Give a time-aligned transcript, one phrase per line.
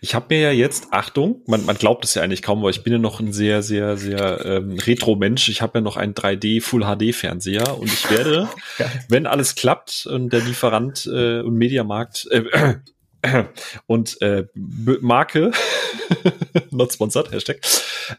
[0.00, 2.82] Ich habe mir ja jetzt, Achtung, man, man glaubt es ja eigentlich kaum, aber ich
[2.82, 5.48] bin ja noch ein sehr, sehr, sehr ähm, Retro-Mensch.
[5.48, 8.48] Ich habe ja noch einen 3D Full HD-Fernseher und ich werde,
[9.08, 12.74] wenn alles klappt und der Lieferant äh, und Mediamarkt äh,
[13.86, 15.50] und äh, Marke,
[16.70, 17.60] not sponsored, Hashtag,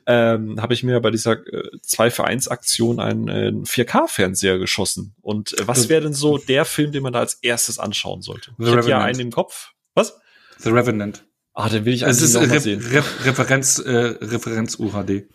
[0.06, 5.16] ähm, habe ich mir bei dieser äh, 2 für 1 Aktion einen äh, 4K-Fernseher geschossen.
[5.22, 8.52] Und äh, was wäre denn so der Film, den man da als erstes anschauen sollte?
[8.58, 9.72] The ich hätte ja einen im Kopf.
[9.96, 10.20] Was?
[10.60, 11.24] The Revenant.
[11.62, 12.80] Ah, den will ich Es eigentlich ist noch mal Re sehen.
[12.82, 13.92] Re Referenz, äh,
[14.22, 15.26] Referenz UHD.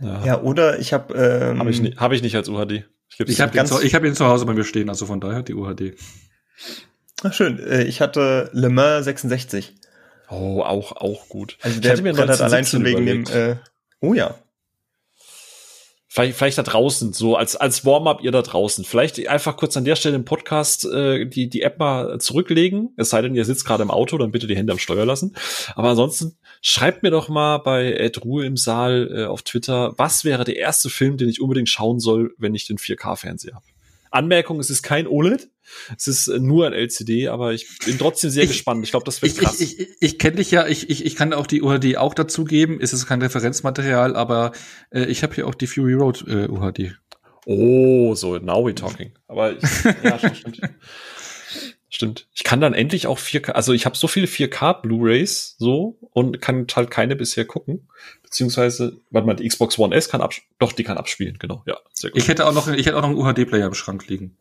[0.00, 2.84] Ja, Ja, oder ich habe ähm, habe ich, ni- hab ich nicht als UHD.
[3.10, 5.04] Ich, Ich habe ihn, ganz- zu- ich hab ihn zu Hause bei mir stehen, also
[5.06, 5.94] von daher die UHD.
[7.22, 9.74] ach, schön, äh, ich hatte Le Mans 66.
[10.30, 11.58] Oh, auch, auch gut.
[11.60, 13.56] Also Ich der hatte mir brettert allein schon 1917 wegen dem äh,
[14.00, 14.34] Oh ja.
[16.14, 18.84] Vielleicht, vielleicht da draußen, so als, als Warm-up ihr da draußen.
[18.84, 22.92] Vielleicht einfach kurz an der Stelle im Podcast äh, die, die App mal zurücklegen.
[22.98, 25.34] Es sei denn, ihr sitzt gerade im Auto, dann bitte die Hände am Steuer lassen.
[25.74, 30.22] Aber ansonsten schreibt mir doch mal bei Ed Ruhe im Saal äh, auf Twitter, was
[30.26, 33.64] wäre der erste Film, den ich unbedingt schauen soll, wenn ich den 4K-Fernseher habe.
[34.10, 35.48] Anmerkung, es ist kein OLED,
[35.96, 38.84] es ist äh, nur ein LCD, aber ich bin trotzdem sehr Ich- gespannt.
[38.84, 39.60] Ich glaube, das wird Ich, krass.
[39.60, 42.78] ich, ich, ich kenne dich ja, ich, ich, ich kann auch die UHD auch dazugeben.
[42.80, 44.52] Es ist kein Referenzmaterial, aber
[44.90, 46.96] äh, ich habe hier auch die Fury Road äh, UHD.
[47.46, 49.12] Oh, so, now we talking.
[49.26, 49.62] Aber ich,
[50.04, 50.60] ja, stimmt,
[51.88, 52.28] stimmt.
[52.32, 56.40] Ich kann dann endlich auch 4K, also ich habe so viele 4K Blu-rays so und
[56.40, 57.88] kann halt keine bisher gucken.
[58.22, 61.62] Beziehungsweise, warte mal, die Xbox One S kann abs doch, die kann abspielen, genau.
[61.66, 62.20] Ja, sehr gut.
[62.20, 64.36] Ich hätte auch noch, ich hätte auch noch einen UHD-Player im Schrank liegen.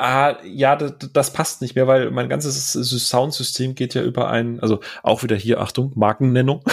[0.00, 4.60] Ah, ja, das, das passt nicht mehr, weil mein ganzes Soundsystem geht ja über ein,
[4.60, 6.62] also auch wieder hier, Achtung, Markennennung.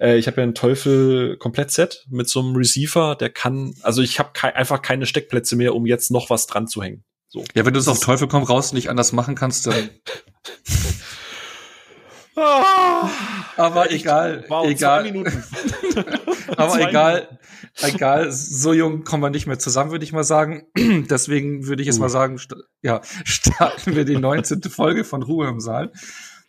[0.00, 4.18] Äh, ich habe ja ein Teufel Komplettset mit so einem Receiver, der kann, also ich
[4.18, 7.04] habe kei einfach keine Steckplätze mehr, um jetzt noch was dran zu hängen.
[7.28, 7.44] So.
[7.52, 9.90] Ja, wenn du es auf Teufel komm raus nicht anders machen kannst, dann.
[13.56, 15.04] Aber egal, Wow, egal.
[16.56, 17.38] Aber egal,
[17.82, 20.66] egal, so jung kommen wir nicht mehr zusammen, würde ich mal sagen.
[20.76, 22.02] Deswegen würde ich jetzt Uh.
[22.02, 24.62] mal sagen, st ja, starten wir die 19.
[24.62, 25.92] Folge von Ruhe im Saal.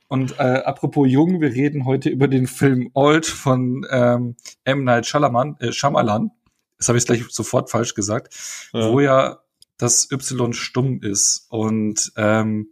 [0.08, 4.84] Und äh, apropos jung, wir reden heute über den Film Old von ähm, M.
[4.84, 5.58] Night Shyamalan.
[5.60, 6.32] Äh, Shyamalan.
[6.78, 8.36] Das habe ich gleich sofort falsch gesagt.
[8.72, 8.92] Ja.
[8.92, 9.40] Wo ja
[9.78, 11.48] das Y stumm ist.
[11.50, 12.70] Und ähm,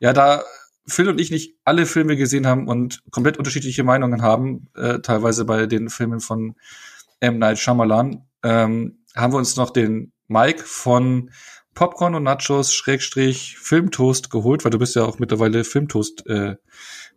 [0.00, 0.42] ja, da
[0.88, 5.44] Phil und ich nicht alle Filme gesehen haben und komplett unterschiedliche Meinungen haben, äh, teilweise
[5.44, 6.54] bei den Filmen von
[7.20, 7.38] M.
[7.38, 11.30] Night Shyamalan, ähm, haben wir uns noch den Mike von
[11.74, 16.56] Popcorn und Nachos Schrägstrich Filmtoast geholt, weil du bist ja auch mittlerweile Filmtoast äh,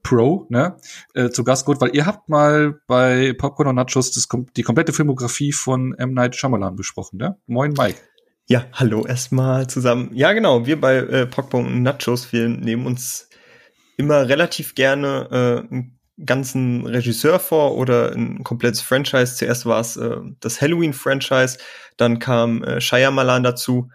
[0.04, 0.78] Pro, ne?
[1.14, 4.94] Äh, zu Gast geholt, weil ihr habt mal bei Popcorn und Nachos das, die komplette
[4.94, 6.14] Filmografie von M.
[6.14, 7.38] Night Shyamalan besprochen, ne?
[7.48, 8.00] Moin Mike.
[8.48, 10.10] Ja, hallo erstmal zusammen.
[10.14, 13.30] Ja, genau, wir bei äh, Popcorn und Nachos, wir nehmen uns
[13.96, 15.76] immer relativ gerne äh,
[16.25, 19.35] ganzen Regisseur vor oder ein komplettes Franchise.
[19.35, 21.57] Zuerst war es äh, das Halloween-Franchise,
[21.97, 23.90] dann kam äh, Shyamalan dazu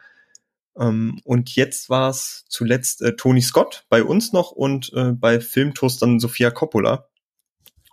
[0.78, 5.40] ähm, und jetzt war es zuletzt äh, Tony Scott bei uns noch und äh, bei
[5.40, 7.08] Filmtoast dann Sofia Coppola.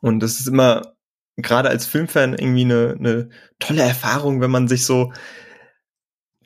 [0.01, 0.95] Und das ist immer
[1.37, 5.13] gerade als Filmfan irgendwie eine, eine tolle Erfahrung, wenn man sich so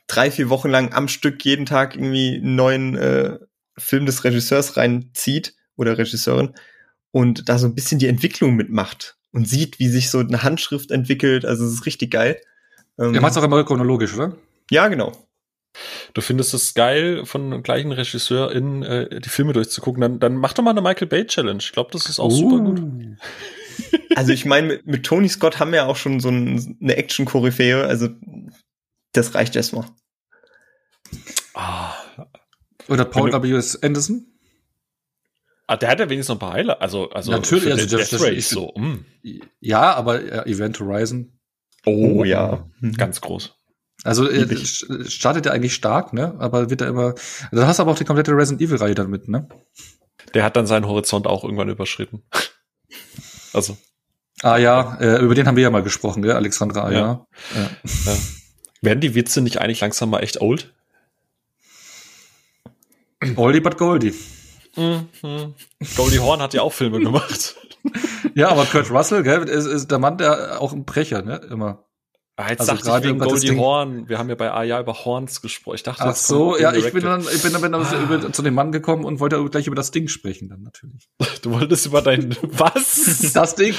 [0.08, 3.40] drei, vier Wochen lang am Stück jeden Tag irgendwie einen neuen äh,
[3.78, 6.54] Film des Regisseurs reinzieht oder Regisseurin
[7.16, 10.92] und da so ein bisschen die Entwicklung mitmacht und sieht, wie sich so eine Handschrift
[10.92, 11.46] entwickelt.
[11.46, 12.42] Also es ist richtig geil.
[13.00, 14.36] Ähm, Ihr macht's auch immer chronologisch, oder?
[14.70, 15.14] ja, genau.
[16.14, 20.36] Du findest es geil, von dem gleichen Regisseur in äh, die Filme durchzugucken, dann, dann
[20.36, 21.60] mach doch mal eine Michael Bay Challenge.
[21.62, 22.84] Ich glaube, das ist auch super gut.
[24.16, 27.86] Also ich meine, mit, mit Tony Scott haben wir auch schon so ein, eine Action-Koryphäe.
[27.86, 28.10] Also
[29.14, 29.86] das reicht erstmal.
[31.54, 31.94] Ah,
[32.90, 33.56] Oder Paul Wenn W.
[33.56, 33.82] S.
[33.82, 34.35] Anderson?
[35.68, 36.82] Ah, der hat ja wenigstens noch ein paar Highlights.
[36.82, 38.74] Also, also Natürlich, also Death das- das- Race so.
[38.76, 39.06] Mm.
[39.60, 41.40] Ja, aber äh, Event Horizon.
[41.86, 42.68] Oh, ja.
[42.98, 43.56] Ganz groß.
[44.04, 44.64] Also äh, Lieb ich.
[44.64, 46.36] sch- startet er eigentlich stark, ne?
[46.40, 47.16] Aber wird er immer.
[47.52, 49.48] Da hast du aber auch die komplette Resident Evil Reihe dann mit, ne?
[50.34, 52.24] Der hat dann seinen Horizont auch irgendwann überschritten.
[53.54, 53.78] Also,
[54.42, 56.34] Ah ja, äh, über den haben wir ja mal gesprochen, gell?
[56.34, 57.00] Alexandra Ah, ja.
[57.56, 57.70] ja.
[58.06, 58.18] ja.
[58.82, 60.74] werden die Witze nicht eigentlich langsam mal echt old?
[63.38, 64.14] Oldie but Goldie.
[64.76, 65.54] Mhm.
[65.96, 67.56] Goldie Horn hat ja auch Filme gemacht.
[68.34, 71.40] Ja, aber Kurt Russell, gell, ist, ist der Mann, der auch ein Brecher, ne?
[71.50, 71.86] Immer.
[72.36, 74.10] Ah, jetzt Also dachte gerade ich wegen über das Goldie Ding- Horn.
[74.10, 75.76] Wir haben ja bei Aya über Horns gesprochen.
[75.76, 78.04] Ich dachte, Ach so, ja, ich bin dann, ich bin dann, bin dann Ah.
[78.04, 81.08] über, zu dem Mann gekommen und wollte gleich über das Ding sprechen, dann natürlich.
[81.44, 83.32] Du wolltest über dein was?
[83.34, 83.76] Das Ding.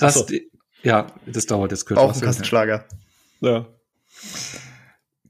[0.00, 0.24] Das so.
[0.24, 0.40] Ding.
[0.82, 2.20] Ja, das dauert jetzt Kurt Auch ein.
[2.20, 2.86] Kassenschlager.
[3.42, 3.66] ja.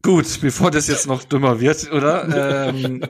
[0.02, 2.20] Gut, bevor das jetzt noch dümmer wird, oder?
[2.70, 3.02] Ähm,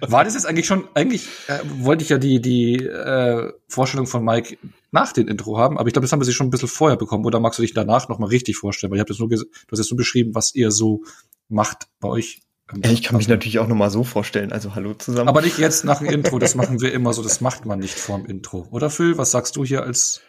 [0.00, 4.24] war das jetzt eigentlich schon, eigentlich äh, wollte ich ja die, die äh, Vorstellung von
[4.24, 4.58] Mike
[4.90, 6.96] nach dem Intro haben, aber ich glaube, das haben wir sich schon ein bisschen vorher
[6.96, 8.90] bekommen, oder magst du dich danach noch mal richtig vorstellen?
[8.90, 11.02] Weil ich habe das nur, du hast jetzt nur beschrieben, was ihr so
[11.48, 12.40] macht bei euch.
[12.82, 15.28] Ja, ich kann mich natürlich auch noch mal so vorstellen, also hallo zusammen.
[15.28, 17.98] Aber nicht jetzt nach dem Intro, das machen wir immer so, das macht man nicht
[17.98, 18.68] vorm Intro.
[18.70, 20.20] Oder Phil, was sagst du hier als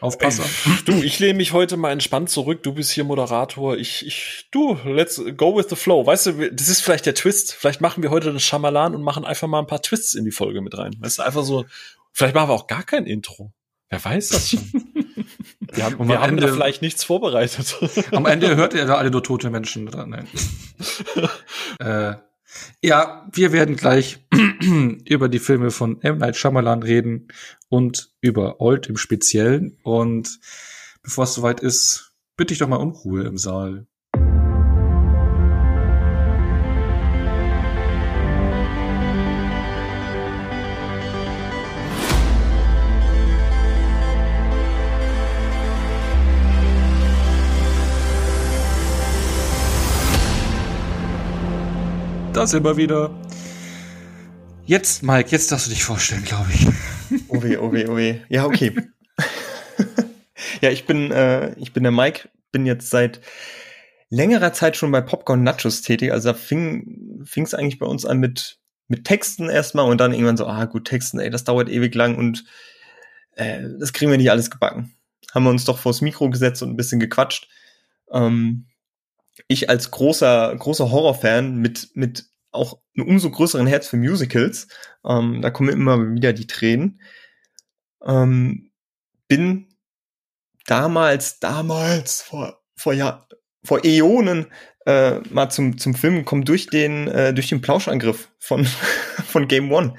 [0.00, 0.44] Aufpasser.
[0.84, 2.62] Du, ich lehne mich heute mal entspannt zurück.
[2.62, 3.76] Du bist hier Moderator.
[3.76, 6.06] Ich, ich, du, let's go with the flow.
[6.06, 7.52] Weißt du, das ist vielleicht der Twist.
[7.52, 10.30] Vielleicht machen wir heute den Schamalan und machen einfach mal ein paar Twists in die
[10.30, 10.94] Folge mit rein.
[11.00, 11.64] Weißt du, einfach so,
[12.12, 13.52] vielleicht machen wir auch gar kein Intro.
[13.90, 14.70] Wer weiß das schon?
[15.70, 17.76] Wir haben, wir haben Ende, da vielleicht nichts vorbereitet.
[18.12, 20.08] Am Ende hört ihr da alle nur tote Menschen dran.
[20.08, 20.26] Nein.
[21.78, 22.14] äh,
[22.82, 24.26] ja, wir werden gleich
[25.04, 26.18] über die Filme von M.
[26.18, 27.28] Night Shyamalan reden
[27.68, 29.78] und über Old im Speziellen.
[29.82, 30.40] Und
[31.02, 33.86] bevor es soweit ist, bitte ich doch mal um Ruhe im Saal.
[52.38, 53.10] Das immer wieder.
[54.64, 56.68] Jetzt, Mike, jetzt darfst du dich vorstellen, glaube ich.
[57.26, 58.20] Oh weh, oh weh, oh weh.
[58.28, 58.76] Ja, okay.
[60.60, 63.20] ja, ich bin, äh, ich bin der Mike, bin jetzt seit
[64.08, 66.12] längerer Zeit schon bei Popcorn Nachos tätig.
[66.12, 70.36] Also da fing es eigentlich bei uns an mit, mit Texten erstmal und dann irgendwann
[70.36, 72.44] so, ah gut, Texten, ey, das dauert ewig lang und
[73.32, 74.94] äh, das kriegen wir nicht alles gebacken.
[75.34, 77.48] Haben wir uns doch vors Mikro gesetzt und ein bisschen gequatscht.
[78.12, 78.67] Ähm,
[79.46, 84.68] ich als großer, großer Horrorfan mit, mit auch einem umso größeren Herz für Musicals,
[85.04, 87.00] ähm, da kommen immer wieder die Tränen,
[88.04, 88.70] ähm,
[89.28, 89.68] bin
[90.66, 93.28] damals, damals, vor, vor, Jahr,
[93.64, 94.46] vor Äonen,
[94.86, 98.64] äh, mal zum, zum Film gekommen durch den, äh, durch den Plauschangriff von,
[99.26, 99.94] von Game One.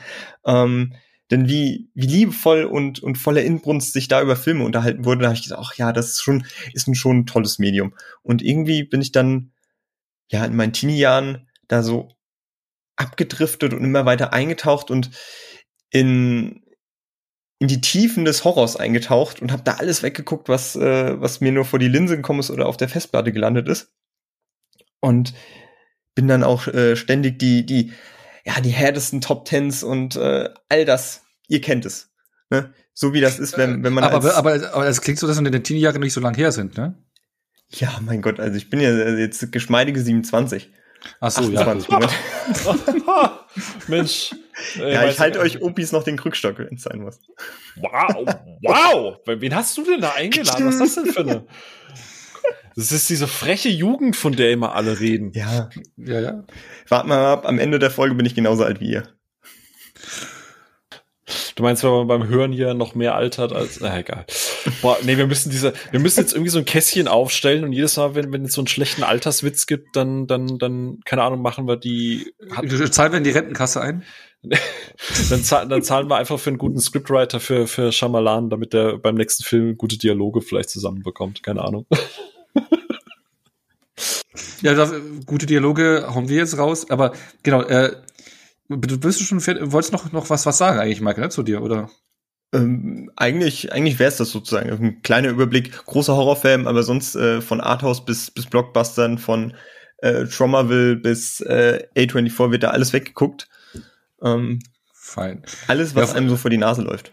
[0.46, 0.96] Ähm,
[1.32, 5.28] denn wie, wie liebevoll und, und voller Inbrunst sich da über Filme unterhalten wurde, da
[5.28, 7.94] habe ich gesagt, ach ja, das ist schon, ist ein, schon ein tolles Medium.
[8.24, 9.52] Und irgendwie bin ich dann,
[10.32, 12.10] ja, in meinen Teenie-Jahren da so
[12.96, 15.12] abgedriftet und immer weiter eingetaucht und
[15.92, 16.64] in,
[17.60, 21.52] in die Tiefen des Horrors eingetaucht und habe da alles weggeguckt, was, äh, was mir
[21.52, 23.94] nur vor die Linse gekommen ist oder auf der Festplatte gelandet ist.
[25.00, 25.34] Und
[26.16, 27.94] bin dann auch äh, ständig die, die
[28.46, 32.10] ja, die härtesten Top Tens und äh, all das, ihr kennt es.
[32.50, 32.74] Ne?
[32.94, 34.04] So wie das ist, wenn, wenn man.
[34.04, 36.96] Aber, aber, aber es klingt so, dass deine Teenie-Jahre nicht so lang her sind, ne?
[37.70, 40.72] Ja, mein Gott, also ich bin ja jetzt geschmeidige 27.
[41.22, 43.48] Ach so, 28, ja.
[43.88, 44.36] Mensch.
[44.78, 47.20] Äh, ja, ich halte euch Opis noch den Krückstock, wenn es sein muss.
[47.78, 49.18] Wow, wow.
[49.26, 50.68] Wen hast du denn da eingeladen?
[50.68, 51.46] Was ist das denn für eine?
[52.80, 55.34] Das ist diese freche Jugend, von der immer alle reden.
[55.34, 56.44] Ja, ja, ja.
[56.88, 59.04] Wart mal ab, am Ende der Folge bin ich genauso alt wie ihr.
[61.56, 64.26] Du meinst, wenn man beim Hören hier noch mehr altert als, na egal.
[64.82, 67.98] Boah, nee, wir müssen diese, wir müssen jetzt irgendwie so ein Kästchen aufstellen und jedes
[67.98, 71.68] Mal, wenn, wenn es so einen schlechten Alterswitz gibt, dann, dann, dann, keine Ahnung, machen
[71.68, 72.34] wir die.
[72.50, 74.06] Hat, zahlen wir in die Rentenkasse ein?
[75.30, 78.98] dann, zahlen, dann zahlen wir einfach für einen guten Scriptwriter für, für Shyamalan, damit der
[78.98, 81.44] beim nächsten Film gute Dialoge vielleicht zusammenbekommt.
[81.44, 81.86] Keine Ahnung.
[84.62, 84.94] Ja, das,
[85.26, 87.14] gute Dialoge hauen wir jetzt raus, aber
[87.44, 87.96] genau, äh,
[88.70, 91.62] du bist schon fertig, wolltest noch, noch was, was sagen eigentlich, Michael, ne, zu dir,
[91.62, 91.90] oder?
[92.52, 94.70] Ähm, eigentlich, eigentlich wäre es das sozusagen.
[94.70, 99.54] Ein kleiner Überblick, großer Horrorfilm, aber sonst äh, von Arthouse bis, bis Blockbustern, von
[99.98, 103.48] äh, Traumaville bis äh, A24 wird da alles weggeguckt.
[104.22, 104.60] Ähm,
[104.94, 105.44] Fein.
[105.68, 107.12] Alles, was ja, einem so vor die Nase läuft.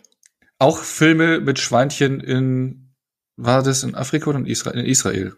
[0.58, 2.94] Auch Filme mit Schweinchen in,
[3.36, 4.78] war das in Afrika oder in Israel?
[4.78, 5.36] In Israel.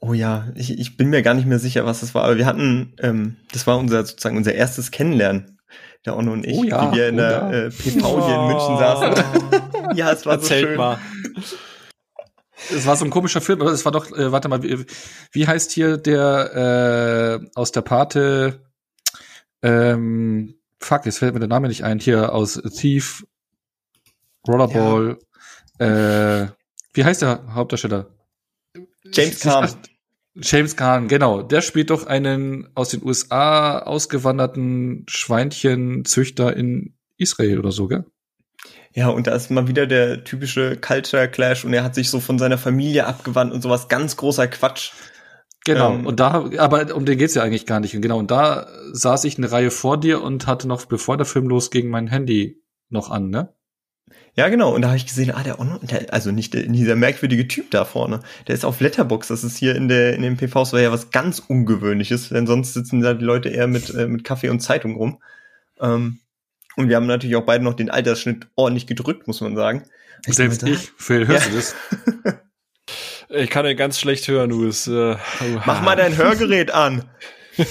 [0.00, 2.46] Oh ja, ich, ich bin mir gar nicht mehr sicher, was das war, aber wir
[2.46, 5.58] hatten, ähm, das war unser sozusagen unser erstes Kennenlernen,
[6.04, 7.50] der Onno und ich, oh ja, wie wir in oh der ja.
[7.52, 9.96] äh, PV hier in München saßen.
[9.96, 10.76] ja, es war Erzählt so schön.
[10.76, 10.98] Mal.
[12.70, 14.84] Es war so ein komischer Film, aber es war doch, äh, warte mal, wie,
[15.32, 18.60] wie heißt hier der äh, aus der Pate,
[19.62, 23.24] ähm, fuck, jetzt fällt mir der Name nicht ein, hier aus Thief,
[24.46, 25.18] Rollerball,
[25.78, 26.42] ja.
[26.42, 26.48] äh,
[26.94, 28.06] wie heißt der Hauptdarsteller?
[29.12, 29.70] James Caan.
[30.34, 31.42] James Caan, genau.
[31.42, 38.04] Der spielt doch einen aus den USA ausgewanderten Schweinchenzüchter in Israel oder so, gell?
[38.94, 42.20] Ja, und da ist mal wieder der typische Culture Clash und er hat sich so
[42.20, 44.92] von seiner Familie abgewandt und sowas ganz großer Quatsch.
[45.64, 47.94] Genau, ähm, und da, aber um den geht's ja eigentlich gar nicht.
[47.94, 51.26] Und genau, und da saß ich eine Reihe vor dir und hatte noch, bevor der
[51.26, 53.54] Film losging, mein Handy noch an, ne?
[54.34, 54.74] Ja, genau.
[54.74, 57.70] Und da habe ich gesehen, ah, der Onno, der, also nicht der, dieser merkwürdige Typ
[57.70, 59.28] da vorne, der ist auf Letterbox.
[59.28, 62.72] Das ist hier in der in den PVs war ja was ganz Ungewöhnliches, denn sonst
[62.72, 65.22] sitzen da die Leute eher mit äh, mit Kaffee und Zeitung rum.
[65.80, 66.20] Ähm,
[66.76, 69.84] und wir haben natürlich auch beide noch den Altersschnitt ordentlich gedrückt, muss man sagen.
[70.26, 71.50] Ich Selbst ich, Phil, hörst ja.
[71.50, 71.74] du das?
[73.34, 74.88] Ich kann ja ganz schlecht hören, du bist.
[74.88, 75.16] Äh,
[75.64, 77.08] Mach mal dein Hörgerät an.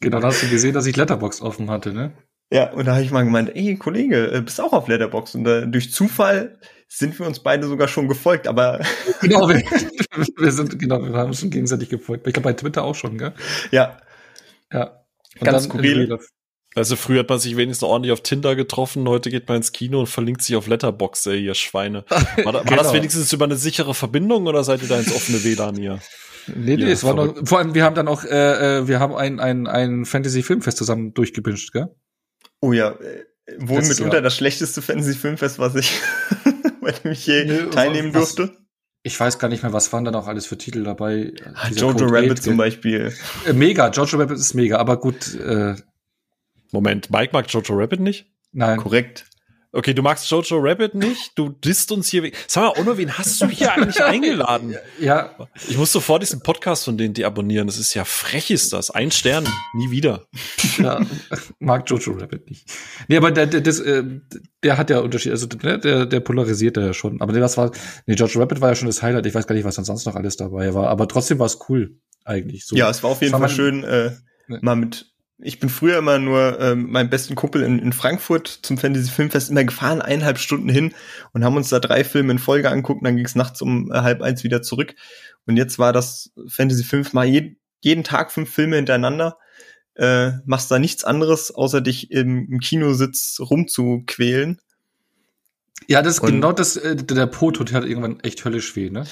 [0.00, 2.12] genau, da hast du gesehen, dass ich Letterbox offen hatte, ne?
[2.50, 5.46] Ja, und da habe ich mal gemeint, ey Kollege, äh, bist auch auf Letterbox und
[5.46, 8.80] äh, durch Zufall sind wir uns beide sogar schon gefolgt, aber
[9.20, 9.62] genau, wir,
[10.36, 12.26] wir sind genau, wir haben schon gegenseitig gefolgt.
[12.26, 13.32] Ich glaube bei Twitter auch schon, gell?
[13.70, 13.98] Ja.
[14.72, 15.04] Ja.
[15.38, 16.18] Und Ganz skurril.
[16.74, 20.00] Also früher hat man sich wenigstens ordentlich auf Tinder getroffen, heute geht man ins Kino
[20.00, 22.04] und verlinkt sich auf Letterbox, ey, ihr Schweine.
[22.10, 22.76] War, da, genau.
[22.76, 26.00] das wenigstens über eine sichere Verbindung oder seid ihr da ins offene WLAN hier?
[26.46, 29.14] Nee, nee, es war noch, vor allem, wir haben dann auch, äh, äh, wir haben
[29.14, 31.88] ein, ein, ein Fantasy-Filmfest zusammen durchgebinscht, gell?
[32.60, 33.24] Oh ja, äh,
[33.58, 34.22] wohl mitunter Jahr.
[34.22, 36.00] das schlechteste Fantasy-Filmfest, was ich,
[36.80, 38.56] bei dem ich je nee, teilnehmen was, durfte.
[39.02, 41.32] Ich weiß gar nicht mehr, was waren da noch alles für Titel dabei.
[41.54, 43.14] Ah, Jojo Rabbit 8, zum Beispiel.
[43.46, 45.34] Äh, mega, Jojo Rabbit ist mega, aber gut.
[45.36, 45.76] Äh,
[46.70, 48.30] Moment, Mike mag Jojo Rabbit nicht?
[48.52, 48.78] Nein.
[48.78, 49.29] Korrekt.
[49.72, 52.28] Okay, du magst Jojo Rabbit nicht, du disst uns hier.
[52.48, 54.74] Sag mal, Ono, wen hast du hier eigentlich eingeladen?
[54.98, 55.36] Ja.
[55.68, 57.68] Ich muss sofort diesen Podcast von denen deabonnieren.
[57.68, 58.90] Das ist ja frech, ist das.
[58.90, 60.26] Ein Stern, nie wieder.
[60.78, 61.06] Ja,
[61.60, 62.68] mag Jojo Rabbit nicht.
[63.06, 64.02] Nee, aber der, der, das, äh,
[64.64, 67.20] der hat ja Unterschied, also ne, der, der polarisiert ja schon.
[67.20, 67.70] Aber das war,
[68.06, 69.26] nee, Jojo Rabbit war ja schon das Highlight.
[69.26, 70.88] Ich weiß gar nicht, was dann sonst noch alles dabei war.
[70.88, 72.66] Aber trotzdem war es cool, eigentlich.
[72.66, 72.74] So.
[72.74, 74.16] Ja, es war auf jeden Fall schön, äh,
[74.48, 75.09] mal mit
[75.42, 79.50] ich bin früher immer nur ähm, meinem besten Kumpel in, in Frankfurt zum Fantasy Filmfest
[79.50, 80.94] immer gefahren, eineinhalb Stunden hin
[81.32, 83.00] und haben uns da drei Filme in Folge anguckt.
[83.00, 84.94] Und dann ging es nachts um äh, halb eins wieder zurück.
[85.46, 89.38] Und jetzt war das Fantasy Filmfest mal je, jeden Tag fünf Filme hintereinander.
[89.94, 94.60] Äh, machst da nichts anderes, außer dich im, im Kinositz rumzuquälen.
[95.86, 99.04] Ja, das ist und, genau das, äh, der Po-Tod hat irgendwann echt höllisch weh, ne?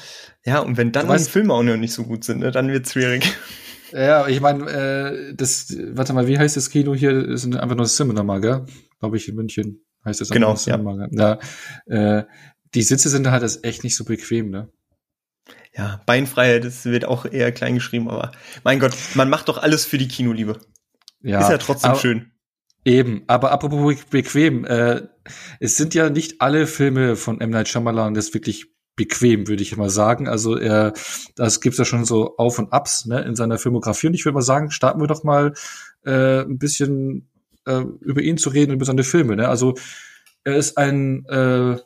[0.44, 2.92] Ja, und wenn dann die Filme auch noch nicht so gut sind, ne, dann wird's
[2.92, 3.36] schwierig.
[3.90, 7.22] Ja, ich meine, äh, das, warte mal, wie heißt das Kino hier?
[7.22, 8.66] Das ist einfach nur Cinema, gell?
[9.00, 11.38] Glaube ich, in München heißt das genau, Cinema, ja.
[11.88, 12.24] ja äh,
[12.74, 14.68] die Sitze sind halt das echt nicht so bequem, ne?
[15.74, 18.32] Ja, Beinfreiheit, das wird auch eher klein geschrieben, aber
[18.64, 20.58] mein Gott, man macht doch alles für die Kinoliebe.
[21.22, 21.40] Ja.
[21.40, 22.32] Ist ja trotzdem aber, schön.
[22.88, 25.02] Eben, aber apropos bequem, äh,
[25.60, 27.50] es sind ja nicht alle Filme von M.
[27.50, 30.26] Night Shyamalan das wirklich bequem, würde ich immer sagen.
[30.26, 30.94] Also er,
[31.36, 34.06] das gibt's ja schon so Auf und Abs ne, in seiner Filmografie.
[34.06, 35.52] Und ich würde mal sagen, starten wir doch mal
[36.06, 37.28] äh, ein bisschen
[37.66, 39.36] äh, über ihn zu reden, über seine Filme.
[39.36, 39.50] Ne?
[39.50, 39.74] Also
[40.44, 41.76] er ist ein äh,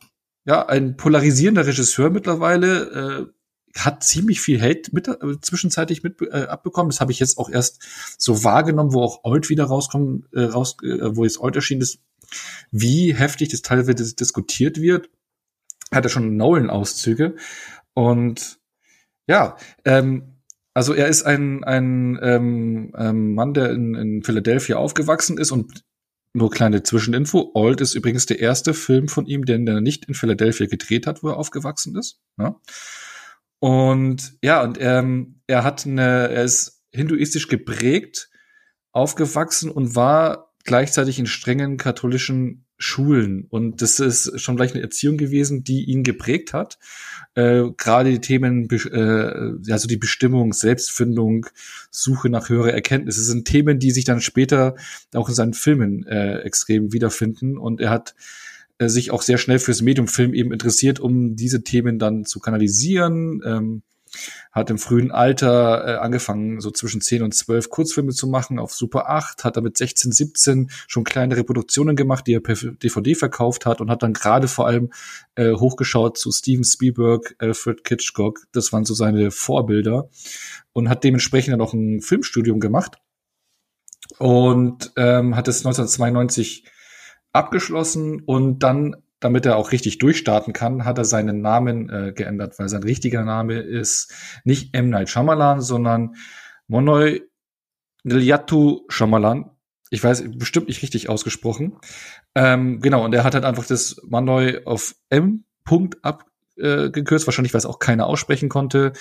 [0.44, 3.26] ja ein polarisierender Regisseur mittlerweile.
[3.26, 3.41] Äh,
[3.76, 6.91] hat ziemlich viel Hate mit, äh, zwischenzeitlich mit äh, abbekommen.
[6.91, 7.83] Das habe ich jetzt auch erst
[8.19, 12.00] so wahrgenommen, wo auch Old wieder rauskommt, äh, raus, äh, wo jetzt Old erschienen ist,
[12.71, 15.09] wie heftig das teilweise diskutiert wird
[15.93, 17.37] hat er schon Nolan-Auszüge.
[17.95, 18.59] Und
[19.29, 20.38] ja, ähm,
[20.75, 25.85] also er ist ein, ein ähm, ähm, Mann, der in, in Philadelphia aufgewachsen ist und
[26.35, 27.50] nur kleine Zwischeninfo.
[27.52, 31.23] Old ist übrigens der erste Film von ihm, den er nicht in Philadelphia gedreht hat,
[31.23, 32.21] wo er aufgewachsen ist.
[32.38, 32.59] Ja?
[33.62, 38.28] Und ja, und ähm, er hat eine, er ist hinduistisch geprägt,
[38.90, 43.47] aufgewachsen und war gleichzeitig in strengen katholischen Schulen.
[43.50, 46.81] Und das ist schon gleich eine Erziehung gewesen, die ihn geprägt hat.
[47.37, 51.47] Äh, Gerade die Themen, äh, also die Bestimmung, Selbstfindung,
[51.92, 54.75] Suche nach höherer Erkenntnis, das sind Themen, die sich dann später
[55.14, 57.57] auch in seinen Filmen äh, extrem wiederfinden.
[57.59, 58.16] Und er hat
[58.79, 63.41] äh, sich auch sehr schnell fürs Mediumfilm eben interessiert, um diese Themen dann zu kanalisieren.
[63.45, 63.83] Ähm,
[64.50, 68.75] hat im frühen Alter äh, angefangen, so zwischen 10 und 12 Kurzfilme zu machen auf
[68.75, 73.64] Super 8, hat damit 16, 17 schon kleinere Produktionen gemacht, die er per DVD verkauft
[73.64, 74.93] hat und hat dann gerade vor allem
[75.35, 80.11] äh, hochgeschaut zu Steven Spielberg, Alfred Hitchcock, das waren so seine Vorbilder
[80.73, 82.99] und hat dementsprechend dann auch ein Filmstudium gemacht
[84.19, 86.64] und ähm, hat es 1992
[87.32, 92.58] abgeschlossen und dann damit er auch richtig durchstarten kann, hat er seinen Namen äh, geändert,
[92.58, 94.12] weil sein richtiger Name ist
[94.44, 94.90] nicht M.
[94.90, 96.16] Night Shyamalan, sondern
[96.66, 97.22] Monoy
[98.02, 99.50] Nilyatu Shyamalan.
[99.90, 101.76] Ich weiß, bestimmt nicht richtig ausgesprochen.
[102.34, 105.44] Ähm, genau, und er hat halt einfach das Monoy auf M.
[105.64, 108.92] Punkt abgekürzt, äh, wahrscheinlich, weil es auch keiner aussprechen konnte.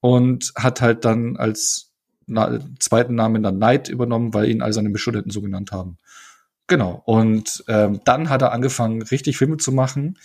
[0.00, 1.92] Und hat halt dann als
[2.26, 5.98] na, zweiten Namen dann Knight übernommen, weil ihn all seine Beschuldigten so genannt haben.
[6.70, 7.02] Genau.
[7.04, 10.18] Und ähm, dann hat er angefangen, richtig Filme zu machen.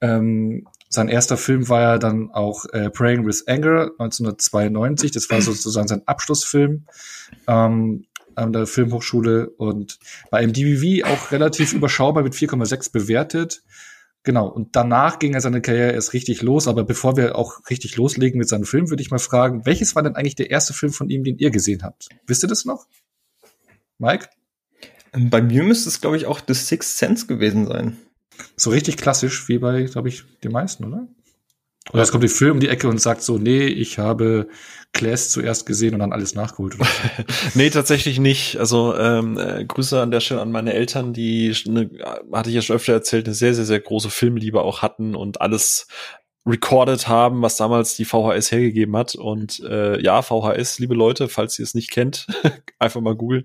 [0.00, 5.10] Ähm, sein erster Film war ja dann auch äh, Praying with Anger 1992.
[5.10, 6.86] Das war sozusagen sein Abschlussfilm.
[7.48, 8.06] Ähm,
[8.36, 9.98] an der Filmhochschule und
[10.30, 13.64] bei MDVV auch relativ überschaubar mit 4,6 bewertet.
[14.22, 16.68] Genau, und danach ging er seine Karriere erst richtig los.
[16.68, 20.04] Aber bevor wir auch richtig loslegen mit seinem Film, würde ich mal fragen, welches war
[20.04, 22.08] denn eigentlich der erste Film von ihm, den ihr gesehen habt?
[22.28, 22.86] Wisst ihr das noch?
[23.98, 24.28] Mike?
[25.12, 27.96] Bei mir müsste es, glaube ich, auch The Sixth Sense gewesen sein.
[28.56, 31.06] So richtig klassisch, wie bei, glaube ich, den meisten, oder?
[31.92, 34.48] Oder es kommt die Film um die Ecke und sagt so, nee, ich habe
[34.92, 36.76] Class zuerst gesehen und dann alles nachgeholt.
[36.78, 36.88] Oder
[37.54, 38.58] nee, tatsächlich nicht.
[38.58, 41.90] Also ähm, äh, Grüße an der Stelle an meine Eltern, die, eine,
[42.32, 45.40] hatte ich ja schon öfter erzählt, eine sehr, sehr, sehr große Filmliebe auch hatten und
[45.40, 45.88] alles
[46.46, 49.14] recorded haben, was damals die VHS hergegeben hat.
[49.14, 52.26] Und äh, ja, VHS, liebe Leute, falls ihr es nicht kennt,
[52.78, 53.44] einfach mal googeln.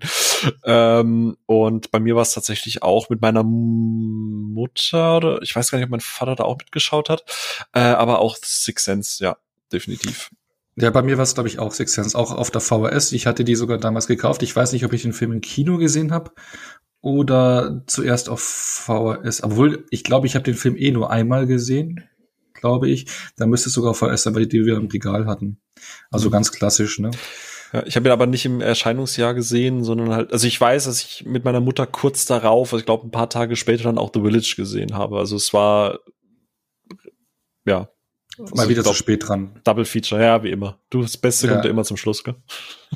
[0.64, 5.78] Ähm, und bei mir war es tatsächlich auch mit meiner Mutter oder ich weiß gar
[5.78, 7.24] nicht, ob mein Vater da auch mitgeschaut hat,
[7.74, 9.36] äh, aber auch Six Sense, ja,
[9.72, 10.30] definitiv.
[10.78, 13.12] Ja, bei mir war es, glaube ich, auch Six Sense, auch auf der VHS.
[13.12, 14.42] Ich hatte die sogar damals gekauft.
[14.42, 16.32] Ich weiß nicht, ob ich den Film im Kino gesehen habe
[17.00, 19.42] oder zuerst auf VHS.
[19.42, 22.04] Obwohl, ich glaube, ich habe den Film eh nur einmal gesehen
[22.56, 23.06] glaube ich.
[23.36, 25.58] Da müsste es sogar VHS sein, weil die wir im Regal hatten.
[26.10, 26.32] Also mhm.
[26.32, 27.10] ganz klassisch, ne?
[27.72, 31.02] Ja, ich habe ihn aber nicht im Erscheinungsjahr gesehen, sondern halt, also ich weiß, dass
[31.02, 34.12] ich mit meiner Mutter kurz darauf, also ich glaube ein paar Tage später dann auch
[34.14, 35.18] The Village gesehen habe.
[35.18, 35.98] Also es war
[37.66, 37.90] ja.
[38.38, 39.60] Mal also wieder zu spät dran.
[39.64, 40.78] Double Feature, ja, wie immer.
[40.90, 41.52] Du, das Beste ja.
[41.52, 42.36] kommt ja immer zum Schluss, gell?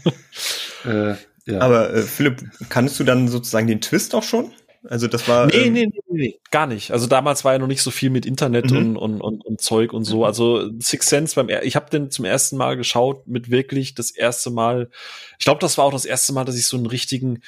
[0.84, 1.14] äh,
[1.46, 1.60] ja.
[1.60, 4.52] Aber äh, Philipp, kannst du dann sozusagen den Twist auch schon?
[4.88, 5.46] Also das war.
[5.46, 6.90] Nee, ähm, nee, nee, nee, gar nicht.
[6.90, 8.76] Also damals war ja noch nicht so viel mit Internet mhm.
[8.76, 10.18] und, und, und, und Zeug und so.
[10.18, 10.24] Mhm.
[10.24, 14.50] Also Six Sense beim ich habe den zum ersten Mal geschaut mit wirklich das erste
[14.50, 14.90] Mal.
[15.38, 17.40] Ich glaube, das war auch das erste Mal, dass ich so einen richtigen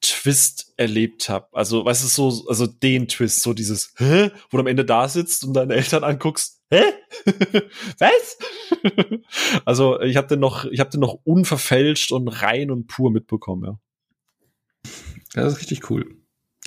[0.00, 1.48] Twist erlebt habe.
[1.52, 4.30] Also, weißt du, so, also den Twist, so dieses, hä?
[4.48, 6.82] Wo du am Ende da sitzt und deine Eltern anguckst, hä?
[7.98, 8.38] Was?
[9.66, 13.64] also, ich habe den noch, ich habe den noch unverfälscht und rein und pur mitbekommen,
[13.64, 13.78] ja.
[15.34, 16.19] Ja, das ist richtig cool.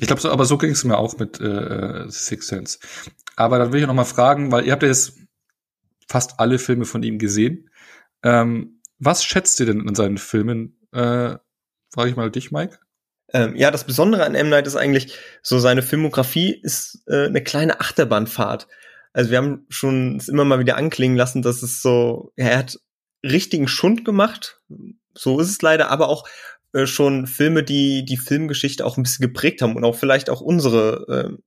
[0.03, 2.79] Ich glaube, so, aber so ging es mir auch mit äh, Six Sense.
[3.36, 5.13] Aber dann will ich noch mal fragen, weil ihr habt ja jetzt
[6.07, 7.69] fast alle Filme von ihm gesehen.
[8.22, 10.77] Ähm, was schätzt ihr denn in seinen Filmen?
[10.91, 11.38] Äh,
[11.93, 12.79] Frage ich mal dich, Mike.
[13.31, 14.50] Ähm, ja, das Besondere an M.
[14.50, 18.67] Night ist eigentlich, so seine Filmografie ist äh, eine kleine Achterbahnfahrt.
[19.13, 22.57] Also wir haben schon es immer mal wieder anklingen lassen, dass es so, ja, er
[22.57, 22.79] hat
[23.24, 24.59] richtigen Schund gemacht.
[25.16, 26.27] So ist es leider, aber auch
[26.74, 30.42] äh, schon Filme, die die Filmgeschichte auch ein bisschen geprägt haben und auch vielleicht auch
[30.42, 31.38] unsere,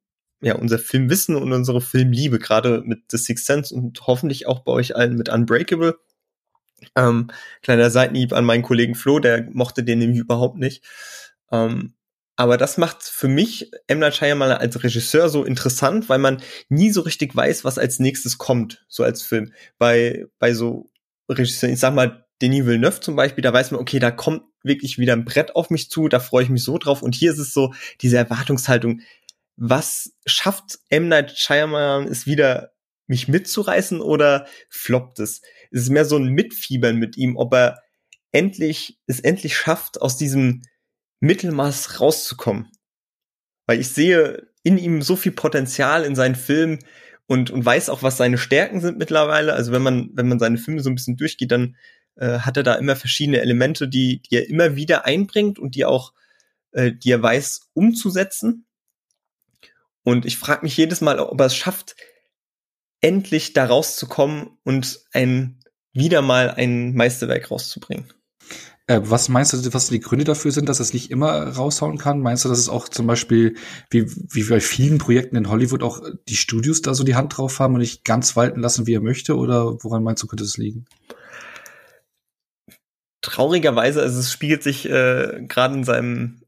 [0.40, 4.60] äh, ja, unser Filmwissen und unsere Filmliebe, gerade mit The Sixth Sense und hoffentlich auch
[4.60, 5.98] bei euch allen mit Unbreakable.
[6.94, 7.28] Ähm,
[7.62, 10.84] kleiner Seitenhieb an meinen Kollegen Flo, der mochte den nämlich überhaupt nicht.
[11.50, 11.94] Ähm,
[12.36, 13.98] aber das macht für mich M.
[13.98, 18.36] Night Shyamalan als Regisseur so interessant, weil man nie so richtig weiß, was als nächstes
[18.36, 19.52] kommt, so als Film.
[19.78, 20.90] Bei, bei so
[21.30, 24.98] Regisseuren, ich sag mal, Denis Villeneuve zum Beispiel, da weiß man, okay, da kommt wirklich
[24.98, 27.02] wieder ein Brett auf mich zu, da freue ich mich so drauf.
[27.02, 29.00] Und hier ist es so, diese Erwartungshaltung,
[29.56, 31.08] was schafft M.
[31.08, 32.72] Night Shyamalan es wieder,
[33.06, 35.40] mich mitzureißen oder floppt es?
[35.70, 37.82] Es ist mehr so ein Mitfiebern mit ihm, ob er
[38.32, 40.62] endlich, es endlich schafft, aus diesem
[41.20, 42.70] Mittelmaß rauszukommen.
[43.66, 46.80] Weil ich sehe in ihm so viel Potenzial in seinen Filmen
[47.26, 49.54] und, und weiß auch, was seine Stärken sind mittlerweile.
[49.54, 51.76] Also wenn man, wenn man seine Filme so ein bisschen durchgeht, dann
[52.16, 55.84] äh, hat er da immer verschiedene Elemente, die, die er immer wieder einbringt und die
[55.84, 56.12] auch,
[56.72, 58.66] äh, die er weiß umzusetzen.
[60.02, 61.96] Und ich frage mich jedes Mal, ob er es schafft,
[63.00, 65.60] endlich da rauszukommen und ein
[65.92, 68.12] wieder mal ein Meisterwerk rauszubringen.
[68.86, 72.20] Äh, was meinst du, was die Gründe dafür sind, dass es nicht immer raushauen kann?
[72.20, 73.56] Meinst du, dass es auch zum Beispiel,
[73.90, 77.58] wie, wie bei vielen Projekten in Hollywood auch die Studios da so die Hand drauf
[77.58, 79.36] haben und nicht ganz walten lassen, wie er möchte?
[79.36, 80.86] Oder woran meinst du, könnte es liegen?
[83.26, 86.42] Traurigerweise, also es spiegelt sich äh, gerade in seinem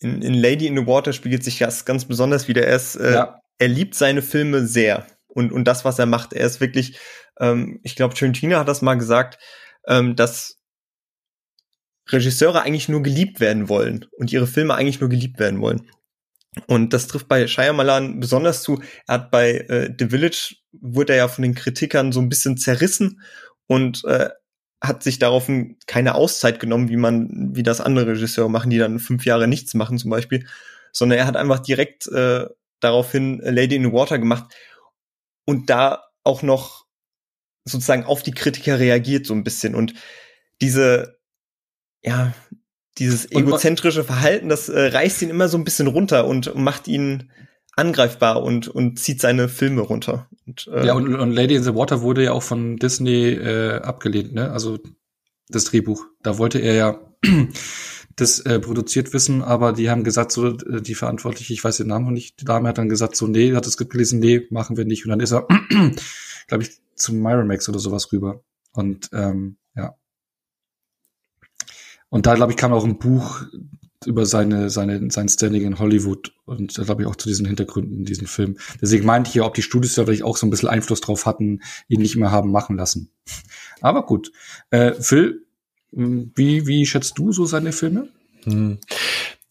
[0.00, 2.66] in, in Lady in the Water spiegelt sich das ganz besonders wieder.
[2.66, 3.40] Er ist, äh, ja.
[3.58, 6.32] er liebt seine Filme sehr und und das, was er macht.
[6.32, 6.98] Er ist wirklich,
[7.38, 9.38] ähm, ich glaube, Tarantino hat das mal gesagt,
[9.86, 10.56] ähm, dass
[12.08, 15.88] Regisseure eigentlich nur geliebt werden wollen und ihre Filme eigentlich nur geliebt werden wollen.
[16.66, 18.82] Und das trifft bei Shyamalan besonders zu.
[19.06, 22.56] Er hat bei äh, The Village wurde er ja von den Kritikern so ein bisschen
[22.56, 23.20] zerrissen
[23.66, 24.30] und äh,
[24.80, 28.98] hat sich daraufhin keine Auszeit genommen, wie man, wie das andere Regisseure machen, die dann
[28.98, 30.46] fünf Jahre nichts machen zum Beispiel,
[30.92, 32.46] sondern er hat einfach direkt äh,
[32.80, 34.54] daraufhin Lady in the Water gemacht
[35.44, 36.86] und da auch noch
[37.64, 39.74] sozusagen auf die Kritiker reagiert so ein bisschen.
[39.74, 39.94] Und
[40.60, 41.18] diese,
[42.02, 42.32] ja,
[42.98, 47.30] dieses egozentrische Verhalten, das äh, reißt ihn immer so ein bisschen runter und macht ihn
[47.80, 50.28] angreifbar und, und zieht seine Filme runter.
[50.46, 53.80] Und, äh, ja, und, und Lady in the Water wurde ja auch von Disney äh,
[53.80, 54.50] abgelehnt, ne?
[54.50, 54.78] Also
[55.48, 56.04] das Drehbuch.
[56.22, 57.00] Da wollte er ja
[58.16, 61.88] das äh, produziert wissen, aber die haben gesagt, so äh, die Verantwortliche, ich weiß den
[61.88, 64.76] Namen noch nicht, die Dame hat dann gesagt, so nee, hat das gelesen, nee, machen
[64.76, 65.04] wir nicht.
[65.04, 65.46] Und dann ist er,
[66.46, 68.42] glaube ich, zum Miramax oder sowas rüber.
[68.72, 69.94] Und ähm, ja.
[72.10, 73.42] Und da, glaube ich, kam auch ein Buch
[74.06, 77.98] über seine, seine, sein Standing in Hollywood und da glaube ich auch zu diesen Hintergründen
[77.98, 78.56] in diesem Film.
[78.80, 81.26] Deswegen meinte ich ja, ob die Studios da vielleicht auch so ein bisschen Einfluss drauf
[81.26, 83.10] hatten, ihn nicht mehr haben machen lassen.
[83.80, 84.32] Aber gut.
[84.70, 85.46] Äh, Phil,
[85.92, 88.08] wie, wie schätzt du so seine Filme?
[88.44, 88.78] Hm.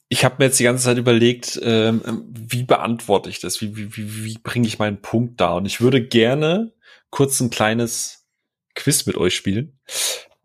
[0.08, 2.02] Ich habe mir jetzt die ganze Zeit überlegt, ähm,
[2.34, 3.62] wie beantworte ich das?
[3.62, 5.54] Wie, wie, wie, wie bringe ich meinen Punkt da?
[5.54, 6.74] Und ich würde gerne
[7.12, 8.26] kurz ein kleines
[8.74, 9.80] Quiz mit euch spielen.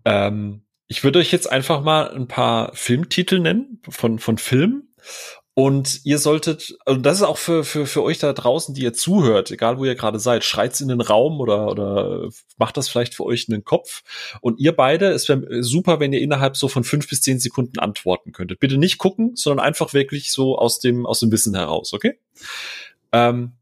[0.04, 4.94] Ähm, ich würde euch jetzt einfach mal ein paar Filmtitel nennen von, von Filmen.
[5.56, 8.92] Und ihr solltet, also das ist auch für, für, für euch da draußen, die ihr
[8.92, 13.14] zuhört, egal wo ihr gerade seid, schreit's in den Raum oder, oder macht das vielleicht
[13.14, 14.02] für euch in den Kopf.
[14.40, 17.78] Und ihr beide, es wäre super, wenn ihr innerhalb so von fünf bis zehn Sekunden
[17.78, 18.58] antworten könntet.
[18.58, 22.18] Bitte nicht gucken, sondern einfach wirklich so aus dem, aus dem Wissen heraus, okay?
[23.12, 23.52] Ähm,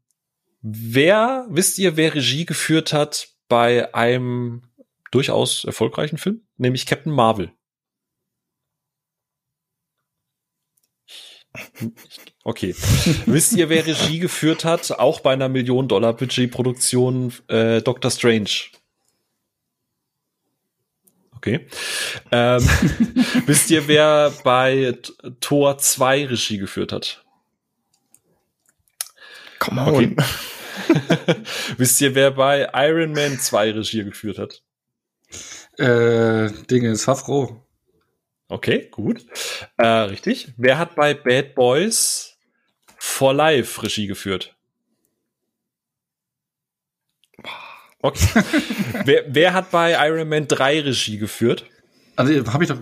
[0.63, 4.63] wer, wisst ihr, wer Regie geführt hat bei einem
[5.13, 7.51] durchaus erfolgreichen Film, nämlich Captain Marvel.
[12.43, 12.75] Okay.
[13.25, 18.49] Wisst ihr, wer Regie geführt hat, auch bei einer Million-Dollar-Budget-Produktion äh, Doctor Strange?
[21.35, 21.67] Okay.
[22.31, 22.63] Ähm,
[23.45, 24.97] wisst ihr, wer bei
[25.41, 27.23] Tor 2 Regie geführt hat?
[29.59, 29.89] Come on.
[29.89, 30.15] Okay.
[31.77, 34.62] wisst ihr, wer bei Iron Man 2 Regie geführt hat?
[35.77, 37.63] Äh, Dinge ist Favreau.
[38.49, 39.25] Okay, gut.
[39.77, 40.53] Äh, richtig.
[40.57, 42.37] Wer hat bei Bad Boys
[42.97, 44.55] for Life Regie geführt?
[48.01, 48.43] Okay.
[49.05, 51.65] wer, wer hat bei Iron Man 3 Regie geführt?
[52.15, 52.77] Also habe ich doch.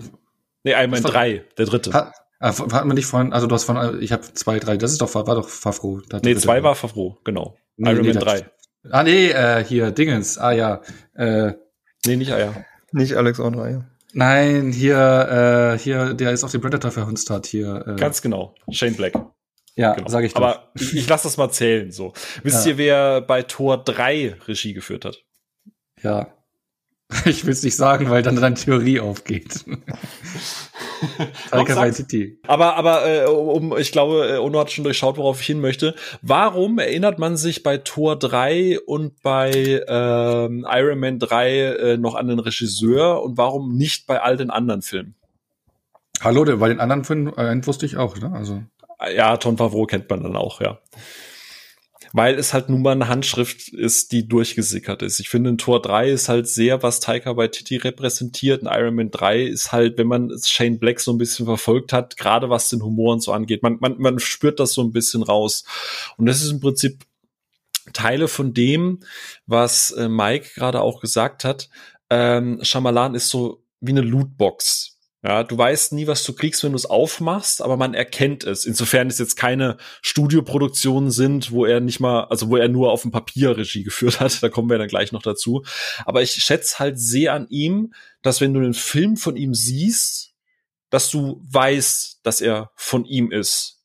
[0.64, 1.92] Nee, Iron Man 3, der dritte.
[1.92, 5.00] Hat, hat man nicht vorhin, also du hast von, ich habe zwei, drei, das ist
[5.00, 6.00] doch, war doch Favreau.
[6.22, 7.56] Nee, zwei war Favreau, genau.
[7.76, 8.50] Nee, Iron nee, Man 3.
[8.90, 10.82] Ah, nee, äh, hier, Dingens, ah ja.
[11.14, 11.52] Äh,
[12.06, 12.64] nee, nicht Eier.
[12.92, 13.86] Nicht Alex Onreihe.
[14.12, 17.84] Nein, hier, äh, hier, der ist auf den Predator verhunzt hat, hier.
[17.86, 17.96] Äh.
[17.96, 18.54] Ganz genau.
[18.70, 19.14] Shane Black.
[19.74, 20.08] Ja, genau.
[20.08, 20.42] sage ich doch.
[20.42, 22.12] Aber ich, ich lasse das mal zählen, so.
[22.42, 22.72] Wisst ja.
[22.72, 25.24] ihr, wer bei Tor 3 Regie geführt hat?
[26.02, 26.34] Ja.
[27.24, 29.64] Ich will es nicht sagen, weil dann deine Theorie aufgeht.
[31.50, 32.38] Taika Waititi.
[32.46, 35.94] Aber, aber äh, um, ich glaube, äh, Ono hat schon durchschaut, worauf ich hin möchte.
[36.22, 42.14] Warum erinnert man sich bei Tor 3 und bei ähm, Iron Man 3 äh, noch
[42.14, 45.14] an den Regisseur und warum nicht bei all den anderen Filmen?
[46.20, 48.32] Hallo, bei den anderen Filmen äh, wusste ich auch, ne?
[48.32, 48.62] Also.
[49.16, 50.78] Ja, Ton Favreau kennt man dann auch, ja
[52.12, 55.18] weil es halt nun mal eine Handschrift ist, die durchgesickert ist.
[55.20, 58.62] Ich finde, in Tor 3 ist halt sehr, was Taika bei Titi repräsentiert.
[58.62, 62.16] In Iron Man 3 ist halt, wenn man Shane Black so ein bisschen verfolgt hat,
[62.16, 65.22] gerade was den Humor und so angeht, man, man, man spürt das so ein bisschen
[65.22, 65.64] raus.
[66.18, 67.04] Und das ist im Prinzip
[67.92, 69.00] Teile von dem,
[69.46, 71.68] was äh, Mike gerade auch gesagt hat.
[72.10, 74.91] Ähm, Shyamalan ist so wie eine Lootbox
[75.24, 78.66] ja, du weißt nie, was du kriegst, wenn du es aufmachst, aber man erkennt es.
[78.66, 83.02] Insofern es jetzt keine Studioproduktionen sind, wo er nicht mal, also wo er nur auf
[83.02, 85.62] dem Papier Regie geführt hat, da kommen wir dann gleich noch dazu.
[86.04, 90.32] Aber ich schätze halt sehr an ihm, dass wenn du einen Film von ihm siehst,
[90.90, 93.81] dass du weißt, dass er von ihm ist.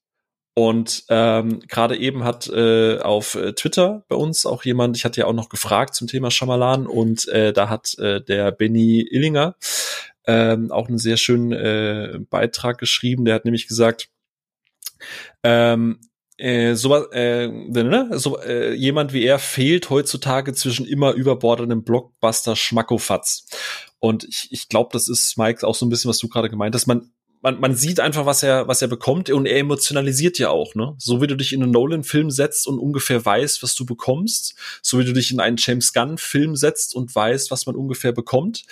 [0.57, 5.19] Und ähm, gerade eben hat äh, auf äh, Twitter bei uns auch jemand, ich hatte
[5.19, 9.55] ja auch noch gefragt zum Thema Schamalan und äh, da hat äh, der Benny Illinger
[10.25, 13.25] ähm, auch einen sehr schönen äh, Beitrag geschrieben.
[13.25, 14.09] Der hat nämlich gesagt,
[15.43, 15.99] ähm,
[16.37, 18.09] äh, so, äh, ne?
[18.13, 23.45] so äh, jemand wie er fehlt heutzutage zwischen immer überbordendem Blockbuster Schmackofatz.
[23.99, 26.73] Und ich, ich glaube, das ist, Mike, auch so ein bisschen, was du gerade gemeint
[26.73, 26.87] hast.
[26.87, 27.11] Man,
[27.41, 30.95] man, man sieht einfach, was er, was er bekommt und er emotionalisiert ja auch, ne?
[30.97, 34.99] So wie du dich in einen Nolan-Film setzt und ungefähr weißt, was du bekommst, so
[34.99, 38.65] wie du dich in einen James Gunn-Film setzt und weißt, was man ungefähr bekommt,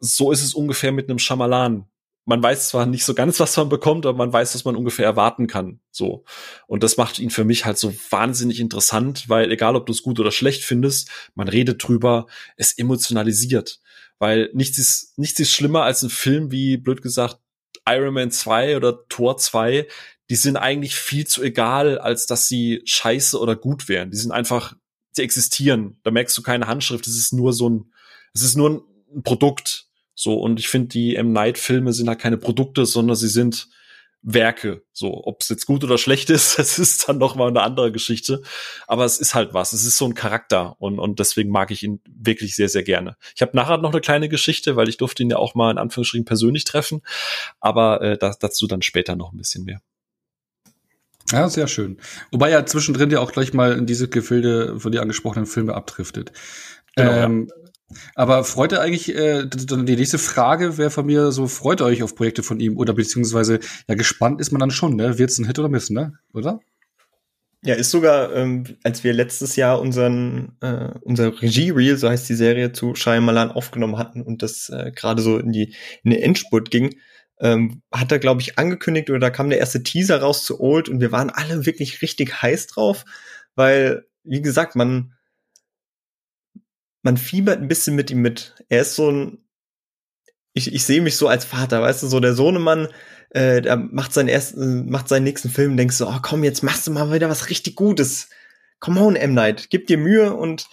[0.00, 1.86] so ist es ungefähr mit einem Schamalan.
[2.24, 5.04] Man weiß zwar nicht so ganz, was man bekommt, aber man weiß, was man ungefähr
[5.04, 5.80] erwarten kann.
[5.90, 6.24] So.
[6.66, 10.02] Und das macht ihn für mich halt so wahnsinnig interessant, weil egal, ob du es
[10.02, 13.80] gut oder schlecht findest, man redet drüber, es emotionalisiert.
[14.18, 17.38] Weil nichts ist, nichts ist schlimmer als ein Film wie, blöd gesagt,
[17.86, 19.86] Iron Man 2 oder Tor 2.
[20.28, 24.10] Die sind eigentlich viel zu egal, als dass sie scheiße oder gut wären.
[24.10, 24.74] Die sind einfach,
[25.12, 25.98] sie existieren.
[26.02, 27.06] Da merkst du keine Handschrift.
[27.06, 27.92] Es ist nur so ein,
[28.32, 29.86] es ist nur ein Produkt.
[30.14, 31.32] So, und ich finde, die M.
[31.32, 33.68] Night-Filme sind halt keine Produkte, sondern sie sind
[34.22, 34.82] Werke.
[34.92, 37.92] So, ob es jetzt gut oder schlecht ist, das ist dann noch mal eine andere
[37.92, 38.42] Geschichte.
[38.86, 39.72] Aber es ist halt was.
[39.72, 43.16] Es ist so ein Charakter und, und deswegen mag ich ihn wirklich sehr, sehr gerne.
[43.34, 45.78] Ich habe nachher noch eine kleine Geschichte, weil ich durfte ihn ja auch mal in
[45.78, 47.02] Anführungsstrichen persönlich treffen.
[47.60, 49.80] Aber äh, das, dazu dann später noch ein bisschen mehr.
[51.32, 51.98] Ja, sehr schön.
[52.32, 56.32] Wobei er zwischendrin ja auch gleich mal in diese Gefilde von dir angesprochenen Filme abdriftet.
[56.96, 57.59] Genau, ähm, ja.
[58.14, 62.02] Aber freut ihr eigentlich, äh, die nächste Frage wäre von mir so, freut ihr euch
[62.02, 65.18] auf Projekte von ihm oder beziehungsweise, ja, gespannt ist man dann schon, ne?
[65.18, 66.14] Wird's ein Hit oder Miss, ne?
[66.32, 66.60] Oder?
[67.62, 72.34] Ja, ist sogar, ähm, als wir letztes Jahr unseren, äh, unser Regie-Reel, so heißt die
[72.34, 76.70] Serie, zu Shyamalan aufgenommen hatten und das äh, gerade so in die, in den Endspurt
[76.70, 76.96] ging,
[77.38, 80.88] ähm, hat er, glaube ich, angekündigt oder da kam der erste Teaser raus zu Old
[80.88, 83.04] und wir waren alle wirklich richtig heiß drauf,
[83.56, 85.12] weil, wie gesagt, man,
[87.02, 88.54] man fiebert ein bisschen mit ihm mit.
[88.68, 89.38] Er ist so ein,
[90.52, 92.88] ich, ich sehe mich so als Vater, weißt du, so der Sohnemann,
[93.30, 96.86] äh, der macht seinen ersten, macht seinen nächsten Film, denkst du, oh komm, jetzt machst
[96.86, 98.28] du mal wieder was richtig Gutes.
[98.80, 99.34] Come on, M.
[99.34, 100.66] Night, gib dir Mühe und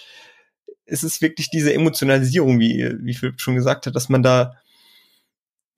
[0.85, 4.55] es ist wirklich diese Emotionalisierung, wie, wie Philipp schon gesagt hat, dass man da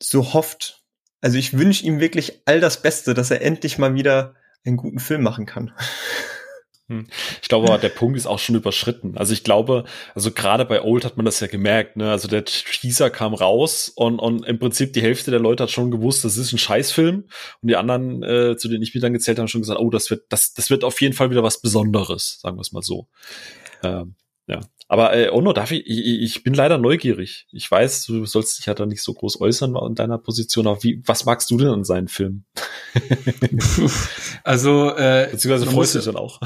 [0.01, 0.83] so hofft.
[1.21, 4.35] Also ich wünsche ihm wirklich all das Beste, dass er endlich mal wieder
[4.65, 5.73] einen guten Film machen kann.
[6.89, 7.05] Hm.
[7.39, 9.15] Ich glaube aber, der Punkt ist auch schon überschritten.
[9.15, 9.83] Also ich glaube,
[10.15, 12.09] also gerade bei Old hat man das ja gemerkt, ne?
[12.09, 15.91] Also der Teaser kam raus und, und im Prinzip die Hälfte der Leute hat schon
[15.91, 17.25] gewusst, das ist ein Scheißfilm.
[17.61, 19.91] Und die anderen, äh, zu denen ich mir dann gezählt habe, haben schon gesagt, oh,
[19.91, 22.81] das wird, das, das wird auf jeden Fall wieder was Besonderes, sagen wir es mal
[22.81, 23.07] so.
[23.83, 24.15] Ähm,
[24.47, 24.61] ja.
[24.87, 27.45] Aber äh, Ono, darf ich, ich, ich bin leider neugierig.
[27.51, 30.81] Ich weiß, du sollst dich ja da nicht so groß äußern in deiner Position, aber
[30.81, 32.45] wie, was magst du denn an seinen Filmen?
[34.43, 36.39] also, äh, beziehungsweise freust du dich dann auch.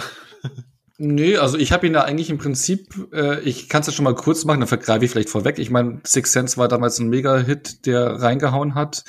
[1.00, 4.06] Nee, also ich habe ihn da eigentlich im Prinzip, äh, ich kann es ja schon
[4.06, 5.58] mal kurz machen, dann vergreife ich vielleicht vorweg.
[5.58, 9.04] Ich meine, Six Sense war damals ein Mega-Hit, der reingehauen hat.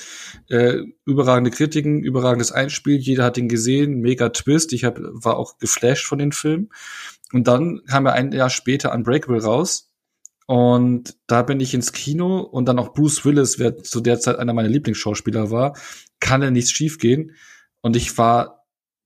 [0.49, 4.73] Äh, überragende Kritiken, überragendes Einspiel, jeder hat ihn gesehen, mega Twist.
[4.73, 6.71] Ich hab, war auch geflasht von den Filmen.
[7.33, 9.93] Und dann kam er ein Jahr später Unbreakable raus.
[10.47, 14.39] Und da bin ich ins Kino und dann auch Bruce Willis, wer zu der Zeit
[14.39, 15.77] einer meiner Lieblingsschauspieler war,
[16.19, 17.37] kann er nichts schiefgehen.
[17.83, 18.64] Und ich war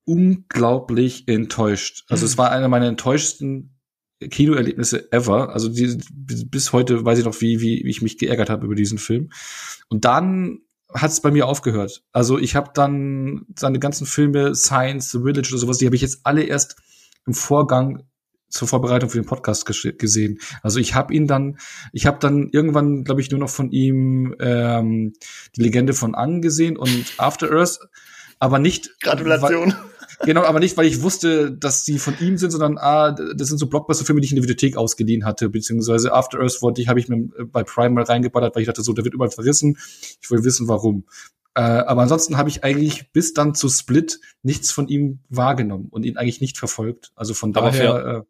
[0.09, 2.05] unglaublich enttäuscht.
[2.09, 2.27] Also mhm.
[2.27, 3.79] es war einer meiner enttäuschtsten
[4.21, 5.51] Kinoerlebnisse ever.
[5.51, 8.75] Also die, bis heute weiß ich noch, wie, wie, wie ich mich geärgert habe über
[8.75, 9.31] diesen Film.
[9.89, 10.61] Und dann
[10.93, 12.03] hat es bei mir aufgehört.
[12.13, 16.03] Also ich habe dann seine ganzen Filme, Science, The Village oder sowas, die habe ich
[16.03, 16.77] jetzt alle erst
[17.27, 18.05] im Vorgang
[18.49, 20.39] zur Vorbereitung für den Podcast gesehen.
[20.63, 21.59] Also ich habe ihn dann,
[21.93, 25.13] ich habe dann irgendwann, glaube ich, nur noch von ihm ähm,
[25.55, 27.79] die Legende von angesehen und After Earth,
[28.39, 28.99] aber nicht.
[29.03, 29.73] Gratulation.
[29.73, 33.49] Weil, genau, aber nicht, weil ich wusste, dass sie von ihm sind, sondern ah, das
[33.49, 36.89] sind so Blockbuster-Filme, die ich in der Videothek ausgeliehen hatte, beziehungsweise After Earth wollte ich,
[36.89, 39.79] habe ich mir bei Prime mal reingeballert, weil ich dachte, so, der wird überall verrissen.
[40.21, 41.05] Ich will wissen, warum.
[41.55, 46.05] Äh, aber ansonsten habe ich eigentlich bis dann zu Split nichts von ihm wahrgenommen und
[46.05, 47.13] ihn eigentlich nicht verfolgt.
[47.17, 48.07] Also von daher.
[48.07, 48.23] Äh,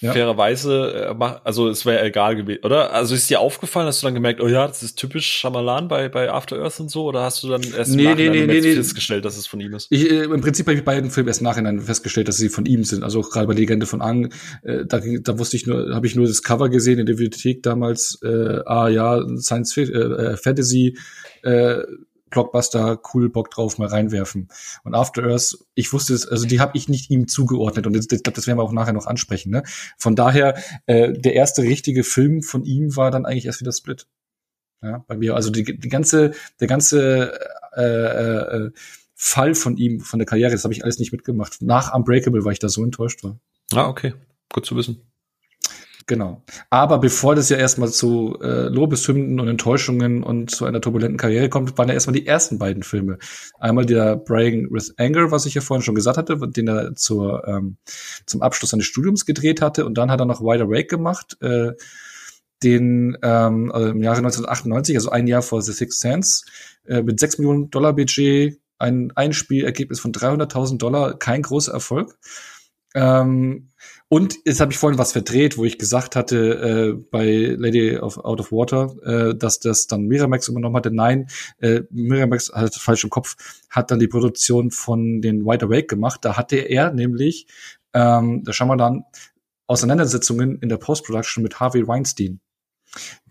[0.00, 0.12] ja.
[0.12, 2.92] fairerweise, äh, also es wäre egal gewesen, oder?
[2.92, 6.08] Also ist dir aufgefallen, hast du dann gemerkt, oh ja, das ist typisch Shyamalan bei,
[6.08, 9.24] bei After Earth und so, oder hast du dann erst nee, nee, nee, nee, festgestellt,
[9.24, 9.88] dass es von ihm ist?
[9.90, 12.66] Ich, äh, Im Prinzip habe ich bei beiden Filmen erst nachhinein festgestellt, dass sie von
[12.66, 13.02] ihm sind.
[13.02, 14.32] Also gerade bei Legende von Ang,
[14.62, 17.62] äh, da, da wusste ich nur, habe ich nur das Cover gesehen in der Bibliothek
[17.62, 20.96] damals, äh, ah ja, Science äh, äh, Fantasy,
[21.42, 21.82] äh,
[22.30, 24.48] Blockbuster, cool, Bock drauf, mal reinwerfen.
[24.84, 28.08] Und After Earth, ich wusste es, also die habe ich nicht ihm zugeordnet und ich
[28.08, 29.50] glaube, das werden wir auch nachher noch ansprechen.
[29.50, 29.62] Ne?
[29.96, 34.06] Von daher, äh, der erste richtige Film von ihm war dann eigentlich erst wieder Split.
[34.82, 37.38] Ja, bei mir, also die, die ganze, der ganze
[37.76, 38.70] äh, äh,
[39.14, 41.60] Fall von ihm, von der Karriere, das habe ich alles nicht mitgemacht.
[41.62, 43.40] Nach Unbreakable, weil ich da so enttäuscht war.
[43.72, 44.14] Ah, okay.
[44.52, 45.07] Gut zu wissen.
[46.08, 46.42] Genau.
[46.70, 51.50] Aber bevor das ja erstmal zu äh, Lobeshymnen und Enttäuschungen und zu einer turbulenten Karriere
[51.50, 53.18] kommt, waren ja erstmal die ersten beiden Filme.
[53.60, 57.46] Einmal der Brain with Anger, was ich ja vorhin schon gesagt hatte, den er zur,
[57.46, 57.76] ähm,
[58.24, 59.84] zum Abschluss seines Studiums gedreht hatte.
[59.84, 61.72] Und dann hat er noch Wide Awake gemacht, äh,
[62.62, 66.46] den ähm, also im Jahre 1998, also ein Jahr vor The Sixth Sense,
[66.86, 72.16] äh, mit 6 Millionen Dollar Budget, ein Einspielergebnis von 300.000 Dollar, kein großer Erfolg.
[72.94, 73.67] Ähm,
[74.10, 78.16] und jetzt habe ich vorhin was verdreht, wo ich gesagt hatte äh, bei Lady of
[78.16, 80.90] Out of Water, äh, dass das dann Miramax übernommen hatte.
[80.90, 83.36] Nein, äh, Miramax hat falsch im Kopf,
[83.68, 86.24] hat dann die Produktion von den Wide Awake gemacht.
[86.24, 87.46] Da hatte er nämlich,
[87.92, 89.04] ähm, da schauen wir dann,
[89.66, 92.40] Auseinandersetzungen in der Post-Production mit Harvey Weinstein.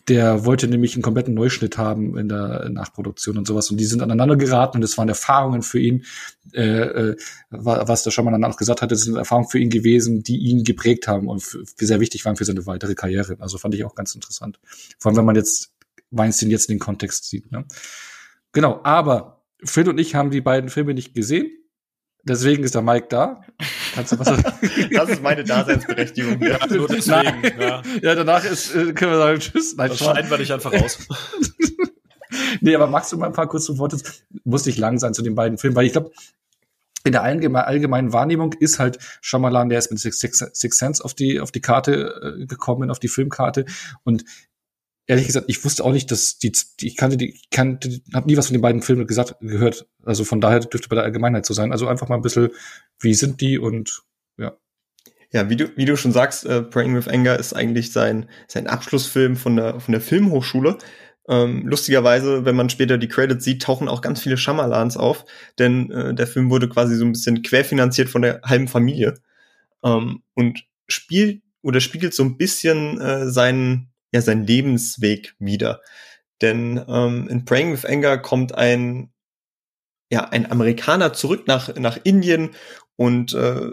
[0.07, 3.69] Der wollte nämlich einen kompletten Neuschnitt haben in der Nachproduktion und sowas.
[3.69, 6.05] Und die sind aneinander geraten und es waren Erfahrungen für ihn,
[6.53, 7.15] äh, äh,
[7.49, 10.63] was der Schaman dann auch gesagt hat, das sind Erfahrungen für ihn gewesen, die ihn
[10.63, 11.41] geprägt haben und
[11.75, 13.35] sehr wichtig waren für seine weitere Karriere.
[13.39, 14.59] Also fand ich auch ganz interessant.
[14.97, 15.73] Vor allem, wenn man jetzt
[16.11, 17.51] Weinstein jetzt in den Kontext sieht.
[17.51, 17.65] Ne?
[18.53, 21.51] Genau, aber Phil und ich haben die beiden Filme nicht gesehen.
[22.23, 23.41] Deswegen ist der Mike da.
[23.97, 24.27] Kannst du was
[24.91, 26.39] das ist meine Daseinsberechtigung.
[26.39, 27.59] Ja, nur deswegen.
[27.59, 27.81] Ja.
[27.99, 29.75] ja, danach ist, äh, können wir sagen Tschüss.
[29.75, 30.99] Nein, das schneiden wir dich einfach raus.
[32.61, 33.97] nee, aber magst du mal ein paar kurze Worte?
[34.43, 36.11] Muss nicht lang sein zu den beiden Filmen, weil ich glaube,
[37.05, 41.03] in der allgemeinen, allgemeinen Wahrnehmung ist halt Shyamalan, der ist mit Six, Six, Six Sense
[41.03, 43.65] auf die, auf die Karte äh, gekommen, auf die Filmkarte.
[44.03, 44.25] Und
[45.07, 48.37] ehrlich gesagt, ich wusste auch nicht, dass die, ich kannte die, ich kannte, habe nie
[48.37, 49.87] was von den beiden Filmen gesagt, gehört.
[50.03, 51.71] Also von daher dürfte bei der Allgemeinheit so sein.
[51.71, 52.49] Also einfach mal ein bisschen,
[52.99, 54.03] wie sind die und
[54.37, 54.57] ja.
[55.31, 58.67] Ja, wie du, wie du schon sagst, äh, Praying with Anger ist eigentlich sein, sein
[58.67, 60.77] Abschlussfilm von der, von der Filmhochschule.
[61.29, 65.25] Ähm, lustigerweise, wenn man später die Credits sieht, tauchen auch ganz viele Schamalans auf,
[65.59, 69.15] denn äh, der Film wurde quasi so ein bisschen querfinanziert von der halben Familie
[69.83, 75.81] ähm, und spielt oder spiegelt so ein bisschen äh, seinen, ja, seinen Lebensweg wieder.
[76.41, 79.11] Denn ähm, in Praying with Anger kommt ein,
[80.11, 82.51] ja, ein Amerikaner zurück nach, nach Indien
[82.95, 83.71] und äh,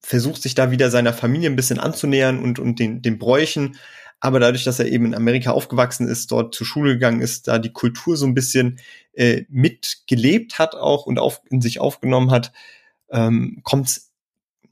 [0.00, 3.76] versucht sich da wieder seiner Familie ein bisschen anzunähern und, und den, den Bräuchen
[4.24, 7.58] aber dadurch, dass er eben in Amerika aufgewachsen ist, dort zur Schule gegangen ist, da
[7.58, 8.78] die Kultur so ein bisschen
[9.12, 12.50] äh, mitgelebt hat auch und auf, in sich aufgenommen hat,
[13.10, 14.12] ähm, kommt es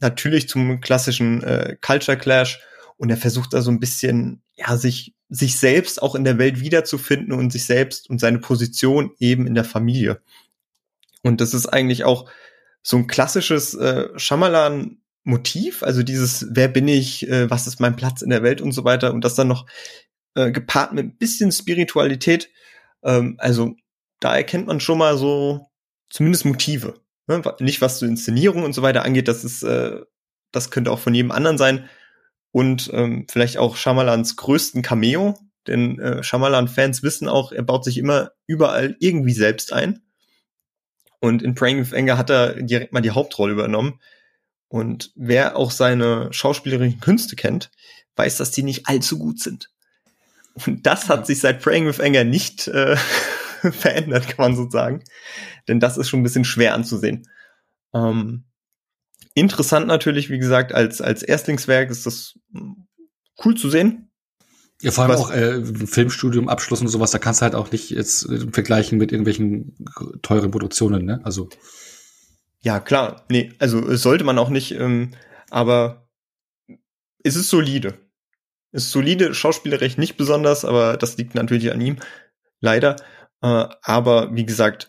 [0.00, 2.60] natürlich zum klassischen äh, Culture Clash
[2.96, 6.60] und er versucht da so ein bisschen, ja, sich, sich selbst auch in der Welt
[6.60, 10.20] wiederzufinden und sich selbst und seine Position eben in der Familie.
[11.22, 12.28] Und das ist eigentlich auch
[12.82, 17.94] so ein klassisches äh, Shyamalan Motiv, also dieses, wer bin ich, äh, was ist mein
[17.94, 19.66] Platz in der Welt und so weiter und das dann noch
[20.34, 22.50] äh, gepaart mit ein bisschen Spiritualität.
[23.04, 23.76] Ähm, also
[24.18, 25.70] da erkennt man schon mal so
[26.10, 26.94] zumindest Motive.
[27.28, 27.40] Ne?
[27.60, 30.00] Nicht was so Inszenierung und so weiter angeht, das ist, äh,
[30.50, 31.88] das könnte auch von jedem anderen sein.
[32.52, 37.98] Und ähm, vielleicht auch Shamalans größten Cameo, denn äh, Shyamalan-Fans wissen auch, er baut sich
[37.98, 40.02] immer überall irgendwie selbst ein.
[41.20, 44.00] Und in Praying with Anger hat er direkt mal die Hauptrolle übernommen.
[44.68, 47.70] Und wer auch seine schauspielerischen Künste kennt,
[48.16, 49.70] weiß, dass die nicht allzu gut sind.
[50.54, 52.96] Und das hat sich seit Praying with Anger nicht äh,
[53.62, 55.04] verändert, kann man so sagen.
[55.68, 57.28] Denn das ist schon ein bisschen schwer anzusehen.
[57.94, 58.44] Ähm,
[59.34, 62.86] interessant natürlich, wie gesagt, als, als Erstlingswerk ist das hm,
[63.44, 64.10] cool zu sehen.
[64.80, 67.70] Ja, vor allem Was, auch äh, Filmstudium, Abschluss und sowas, da kannst du halt auch
[67.70, 69.76] nicht jetzt äh, vergleichen mit irgendwelchen
[70.22, 71.20] teuren Produktionen, ne?
[71.22, 71.48] Also
[72.62, 73.24] ja, klar.
[73.28, 75.12] Nee, also sollte man auch nicht, ähm,
[75.50, 76.08] aber
[77.22, 77.98] es ist solide.
[78.70, 81.98] Es ist solide, schauspielerisch nicht besonders, aber das liegt natürlich an ihm,
[82.60, 82.96] leider.
[83.42, 84.88] Äh, aber wie gesagt,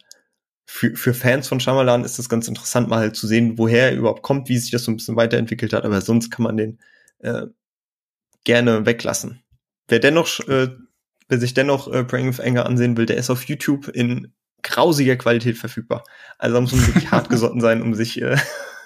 [0.65, 3.95] für, für Fans von Shyamalan ist es ganz interessant, mal halt zu sehen, woher er
[3.95, 5.83] überhaupt kommt, wie sich das so ein bisschen weiterentwickelt hat.
[5.83, 6.79] Aber sonst kann man den
[7.19, 7.47] äh,
[8.43, 9.43] gerne weglassen.
[9.87, 10.69] Wer dennoch, äh,
[11.27, 15.17] wer sich dennoch äh, Praying with Anger ansehen will, der ist auf YouTube in grausiger
[15.17, 16.03] Qualität verfügbar.
[16.37, 18.37] Also da muss man wirklich hart gesotten sein, um sich äh,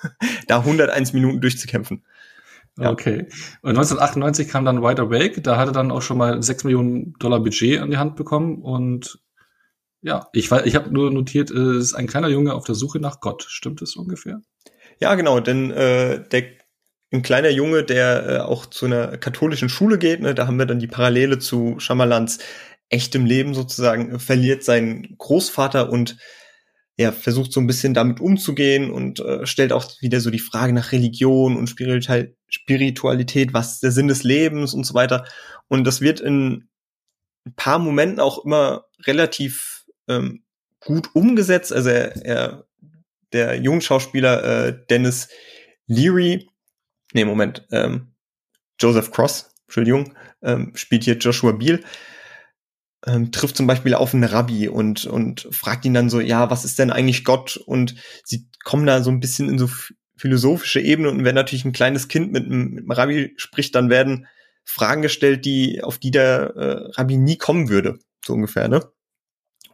[0.47, 2.03] da 101 Minuten durchzukämpfen.
[2.79, 2.91] Ja.
[2.91, 3.27] Okay.
[3.61, 5.41] Und 1998 kam dann Wide Awake.
[5.41, 8.61] Da hatte dann auch schon mal 6 Millionen Dollar Budget an die Hand bekommen.
[8.61, 9.19] Und
[10.01, 13.19] ja, ich, ich habe nur notiert, es ist ein kleiner Junge auf der Suche nach
[13.19, 13.45] Gott.
[13.47, 14.41] Stimmt es ungefähr?
[14.99, 15.39] Ja, genau.
[15.39, 16.43] Denn äh, der
[17.11, 20.65] ein kleiner Junge, der äh, auch zu einer katholischen Schule geht, ne, da haben wir
[20.65, 22.39] dann die Parallele zu Schamalans
[22.89, 26.17] echtem Leben sozusagen, verliert seinen Großvater und
[26.97, 30.73] er versucht so ein bisschen damit umzugehen und äh, stellt auch wieder so die Frage
[30.73, 35.25] nach Religion und Spiritualität, was der Sinn des Lebens und so weiter.
[35.67, 36.69] Und das wird in
[37.45, 39.76] ein paar Momenten auch immer relativ
[40.07, 40.43] ähm,
[40.79, 41.73] gut umgesetzt.
[41.73, 42.67] Also er, er
[43.33, 45.29] der Jungschauspieler äh, Dennis
[45.87, 46.49] Leary,
[47.13, 48.13] nee, Moment, ähm,
[48.79, 51.81] Joseph Cross, Entschuldigung, ähm, spielt hier Joshua Beal
[53.05, 56.65] ähm, trifft zum Beispiel auf einen Rabbi und, und fragt ihn dann so, ja, was
[56.65, 57.57] ist denn eigentlich Gott?
[57.57, 59.69] Und sie kommen da so ein bisschen in so
[60.17, 63.89] philosophische Ebene und wenn natürlich ein kleines Kind mit einem, mit einem Rabbi spricht, dann
[63.89, 64.27] werden
[64.65, 68.83] Fragen gestellt, die, auf die der äh, Rabbi nie kommen würde, so ungefähr, ne?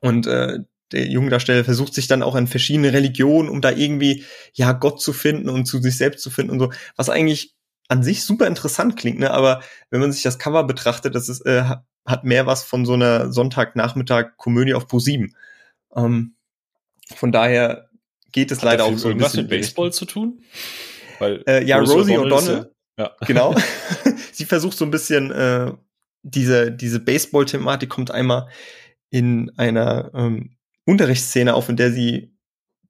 [0.04, 0.60] Und äh,
[0.92, 5.02] der junge Darsteller versucht sich dann auch an verschiedene Religionen, um da irgendwie, ja, Gott
[5.02, 7.56] zu finden und zu sich selbst zu finden und so, was eigentlich
[7.88, 9.32] an sich super interessant klingt, ne?
[9.32, 9.62] Aber
[9.92, 11.64] wenn man sich das Cover betrachtet, das ist, äh,
[12.06, 15.34] hat mehr was von so einer Sonntagnachmittag-Komödie auf Pro 7.
[15.96, 16.36] Ähm,
[17.16, 17.90] von daher
[18.34, 19.44] geht es hat leider auch so ein bisschen.
[19.44, 20.44] mit Baseball zu tun?
[21.20, 23.16] Weil äh, ja, Rosie O'Donnell, ja.
[23.26, 23.56] genau.
[24.34, 25.72] sie versucht so ein bisschen äh,
[26.24, 28.50] diese diese Baseball-Thematik kommt einmal
[29.14, 32.34] in einer ähm, Unterrichtsszene auf, in der sie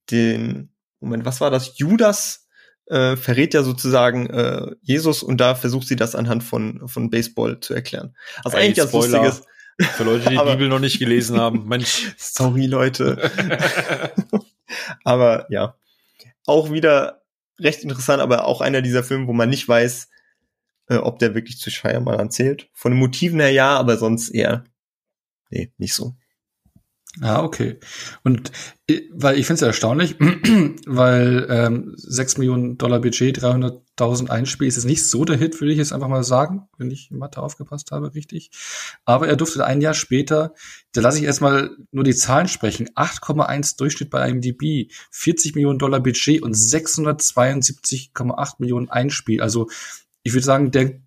[0.09, 1.77] den Moment, was war das?
[1.77, 2.47] Judas
[2.85, 7.59] äh, verrät ja sozusagen äh, Jesus und da versucht sie das anhand von, von Baseball
[7.59, 8.15] zu erklären.
[8.41, 9.43] Also hey, eigentlich ganz lustiges,
[9.81, 11.67] Für Leute, die die Bibel noch nicht gelesen haben.
[11.67, 12.13] Mensch.
[12.17, 13.29] Sorry, Leute.
[15.03, 15.75] aber ja,
[16.45, 17.21] auch wieder
[17.59, 20.07] recht interessant, aber auch einer dieser Filme, wo man nicht weiß,
[20.87, 22.69] äh, ob der wirklich zu Shyamalan zählt.
[22.71, 24.63] Von den Motiven her ja, aber sonst eher,
[25.49, 26.15] nee, nicht so.
[27.21, 27.77] Ah, okay.
[28.23, 28.51] Und
[28.87, 30.15] äh, weil ich finde es ja erstaunlich,
[30.87, 35.73] weil ähm, 6 Millionen Dollar Budget, 300.000 Einspiel ist jetzt nicht so der Hit, würde
[35.73, 38.49] ich jetzt einfach mal sagen, wenn ich in Mathe aufgepasst habe, richtig.
[39.05, 40.55] Aber er durfte ein Jahr später,
[40.93, 45.99] da lasse ich erstmal nur die Zahlen sprechen, 8,1 Durchschnitt bei IMDb, 40 Millionen Dollar
[45.99, 49.39] Budget und 672,8 Millionen Einspiel.
[49.39, 49.69] Also
[50.23, 50.99] ich würde sagen, der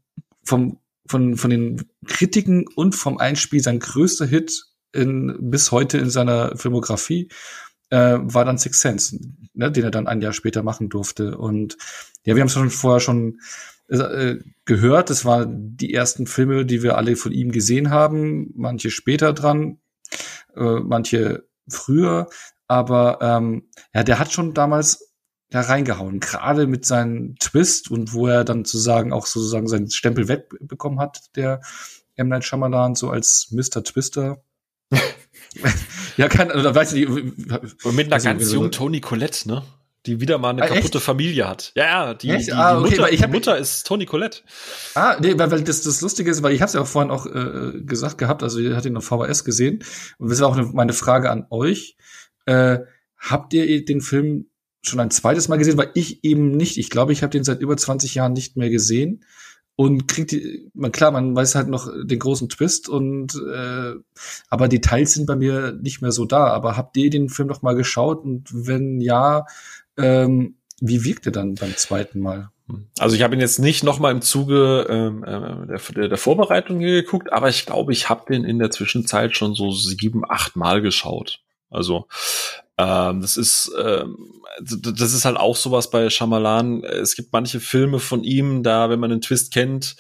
[0.45, 0.79] vom
[1.09, 6.57] von, von den Kritiken und vom Einspiel sein größter Hit in, bis heute in seiner
[6.57, 7.29] Filmografie
[7.91, 9.19] äh, war dann Six Sense,
[9.55, 11.37] ne, den er dann ein Jahr später machen durfte.
[11.37, 11.77] Und
[12.25, 13.41] ja, wir haben es schon vorher schon
[13.89, 15.11] äh, gehört.
[15.11, 18.53] Das waren die ersten Filme, die wir alle von ihm gesehen haben.
[18.57, 19.79] Manche später dran,
[20.57, 22.29] äh, manche früher.
[22.69, 25.13] Aber ähm, ja, der hat schon damals
[25.51, 30.27] da reingehauen, gerade mit seinem Twist und wo er dann sozusagen auch sozusagen seinen Stempel
[30.27, 31.61] wegbekommen hat, der
[32.17, 32.29] M.
[32.29, 33.85] Night Shyamalan so als Mr.
[33.85, 34.43] Twister
[36.17, 37.85] ja, kann, oder weiß ich nicht.
[37.85, 39.63] Und mit einer ganz jungen Toni Colette, ne?
[40.07, 41.05] Die wieder mal eine ah, kaputte echt?
[41.05, 41.73] Familie hat.
[41.75, 44.43] Ja, ja, die, die, die, ah, okay, Mutter, die Mutter ist Toni Colette.
[44.95, 47.11] Ah, nee, weil, weil das, das Lustige ist, weil ich habe es ja auch vorhin
[47.11, 49.83] auch äh, gesagt gehabt, also ihr hattet ihn auf VHS gesehen.
[50.19, 51.97] Und das ist auch eine, meine Frage an euch.
[52.45, 52.79] Äh,
[53.19, 54.47] habt ihr den Film
[54.83, 55.77] schon ein zweites Mal gesehen?
[55.77, 56.79] Weil ich eben nicht.
[56.79, 59.25] Ich glaube, ich habe den seit über 20 Jahren nicht mehr gesehen
[59.77, 63.93] und kriegt die, man klar, man weiß halt noch den großen Twist und äh,
[64.49, 66.47] aber Details sind bei mir nicht mehr so da.
[66.47, 69.45] Aber habt ihr den Film noch mal geschaut und wenn ja,
[69.99, 72.51] ähm, wie wirkt er dann beim zweiten Mal?
[72.99, 76.81] Also ich habe ihn jetzt nicht noch mal im Zuge ähm, äh, der, der Vorbereitung
[76.81, 80.57] hier geguckt, aber ich glaube, ich habe den in der Zwischenzeit schon so sieben, acht
[80.57, 81.41] Mal geschaut.
[81.71, 82.07] Also
[82.79, 84.17] ähm, das ist ähm,
[84.61, 86.83] das ist halt auch sowas bei Shyamalan.
[86.85, 89.97] Es gibt manche Filme von ihm, da, wenn man den Twist kennt,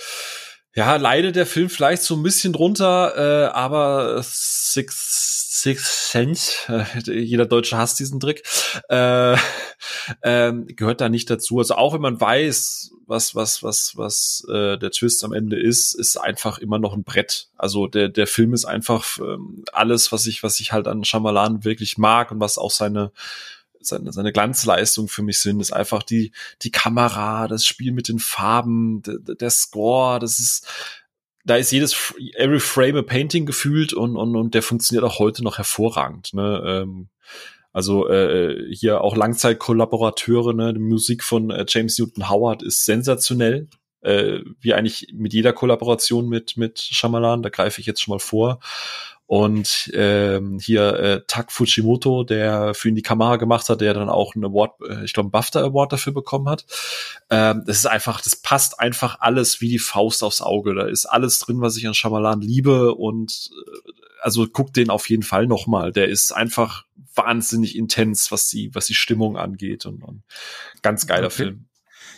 [0.77, 7.13] ja, leidet der Film vielleicht so ein bisschen drunter, äh, aber Six, Six Sense, äh,
[7.13, 8.43] jeder Deutsche hasst diesen Trick,
[8.91, 9.37] äh,
[10.21, 11.59] äh, gehört da nicht dazu.
[11.59, 15.95] Also auch wenn man weiß, was, was, was, was äh, der Twist am Ende ist,
[15.95, 17.49] ist einfach immer noch ein Brett.
[17.57, 21.65] Also der, der Film ist einfach ähm, alles, was ich, was ich halt an Shyamalan
[21.65, 23.13] wirklich mag und was auch seine
[23.81, 26.33] seine, seine Glanzleistung für mich sind, ist einfach die,
[26.63, 30.67] die Kamera, das Spiel mit den Farben, der, Score, das ist,
[31.45, 35.45] da ist jedes, every frame a painting gefühlt und, und, und der funktioniert auch heute
[35.45, 37.09] noch hervorragend, ne, ähm,
[37.77, 40.73] also äh, hier auch Langzeitkollaborateure, ne?
[40.73, 43.69] Die Musik von äh, James Newton Howard ist sensationell,
[44.01, 47.43] äh, wie eigentlich mit jeder Kollaboration mit mit Shyamalan.
[47.43, 48.61] Da greife ich jetzt schon mal vor.
[49.27, 54.09] Und ähm, hier äh, Tak Fujimoto, der für ihn die Kamera gemacht hat, der dann
[54.09, 56.65] auch einen Award, äh, ich glaube, einen BAFTA Award dafür bekommen hat.
[57.29, 60.75] Ähm, das ist einfach, das passt einfach alles wie die Faust aufs Auge.
[60.75, 63.91] Da ist alles drin, was ich an Shyamalan liebe und äh,
[64.27, 65.93] also guck den auf jeden Fall noch mal.
[65.93, 70.25] Der ist einfach wahnsinnig intens, was die, was die Stimmung angeht und, und
[70.83, 71.37] ganz geiler okay.
[71.37, 71.67] Film.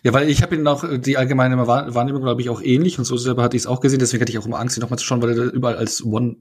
[0.05, 3.19] Ja, weil ich habe ihn auch, die allgemeine Wahrnehmung, glaube ich, auch ähnlich und so
[3.19, 5.05] selber hatte ich es auch gesehen, deswegen hatte ich auch immer Angst, ihn nochmal zu
[5.05, 6.37] schauen, weil er überall als One,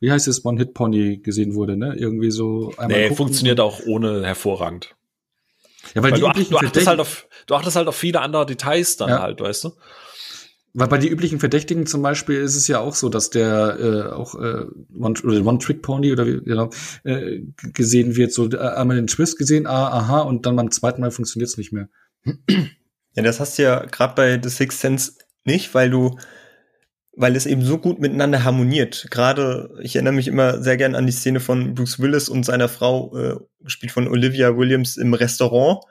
[0.00, 1.94] wie heißt es, One-Hit-Pony gesehen wurde, ne?
[1.94, 3.08] Irgendwie so einmal.
[3.08, 4.94] Nee, funktioniert auch ohne hervorragend.
[5.94, 8.22] Ja, weil, weil die du, ach, du, achtest halt auf, du achtest halt auf viele
[8.22, 9.20] andere Details dann ja.
[9.20, 9.72] halt, weißt du?
[10.74, 14.12] Weil bei die üblichen Verdächtigen zum Beispiel ist es ja auch so, dass der äh,
[14.12, 14.64] auch äh,
[14.98, 16.70] One-Trick-Pony oder wie genau
[17.04, 17.40] äh,
[17.74, 21.10] gesehen wird, so äh, einmal den Twist gesehen, ah, aha, und dann beim zweiten Mal
[21.10, 21.88] funktioniert es nicht mehr.
[23.14, 25.12] Ja, das hast du ja gerade bei The Sixth Sense
[25.44, 26.16] nicht, weil du,
[27.14, 29.08] weil es eben so gut miteinander harmoniert.
[29.10, 32.70] Gerade, ich erinnere mich immer sehr gern an die Szene von Bruce Willis und seiner
[32.70, 35.84] Frau, äh, gespielt von Olivia Williams im Restaurant,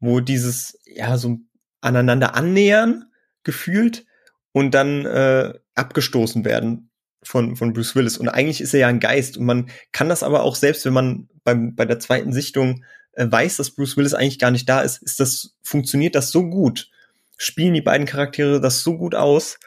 [0.00, 1.38] wo dieses, ja, so
[1.80, 3.06] aneinander annähern
[3.50, 4.06] gefühlt
[4.52, 6.90] und dann äh, abgestoßen werden
[7.22, 8.16] von, von Bruce Willis.
[8.16, 10.92] Und eigentlich ist er ja ein Geist und man kann das aber auch selbst, wenn
[10.92, 14.82] man beim, bei der zweiten Sichtung äh, weiß, dass Bruce Willis eigentlich gar nicht da
[14.82, 16.90] ist, ist das, funktioniert das so gut,
[17.38, 19.58] spielen die beiden Charaktere das so gut aus,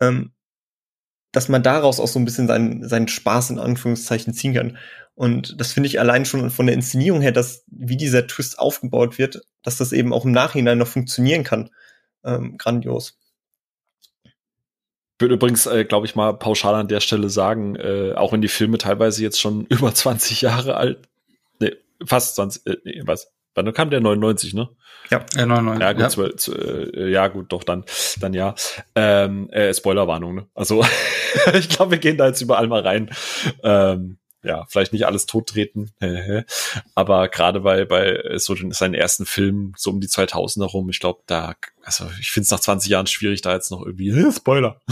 [0.00, 0.30] ähm,
[1.32, 4.78] dass man daraus auch so ein bisschen seinen, seinen Spaß in Anführungszeichen ziehen kann.
[5.16, 9.18] Und das finde ich allein schon von der Inszenierung her, dass wie dieser Twist aufgebaut
[9.18, 11.70] wird, dass das eben auch im Nachhinein noch funktionieren kann.
[12.24, 13.18] Ähm, grandios.
[15.24, 18.42] Ich würde übrigens, äh, glaube ich, mal pauschal an der Stelle sagen, äh, auch wenn
[18.42, 20.98] die Filme teilweise jetzt schon über 20 Jahre alt
[22.04, 24.68] fast 20, äh, nee, was, Wann kam der 99, ne?
[25.10, 25.80] Ja, äh, 99.
[25.80, 26.08] Ja, gut, ja.
[26.08, 26.48] 12,
[26.96, 27.84] äh, ja, gut, doch, dann,
[28.20, 28.54] dann ja.
[28.96, 30.46] Ähm, äh, Spoilerwarnung, ne?
[30.54, 30.84] Also,
[31.54, 33.10] ich glaube, wir gehen da jetzt überall mal rein.
[33.62, 35.90] Ähm, ja, vielleicht nicht alles tottreten,
[36.94, 41.00] aber gerade bei, bei so den, seinen ersten Film, so um die 2000er rum, ich
[41.00, 44.32] glaube, da, also ich finde es nach 20 Jahren schwierig, da jetzt noch irgendwie, äh,
[44.32, 44.80] Spoiler.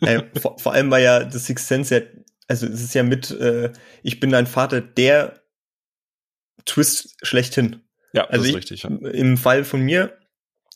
[0.00, 2.00] Äh, vor, vor allem war ja The Sixth Sense ja,
[2.48, 3.72] also es ist ja mit, äh,
[4.02, 5.40] ich bin dein Vater, der
[6.64, 7.82] Twist schlechthin.
[8.12, 8.82] Ja, also das ist ich, richtig.
[8.82, 8.90] Ja.
[9.10, 10.18] Im Fall von mir,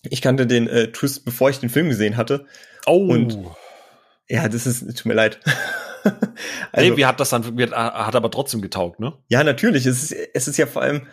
[0.04, 2.46] ich kannte den äh, Twist, bevor ich den Film gesehen hatte.
[2.86, 3.08] Oh.
[3.08, 3.38] Und
[4.28, 5.40] ja, das ist, tut mir leid.
[6.72, 9.14] also, wie hat das dann, hat aber trotzdem getaugt, ne?
[9.28, 9.86] Ja, natürlich.
[9.86, 11.06] Es ist, es ist ja vor allem,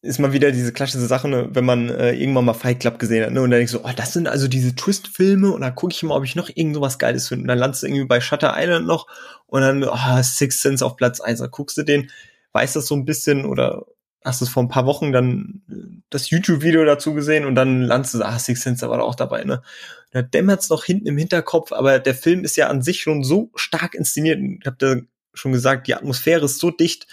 [0.00, 3.24] ist mal wieder diese klassische Sache, ne, wenn man äh, irgendwann mal Fight Club gesehen
[3.24, 5.92] hat, ne, und dann denkst du, oh, das sind also diese Twist-Filme, und dann gucke
[5.92, 7.42] ich mal, ob ich noch irgend sowas Geiles finde.
[7.42, 9.06] Und dann landest du irgendwie bei Shutter Island noch,
[9.46, 11.40] und dann, oh, Six Sense auf Platz eins.
[11.40, 12.10] Dann guckst du den,
[12.52, 13.86] weißt das so ein bisschen, oder
[14.24, 15.62] hast es vor ein paar Wochen dann
[16.10, 19.44] das YouTube-Video dazu gesehen, und dann landest du, ah, Six Sense war da auch dabei,
[19.44, 19.62] ne.
[20.10, 23.50] Da dämmert's noch hinten im Hinterkopf, aber der Film ist ja an sich schon so
[23.54, 24.40] stark inszeniert.
[24.40, 24.96] Ich habe da
[25.34, 27.06] schon gesagt, die Atmosphäre ist so dicht,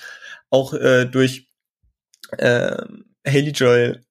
[0.50, 1.50] auch äh, durch
[2.38, 2.78] äh,
[3.28, 4.02] Haley Joel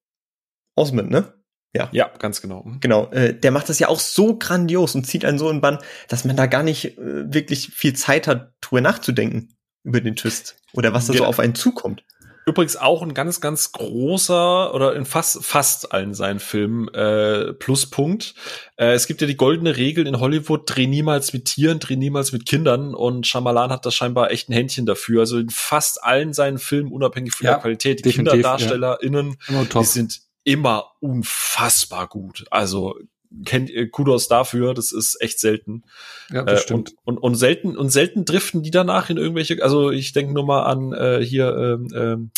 [0.76, 1.32] Osmond, ne?
[1.74, 1.88] Ja.
[1.92, 2.62] Ja, ganz genau.
[2.62, 2.80] Mhm.
[2.80, 3.10] Genau.
[3.10, 5.78] Äh, der macht das ja auch so grandios und zieht einen so in Bann,
[6.08, 10.56] dass man da gar nicht äh, wirklich viel Zeit hat, drüber nachzudenken über den Twist
[10.72, 11.18] oder was da ja.
[11.18, 12.04] so auf einen zukommt.
[12.46, 18.34] Übrigens auch ein ganz, ganz großer oder in fast, fast allen seinen Filmen äh, Pluspunkt.
[18.76, 22.32] Äh, es gibt ja die goldene Regel in Hollywood, dreh niemals mit Tieren, dreh niemals
[22.32, 25.20] mit Kindern und Shyamalan hat da scheinbar echt ein Händchen dafür.
[25.20, 29.64] Also in fast allen seinen Filmen, unabhängig von ja, der Qualität, die KinderdarstellerInnen, ja.
[29.64, 32.44] die sind immer unfassbar gut.
[32.50, 32.96] Also
[33.44, 35.84] kennt Kudos dafür, das ist echt selten.
[36.30, 36.94] Ja, das äh, stimmt.
[37.04, 40.46] Und, und, und selten und selten driften die danach in irgendwelche, also ich denke nur
[40.46, 42.30] mal an äh, hier ähm, ähm,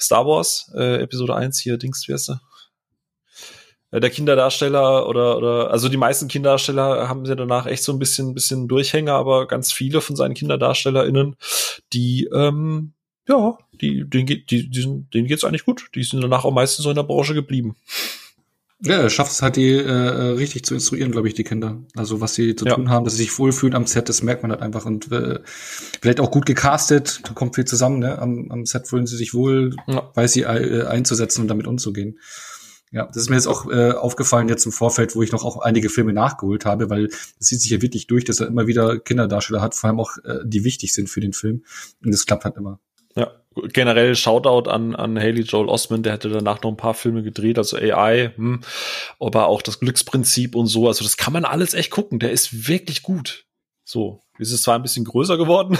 [0.00, 2.40] Star Wars äh, Episode 1 hier Dings, wie heißt der?
[3.90, 7.98] Äh, der Kinderdarsteller oder oder also die meisten Kinderdarsteller haben sie danach echt so ein
[7.98, 11.36] bisschen bisschen Durchhänger, aber ganz viele von seinen KinderdarstellerInnen,
[11.92, 12.92] die ähm,
[13.28, 15.88] ja, die denen geht die, die sind, denen geht's eigentlich gut.
[15.94, 17.76] Die sind danach auch meistens so in der Branche geblieben.
[18.84, 21.82] Ja, er schafft es halt, die äh, richtig zu instruieren, glaube ich, die Kinder.
[21.96, 22.74] Also was sie zu ja.
[22.74, 24.84] tun haben, dass sie sich wohlfühlen am Set, das merkt man halt einfach.
[24.84, 25.40] Und äh,
[26.02, 28.18] vielleicht auch gut gecastet, da kommt viel zusammen, ne?
[28.18, 30.10] Am, am Set fühlen sie sich wohl, ja.
[30.14, 32.18] weiß sie äh, einzusetzen und damit umzugehen.
[32.92, 35.62] Ja, das ist mir jetzt auch äh, aufgefallen jetzt im Vorfeld, wo ich noch auch
[35.62, 39.00] einige Filme nachgeholt habe, weil es sieht sich ja wirklich durch, dass er immer wieder
[39.00, 41.64] Kinderdarsteller hat, vor allem auch äh, die wichtig sind für den Film.
[42.04, 42.78] Und das klappt halt immer.
[43.16, 43.30] Ja,
[43.72, 47.58] generell Shoutout an, an Haley Joel Osment, der hätte danach noch ein paar Filme gedreht,
[47.58, 48.62] also AI, hm,
[49.20, 52.68] aber auch das Glücksprinzip und so, also das kann man alles echt gucken, der ist
[52.68, 53.44] wirklich gut.
[53.86, 55.78] So, ist es zwar ein bisschen größer geworden,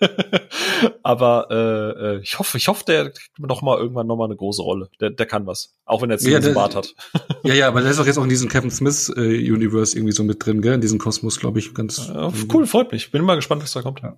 [1.02, 4.36] aber äh, äh, ich hoffe, ich hoffe, der kriegt noch mal irgendwann noch mal eine
[4.36, 4.88] große Rolle.
[4.98, 6.94] Der, der kann was, auch wenn er jetzt ja, einen Bart hat.
[7.44, 10.14] ja, ja, aber der ist auch jetzt auch in diesem Kevin Smith äh, Universe irgendwie
[10.14, 10.72] so mit drin, gell?
[10.72, 12.08] In diesem Kosmos, glaube ich, ganz.
[12.08, 13.10] Ja, cool, freut mich.
[13.10, 14.00] Bin mal gespannt, was da kommt.
[14.00, 14.16] Ja.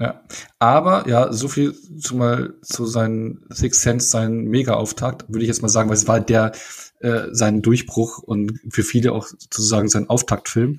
[0.00, 0.22] Ja,
[0.60, 5.60] aber ja, so viel zu mal zu seinen Six Sense, seinen Mega-Auftakt, würde ich jetzt
[5.60, 6.52] mal sagen, weil es war der
[7.00, 10.78] äh, sein Durchbruch und für viele auch sozusagen sein Auftaktfilm.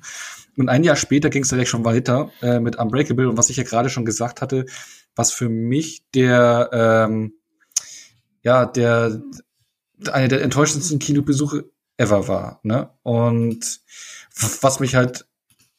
[0.56, 3.58] Und ein Jahr später ging es direkt schon weiter äh, mit Unbreakable und was ich
[3.58, 4.64] ja gerade schon gesagt hatte,
[5.14, 7.34] was für mich der ähm,
[8.42, 9.22] ja der
[10.10, 12.60] eine der enttäuschendsten Kinobesuche ever war.
[12.62, 12.90] Ne?
[13.02, 13.80] Und
[14.62, 15.26] was mich halt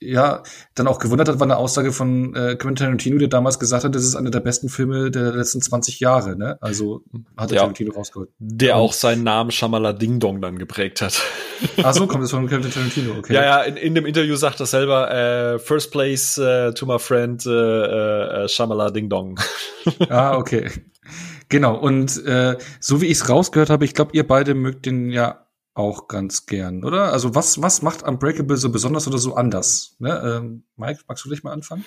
[0.01, 0.41] ja,
[0.73, 3.93] dann auch gewundert hat, war eine Aussage von äh, Quentin Tarantino, der damals gesagt hat,
[3.93, 6.57] das ist einer der besten Filme der letzten 20 Jahre, ne?
[6.59, 7.03] Also
[7.37, 8.29] hat er ja, Tarantino rausgeholt.
[8.39, 11.21] Der auch seinen Namen Shamala Ding Dong dann geprägt hat.
[11.83, 13.35] Ach so, kommt das von Quentin Tarantino, okay.
[13.35, 16.97] Ja, ja, in, in dem Interview sagt er selber, äh, first place uh, to my
[16.97, 19.39] friend uh, uh, Shamala Ding Dong.
[20.09, 20.69] ah, okay.
[21.49, 25.11] Genau, und äh, so wie ich es rausgehört habe, ich glaube, ihr beide mögt den
[25.11, 27.13] ja auch ganz gern, oder?
[27.13, 29.95] Also was, was macht Unbreakable so besonders oder so anders?
[29.99, 30.21] Ne?
[30.23, 31.85] Ähm, Mike, magst du dich mal anfangen?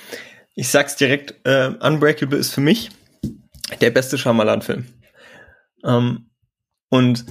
[0.55, 2.91] Ich sag's direkt, äh, Unbreakable ist für mich
[3.80, 4.87] der beste Shyamalan-Film.
[5.85, 6.30] Ähm,
[6.89, 7.24] und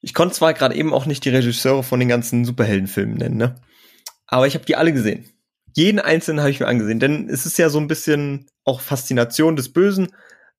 [0.00, 3.54] ich konnte zwar gerade eben auch nicht die Regisseure von den ganzen Superheldenfilmen nennen, ne?
[4.26, 5.30] Aber ich habe die alle gesehen.
[5.74, 9.56] Jeden einzelnen habe ich mir angesehen, denn es ist ja so ein bisschen auch Faszination
[9.56, 10.14] des Bösen.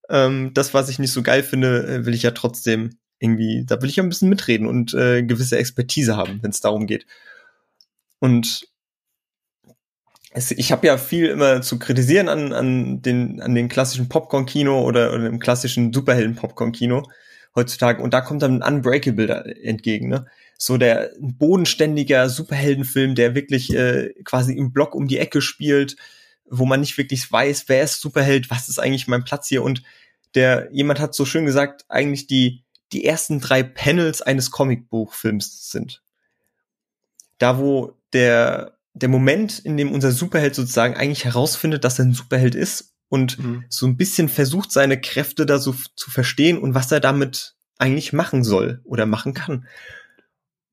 [0.10, 3.82] Ähm, das, was ich nicht so geil finde, äh, will ich ja trotzdem irgendwie, da
[3.82, 7.06] will ich ja ein bisschen mitreden und äh, gewisse Expertise haben, wenn es darum geht.
[8.20, 8.68] Und
[10.32, 14.84] es, ich habe ja viel immer zu kritisieren an, an den an den klassischen Popcorn-Kino
[14.84, 17.04] oder, oder dem klassischen Superhelden-Popcorn-Kino
[17.56, 18.02] heutzutage.
[18.02, 20.26] Und da kommt dann ein Unbreakable da entgegen, ne?
[20.58, 25.98] So der bodenständiger Superheldenfilm, der wirklich äh, quasi im Block um die Ecke spielt,
[26.50, 29.84] wo man nicht wirklich weiß, wer ist Superheld, was ist eigentlich mein Platz hier und
[30.36, 36.04] der, jemand hat so schön gesagt, eigentlich die, die ersten drei Panels eines Comicbuchfilms sind.
[37.38, 42.14] Da, wo der, der Moment, in dem unser Superheld sozusagen eigentlich herausfindet, dass er ein
[42.14, 43.66] Superheld ist und mhm.
[43.70, 48.14] so ein bisschen versucht, seine Kräfte da so zu verstehen und was er damit eigentlich
[48.14, 49.68] machen soll oder machen kann.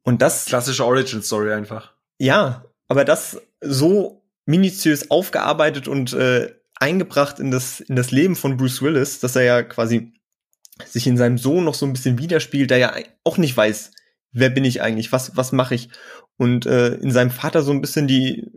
[0.02, 0.46] Und das.
[0.46, 1.94] Klassische Origin Story einfach.
[2.18, 8.56] Ja, aber das so minutiös aufgearbeitet und äh, eingebracht in das, in das Leben von
[8.56, 10.12] Bruce Willis, dass er ja quasi
[10.86, 13.92] sich in seinem Sohn noch so ein bisschen widerspielt, der ja auch nicht weiß,
[14.32, 15.88] wer bin ich eigentlich, was, was mache ich.
[16.36, 18.50] Und äh, in seinem Vater so ein bisschen die,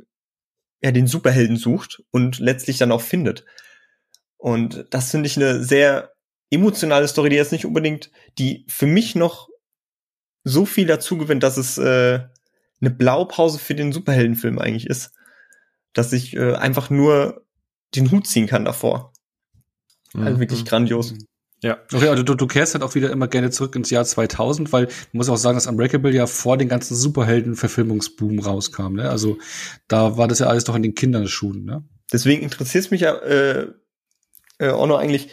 [0.82, 3.45] ja, den Superhelden sucht und letztlich dann auch findet.
[4.38, 6.13] Und das finde ich eine sehr
[6.49, 9.49] emotionale Story, die jetzt nicht unbedingt, die für mich noch
[10.43, 12.19] so viel dazu gewinnt, dass es äh,
[12.82, 15.11] eine Blaupause für den Superheldenfilm eigentlich ist.
[15.93, 17.45] Dass ich äh, einfach nur
[17.95, 19.13] den Hut ziehen kann davor.
[20.13, 20.28] Mhm.
[20.28, 21.15] Also wirklich grandios.
[21.66, 21.80] Ja.
[21.91, 24.84] Okay, also du, du kehrst halt auch wieder immer gerne zurück ins Jahr 2000, weil
[24.84, 28.93] man muss auch sagen, dass Unbreakable ja vor den ganzen Superhelden-Verfilmungsboom rauskam.
[28.93, 29.09] Ne?
[29.09, 29.39] Also
[29.88, 31.66] da war das ja alles doch in den Kinderschuhen.
[31.66, 31.84] Ne?
[32.13, 33.68] Deswegen interessiert es mich ja äh,
[34.59, 35.30] äh, auch noch eigentlich,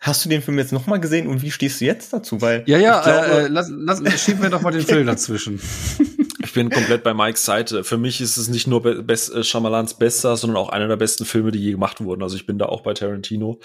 [0.00, 2.40] Hast du den Film jetzt nochmal gesehen und wie stehst du jetzt dazu?
[2.40, 5.60] Weil ja, ja, glaube, äh, lass, lass, schieben wir doch mal den Film dazwischen.
[6.58, 7.84] Bin komplett bei Mikes Seite.
[7.84, 10.96] Für mich ist es nicht nur Be Best, äh, Shyamalans bester, sondern auch einer der
[10.96, 12.22] besten Filme, die je gemacht wurden.
[12.22, 13.60] Also ich bin da auch bei Tarantino.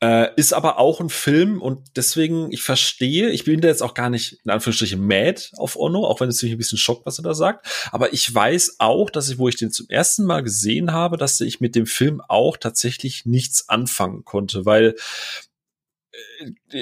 [0.00, 3.94] Äh, ist aber auch ein Film und deswegen, ich verstehe, ich bin da jetzt auch
[3.94, 7.18] gar nicht in Anführungsstrichen mad auf Ono, auch wenn es mich ein bisschen schockt, was
[7.18, 7.66] er da sagt.
[7.90, 11.40] Aber ich weiß auch, dass ich, wo ich den zum ersten Mal gesehen habe, dass
[11.40, 14.94] ich mit dem Film auch tatsächlich nichts anfangen konnte, weil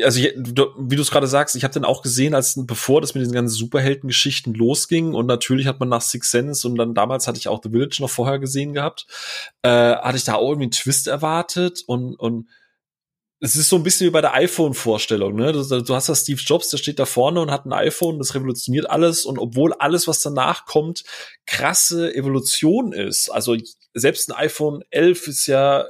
[0.03, 3.15] also ich, wie du es gerade sagst, ich habe den auch gesehen, als bevor das
[3.15, 7.27] mit den ganzen Superheldengeschichten losging und natürlich hat man nach Six Sense und dann damals
[7.27, 9.07] hatte ich auch The Village noch vorher gesehen gehabt,
[9.63, 12.49] äh, hatte ich da auch irgendwie einen Twist erwartet und und
[13.41, 15.53] es ist so ein bisschen wie bei der iPhone-Vorstellung, ne?
[15.53, 18.35] Du, du hast da Steve Jobs, der steht da vorne und hat ein iPhone, das
[18.35, 21.05] revolutioniert alles und obwohl alles, was danach kommt,
[21.47, 23.29] krasse Evolution ist.
[23.29, 23.57] Also
[23.95, 25.85] selbst ein iPhone 11 ist ja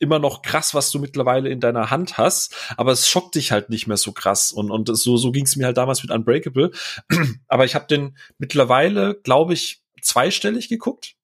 [0.00, 3.70] immer noch krass, was du mittlerweile in deiner Hand hast, aber es schockt dich halt
[3.70, 4.50] nicht mehr so krass.
[4.50, 6.72] Und, und so, so ging es mir halt damals mit Unbreakable.
[7.48, 11.14] aber ich habe den mittlerweile, glaube ich, zweistellig geguckt.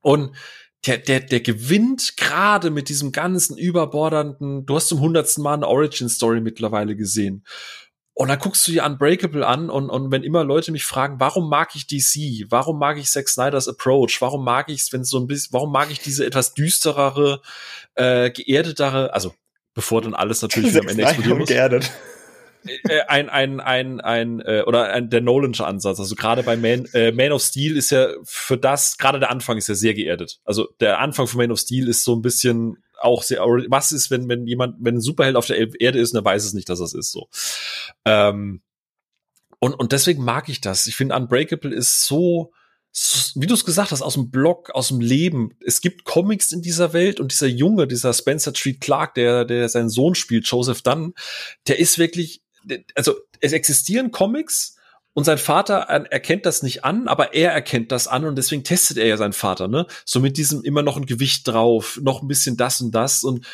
[0.00, 0.34] Und
[0.86, 5.68] der, der, der gewinnt gerade mit diesem ganzen überbordernden, du hast zum hundertsten Mal eine
[5.68, 7.44] Origin-Story mittlerweile gesehen.
[8.18, 11.48] Und dann guckst du dir Unbreakable an und, und wenn immer Leute mich fragen, warum
[11.48, 12.50] mag ich DC?
[12.50, 14.16] Warum mag ich Zack Snyder's Approach?
[14.18, 17.40] Warum mag ich es, wenn so ein bisschen, warum mag ich diese etwas düsterere,
[17.94, 19.36] äh, geerdetere, also
[19.72, 21.48] bevor dann alles natürlich wieder am Ende explodieren muss.
[21.48, 21.92] Geerdet.
[22.66, 26.00] Äh, äh, ein, ein, ein, ein, äh, oder ein, der Nolansche Ansatz.
[26.00, 29.58] Also gerade bei Man, äh, Man of Steel ist ja für das, gerade der Anfang
[29.58, 30.40] ist ja sehr geerdet.
[30.44, 34.10] Also der Anfang von Man of Steel ist so ein bisschen auch sehr, was ist,
[34.10, 36.78] wenn, wenn jemand, wenn ein Superheld auf der Erde ist er weiß es nicht, dass
[36.80, 37.28] das ist so.
[38.04, 38.62] Ähm,
[39.60, 40.86] und, und deswegen mag ich das.
[40.86, 42.52] Ich finde, Unbreakable ist so,
[42.92, 45.56] so wie du es gesagt hast, aus dem Blog, aus dem Leben.
[45.64, 49.68] Es gibt Comics in dieser Welt und dieser Junge, dieser Spencer Street Clark, der, der
[49.68, 51.14] seinen Sohn spielt, Joseph Dunn,
[51.66, 52.42] der ist wirklich,
[52.94, 54.76] also es existieren Comics,
[55.18, 58.98] und sein Vater erkennt das nicht an, aber er erkennt das an und deswegen testet
[58.98, 59.84] er ja seinen Vater, ne?
[60.04, 63.44] So mit diesem immer noch ein Gewicht drauf, noch ein bisschen das und das und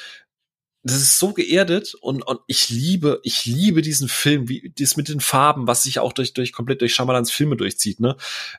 [0.84, 5.08] das ist so geerdet und, und ich liebe, ich liebe diesen Film, wie das mit
[5.08, 8.16] den Farben, was sich auch durch, durch komplett durch Schamalans Filme durchzieht, ne?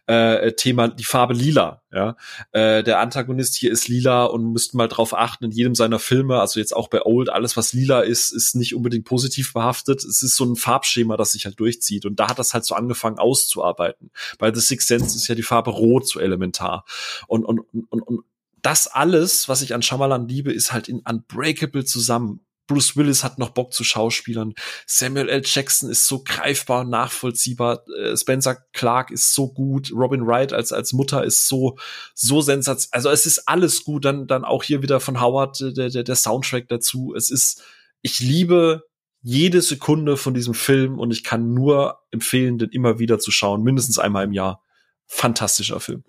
[0.07, 2.17] Äh, Thema die Farbe lila, ja.
[2.51, 6.39] Äh, der Antagonist hier ist lila und müssten mal drauf achten in jedem seiner Filme,
[6.39, 10.03] also jetzt auch bei Old, alles was lila ist, ist nicht unbedingt positiv behaftet.
[10.03, 12.73] Es ist so ein Farbschema, das sich halt durchzieht und da hat das halt so
[12.73, 14.09] angefangen auszuarbeiten.
[14.39, 16.85] Bei The Sixth Sense ist ja die Farbe rot so elementar
[17.27, 17.59] und, und,
[17.89, 18.25] und, und
[18.65, 22.41] das alles, was ich an Shyamalan liebe, ist halt in Unbreakable zusammen.
[22.67, 24.55] Bruce Willis hat noch Bock zu Schauspielern.
[24.87, 25.43] Samuel L.
[25.45, 27.83] Jackson ist so greifbar und nachvollziehbar.
[27.95, 29.91] Äh, Spencer Clark ist so gut.
[29.93, 31.77] Robin Wright als, als Mutter ist so,
[32.15, 32.95] so sensationell.
[32.95, 34.03] Also es ist alles gut.
[34.03, 37.13] Dann, dann auch hier wieder von Howard äh, der, der, der Soundtrack dazu.
[37.15, 37.61] Es ist,
[38.01, 38.83] ich liebe
[39.21, 43.61] jede Sekunde von diesem Film und ich kann nur empfehlen, den immer wieder zu schauen.
[43.61, 44.63] Mindestens einmal im Jahr.
[45.05, 46.03] Fantastischer Film.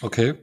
[0.00, 0.34] Okay.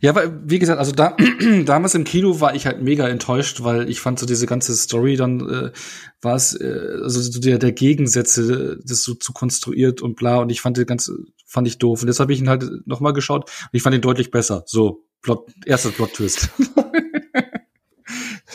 [0.00, 1.16] Ja, aber wie gesagt, also da,
[1.64, 5.16] damals im Kino war ich halt mega enttäuscht, weil ich fand so diese ganze Story
[5.16, 5.72] dann äh,
[6.20, 10.50] war es, äh, also so der, der Gegensätze, das so zu konstruiert und bla und
[10.50, 12.02] ich fand die ganze, fand ich doof.
[12.02, 14.64] Und jetzt habe ich ihn halt nochmal geschaut und ich fand ihn deutlich besser.
[14.66, 16.50] So, Plot, erster Plot-Twist.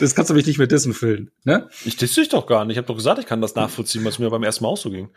[0.00, 1.68] das kannst du mich nicht mehr dissen füllen, ne?
[1.84, 2.74] Ich disse dich doch gar nicht.
[2.74, 4.90] Ich habe doch gesagt, ich kann das nachvollziehen, was mir beim ersten Mal auch so
[4.90, 5.10] ging.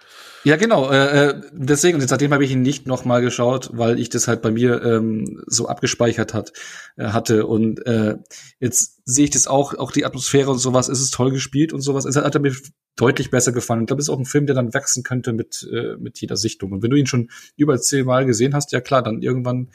[0.44, 0.92] Ja, genau.
[0.92, 4.28] Äh, äh deswegen, und seitdem habe ich ihn nicht noch mal geschaut, weil ich das
[4.28, 6.52] halt bei mir ähm, so abgespeichert hat,
[6.98, 7.48] äh, hatte.
[7.48, 8.18] Und äh,
[8.60, 11.82] jetzt sehe ich das auch, auch die Atmosphäre und sowas, ist es toll gespielt und
[11.82, 12.06] sowas.
[12.06, 12.54] Es hat mir
[12.96, 13.82] deutlich besser gefallen.
[13.82, 16.38] Ich glaube, es ist auch ein Film, der dann wachsen könnte mit, äh, mit jeder
[16.38, 16.72] Sichtung.
[16.72, 19.70] Und wenn du ihn schon über zehnmal gesehen hast, ja klar, dann irgendwann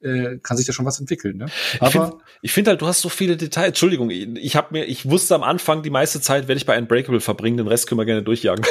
[0.00, 1.36] äh, kann sich da schon was entwickeln.
[1.36, 1.46] Ne?
[1.78, 3.68] Aber ich finde find halt, du hast so viele Details.
[3.68, 7.20] Entschuldigung, ich habe mir, ich wusste am Anfang, die meiste Zeit werde ich bei Unbreakable
[7.20, 8.64] verbringen, den Rest können wir gerne durchjagen.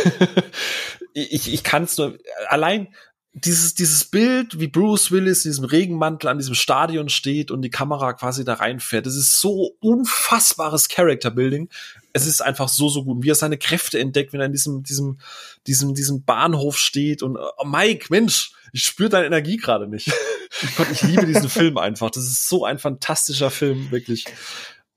[1.14, 2.90] ich ich kann es nur allein
[3.34, 7.72] dieses, dieses Bild, wie Bruce Willis in diesem Regenmantel an diesem Stadion steht und die
[7.72, 11.70] Kamera quasi da reinfährt, das ist so unfassbares Character Building.
[12.14, 13.24] Es ist einfach so, so gut.
[13.24, 15.20] Wie er seine Kräfte entdeckt, wenn er in diesem, diesem,
[15.68, 20.12] diesem, diesem Bahnhof steht und, oh Mike, Mensch, ich spüre deine Energie gerade nicht.
[20.78, 22.12] Gott, ich liebe diesen Film einfach.
[22.12, 24.26] Das ist so ein fantastischer Film, wirklich.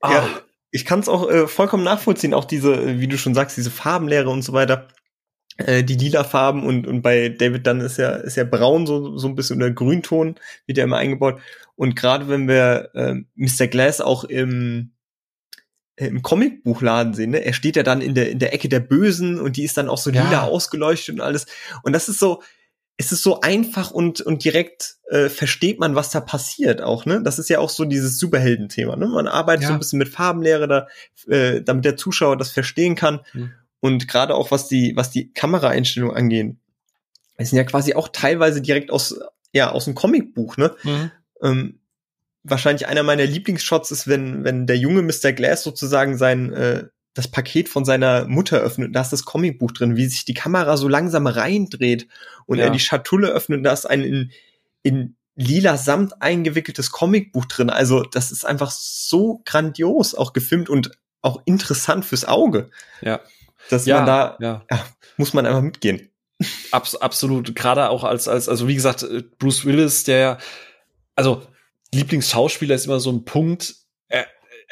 [0.01, 0.13] Ah.
[0.13, 0.41] Ja,
[0.71, 4.29] ich kann es auch äh, vollkommen nachvollziehen, auch diese, wie du schon sagst, diese Farbenlehre
[4.29, 4.87] und so weiter
[5.57, 9.17] äh, die lila Farben und, und bei David dann ist ja, ist ja braun so,
[9.17, 11.39] so ein bisschen oder Grünton wird ja immer eingebaut.
[11.75, 13.67] Und gerade wenn wir äh, Mr.
[13.67, 14.91] Glass auch im,
[16.05, 17.43] im Comicbuchladen sehen, ne?
[17.43, 19.89] er steht ja dann in der, in der Ecke der Bösen und die ist dann
[19.89, 20.43] auch so lila ja.
[20.43, 21.47] ausgeleuchtet und alles.
[21.83, 22.43] Und das ist so,
[22.97, 27.21] es ist so einfach und, und direkt äh, versteht man, was da passiert auch, ne?
[27.23, 29.07] Das ist ja auch so dieses Superhelden-Thema, ne?
[29.07, 29.67] Man arbeitet ja.
[29.69, 30.87] so ein bisschen mit Farbenlehre, da,
[31.27, 33.21] äh, damit der Zuschauer das verstehen kann.
[33.33, 33.51] Mhm.
[33.79, 36.59] Und gerade auch was die, was die Kameraeinstellung angehen,
[37.37, 39.19] es sind ja quasi auch teilweise direkt aus,
[39.51, 40.75] ja, aus dem Comicbuch, ne?
[40.83, 41.11] Mhm.
[41.43, 41.79] Ähm,
[42.49, 45.33] wahrscheinlich einer meiner Lieblingsshots ist, wenn, wenn der junge Mr.
[45.33, 49.95] Glass sozusagen sein, äh, das Paket von seiner Mutter öffnet, da ist das Comicbuch drin,
[49.95, 52.07] wie sich die Kamera so langsam reindreht
[52.45, 52.65] und ja.
[52.65, 54.31] er die Schatulle öffnet, da ist ein in,
[54.83, 57.69] in lila Samt eingewickeltes Comicbuch drin.
[57.69, 60.91] Also das ist einfach so grandios auch gefilmt und
[61.21, 62.69] auch interessant fürs Auge.
[63.01, 63.21] Ja
[63.69, 64.65] dass ja, man da, ja.
[64.69, 64.85] ja.
[65.17, 66.09] muss man einfach mitgehen.
[66.71, 67.55] Abs absolut.
[67.55, 70.37] Gerade auch als, als, also wie gesagt, äh, Bruce Willis, der,
[71.15, 71.41] also
[71.93, 73.75] Lieblingsschauspieler ist immer so ein Punkt,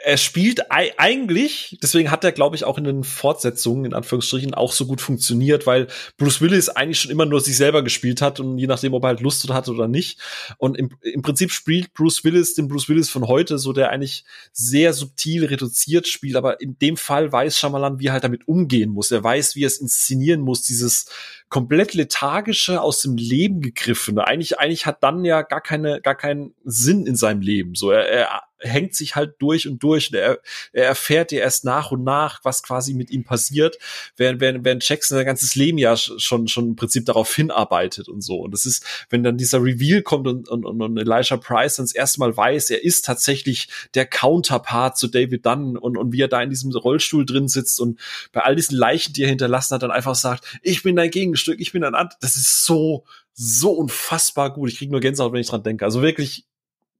[0.04, 4.72] er spielt eigentlich, deswegen hat er, glaube ich, auch in den Fortsetzungen, in Anführungsstrichen, auch
[4.72, 5.88] so gut funktioniert, weil
[6.18, 9.08] Bruce Willis eigentlich schon immer nur sich selber gespielt hat und je nachdem, ob er
[9.08, 10.20] halt Lust hatte oder nicht.
[10.58, 14.26] Und im, im Prinzip spielt Bruce Willis den Bruce Willis von heute, so der eigentlich
[14.52, 18.92] sehr subtil reduziert spielt, aber in dem Fall weiß Shyamalan, wie er halt damit umgehen
[18.92, 19.12] muss.
[19.12, 21.08] Er weiß, wie er es inszenieren muss, dieses
[21.50, 24.26] komplett lethargische, aus dem Leben gegriffene.
[24.26, 27.76] Eigentlich, eigentlich hat dann ja gar keine, gar keinen Sinn in seinem Leben.
[27.76, 30.10] So, er, er hängt sich halt durch und durch.
[30.12, 30.40] Und er,
[30.74, 33.78] er erfährt ja erst nach und nach, was quasi mit ihm passiert,
[34.18, 38.22] während, während, während Jackson sein ganzes Leben ja schon, schon im Prinzip darauf hinarbeitet und
[38.22, 38.40] so.
[38.40, 41.96] Und das ist, wenn dann dieser Reveal kommt und, und, und Elijah Price dann das
[41.96, 46.28] erste Mal weiß, er ist tatsächlich der Counterpart zu David Dunn und, und wie er
[46.28, 48.00] da in diesem Rollstuhl drin sitzt und
[48.32, 51.60] bei all diesen Leichen, die er hinterlassen hat, dann einfach sagt, ich bin dein Gegenstück,
[51.60, 52.14] ich bin dein Ant.
[52.22, 54.70] Das ist so, so unfassbar gut.
[54.70, 55.84] Ich kriege nur Gänsehaut, wenn ich dran denke.
[55.84, 56.46] Also wirklich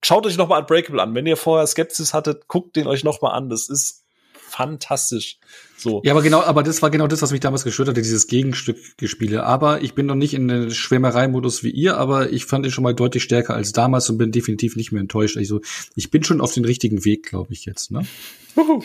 [0.04, 1.16] schaut euch nochmal Unbreakable an.
[1.16, 3.50] Wenn ihr vorher Skepsis hattet, guckt den euch nochmal an.
[3.50, 5.40] Das ist fantastisch.
[5.78, 6.02] So.
[6.04, 8.78] Ja, aber genau, aber das war genau das, was mich damals gestört hatte, dieses Gegenstück
[8.98, 9.44] gespiele.
[9.44, 12.84] Aber ich bin noch nicht in den Schwärmerei-Modus wie ihr, aber ich fand ihn schon
[12.84, 15.38] mal deutlich stärker als damals und bin definitiv nicht mehr enttäuscht.
[15.38, 15.62] Also
[15.96, 17.92] ich bin schon auf den richtigen Weg, glaube ich jetzt.
[17.92, 18.06] Ne?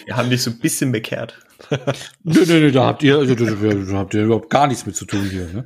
[0.06, 1.38] Wir haben dich so ein bisschen bekehrt.
[1.70, 5.04] nö, nö, nö, da habt ihr, da, da habt ihr überhaupt gar nichts mit zu
[5.04, 5.46] tun hier.
[5.46, 5.64] Ne?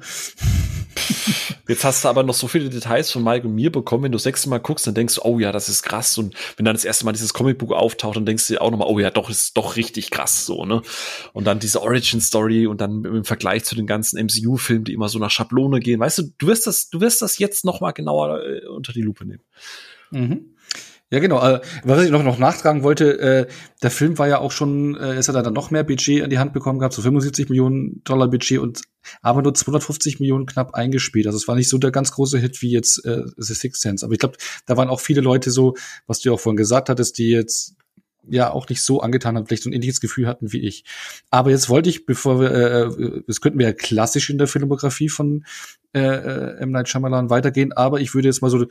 [1.69, 4.05] Jetzt hast du aber noch so viele Details von Mike und mir bekommen.
[4.05, 6.19] Wenn du das sechste Mal guckst, dann denkst du, oh ja, das ist krass.
[6.19, 8.89] Und wenn dann das erste Mal dieses Comicbuch auftaucht, dann denkst du dir auch nochmal,
[8.89, 10.83] oh ja, doch, ist doch richtig krass so, ne?
[11.33, 15.19] Und dann diese Origin-Story und dann im Vergleich zu den ganzen MCU-Filmen, die immer so
[15.19, 16.01] nach Schablone gehen.
[16.01, 19.25] Weißt du, du wirst das, du wirst das jetzt nochmal genauer äh, unter die Lupe
[19.25, 19.43] nehmen.
[20.11, 20.54] Mhm.
[21.15, 21.41] Ja, genau.
[21.41, 23.47] Äh, was ich noch, noch nachtragen wollte, äh,
[23.85, 26.41] der Film war ja auch schon, äh, es hat dann noch mehr Budget an die
[26.41, 28.81] Hand bekommen gehabt, so 75 Millionen Dollar Budget und
[29.23, 31.27] aber nur 250 Millionen knapp eingespielt.
[31.27, 34.05] Also es war nicht so der ganz große Hit wie jetzt äh, The Sixth Sense.
[34.05, 35.77] Aber ich glaube, da waren auch viele Leute so,
[36.09, 37.77] was du ja auch vorhin gesagt hattest, die jetzt
[38.29, 40.85] ja auch nicht so angetan haben, vielleicht so ein ähnliches Gefühl hatten wie ich.
[41.31, 44.49] Aber jetzt wollte ich, bevor wir, äh, äh das könnten wir ja klassisch in der
[44.49, 45.45] Filmografie von
[45.95, 46.73] äh, äh, M.
[46.73, 48.67] Night Shyamalan weitergehen, aber ich würde jetzt mal so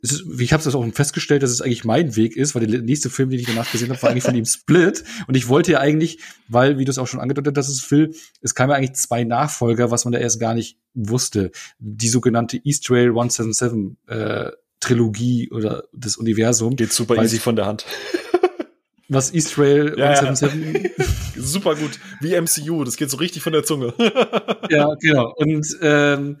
[0.00, 3.10] ist, ich habe das auch festgestellt, dass es eigentlich mein Weg ist, weil der nächste
[3.10, 5.04] Film, den ich danach gesehen habe, war eigentlich von ihm Split.
[5.26, 6.18] Und ich wollte ja eigentlich,
[6.48, 9.24] weil, wie du es auch schon angedeutet hast, es Phil, es kamen ja eigentlich zwei
[9.24, 11.50] Nachfolger, was man da erst gar nicht wusste.
[11.78, 16.76] Die sogenannte East Trail 177 äh, Trilogie oder das Universum.
[16.76, 17.84] Geht super easy von der Hand.
[19.10, 20.92] Was East Rail ja, 177?
[20.98, 21.04] Ja.
[21.42, 21.98] super gut.
[22.20, 23.94] Wie MCU, das geht so richtig von der Zunge.
[24.68, 25.32] ja, genau.
[25.34, 26.36] Und ähm,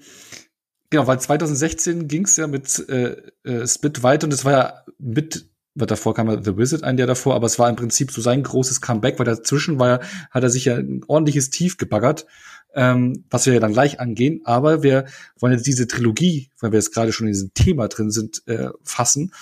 [0.90, 4.84] Genau, weil 2016 ging es ja mit äh, äh, Split weiter und es war ja
[4.98, 8.42] mit davor kam The Wizard ein, der davor, aber es war im Prinzip so sein
[8.42, 12.26] großes Comeback, weil dazwischen war, hat er sich ja ein ordentliches Tief gebaggert,
[12.74, 14.40] ähm, was wir ja dann gleich angehen.
[14.44, 15.06] Aber wir
[15.38, 18.70] wollen jetzt diese Trilogie, weil wir jetzt gerade schon in diesem Thema drin sind, äh,
[18.82, 19.32] fassen.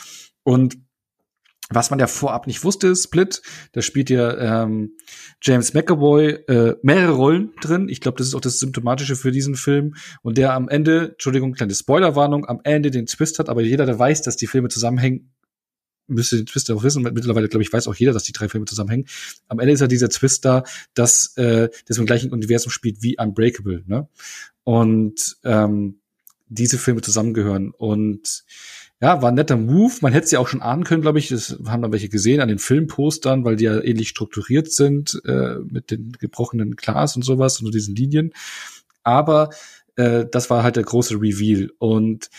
[0.43, 0.77] Und
[1.69, 3.43] was man ja vorab nicht wusste, Split,
[3.73, 4.97] da spielt ja ähm,
[5.43, 7.89] James McAvoy äh, mehrere Rollen drin.
[7.89, 9.95] Ich glaube, das ist auch das Symptomatische für diesen Film.
[10.23, 13.99] Und der am Ende, Entschuldigung, kleine Spoilerwarnung, am Ende den Twist hat, aber jeder, der
[13.99, 15.33] weiß, dass die Filme zusammenhängen,
[16.09, 17.03] müsste den Twist auch wissen.
[17.03, 19.07] Mittlerweile, glaube ich, weiß auch jeder, dass die drei Filme zusammenhängen.
[19.49, 20.63] Am Ende ist ja dieser Twist da,
[20.95, 23.83] dass äh, das im gleichen Universum spielt wie Unbreakable.
[23.87, 24.09] Ne?
[24.63, 26.01] Und ähm,
[26.49, 27.73] diese Filme zusammengehören.
[27.77, 28.45] Und
[29.01, 29.95] ja, war ein netter Move.
[30.01, 31.29] Man hätte sie auch schon ahnen können, glaube ich.
[31.29, 35.57] Das haben dann welche gesehen an den Filmpostern, weil die ja ähnlich strukturiert sind äh,
[35.69, 38.33] mit den gebrochenen Glas und sowas und diesen Linien.
[39.03, 39.51] Aber
[39.97, 41.71] äh, das war halt der große Reveal.
[41.79, 42.31] Und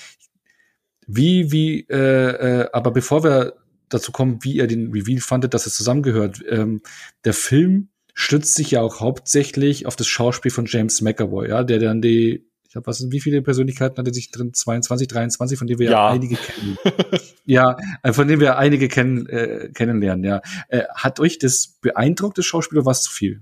[1.05, 3.53] wie, wie, äh, äh, aber bevor wir
[3.89, 6.81] dazu kommen, wie er den Reveal fandet, dass es zusammengehört, ähm,
[7.23, 11.77] der Film stützt sich ja auch hauptsächlich auf das Schauspiel von James McAvoy, ja, der
[11.77, 14.53] dann die ich glaube, was sind, wie viele Persönlichkeiten hat er sich drin?
[14.53, 16.77] 22, 23, von denen wir ja, ja einige kennen.
[17.45, 20.41] ja, äh, von denen wir einige kennen, äh, kennenlernen, ja.
[20.67, 23.41] Äh, hat euch das beeindruckt, das Schauspiel, oder war es zu viel?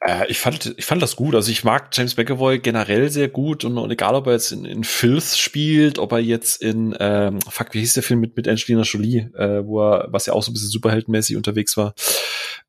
[0.00, 1.34] Äh, ich, fand, ich fand das gut.
[1.34, 4.66] Also ich mag James McAvoy generell sehr gut und, und egal, ob er jetzt in,
[4.66, 8.46] in Filth spielt, ob er jetzt in, ähm, fuck, wie hieß der Film mit, mit
[8.46, 11.94] Angelina Jolie, äh, wo er, was ja auch so ein bisschen superheldenmäßig unterwegs war.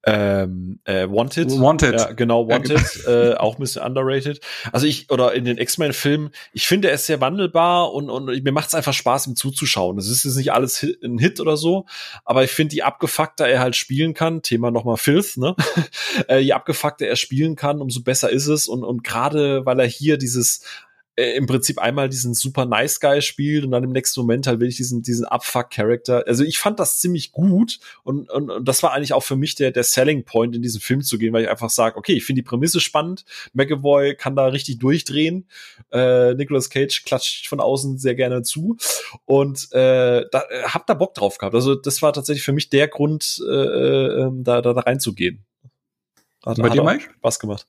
[0.05, 1.51] Ähm, äh, Wanted.
[1.51, 1.93] Wanted.
[1.93, 3.05] Ja, genau, Wanted.
[3.07, 4.39] äh, auch ein bisschen underrated.
[4.71, 8.51] Also ich, oder in den X-Men-Filmen, ich finde, er ist sehr wandelbar und, und mir
[8.51, 9.97] macht es einfach Spaß, ihm zuzuschauen.
[9.97, 11.85] Es ist jetzt nicht alles ein Hit oder so,
[12.23, 15.55] aber ich finde, die abgefuckter er halt spielen kann, Thema nochmal Filth, ne?
[16.29, 18.67] äh, je abgefuckter er spielen kann, umso besser ist es.
[18.67, 20.61] Und, und gerade weil er hier dieses
[21.18, 24.59] äh, im Prinzip einmal diesen super nice Guy spielt und dann im nächsten Moment halt
[24.59, 26.24] wirklich diesen diesen Abfuck Character.
[26.28, 29.55] Also ich fand das ziemlich gut und, und, und das war eigentlich auch für mich
[29.55, 32.24] der der Selling Point in diesen Film zu gehen, weil ich einfach sage, okay, ich
[32.24, 33.26] finde die Prämisse spannend.
[33.53, 35.47] McAvoy kann da richtig durchdrehen.
[35.91, 38.78] Äh, Nicolas Cage klatscht von außen sehr gerne zu
[39.26, 41.55] und äh, da hab da Bock drauf gehabt.
[41.55, 45.45] Also das war tatsächlich für mich der Grund, äh, äh, da, da, da reinzugehen.
[46.45, 47.09] Hat, Bei dir, Mike?
[47.18, 47.68] Spaß gemacht.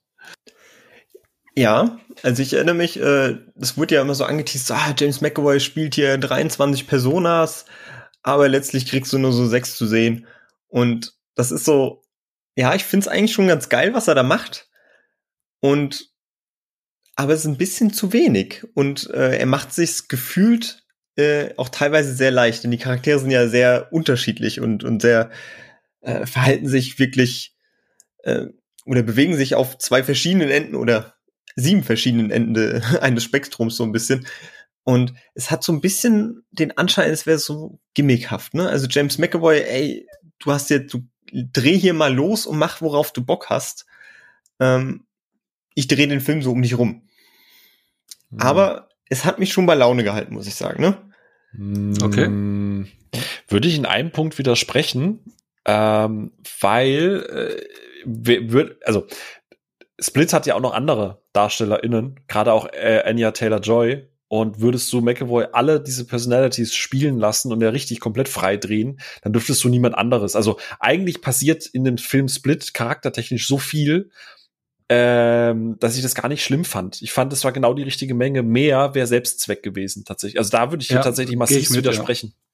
[1.59, 5.59] Ja, also ich erinnere mich, äh, es wurde ja immer so angeteased, ah, James McAvoy
[5.59, 7.65] spielt hier 23 Personas,
[8.23, 10.29] aber letztlich kriegst du nur so sechs zu sehen.
[10.69, 12.05] Und das ist so,
[12.55, 14.71] ja, ich find's eigentlich schon ganz geil, was er da macht.
[15.59, 16.11] Und
[17.17, 18.65] aber es ist ein bisschen zu wenig.
[18.75, 20.85] Und äh, er macht sich's gefühlt
[21.17, 25.33] äh, auch teilweise sehr leicht, denn die Charaktere sind ja sehr unterschiedlich und, und sehr
[26.03, 27.57] äh, verhalten sich wirklich
[28.23, 28.47] äh,
[28.85, 31.18] oder bewegen sich auf zwei verschiedenen Enden oder
[31.57, 34.27] sieben verschiedenen Enden eines Spektrums so ein bisschen.
[34.85, 38.69] Und es hat so ein bisschen den Anschein, es wäre so gimmickhaft, ne?
[38.69, 40.07] Also James McAvoy, ey,
[40.39, 43.85] du hast jetzt, du dreh hier mal los und mach, worauf du Bock hast.
[44.61, 45.05] Ähm,
[45.75, 47.03] ich drehe den Film so um dich rum.
[48.31, 48.41] Mhm.
[48.41, 50.97] Aber es hat mich schon bei Laune gehalten, muss ich sagen, ne?
[52.03, 52.27] Okay.
[53.49, 55.21] Würde ich in einem Punkt widersprechen,
[55.65, 57.63] ähm, weil äh,
[58.05, 59.07] wird, also
[60.01, 64.09] Split hat ja auch noch andere DarstellerInnen, gerade auch äh, Anya Taylor-Joy.
[64.31, 69.01] Und würdest du McAvoy alle diese Personalities spielen lassen und er richtig komplett frei drehen,
[69.23, 70.37] dann dürftest du niemand anderes.
[70.37, 74.11] Also eigentlich passiert in dem Film Split charaktertechnisch so viel,
[74.91, 77.01] ähm, dass ich das gar nicht schlimm fand.
[77.01, 78.43] Ich fand, es war genau die richtige Menge.
[78.43, 80.39] Mehr wäre Selbstzweck gewesen, tatsächlich.
[80.39, 82.35] Also da würde ich ja, tatsächlich massiv widersprechen.
[82.35, 82.48] Ja.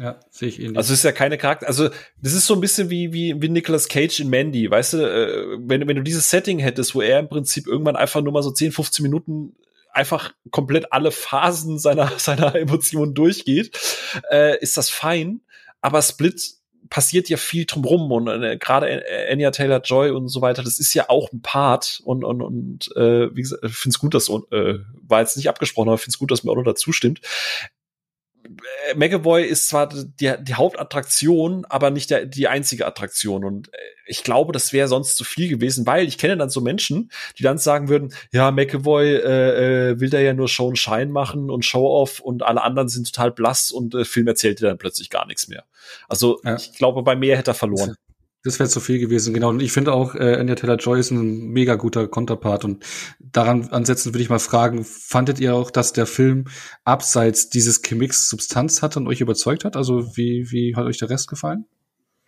[0.00, 0.78] Ja, sehe ich ähnlich.
[0.78, 1.90] Also es ist ja keine Charakter, also
[2.22, 5.58] das ist so ein bisschen wie wie wie Nicolas Cage in Mandy, weißt du, äh,
[5.60, 8.50] wenn wenn du dieses Setting hättest, wo er im Prinzip irgendwann einfach nur mal so
[8.50, 9.54] 10, 15 Minuten
[9.92, 13.78] einfach komplett alle Phasen seiner seiner Emotionen durchgeht,
[14.30, 15.42] äh, ist das fein,
[15.82, 16.54] aber Split
[16.88, 20.94] passiert ja viel drumrum und äh, gerade Anya Taylor Joy und so weiter, das ist
[20.94, 25.20] ja auch ein Part und und und äh, wie gesagt, es gut, dass äh, war
[25.20, 27.20] jetzt nicht abgesprochen, aber es gut, dass mir auch noch dazu stimmt.
[28.96, 33.44] McAvoy ist zwar die, die Hauptattraktion, aber nicht der, die einzige Attraktion.
[33.44, 36.60] Und äh, ich glaube, das wäre sonst zu viel gewesen, weil ich kenne dann so
[36.60, 40.78] Menschen, die dann sagen würden, ja, McAvoy äh, äh, will da ja nur Show und
[40.78, 44.66] Shine machen und Show-Off und alle anderen sind total blass und äh, Film erzählt dir
[44.66, 45.64] dann plötzlich gar nichts mehr.
[46.08, 46.56] Also ja.
[46.56, 47.96] ich glaube, bei mehr hätte er verloren.
[48.42, 49.50] Das wäre zu viel gewesen, genau.
[49.50, 52.64] Und ich finde auch, äh, Anya Taylor-Joy ist ein mega guter Konterpart.
[52.64, 52.84] Und
[53.18, 56.46] daran ansetzen würde ich mal fragen, fandet ihr auch, dass der Film
[56.84, 59.76] abseits dieses Gimmicks Substanz hat und euch überzeugt hat?
[59.76, 61.66] Also wie, wie hat euch der Rest gefallen?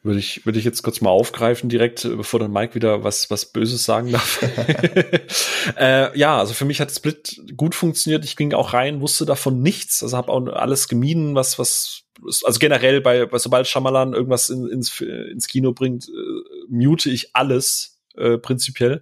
[0.05, 3.31] Würde ich, würde ich jetzt kurz mal aufgreifen direkt, äh, bevor dann Mike wieder was,
[3.31, 4.43] was Böses sagen darf.
[5.79, 8.25] äh, ja, also für mich hat Split gut funktioniert.
[8.25, 10.03] Ich ging auch rein, wusste davon nichts.
[10.03, 12.03] Also habe auch alles gemieden, was, was,
[12.43, 17.37] also generell bei, bei sobald Shyamalan irgendwas in, ins, ins Kino bringt, äh, mute ich
[17.37, 19.01] alles, äh, prinzipiell,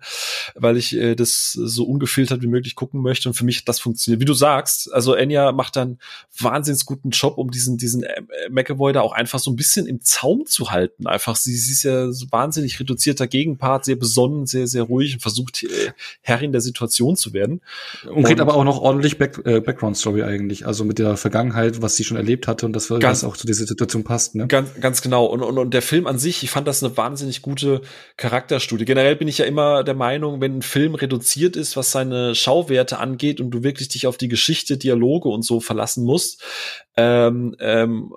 [0.54, 3.80] weil ich äh, das so ungefiltert wie möglich gucken möchte und für mich hat das
[3.80, 4.20] funktioniert.
[4.20, 5.98] Wie du sagst, also Enya macht dann
[6.38, 10.00] wahnsinnig guten Job, um diesen diesen äh, McAvoy da auch einfach so ein bisschen im
[10.02, 11.06] Zaum zu halten.
[11.06, 15.20] Einfach sie, sie ist ja so wahnsinnig reduzierter Gegenpart, sehr besonnen, sehr sehr ruhig und
[15.20, 15.68] versucht äh,
[16.22, 17.60] Herrin der Situation zu werden.
[18.08, 21.82] Und kriegt aber auch noch ordentlich Back, äh, Background Story eigentlich, also mit der Vergangenheit,
[21.82, 24.46] was sie schon erlebt hatte und das ganz, auch zu dieser Situation passt, ne?
[24.46, 27.42] Ganz ganz genau und, und und der Film an sich, ich fand das eine wahnsinnig
[27.42, 27.82] gute
[28.16, 32.34] Charakterstudie generell bin ich ja immer der Meinung, wenn ein Film reduziert ist, was seine
[32.34, 36.42] Schauwerte angeht und du wirklich dich auf die Geschichte, Dialoge und so verlassen musst,
[36.96, 38.12] ähm, ähm,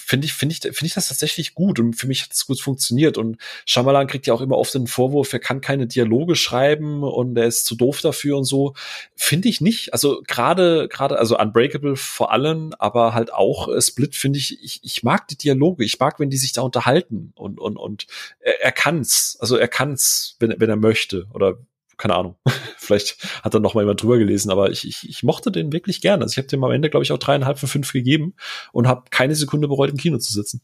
[0.00, 2.60] finde ich, finde ich, finde ich das tatsächlich gut und für mich hat es gut
[2.60, 3.36] funktioniert und
[3.66, 7.46] Shyamalan kriegt ja auch immer oft den Vorwurf, er kann keine Dialoge schreiben und er
[7.46, 8.74] ist zu doof dafür und so.
[9.16, 9.92] Finde ich nicht.
[9.92, 14.80] Also gerade, gerade, also Unbreakable vor allem, aber halt auch äh, Split finde ich, ich,
[14.82, 15.84] ich mag die Dialoge.
[15.84, 18.06] Ich mag, wenn die sich da unterhalten und, und, und
[18.40, 19.36] er, er kann's.
[19.40, 21.58] Also er kann's, wenn, wenn er möchte oder
[22.00, 22.36] keine Ahnung.
[22.78, 26.00] Vielleicht hat er noch mal jemand drüber gelesen, aber ich, ich, ich mochte den wirklich
[26.00, 26.22] gerne.
[26.22, 28.34] Also ich habe dem am Ende, glaube ich, auch dreieinhalb von fünf gegeben
[28.72, 30.62] und habe keine Sekunde bereut, im Kino zu sitzen.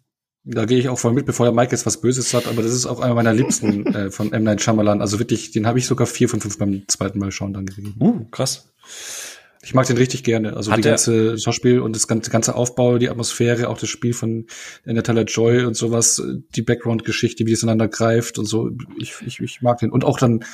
[0.49, 2.73] Da gehe ich auch voll mit, bevor der Mike jetzt was Böses sagt, aber das
[2.73, 4.45] ist auch einer meiner Liebsten äh, von M.
[4.45, 5.01] Night Shyamalan.
[5.01, 7.95] Also wirklich, den habe ich sogar vier von fünf beim zweiten Mal schauen dann gegeben.
[8.01, 8.73] Uh, krass.
[9.63, 10.57] Ich mag den richtig gerne.
[10.57, 14.15] Also Hat die ganze Schauspiel und das ganze, ganze Aufbau, die Atmosphäre, auch das Spiel
[14.15, 14.47] von
[14.85, 16.23] Natalia Joy und sowas,
[16.55, 18.71] die Background-Geschichte, wie es ineinander greift und so.
[18.97, 19.91] Ich, ich, ich mag den.
[19.91, 20.45] Und auch dann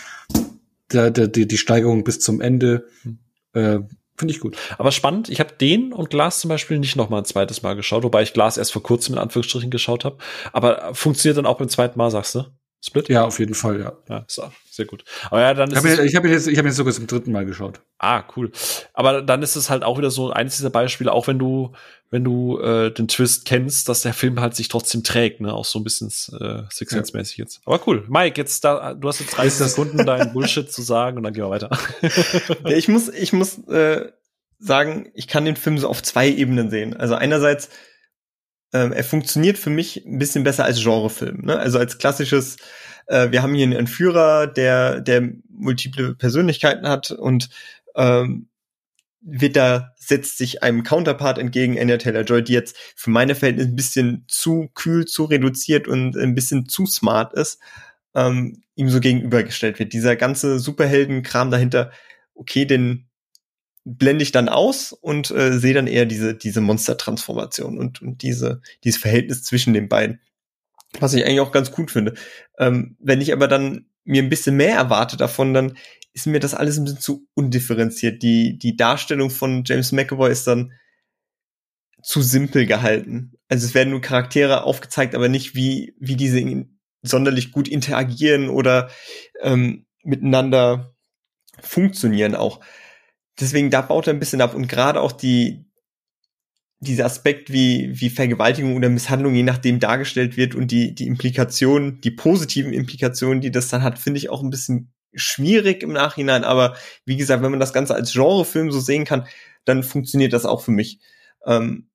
[0.92, 2.86] der, der, die, die Steigerung bis zum Ende.
[3.02, 3.18] Hm.
[3.54, 3.78] Äh,
[4.16, 4.56] Finde ich gut.
[4.78, 7.74] Aber spannend, ich habe den und Glas zum Beispiel nicht noch mal ein zweites Mal
[7.74, 10.18] geschaut, wobei ich Glas erst vor kurzem in Anführungsstrichen geschaut habe.
[10.52, 12.44] Aber funktioniert dann auch beim zweiten Mal, sagst du?
[12.84, 13.08] Split?
[13.08, 13.92] Ja, auf jeden Fall, ja.
[14.08, 15.04] Ja, so, sehr gut.
[15.30, 17.30] Aber ja, dann ist ich habe ich hab jetzt, ich hab jetzt sogar zum dritten
[17.30, 17.80] Mal geschaut.
[17.98, 18.50] Ah, cool.
[18.92, 21.72] Aber dann ist es halt auch wieder so eines dieser Beispiele, auch wenn du,
[22.12, 25.52] wenn du äh, den Twist kennst, dass der Film halt sich trotzdem trägt, ne?
[25.52, 27.62] Auch so ein bisschen äh, Six Sense mäßig jetzt.
[27.64, 28.04] Aber cool.
[28.06, 31.42] Mike, jetzt da, du hast jetzt 30 Sekunden deinen Bullshit zu sagen und dann gehen
[31.42, 31.70] wir weiter.
[32.66, 34.12] ja, ich muss, ich muss äh,
[34.58, 36.94] sagen, ich kann den Film so auf zwei Ebenen sehen.
[36.94, 37.70] Also einerseits
[38.74, 41.46] ähm, er funktioniert für mich ein bisschen besser als Genrefilm.
[41.46, 41.58] Ne?
[41.58, 42.58] Also als klassisches,
[43.06, 47.48] äh, wir haben hier einen Entführer, der, der multiple Persönlichkeiten hat und
[47.94, 48.48] ähm,
[49.22, 53.76] wird da, setzt sich einem Counterpart entgegen, Anya Taylor-Joy, die jetzt für meine Verhältnisse ein
[53.76, 57.60] bisschen zu kühl, zu reduziert und ein bisschen zu smart ist,
[58.14, 59.92] ähm, ihm so gegenübergestellt wird.
[59.92, 61.92] Dieser ganze Superhelden-Kram dahinter,
[62.34, 63.08] okay, den
[63.84, 68.60] blende ich dann aus und äh, sehe dann eher diese, diese Monster-Transformation und, und diese,
[68.84, 70.20] dieses Verhältnis zwischen den beiden.
[71.00, 72.14] Was ich eigentlich auch ganz gut finde.
[72.58, 75.76] Ähm, wenn ich aber dann mir ein bisschen mehr erwarte davon, dann
[76.14, 78.22] ist mir das alles ein bisschen zu undifferenziert.
[78.22, 80.72] Die, die Darstellung von James McAvoy ist dann
[82.02, 83.32] zu simpel gehalten.
[83.48, 86.66] Also es werden nur Charaktere aufgezeigt, aber nicht wie, wie diese
[87.02, 88.90] sonderlich gut interagieren oder
[89.40, 90.94] ähm, miteinander
[91.60, 92.60] funktionieren auch
[93.40, 95.64] deswegen da baut er ein bisschen ab und gerade auch die
[96.80, 102.00] dieser Aspekt, wie, wie Vergewaltigung oder Misshandlung je nachdem dargestellt wird und die, die Implikationen,
[102.00, 106.44] die positiven Implikationen, die das dann hat, finde ich auch ein bisschen schwierig im Nachhinein.
[106.44, 109.26] Aber wie gesagt, wenn man das Ganze als Genrefilm so sehen kann,
[109.64, 111.00] dann funktioniert das auch für mich.
[111.46, 111.88] Ähm,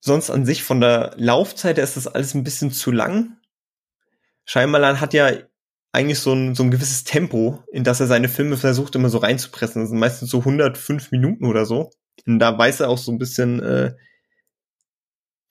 [0.00, 3.36] sonst an sich von der Laufzeit her ist das alles ein bisschen zu lang.
[4.44, 5.30] Scheinmalan hat ja
[5.92, 9.18] eigentlich so ein, so ein gewisses Tempo, in das er seine Filme versucht immer so
[9.18, 9.82] reinzupressen.
[9.82, 11.90] Das sind meistens so 105 Minuten oder so.
[12.26, 13.94] Und da weiß er auch so ein bisschen, äh,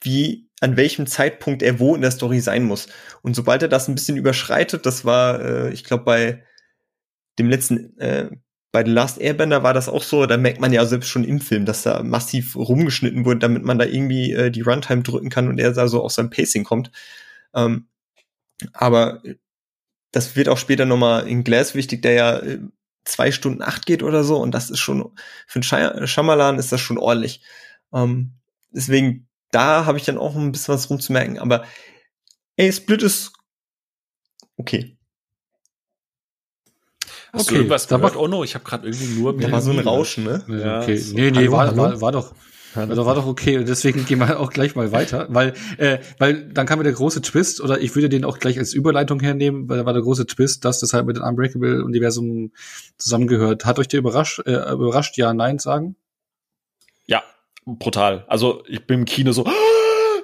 [0.02, 2.88] wie, an welchem Zeitpunkt er wo in der Story sein muss.
[3.22, 6.44] Und sobald er das ein bisschen überschreitet, das war, äh, ich glaube, bei
[7.38, 8.30] dem letzten, äh,
[8.72, 11.42] bei The Last Airbender war das auch so, da merkt man ja selbst schon im
[11.42, 15.48] Film, dass da massiv rumgeschnitten wurde, damit man da irgendwie äh, die Runtime drücken kann
[15.48, 16.92] und er da so auf sein Pacing kommt.
[17.56, 17.88] Ähm,
[18.74, 19.24] aber
[20.12, 22.60] das wird auch später nochmal in Glass wichtig, der ja äh,
[23.06, 24.38] zwei Stunden acht geht oder so.
[24.38, 25.12] Und das ist schon,
[25.48, 27.42] für einen Schamalan ist das schon ordentlich.
[27.94, 28.34] Ähm,
[28.72, 31.40] deswegen, da habe ich dann auch ein bisschen was rumzumerken.
[31.40, 31.66] Aber
[32.56, 33.34] ey, Split ist
[34.58, 34.98] okay.
[37.32, 38.44] Hast okay, du irgendwas gehört, Ono?
[38.44, 39.38] Ich habe gerade irgendwie nur...
[39.38, 40.44] Da war so ein Rauschen, ne?
[40.48, 41.00] Ja, okay.
[41.14, 42.34] Nee, nee, war, war, war doch...
[42.76, 46.50] Also war doch okay und deswegen gehen wir auch gleich mal weiter, weil äh, weil
[46.54, 49.68] dann kam mir der große Twist oder ich würde den auch gleich als Überleitung hernehmen,
[49.68, 52.52] weil da war der große Twist, dass das halt mit dem Unbreakable Universum
[53.00, 53.66] zusammengehört.
[53.66, 54.42] Hat euch der überrascht?
[54.46, 55.18] Äh, überrascht?
[55.18, 55.96] Ja, nein sagen?
[57.08, 57.24] Ja,
[57.78, 58.26] brutal.
[58.28, 59.46] Also ich bin im Kino so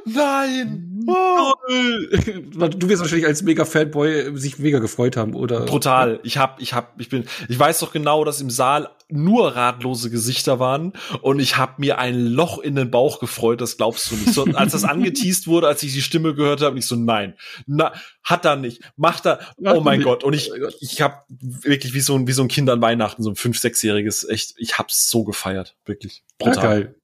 [0.05, 1.53] nein, Oh.
[1.67, 5.61] Du wirst wahrscheinlich als mega Fanboy sich mega gefreut haben, oder?
[5.61, 6.19] Brutal.
[6.23, 10.09] Ich hab, ich hab, ich bin, ich weiß doch genau, dass im Saal nur ratlose
[10.09, 14.15] Gesichter waren und ich hab mir ein Loch in den Bauch gefreut, das glaubst du
[14.15, 14.33] nicht.
[14.33, 17.35] So, als das angeteased wurde, als ich die Stimme gehört habe, ich so, nein,
[17.67, 17.93] na,
[18.23, 20.23] hat er nicht, macht er, oh mein Gott.
[20.23, 23.29] Und ich, ich hab wirklich wie so ein, wie so ein Kind an Weihnachten, so
[23.29, 26.23] ein fünf, sechsjähriges, echt, ich hab's so gefeiert, wirklich.
[26.39, 26.55] Brutal.
[26.55, 26.95] Ja, geil.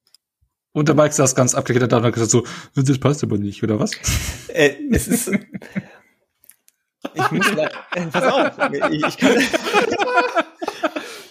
[0.73, 2.45] Und der Mike saß ganz abgekehrt da und hat gesagt so,
[2.75, 3.91] das passt aber nicht, oder was?
[4.53, 5.31] Äh, es ist,
[7.13, 7.69] ich muss, äh,
[8.11, 8.51] pass auf,
[8.91, 9.35] ich, ich kann,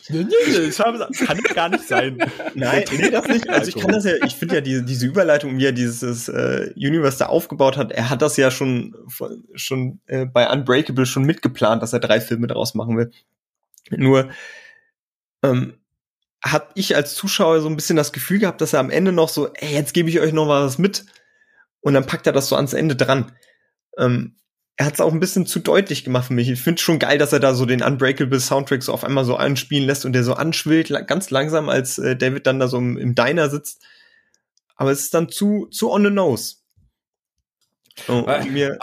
[0.09, 2.19] das kann ja gar nicht sein.
[2.55, 3.49] Nein, nee, das nicht.
[3.49, 6.73] Also ich kann das ja, ich finde ja diese, diese Überleitung, wie er dieses äh,
[6.77, 8.97] Universe da aufgebaut hat, er hat das ja schon,
[9.55, 13.11] schon äh, bei Unbreakable schon mitgeplant, dass er drei Filme daraus machen will.
[13.91, 14.31] Nur
[15.43, 15.75] ähm,
[16.43, 19.29] hab ich als Zuschauer so ein bisschen das Gefühl gehabt, dass er am Ende noch
[19.29, 21.05] so, ey, jetzt gebe ich euch noch was mit.
[21.81, 23.33] Und dann packt er das so ans Ende dran.
[23.99, 24.37] Ähm,
[24.77, 26.49] er hat es auch ein bisschen zu deutlich gemacht für mich.
[26.49, 29.37] Ich finde schon geil, dass er da so den Unbreakable Soundtrack so auf einmal so
[29.37, 32.97] anspielen lässt und der so anschwillt, ganz langsam, als äh, David dann da so im,
[32.97, 33.85] im Diner sitzt.
[34.77, 36.57] Aber es ist dann zu, zu on the nose.
[38.09, 38.79] Oh, mir,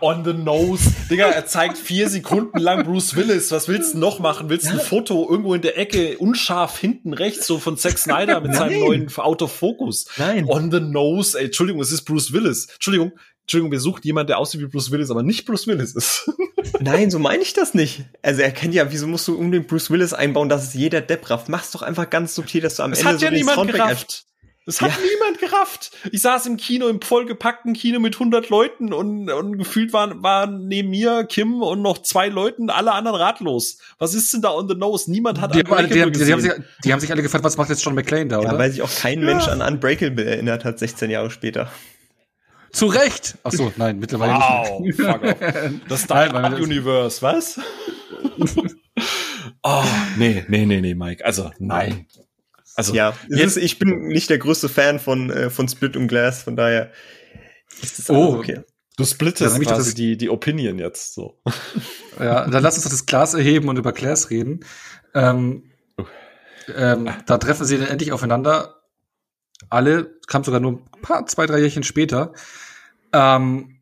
[0.00, 0.92] on the nose.
[1.10, 3.50] Digga, er zeigt vier Sekunden lang Bruce Willis.
[3.50, 4.48] Was willst du noch machen?
[4.48, 8.40] Willst du ein Foto irgendwo in der Ecke, unscharf hinten rechts, so von Zack Snyder
[8.40, 8.58] mit Nein.
[8.58, 10.06] seinem neuen Autofokus?
[10.16, 10.46] Nein.
[10.46, 11.38] On the nose.
[11.38, 12.68] Ey, Entschuldigung, es ist Bruce Willis.
[12.74, 13.12] Entschuldigung,
[13.50, 16.30] Entschuldigung, wir suchen jemand, der aussieht wie Bruce Willis, aber nicht Bruce Willis ist.
[16.80, 18.04] Nein, so meine ich das nicht.
[18.22, 21.28] Also er kennt ja, wieso musst du unbedingt Bruce Willis einbauen, dass es jeder Depp
[21.30, 21.48] rafft?
[21.48, 24.24] Mach's doch einfach ganz subtil, dass du am das Ende hat so ja niemand gerafft.
[24.70, 24.98] Das hat ja.
[24.98, 25.90] niemand gerafft.
[26.12, 30.68] Ich saß im Kino, im vollgepackten Kino mit 100 Leuten und, und gefühlt waren, waren
[30.68, 33.78] neben mir Kim und noch zwei Leuten, alle anderen ratlos.
[33.98, 35.10] Was ist denn da on the nose?
[35.10, 36.52] Niemand hat die, haben, die, haben, die, haben sich,
[36.84, 38.52] die haben sich alle gefragt, was macht jetzt John McClane da, oder?
[38.52, 41.68] Ja, weil sich auch kein Mensch an Unbreakable erinnert hat, 16 Jahre später.
[42.70, 43.38] Zu Recht!
[43.42, 45.00] Ach so, nein, mittlerweile wow, nicht.
[45.00, 45.36] Fuck off.
[45.88, 47.58] Das Dark Universe, was?
[49.64, 49.82] oh,
[50.16, 51.26] nee, nee, nee, nee, Mike.
[51.26, 52.06] Also, nein.
[52.80, 56.08] Also ja, jetzt, ist, ich bin nicht der größte Fan von, äh, von Split und
[56.08, 56.90] Glass, von daher
[57.82, 58.62] ist das oh, okay.
[58.96, 61.40] Du splittest quasi die, die Opinion jetzt so.
[62.18, 64.60] Ja, dann lass uns das Glas erheben und über Glass reden.
[65.14, 65.70] Ähm,
[66.76, 68.82] ähm, da treffen sie dann endlich aufeinander.
[69.70, 72.34] Alle, kam sogar nur ein paar, zwei, drei Jährchen später.
[73.14, 73.79] Ähm,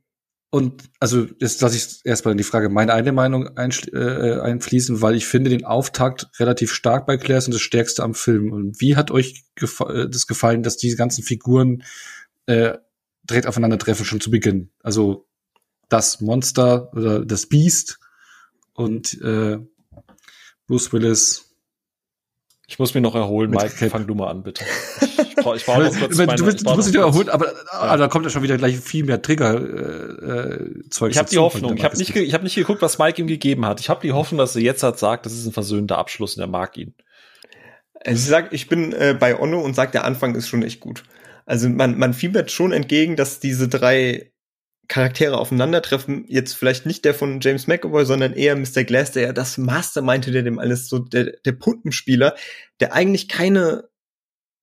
[0.50, 5.14] und also jetzt lasse ich erstmal in die Frage meine eigene Meinung äh, einfließen, weil
[5.14, 8.52] ich finde den Auftakt relativ stark bei Claire und das Stärkste am Film.
[8.52, 11.82] Und wie hat euch gefa äh, das gefallen, dass diese ganzen Figuren
[12.46, 12.78] äh,
[13.24, 14.70] direkt aufeinandertreffen schon zu Beginn?
[14.82, 15.28] Also
[15.90, 17.98] das Monster oder das Beast
[18.72, 19.58] und äh,
[20.66, 21.47] Bruce Willis
[22.68, 23.88] ich muss mich noch erholen, Mike.
[23.88, 24.62] Fang du mal an, bitte.
[25.00, 27.50] Ich, brauch, ich brauch noch kurz meine, du, bist, du musst dich noch erholen, aber,
[27.72, 31.08] aber da kommt ja schon wieder gleich viel mehr Trigger-Zeug.
[31.08, 31.78] Äh, ich habe die Hoffnung.
[31.78, 33.80] Ich habe nicht, ich hab nicht geguckt, was Mike ihm gegeben hat.
[33.80, 36.42] Ich habe die Hoffnung, dass er jetzt hat sagt, das ist ein versöhnter Abschluss und
[36.42, 36.94] er mag ihn.
[38.04, 40.80] Also ich sag, ich bin äh, bei Onno und sag, der Anfang ist schon echt
[40.80, 41.04] gut.
[41.46, 44.30] Also man, man fiebert schon entgegen, dass diese drei
[44.88, 48.84] Charaktere aufeinandertreffen, jetzt vielleicht nicht der von James McAvoy, sondern eher Mr.
[48.84, 52.34] Glass, der ja das Mastermind der dem alles so, der, der Puppenspieler,
[52.80, 53.88] der eigentlich keine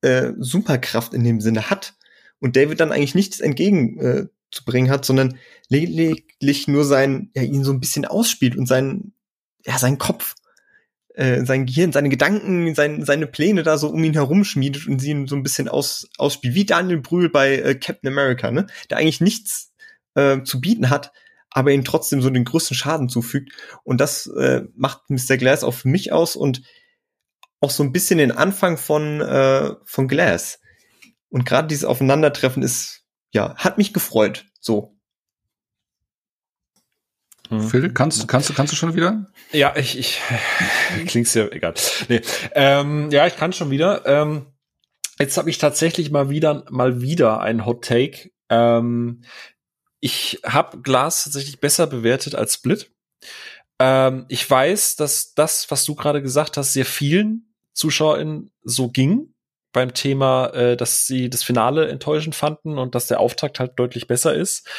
[0.02, 1.94] äh, Superkraft in dem Sinne hat
[2.40, 5.38] und David dann eigentlich nichts entgegenzubringen äh, hat, sondern
[5.70, 9.14] lediglich nur sein, ja, ihn so ein bisschen ausspielt und sein,
[9.64, 10.34] ja, sein Kopf,
[11.14, 15.00] äh, sein Gehirn, seine Gedanken, sein, seine Pläne da so um ihn herum schmiedet und
[15.00, 18.66] sie ihn so ein bisschen aus, ausspielt, wie Daniel Brühl bei äh, Captain America, ne?
[18.90, 19.72] Der eigentlich nichts
[20.16, 21.12] äh, zu bieten hat,
[21.50, 23.52] aber ihn trotzdem so den größten Schaden zufügt.
[23.84, 25.38] Und das äh, macht Mr.
[25.38, 26.64] Glass auch für mich aus und
[27.62, 30.60] auch so ein bisschen den Anfang von, äh, von Glass.
[31.30, 34.46] Und gerade dieses Aufeinandertreffen ist, ja, hat mich gefreut.
[34.60, 34.96] So.
[37.50, 37.62] Hm.
[37.62, 39.26] Phil, kannst, kannst, du kannst du schon wieder?
[39.52, 40.22] Ja, ich, ich
[41.08, 41.74] klingt's ja egal.
[42.10, 42.22] Nee,
[42.54, 44.06] ähm, ja, ich kann schon wieder.
[44.06, 44.48] Ähm,
[45.20, 48.32] jetzt habe ich tatsächlich mal wieder mal wieder ein Hot Take.
[48.50, 49.24] Ähm,
[50.00, 52.92] ich habe Glas tatsächlich besser bewertet als Split.
[53.80, 59.34] Ähm, ich weiß, dass das, was du gerade gesagt hast, sehr vielen ZuschauerInnen so ging
[59.74, 64.08] beim Thema, äh, dass sie das Finale enttäuschend fanden und dass der Auftakt halt deutlich
[64.08, 64.70] besser ist.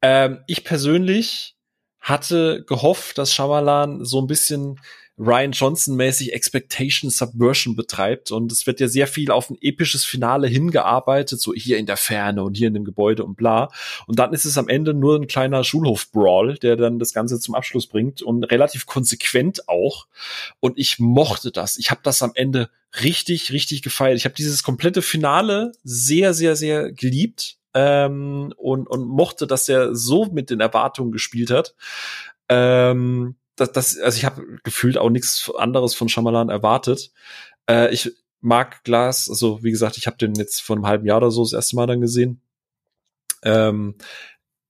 [0.00, 1.56] Ähm, ich persönlich
[2.00, 4.80] hatte gehofft, dass Shyamalan so ein bisschen
[5.18, 8.30] Ryan Johnson-mäßig Expectation Subversion betreibt.
[8.30, 11.96] Und es wird ja sehr viel auf ein episches Finale hingearbeitet, so hier in der
[11.96, 13.70] Ferne und hier in dem Gebäude und bla.
[14.06, 17.54] Und dann ist es am Ende nur ein kleiner Schulhof-Brawl, der dann das Ganze zum
[17.54, 20.06] Abschluss bringt und relativ konsequent auch.
[20.60, 21.78] Und ich mochte das.
[21.78, 22.70] Ich habe das am Ende
[23.02, 24.16] richtig, richtig gefeiert.
[24.16, 27.58] Ich habe dieses komplette Finale sehr, sehr, sehr geliebt.
[27.74, 31.74] ähm, und, und mochte, dass der so mit den Erwartungen gespielt hat.
[32.48, 37.12] Ähm, das, das, also ich habe gefühlt auch nichts anderes von Shyamalan erwartet.
[37.68, 41.18] Äh, ich mag Glas, also wie gesagt, ich habe den jetzt vor einem halben Jahr
[41.18, 42.40] oder so das erste Mal dann gesehen.
[43.42, 43.96] Ähm,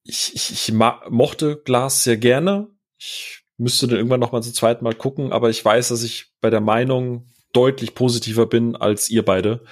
[0.04, 2.68] ich, ich, ich mochte Glas sehr gerne.
[2.98, 6.32] Ich müsste dann irgendwann noch mal zum zweiten Mal gucken, aber ich weiß, dass ich
[6.40, 9.64] bei der Meinung deutlich positiver bin als ihr beide,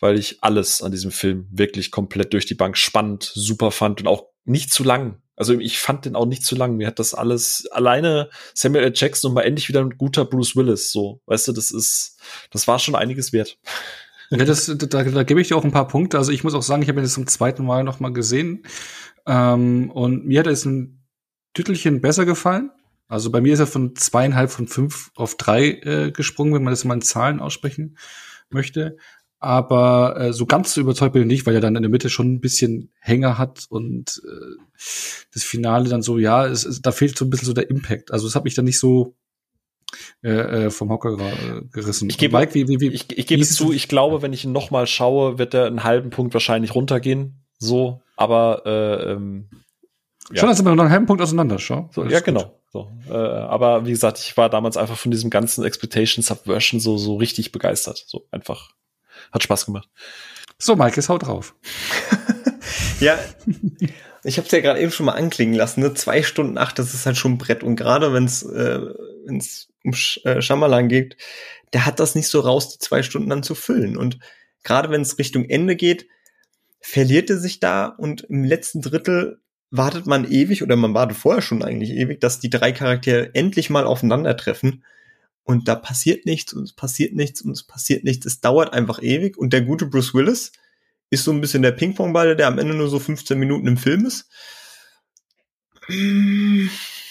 [0.00, 4.08] weil ich alles an diesem Film wirklich komplett durch die Bank spannend, super fand und
[4.08, 5.22] auch nicht zu lang.
[5.36, 6.76] Also ich fand den auch nicht zu lang.
[6.76, 8.92] Mir hat das alles alleine Samuel L.
[8.94, 10.92] Jackson und mal endlich wieder ein guter Bruce Willis.
[10.92, 12.18] So, weißt du, das ist,
[12.50, 13.58] das war schon einiges wert.
[14.30, 16.18] Ja, das, da, da gebe ich dir auch ein paar Punkte.
[16.18, 18.64] Also ich muss auch sagen, ich habe ihn jetzt zum zweiten Mal noch mal gesehen
[19.26, 21.04] ähm, und mir hat es ein
[21.52, 22.70] Tüttelchen besser gefallen.
[23.06, 26.72] Also bei mir ist er von zweieinhalb von fünf auf drei äh, gesprungen, wenn man
[26.72, 27.98] das mal in Zahlen aussprechen
[28.50, 28.96] möchte.
[29.44, 32.08] Aber äh, so ganz zu überzeugt bin ich nicht, weil er dann in der Mitte
[32.08, 34.56] schon ein bisschen Hänger hat und äh,
[35.34, 38.10] das Finale dann so, ja, es, es, da fehlt so ein bisschen so der Impact.
[38.10, 39.16] Also es hat mich dann nicht so
[40.22, 41.16] äh, äh vom Hocker
[41.72, 42.08] gerissen.
[42.08, 45.38] Ich gebe, ich, ich gebe es zu, ich glaube, wenn ich ihn noch mal schaue,
[45.38, 47.44] wird er einen halben Punkt wahrscheinlich runtergehen.
[47.58, 49.50] So, aber äh, ähm,
[50.30, 50.40] ja.
[50.40, 51.90] Schon, als wir noch einen halben Punkt auseinander, schau.
[51.92, 52.58] So, ja, genau.
[52.72, 56.96] So, äh, aber wie gesagt, ich war damals einfach von diesem ganzen Expectation Subversion so,
[56.96, 58.02] so richtig begeistert.
[58.06, 58.70] So einfach.
[59.34, 59.88] Hat Spaß gemacht.
[60.58, 61.56] So, Mike, jetzt haut drauf.
[63.00, 63.18] ja,
[64.22, 65.80] ich habe es ja gerade eben schon mal anklingen lassen.
[65.80, 65.92] Ne?
[65.94, 67.64] Zwei Stunden acht, das ist halt schon ein Brett.
[67.64, 68.80] Und gerade wenn es äh,
[69.26, 71.16] wenn's um Sch äh, Schamalan geht,
[71.72, 73.96] der hat das nicht so raus, die zwei Stunden dann zu füllen.
[73.96, 74.20] Und
[74.62, 76.06] gerade wenn es Richtung Ende geht,
[76.80, 79.40] verliert er sich da und im letzten Drittel
[79.70, 83.70] wartet man ewig oder man wartet vorher schon eigentlich ewig, dass die drei Charaktere endlich
[83.70, 84.84] mal aufeinandertreffen.
[85.44, 88.24] Und da passiert nichts und es passiert nichts und es passiert nichts.
[88.24, 89.36] Es dauert einfach ewig.
[89.36, 90.52] Und der gute Bruce Willis
[91.10, 94.06] ist so ein bisschen der Ping-Pong-Ball, der am Ende nur so 15 Minuten im Film
[94.06, 94.28] ist.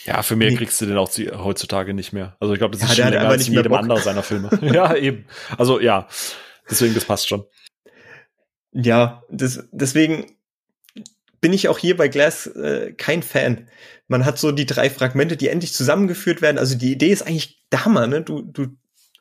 [0.06, 0.58] Ja, für mehr nee.
[0.58, 2.36] kriegst du den auch heutzutage nicht mehr.
[2.40, 4.50] Also ich glaube, das ja, ist schon länger als in jedem anderen seiner Filme.
[4.74, 5.26] ja, eben.
[5.58, 6.08] Also ja,
[6.70, 7.46] deswegen, das passt schon.
[8.72, 10.36] Ja, das, deswegen
[11.44, 13.68] bin ich auch hier bei Glass äh, kein Fan.
[14.08, 16.58] Man hat so die drei Fragmente, die endlich zusammengeführt werden.
[16.58, 18.22] Also die Idee ist eigentlich der Hammer, ne?
[18.22, 18.68] Du, du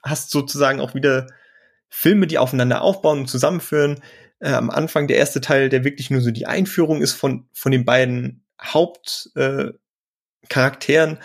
[0.04, 1.26] hast sozusagen auch wieder
[1.88, 4.00] Filme, die aufeinander aufbauen und zusammenführen.
[4.38, 7.72] Äh, am Anfang der erste Teil, der wirklich nur so die Einführung ist von, von
[7.72, 11.16] den beiden Hauptcharakteren.
[11.16, 11.20] Äh,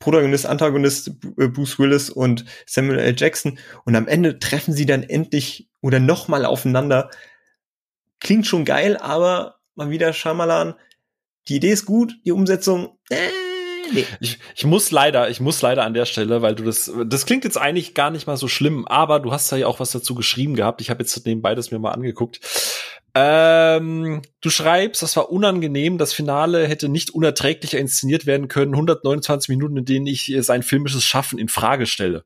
[0.00, 3.14] Protagonist, Antagonist, äh, Bruce Willis und Samuel L.
[3.16, 3.56] Jackson.
[3.84, 7.08] Und am Ende treffen sie dann endlich oder nochmal aufeinander.
[8.18, 10.74] Klingt schon geil, aber mal wieder Shyamalan.
[11.48, 13.28] Die Idee ist gut, die Umsetzung, äh,
[13.92, 14.06] nee.
[14.20, 17.44] Ich, ich muss leider, ich muss leider an der Stelle, weil du das, das klingt
[17.44, 20.54] jetzt eigentlich gar nicht mal so schlimm, aber du hast ja auch was dazu geschrieben
[20.54, 20.80] gehabt.
[20.80, 22.40] Ich habe jetzt nebenbei das mir mal angeguckt.
[23.16, 28.74] Ähm, du schreibst, das war unangenehm, das Finale hätte nicht unerträglicher inszeniert werden können.
[28.74, 32.24] 129 Minuten, in denen ich sein filmisches Schaffen in Frage stelle.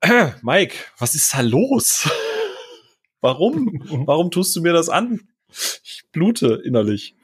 [0.00, 2.08] Äh, Mike, was ist da los?
[3.20, 3.82] Warum?
[4.06, 5.28] Warum tust du mir das an?
[5.48, 7.14] Ich blute innerlich.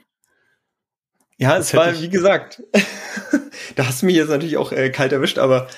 [1.38, 2.62] Ja, das es war, wie gesagt,
[3.76, 5.68] da hast du mich jetzt natürlich auch äh, kalt erwischt, aber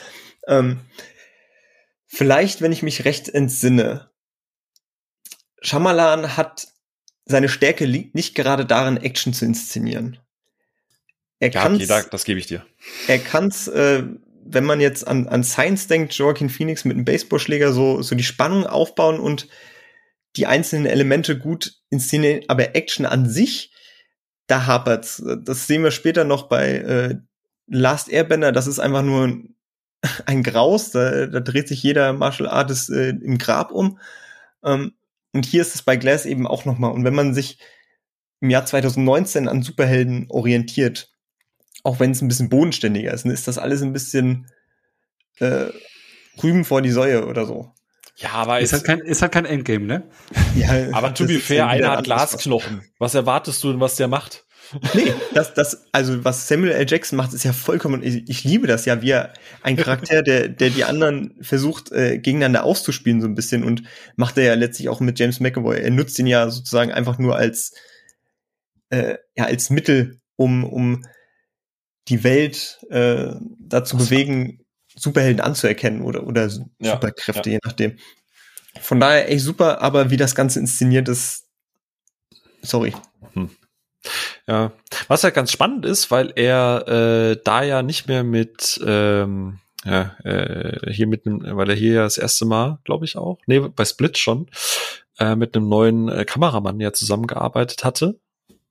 [0.47, 0.81] ähm,
[2.07, 4.11] vielleicht, wenn ich mich recht entsinne,
[5.63, 6.69] Shyamalan hat
[7.25, 10.19] seine Stärke liegt nicht gerade darin, Action zu inszenieren.
[11.39, 12.65] Er ja, kann's, okay, das gebe ich dir.
[13.07, 14.05] Er kann's, äh,
[14.45, 18.25] wenn man jetzt an, an Science denkt, Joaquin Phoenix mit einem Baseballschläger so, so die
[18.25, 19.49] Spannung aufbauen und
[20.37, 23.73] die einzelnen Elemente gut inszenieren, aber Action an sich,
[24.47, 25.23] da hapert's.
[25.43, 27.17] Das sehen wir später noch bei äh,
[27.67, 29.39] Last Airbender, das ist einfach nur
[30.27, 33.99] ein, Graus, da, da dreht sich jeder Martial Artist äh, im Grab um.
[34.63, 34.95] Ähm,
[35.33, 36.93] und hier ist es bei Glass eben auch nochmal.
[36.93, 37.59] Und wenn man sich
[38.41, 41.11] im Jahr 2019 an Superhelden orientiert,
[41.83, 44.51] auch wenn es ein bisschen bodenständiger ist, dann ist das alles ein bisschen
[45.39, 45.67] äh,
[46.43, 47.74] Rüben vor die Säue oder so.
[48.17, 50.03] Ja, aber ist halt kein, ist halt kein Endgame, ne?
[50.55, 52.83] Ja, aber to be fair, einer hat Glasknochen.
[52.99, 54.45] Was erwartest du denn, was der macht?
[54.95, 56.87] Nee, das, das, also was Samuel L.
[56.89, 59.33] Jackson macht, ist ja vollkommen, ich, ich liebe das ja, wie er
[59.63, 63.83] ein Charakter, der, der die anderen versucht, äh, gegeneinander auszuspielen, so ein bisschen und
[64.17, 65.81] macht er ja letztlich auch mit James McAvoy.
[65.81, 67.73] Er nutzt ihn ja sozusagen einfach nur als,
[68.91, 71.05] äh, ja, als Mittel, um, um
[72.09, 74.64] die Welt äh, dazu bewegen,
[74.97, 76.49] Superhelden anzuerkennen oder, oder
[76.79, 77.55] ja, Superkräfte, ja.
[77.55, 77.99] je nachdem.
[78.81, 81.45] Von daher echt super, aber wie das Ganze inszeniert ist,
[82.63, 82.93] sorry.
[83.35, 83.51] Hm.
[84.47, 84.73] Ja,
[85.09, 90.17] was ja ganz spannend ist, weil er äh, da ja nicht mehr mit ähm, ja,
[90.25, 93.61] äh, hier mit einem, weil er hier ja das erste Mal, glaube ich auch, nee,
[93.61, 94.49] bei Split schon,
[95.19, 98.19] äh, mit einem neuen äh, Kameramann ja zusammengearbeitet hatte.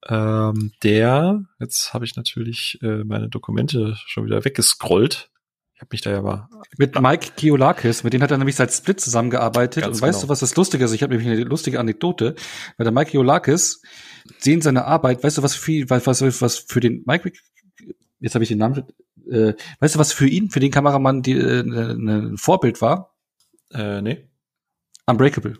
[0.09, 5.29] ähm, der, jetzt habe ich natürlich äh, meine Dokumente schon wieder weggescrollt.
[5.75, 8.71] Ich habe mich da ja aber mit Mike Kiolakis, mit dem hat er nämlich seit
[8.71, 9.83] Split zusammengearbeitet.
[9.83, 10.27] Ganz und weißt genau.
[10.27, 10.93] du, was das Lustige ist?
[10.93, 12.35] Ich habe nämlich eine lustige Anekdote.
[12.77, 13.81] Weil der Mike Kiolakis
[14.39, 17.31] sehen seine Arbeit, weißt du, was für, was, was, für den Mike,
[18.19, 18.83] jetzt habe ich den Namen,
[19.29, 23.13] äh, weißt du, was für ihn, für den Kameramann die, äh, ein Vorbild war?
[23.73, 24.29] äh, nee.
[25.05, 25.57] Unbreakable.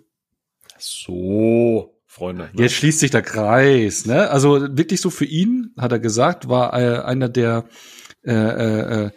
[0.77, 2.49] So, Freunde.
[2.53, 2.63] Ne?
[2.63, 4.29] Jetzt schließt sich der Kreis, ne?
[4.29, 7.65] Also wirklich so für ihn, hat er gesagt, war äh, einer der
[8.25, 9.11] äh, äh, äh,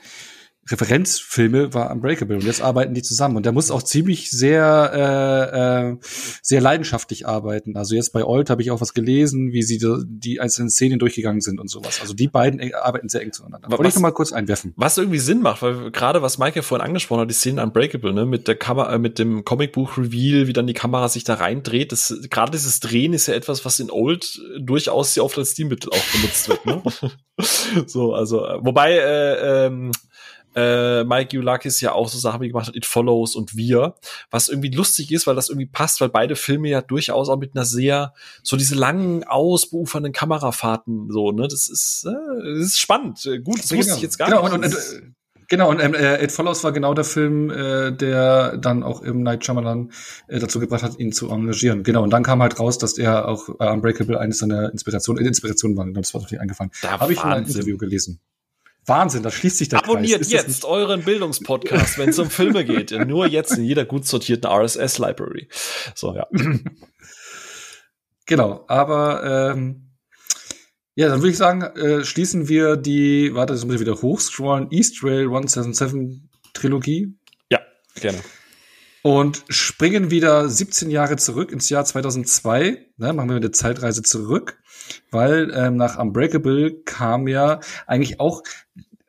[0.68, 5.90] Referenzfilme war Unbreakable und jetzt arbeiten die zusammen und der muss auch ziemlich sehr äh,
[5.90, 5.96] äh,
[6.42, 7.76] sehr leidenschaftlich arbeiten.
[7.76, 10.98] Also jetzt bei Old habe ich auch was gelesen, wie sie die, die einzelnen Szenen
[10.98, 12.00] durchgegangen sind und sowas.
[12.00, 13.70] Also die beiden arbeiten sehr eng zueinander.
[13.70, 14.72] Wollte ich noch mal kurz einwerfen.
[14.76, 18.12] Was irgendwie Sinn macht, weil gerade was Mike ja vorhin angesprochen hat, die Szene Unbreakable,
[18.12, 21.92] ne, mit der Kamera, äh, mit dem Comicbuch-Reveal, wie dann die Kamera sich da reindreht,
[21.92, 25.90] das, gerade dieses Drehen ist ja etwas, was in Old durchaus sehr oft als Stilmittel
[25.92, 26.82] auch benutzt wird, ne?
[27.86, 29.92] so, also, äh, wobei, äh, ähm,
[30.56, 33.94] äh, Mike Eulakis ja auch so Sachen wie gemacht hat, It Follows und Wir,
[34.30, 37.54] was irgendwie lustig ist, weil das irgendwie passt, weil beide Filme ja durchaus auch mit
[37.54, 43.24] einer sehr, so diese langen, ausbeufernden Kamerafahrten, so, ne, das ist, äh, das ist spannend,
[43.26, 44.52] Äh, gut, das wusste ich jetzt gar genau, nicht.
[44.54, 45.02] Und, und, äh,
[45.48, 49.22] genau, und ähm, äh, It Follows war genau der Film, äh, der dann auch im
[49.22, 49.92] Night Shyamalan
[50.28, 51.82] äh, dazu gebracht hat, ihn zu engagieren.
[51.82, 55.28] Genau, und dann kam halt raus, dass er auch äh, Unbreakable eines seiner Inspirationen, äh,
[55.28, 55.84] Inspirationen war.
[55.84, 56.70] Genau, Das war natürlich eingefallen.
[56.80, 57.46] Da Habe ich in einem.
[57.46, 58.20] Interview gelesen.
[58.86, 62.92] Wahnsinn, da schließt sich der Abonniert jetzt euren Bildungspodcast, wenn es um Filme geht.
[63.06, 65.48] Nur jetzt in jeder gut sortierten RSS-Library.
[65.94, 66.26] So, ja.
[68.26, 69.86] Genau, aber ähm,
[70.96, 74.70] ja, dann würde ich sagen, äh, schließen wir die, warte, das muss ich wieder hochscrollen,
[74.72, 76.22] East Rail 177
[76.52, 77.14] Trilogie
[77.50, 77.60] Ja,
[77.94, 78.18] gerne.
[79.06, 82.86] Und springen wieder 17 Jahre zurück ins Jahr 2002.
[82.96, 84.58] Ne, machen wir eine Zeitreise zurück,
[85.12, 88.42] weil ähm, nach Unbreakable kam ja eigentlich auch,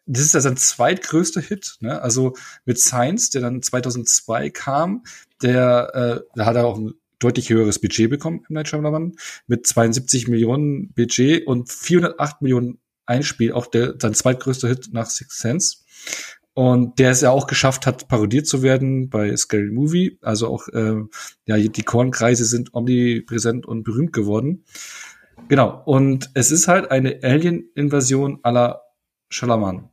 [0.06, 2.00] das ist ja sein zweitgrößter Hit, ne?
[2.00, 5.04] also mit Science, der dann 2002 kam,
[5.42, 9.16] der, äh, da hat er auch ein deutlich höheres Budget bekommen im Night Shyamalan
[9.48, 15.40] mit 72 Millionen Budget und 408 Millionen Einspiel, auch der sein zweitgrößter Hit nach Six
[15.40, 15.78] Sense.
[16.58, 20.18] Und der es ja auch geschafft hat, parodiert zu werden bei Scary Movie.
[20.24, 21.04] Also auch, äh,
[21.46, 24.64] ja, die Kornkreise sind omnipräsent und berühmt geworden.
[25.50, 25.84] Genau.
[25.86, 28.82] Und es ist halt eine Alien-Invasion à la
[29.30, 29.90] Shalaman.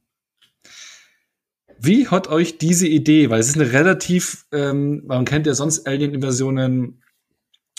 [1.78, 5.86] Wie hat euch diese Idee, weil es ist eine relativ, ähm, man kennt ja sonst
[5.86, 7.03] Alien-Invasionen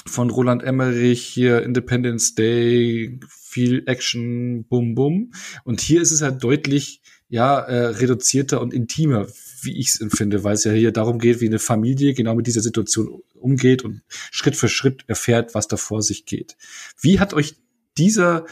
[0.05, 5.31] von Roland Emmerich, hier Independence Day, viel Action, bum bum.
[5.63, 9.27] Und hier ist es halt deutlich, ja, äh, reduzierter und intimer,
[9.63, 12.45] wie ich es empfinde, weil es ja hier darum geht, wie eine Familie genau mit
[12.47, 16.55] dieser Situation umgeht und Schritt für Schritt erfährt, was da vor sich geht.
[17.01, 17.55] Wie hat euch
[17.97, 18.45] dieser,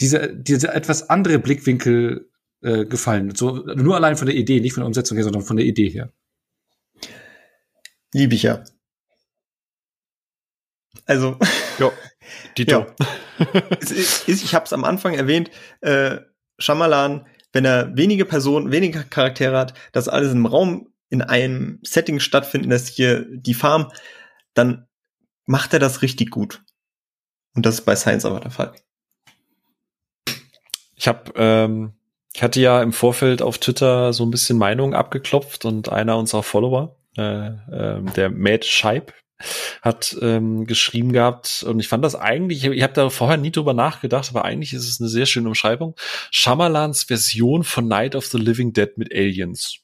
[0.00, 2.28] dieser, dieser etwas andere Blickwinkel
[2.60, 3.34] äh, gefallen?
[3.34, 5.88] So, nur allein von der Idee, nicht von der Umsetzung her, sondern von der Idee
[5.88, 6.12] her.
[8.12, 8.62] Liebe ich ja.
[11.06, 11.38] Also,
[11.78, 11.90] Ja,
[12.58, 12.86] Dito.
[13.40, 13.60] Ja.
[13.80, 16.18] ist- ich habe es am Anfang erwähnt, äh,
[16.58, 22.20] Shyamalan, wenn er wenige Personen, wenige Charaktere hat, das alles im Raum in einem Setting
[22.20, 23.92] stattfinden lässt, hier die Farm,
[24.54, 24.86] dann
[25.44, 26.62] macht er das richtig gut.
[27.54, 28.72] Und das ist bei Science aber der Fall.
[30.96, 31.92] Ich habe, ähm,
[32.32, 36.42] ich hatte ja im Vorfeld auf Twitter so ein bisschen Meinungen abgeklopft und einer unserer
[36.42, 39.12] Follower, äh, ähm, der Matt Scheib,
[39.80, 43.74] hat ähm, geschrieben gehabt und ich fand das eigentlich, ich habe da vorher nie drüber
[43.74, 45.94] nachgedacht, aber eigentlich ist es eine sehr schöne Umschreibung.
[46.30, 49.78] Shyamalans Version von Night of the Living Dead mit Aliens.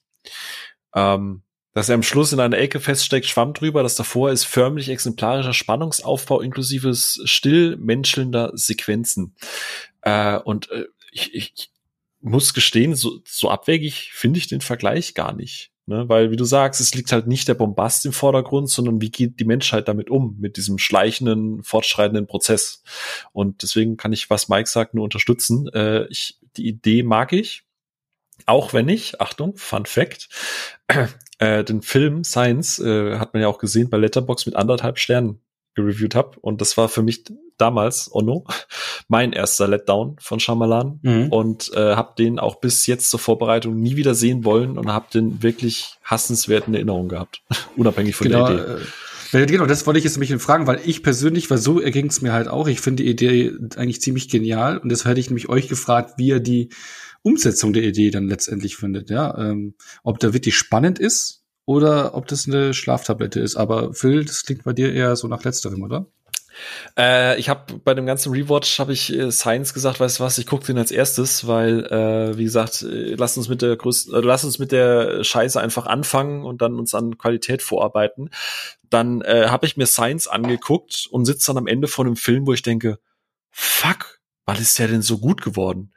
[0.94, 1.42] Ähm,
[1.78, 5.54] dass er am Schluss in einer Ecke feststeckt, Schwamm drüber, das davor ist förmlich exemplarischer
[5.54, 9.36] Spannungsaufbau inklusive still menschelnder Sequenzen.
[10.02, 11.70] Äh, und äh, ich, ich
[12.20, 15.70] muss gestehen, so, so abwegig finde ich den Vergleich gar nicht.
[15.88, 16.06] Ne?
[16.06, 19.40] Weil, wie du sagst, es liegt halt nicht der Bombast im Vordergrund, sondern wie geht
[19.40, 22.82] die Menschheit damit um, mit diesem schleichenden, fortschreitenden Prozess.
[23.32, 25.66] Und deswegen kann ich, was Mike sagt, nur unterstützen.
[25.68, 27.64] Äh, ich, die Idee mag ich.
[28.44, 30.28] Auch wenn ich, Achtung, Fun Fact,
[31.38, 35.40] äh, den Film Science äh, hat man ja auch gesehen bei Letterbox mit anderthalb Sternen
[35.74, 36.38] gereviewt habe.
[36.40, 37.24] Und das war für mich
[37.58, 38.46] damals, Onno,
[39.08, 41.00] mein erster Letdown von Shyamalan.
[41.02, 41.28] Mhm.
[41.30, 45.06] Und äh, habe den auch bis jetzt zur Vorbereitung nie wieder sehen wollen und habe
[45.12, 47.42] den wirklich hassenswerten Erinnerungen gehabt.
[47.76, 48.82] Unabhängig von genau, der Idee.
[49.32, 52.22] Äh, genau, das wollte ich jetzt mich fragen, weil ich persönlich, weil so erging es
[52.22, 55.48] mir halt auch, ich finde die Idee eigentlich ziemlich genial und deshalb hätte ich nämlich
[55.48, 56.70] euch gefragt, wie ihr die
[57.22, 62.26] Umsetzung der Idee dann letztendlich findet, ja, ähm, ob da wirklich spannend ist oder ob
[62.26, 63.56] das eine Schlaftablette ist.
[63.56, 66.06] Aber Phil, das klingt bei dir eher so nach letzterem, oder?
[66.96, 70.38] Äh, ich habe bei dem ganzen Rewatch habe ich äh, Science gesagt, weißt du was,
[70.38, 74.14] ich gucke den als erstes, weil äh, wie gesagt, äh, lass uns mit der größten,
[74.14, 78.30] äh, lass uns mit der Scheiße einfach anfangen und dann uns an Qualität vorarbeiten.
[78.90, 82.46] Dann äh, habe ich mir Science angeguckt und sitze dann am Ende von einem Film,
[82.46, 82.98] wo ich denke,
[83.50, 85.92] fuck, was ist der denn so gut geworden?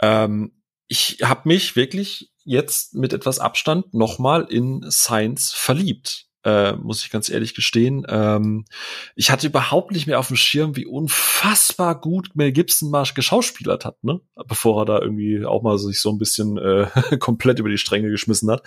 [0.00, 0.52] Ähm,
[0.88, 7.10] ich habe mich wirklich jetzt mit etwas Abstand nochmal in Science verliebt äh, muss ich
[7.10, 8.04] ganz ehrlich gestehen.
[8.08, 8.64] Ähm,
[9.14, 13.84] ich hatte überhaupt nicht mehr auf dem Schirm, wie unfassbar gut Mel Gibson mal geschauspielert
[13.84, 14.20] hat, ne?
[14.46, 16.86] Bevor er da irgendwie auch mal sich so ein bisschen äh,
[17.18, 18.62] komplett über die Stränge geschmissen hat.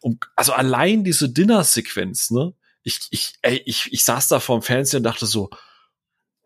[0.00, 2.52] Und, also allein diese Dinner-Sequenz, ne?
[2.82, 5.50] Ich, ich, ey, ich, ich saß da vorm Fernseher und dachte so,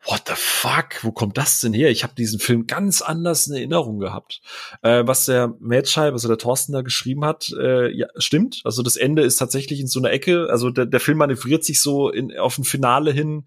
[0.06, 1.90] what the fuck, wo kommt das denn her?
[1.90, 4.40] Ich habe diesen Film ganz anders in Erinnerung gehabt.
[4.82, 8.62] Äh, was der Madscheibe, also der Thorsten da geschrieben hat, äh, ja, stimmt.
[8.64, 11.81] Also das Ende ist tatsächlich in so einer Ecke, also der, der Film manövriert sich
[11.81, 13.44] so in, auf ein Finale hin,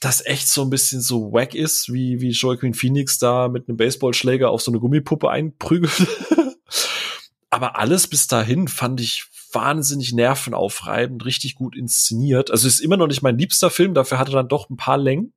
[0.00, 3.76] das echt so ein bisschen so wack ist, wie, wie Joaquin Phoenix da mit einem
[3.76, 5.92] Baseballschläger auf so eine Gummipuppe einprügelt.
[7.50, 12.52] Aber alles bis dahin fand ich wahnsinnig nervenaufreibend, richtig gut inszeniert.
[12.52, 14.98] Also ist immer noch nicht mein liebster Film, dafür hat er dann doch ein paar
[14.98, 15.32] Längen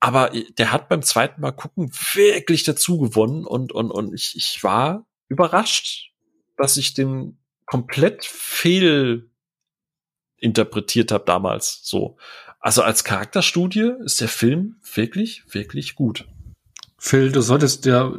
[0.00, 4.62] aber der hat beim zweiten Mal gucken wirklich dazu gewonnen und, und, und ich, ich
[4.62, 6.12] war überrascht,
[6.56, 9.30] dass ich den komplett fehl
[10.36, 12.16] interpretiert habe damals so.
[12.60, 16.26] Also als Charakterstudie ist der Film wirklich, wirklich gut.
[17.00, 18.12] Phil, du solltest ja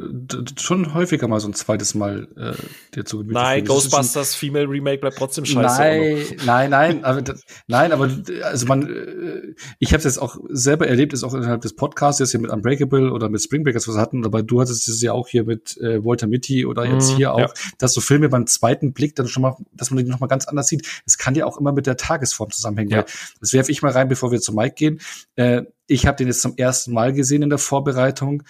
[0.58, 2.54] schon häufiger mal so ein zweites Mal äh,
[2.94, 5.82] dir zu Gemüte Nein, Ghostbusters Female Remake bleibt trotzdem scheiße.
[5.82, 7.22] Nein, nein, nein, aber
[7.66, 8.08] nein, aber
[8.42, 12.20] also man, äh, ich habe es jetzt auch selber erlebt, ist auch innerhalb des Podcasts
[12.20, 15.12] jetzt hier mit Unbreakable oder mit Spring Breakers was hatten, aber du hattest es ja
[15.12, 17.52] auch hier mit äh, Walter Mitty oder jetzt mhm, hier auch, ja.
[17.76, 20.48] dass so Filme beim zweiten Blick dann schon mal, dass man die noch mal ganz
[20.48, 20.86] anders sieht.
[21.04, 22.92] Es kann ja auch immer mit der Tagesform zusammenhängen.
[22.92, 23.04] Ja.
[23.40, 25.00] Das werfe ich mal rein, bevor wir zu Mike gehen.
[25.36, 28.44] Äh, ich habe den jetzt zum ersten Mal gesehen in der Vorbereitung.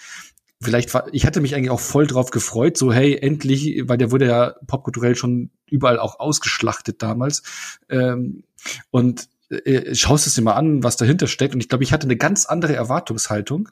[0.61, 4.11] Vielleicht war, ich hatte mich eigentlich auch voll drauf gefreut, so hey, endlich, weil der
[4.11, 7.41] wurde ja popkulturell schon überall auch ausgeschlachtet damals.
[7.89, 8.43] Ähm,
[8.91, 11.55] und äh, schaust es dir mal an, was dahinter steckt.
[11.55, 13.69] Und ich glaube, ich hatte eine ganz andere Erwartungshaltung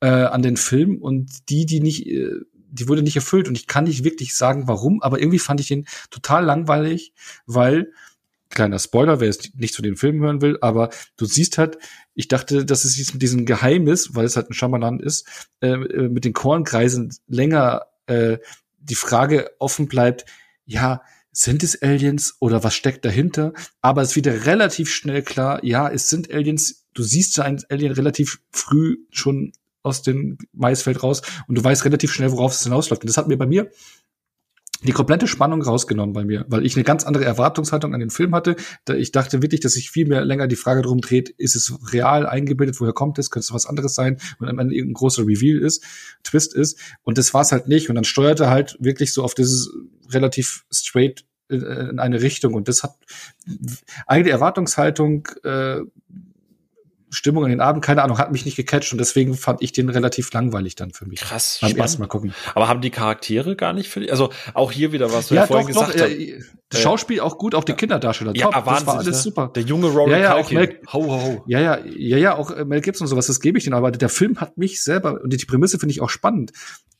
[0.00, 3.48] äh, an den Film und die, die nicht, äh, die wurde nicht erfüllt.
[3.48, 7.12] Und ich kann nicht wirklich sagen, warum, aber irgendwie fand ich den total langweilig,
[7.44, 7.90] weil
[8.50, 11.78] kleiner Spoiler, wer es nicht zu den Filmen hören will, aber du siehst halt,
[12.14, 15.26] ich dachte, dass es mit diesem Geheimnis, weil es halt ein Schamanan ist,
[15.60, 18.38] äh, äh, mit den Kornkreisen länger äh,
[18.78, 20.26] die Frage offen bleibt,
[20.66, 21.02] ja,
[21.32, 23.52] sind es Aliens oder was steckt dahinter?
[23.80, 26.86] Aber es wird relativ schnell klar, ja, es sind Aliens.
[26.92, 29.52] Du siehst ein Alien relativ früh schon
[29.82, 33.02] aus dem Maisfeld raus und du weißt relativ schnell, worauf es hinausläuft.
[33.02, 33.70] Und das hat mir bei mir
[34.82, 38.34] die komplette Spannung rausgenommen bei mir, weil ich eine ganz andere Erwartungshaltung an den Film
[38.34, 38.56] hatte.
[38.84, 41.72] Da ich dachte wirklich, dass sich viel mehr länger die Frage darum dreht, ist es
[41.92, 45.22] real eingebildet, woher kommt es, könnte es was anderes sein und am Ende irgendein großer
[45.22, 45.84] Reveal ist,
[46.24, 46.78] Twist ist.
[47.02, 47.88] Und das war es halt nicht.
[47.88, 49.70] Und dann steuerte halt wirklich so auf dieses
[50.10, 52.54] relativ straight in eine Richtung.
[52.54, 52.96] Und das hat
[54.06, 55.80] eigene Erwartungshaltung äh,
[57.10, 59.88] Stimmung an den Abend, keine Ahnung, hat mich nicht gecatcht und deswegen fand ich den
[59.88, 61.20] relativ langweilig dann für mich.
[61.20, 62.32] Krass, beim ersten Mal gucken.
[62.54, 64.10] Aber haben die Charaktere gar nicht für dich?
[64.10, 67.36] Also auch hier wieder was, wir ja, vorhin doch, gesagt doch, äh, Das Schauspiel auch
[67.36, 68.32] gut, auch die Kinderdarsteller.
[68.36, 69.14] Ja, top, das war alles ne?
[69.14, 69.50] super.
[69.54, 71.44] Der junge Rory ja, ja, auch Mel, ho, ho, ho.
[71.46, 73.90] Ja, ja, ja, ja, auch äh, Mel Gibson und sowas, das gebe ich denen, aber
[73.90, 76.52] der Film hat mich selber, und die Prämisse finde ich auch spannend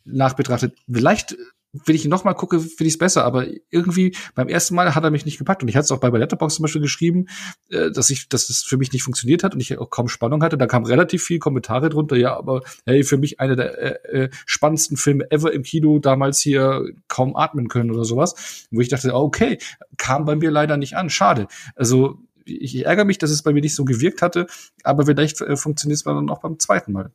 [0.04, 0.76] nachbetrachtet.
[0.90, 1.36] Vielleicht
[1.72, 3.24] wenn ich ihn nochmal gucke, finde ich es besser.
[3.24, 5.62] Aber irgendwie beim ersten Mal hat er mich nicht gepackt.
[5.62, 7.26] Und ich hatte es auch bei Letterboxd zum Beispiel geschrieben,
[7.70, 10.42] äh, dass ich, dass das für mich nicht funktioniert hat und ich auch kaum Spannung
[10.42, 10.58] hatte.
[10.58, 12.16] Da kamen relativ viele Kommentare drunter.
[12.16, 15.98] Ja, aber hey, für mich einer der äh, äh, spannendsten Filme ever im Kino.
[15.98, 18.66] Damals hier kaum atmen können oder sowas.
[18.70, 19.58] Wo ich dachte, okay,
[19.96, 21.10] kam bei mir leider nicht an.
[21.10, 21.46] Schade.
[21.76, 24.46] Also ich ärgere mich, dass es bei mir nicht so gewirkt hatte.
[24.82, 27.12] Aber vielleicht äh, funktioniert es dann auch beim zweiten Mal.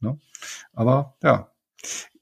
[0.00, 0.18] Ne?
[0.72, 1.52] Aber ja,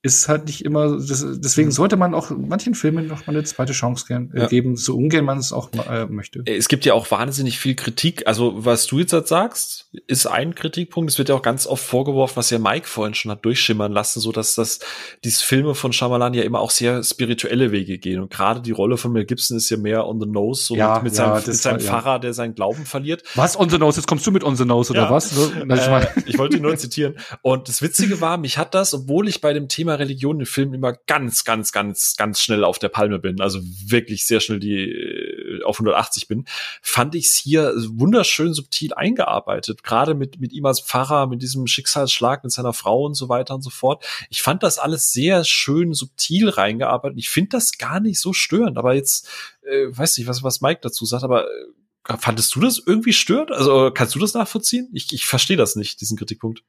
[0.03, 1.73] ist halt nicht immer, das, deswegen mhm.
[1.73, 4.47] sollte man auch manchen Filmen noch mal eine zweite Chance gern, äh, ja.
[4.47, 6.43] geben, so ungern man es auch äh, möchte.
[6.47, 8.27] Es gibt ja auch wahnsinnig viel Kritik.
[8.27, 11.11] Also, was du jetzt halt sagst, ist ein Kritikpunkt.
[11.11, 14.21] Es wird ja auch ganz oft vorgeworfen, was ja Mike vorhin schon hat durchschimmern lassen,
[14.21, 14.79] so dass das,
[15.23, 18.21] diese Filme von Shyamalan ja immer auch sehr spirituelle Wege gehen.
[18.21, 20.95] Und gerade die Rolle von Mel Gibson ist ja mehr on the nose, so ja,
[20.95, 23.23] mit, mit ja, seinem, mit seinem Pfarrer, der seinen Glauben verliert.
[23.35, 23.99] Was on the nose?
[23.99, 25.37] Jetzt kommst du mit on the nose, oder was?
[25.37, 27.17] Äh, ich wollte ihn nur zitieren.
[27.43, 30.75] Und das Witzige war, mich hat das, obwohl ich bei dem Thema Religion in Filmen
[30.75, 34.91] immer ganz, ganz, ganz, ganz schnell auf der Palme bin, also wirklich sehr schnell die
[34.91, 36.45] äh, auf 180 bin,
[36.83, 39.83] fand ich es hier wunderschön subtil eingearbeitet.
[39.83, 43.55] Gerade mit, mit ihm als Pfarrer, mit diesem Schicksalsschlag mit seiner Frau und so weiter
[43.55, 44.05] und so fort.
[44.29, 47.19] Ich fand das alles sehr schön subtil reingearbeitet.
[47.19, 49.29] Ich finde das gar nicht so störend, aber jetzt,
[49.63, 53.51] äh, weiß nicht, was, was Mike dazu sagt, aber äh, fandest du das irgendwie stört?
[53.51, 54.89] Also kannst du das nachvollziehen?
[54.93, 56.63] Ich, ich verstehe das nicht, diesen Kritikpunkt.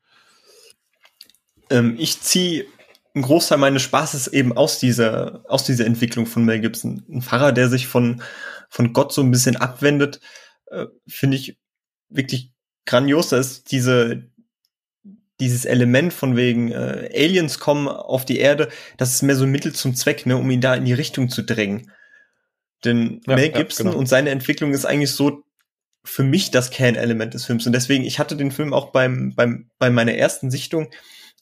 [1.69, 2.65] Ähm, ich ziehe
[3.13, 7.03] einen Großteil meines Spaßes eben aus dieser, aus dieser Entwicklung von Mel Gibson.
[7.09, 8.21] Ein Pfarrer, der sich von,
[8.69, 10.21] von Gott so ein bisschen abwendet,
[10.67, 11.57] äh, finde ich
[12.09, 12.51] wirklich
[12.85, 13.29] grandios.
[13.29, 14.29] Da ist diese,
[15.41, 19.51] dieses Element von wegen äh, Aliens kommen auf die Erde, das ist mehr so ein
[19.51, 21.91] Mittel zum Zweck, ne, um ihn da in die Richtung zu drängen.
[22.85, 23.99] Denn ja, Mel Gibson ja, genau.
[23.99, 25.43] und seine Entwicklung ist eigentlich so
[26.03, 27.67] für mich das Kernelement des Films.
[27.67, 30.89] Und deswegen, ich hatte den Film auch beim, beim, bei meiner ersten Sichtung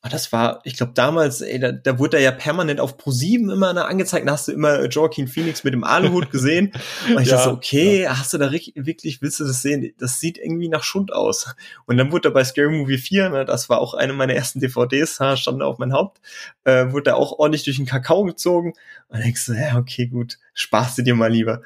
[0.01, 3.51] Ah, das war, ich glaube damals, ey, da, da wurde er ja permanent auf Pro7
[3.51, 6.71] immer angezeigt, da hast du immer Joaquin Phoenix mit dem Aluhut gesehen.
[7.09, 8.17] Und ich ja, dachte so, okay, ja.
[8.17, 9.93] hast du da wirklich, willst du das sehen?
[9.97, 11.53] Das sieht irgendwie nach Schund aus.
[11.85, 14.61] Und dann wurde er bei Scary Movie 4, ne, das war auch eine meiner ersten
[14.61, 16.21] DVDs, ha, stand auf mein Haupt,
[16.63, 18.75] äh, wurde er auch ordentlich durch den Kakao gezogen.
[19.09, 21.61] Und denkst du, ja, okay, gut, sparst du dir mal lieber.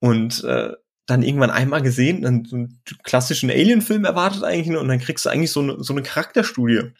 [0.00, 0.72] Und äh,
[1.04, 5.28] dann irgendwann einmal gesehen, dann so einen klassischen Alien-Film erwartet eigentlich, und dann kriegst du
[5.28, 6.92] eigentlich so eine, so eine Charakterstudie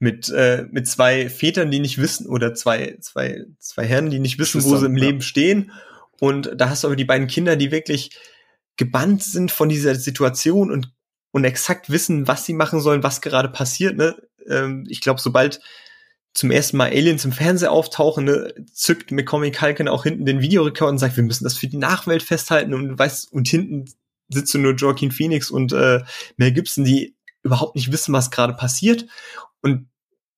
[0.00, 4.38] mit, äh, mit zwei Vätern, die nicht wissen, oder zwei, zwei, zwei Herren, die nicht
[4.38, 5.04] wissen, wo sie im ja.
[5.04, 5.70] Leben stehen.
[6.18, 8.18] Und da hast du aber die beiden Kinder, die wirklich
[8.76, 10.90] gebannt sind von dieser Situation und,
[11.32, 13.96] und exakt wissen, was sie machen sollen, was gerade passiert.
[13.96, 14.16] Ne?
[14.48, 15.60] Ähm, ich glaube, sobald
[16.32, 20.92] zum ersten Mal Aliens im Fernseher auftauchen, ne, zückt McCormick Culkin auch hinten den Videorekord
[20.92, 23.92] und sagt, wir müssen das für die Nachwelt festhalten und weißt, und hinten
[24.28, 26.00] sitzt nur Joaquin Phoenix und äh,
[26.36, 29.06] Mel Gibson, die überhaupt nicht wissen, was gerade passiert.
[29.62, 29.88] Und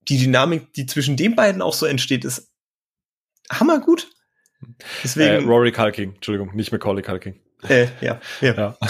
[0.08, 2.52] die Dynamik, die zwischen den beiden auch so entsteht, ist
[3.50, 4.10] hammergut.
[5.02, 7.40] Deswegen, äh, Rory Culking, Entschuldigung, nicht Macaulay Culking.
[7.68, 8.54] Äh, ja, ja.
[8.54, 8.78] ja.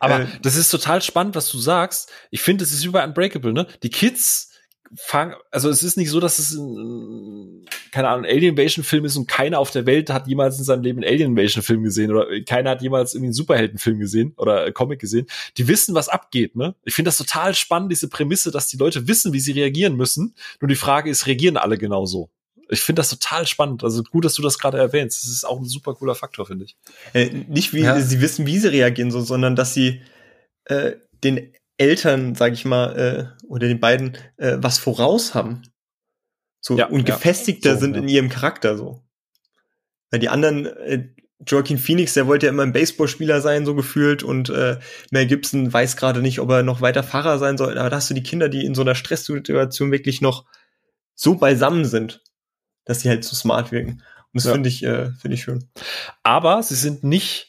[0.00, 2.10] Aber äh, das ist total spannend, was du sagst.
[2.30, 3.66] Ich finde, es ist über Unbreakable, ne?
[3.82, 4.47] Die Kids
[4.96, 9.16] fangen, also es ist nicht so, dass es ein, keine Ahnung, Alien Invasion Film ist
[9.16, 12.10] und keiner auf der Welt hat jemals in seinem Leben einen Alien Invasion Film gesehen
[12.10, 15.26] oder keiner hat jemals irgendwie einen Superheldenfilm gesehen oder Comic gesehen.
[15.56, 16.74] Die wissen, was abgeht, ne?
[16.84, 20.34] Ich finde das total spannend, diese Prämisse, dass die Leute wissen, wie sie reagieren müssen.
[20.60, 22.30] Nur die Frage ist, reagieren alle genauso?
[22.70, 23.82] Ich finde das total spannend.
[23.82, 25.22] Also gut, dass du das gerade erwähnst.
[25.22, 26.76] Das ist auch ein super cooler Faktor, finde ich.
[27.14, 27.98] Äh, nicht wie ja.
[28.00, 30.02] sie wissen, wie sie reagieren, so, sondern dass sie
[30.66, 30.92] äh,
[31.24, 32.96] den Eltern, sag ich mal,
[33.40, 35.62] äh, oder den beiden äh, was voraus haben.
[36.60, 38.02] So ja, und gefestigter so, sind ja.
[38.02, 39.02] in ihrem Charakter so.
[40.10, 41.08] Weil die anderen, äh,
[41.46, 44.78] Joaquin Phoenix, der wollte ja immer ein Baseballspieler sein, so gefühlt, und äh,
[45.12, 47.78] Mel Gibson weiß gerade nicht, ob er noch weiter Fahrer sein soll.
[47.78, 50.44] Aber da hast du die Kinder, die in so einer Stresssituation wirklich noch
[51.14, 52.22] so beisammen sind,
[52.84, 54.02] dass sie halt so smart wirken.
[54.32, 54.52] Und das ja.
[54.52, 55.68] finde ich, äh, finde ich schön.
[56.24, 57.47] Aber sie sind nicht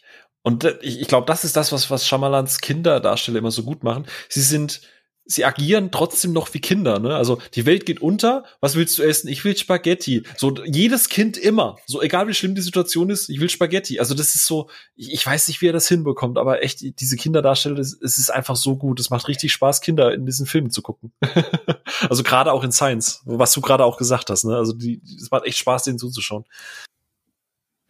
[0.49, 4.07] und ich, ich glaube, das ist das, was, was Schamalans Kinderdarsteller immer so gut machen.
[4.29, 4.81] Sie sind,
[5.23, 7.15] sie agieren trotzdem noch wie Kinder, ne?
[7.15, 9.27] Also die Welt geht unter, was willst du essen?
[9.27, 10.23] Ich will Spaghetti.
[10.37, 13.99] So jedes Kind immer, so egal wie schlimm die Situation ist, ich will Spaghetti.
[13.99, 17.15] Also das ist so, ich, ich weiß nicht, wie er das hinbekommt, aber echt diese
[17.15, 18.99] Kinderdarsteller, es ist einfach so gut.
[18.99, 21.13] Es macht richtig Spaß, Kinder in diesen Filmen zu gucken.
[22.09, 24.55] also gerade auch in Science, was du gerade auch gesagt hast, ne?
[24.55, 26.45] Also die, es macht echt Spaß, denen zuzuschauen.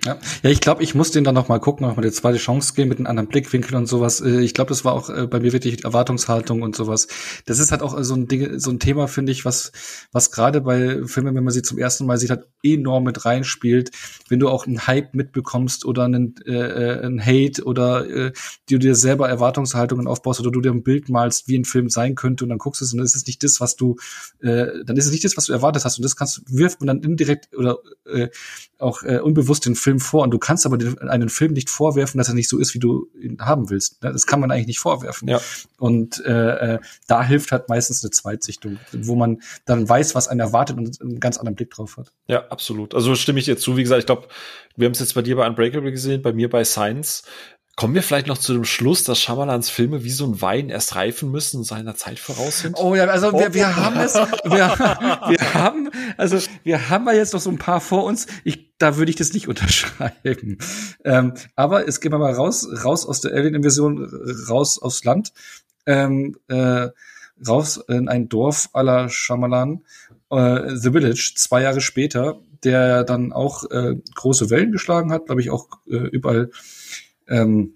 [0.06, 2.74] Ja, ja ich glaube, ich muss den dann noch mal gucken, noch mal zweite Chance
[2.74, 4.22] geben mit einem anderen Blickwinkel und sowas.
[4.22, 7.08] Äh, ich glaube, das war auch äh, bei mir wirklich Erwartungshaltung und sowas.
[7.46, 9.72] Das ist halt auch so ein Ding, so ein Thema, finde ich, was,
[10.12, 13.92] was gerade bei Filmen, wenn man sie zum ersten Mal sieht, halt enorm mit reinspielt.
[14.30, 18.32] Wenn du auch einen Hype mitbekommst oder einen, äh, äh einen Hate oder äh,
[18.70, 22.16] du dir selber Erwartungshaltungen aufbaust oder du dir ein Bild malst, wie ein Film sein
[22.16, 23.98] könnte und dann guckst du es und dann ist es nicht das, was du,
[24.42, 26.88] äh, dann ist es nicht das, was du erwartet hast und das kannst wirft man
[26.88, 28.30] dann indirekt oder äh,
[28.78, 32.20] auch äh, unbewusst den Film vor und du kannst aber den, einen Film nicht vorwerfen,
[32.20, 34.04] dass er nicht so ist, wie du ihn haben willst.
[34.04, 34.12] Ne?
[34.12, 35.28] Das kann man eigentlich nicht vorwerfen.
[35.28, 35.42] Ja.
[35.80, 40.42] Und äh, äh, da hilft halt meistens eine Zweitsichtung, wo man dann weiß, was einen
[40.42, 42.12] erwartet und einen ganz anderen Blick drauf hat.
[42.28, 42.94] Ja, absolut.
[42.94, 43.76] Also stimme ich dir zu.
[43.78, 44.28] Wie gesagt, ich glaube,
[44.76, 47.24] wir haben es jetzt bei dir bei Unbreakable gesehen, bei mir bei Science.
[47.80, 50.98] Kommen wir vielleicht noch zu dem Schluss, dass Schamalans Filme wie so ein Wein erst
[50.98, 52.76] reifen müssen und seiner Zeit voraus sind?
[52.78, 54.28] Oh ja, also wir, wir haben es, wir,
[55.30, 58.28] wir haben, also wir haben ja jetzt noch so ein paar vor uns.
[58.44, 60.58] Ich, da würde ich das nicht unterschreiben.
[61.06, 64.04] Ähm, aber es geht mal raus, raus aus der Alien-Invasion,
[64.50, 65.32] raus aufs Land,
[65.86, 66.90] ähm, äh,
[67.48, 69.86] raus in ein Dorf aller Schamalan,
[70.32, 75.40] äh, The Village, zwei Jahre später, der dann auch äh, große Wellen geschlagen hat, glaube
[75.40, 76.52] ich auch äh, überall
[77.30, 77.76] ähm,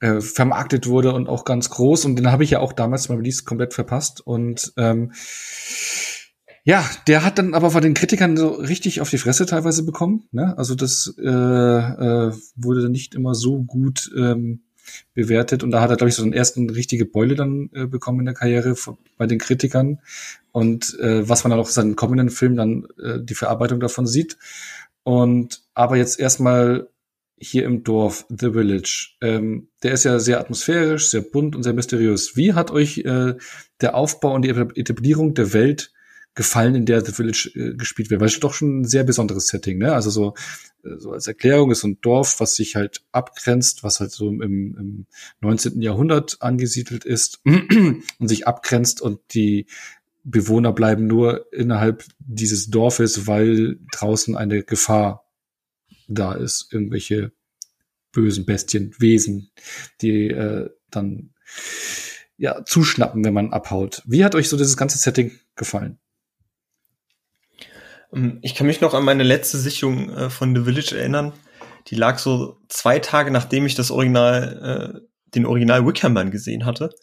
[0.00, 2.04] äh, vermarktet wurde und auch ganz groß.
[2.04, 4.20] Und den habe ich ja auch damals mal Release komplett verpasst.
[4.20, 5.12] Und ähm,
[6.64, 10.28] ja, der hat dann aber von den Kritikern so richtig auf die Fresse teilweise bekommen.
[10.32, 10.56] Ne?
[10.58, 14.60] Also das äh, äh, wurde dann nicht immer so gut ähm,
[15.14, 15.62] bewertet.
[15.62, 18.26] Und da hat er, glaube ich, so einen ersten richtige Beule dann äh, bekommen in
[18.26, 20.00] der Karriere von, bei den Kritikern.
[20.52, 24.06] Und äh, was man dann auch in seinen kommenden Filmen dann äh, die Verarbeitung davon
[24.06, 24.36] sieht.
[25.02, 26.88] Und aber jetzt erstmal
[27.40, 31.72] hier im Dorf, The Village, ähm, der ist ja sehr atmosphärisch, sehr bunt und sehr
[31.72, 32.36] mysteriös.
[32.36, 33.34] Wie hat euch äh,
[33.80, 35.92] der Aufbau und die Etablierung der Welt
[36.34, 38.20] gefallen, in der The Village äh, gespielt wird?
[38.20, 39.92] Weil es ist doch schon ein sehr besonderes Setting, ne?
[39.92, 40.34] Also so,
[40.84, 44.28] äh, so als Erklärung ist so ein Dorf, was sich halt abgrenzt, was halt so
[44.28, 45.06] im, im
[45.40, 45.80] 19.
[45.80, 49.66] Jahrhundert angesiedelt ist und sich abgrenzt und die
[50.24, 55.27] Bewohner bleiben nur innerhalb dieses Dorfes, weil draußen eine Gefahr
[56.08, 57.32] da ist, irgendwelche
[58.12, 59.50] bösen Bestien, Wesen,
[60.00, 61.34] die äh, dann
[62.36, 64.02] ja zuschnappen, wenn man abhaut.
[64.06, 65.98] Wie hat euch so dieses ganze Setting gefallen?
[68.12, 71.32] Ähm, ich kann mich noch an meine letzte Sichtung äh, von The Village erinnern.
[71.88, 76.94] Die lag so zwei Tage, nachdem ich das Original, äh, den Original Wickerman gesehen hatte.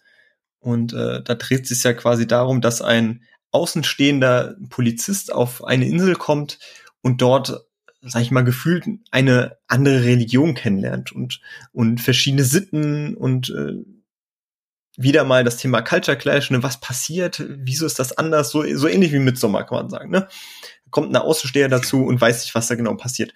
[0.59, 5.87] Und äh, da dreht es sich ja quasi darum, dass ein außenstehender Polizist auf eine
[5.87, 6.59] Insel kommt
[7.01, 7.64] und dort
[8.07, 11.41] sag ich mal, gefühlt eine andere Religion kennenlernt und,
[11.71, 13.83] und verschiedene Sitten und äh,
[14.97, 18.87] wieder mal das Thema Culture Clash, ne, was passiert, wieso ist das anders, so, so
[18.87, 20.27] ähnlich wie mit Sommer, kann man sagen, ne?
[20.89, 23.33] Kommt ein Außensteher dazu und weiß nicht, was da genau passiert.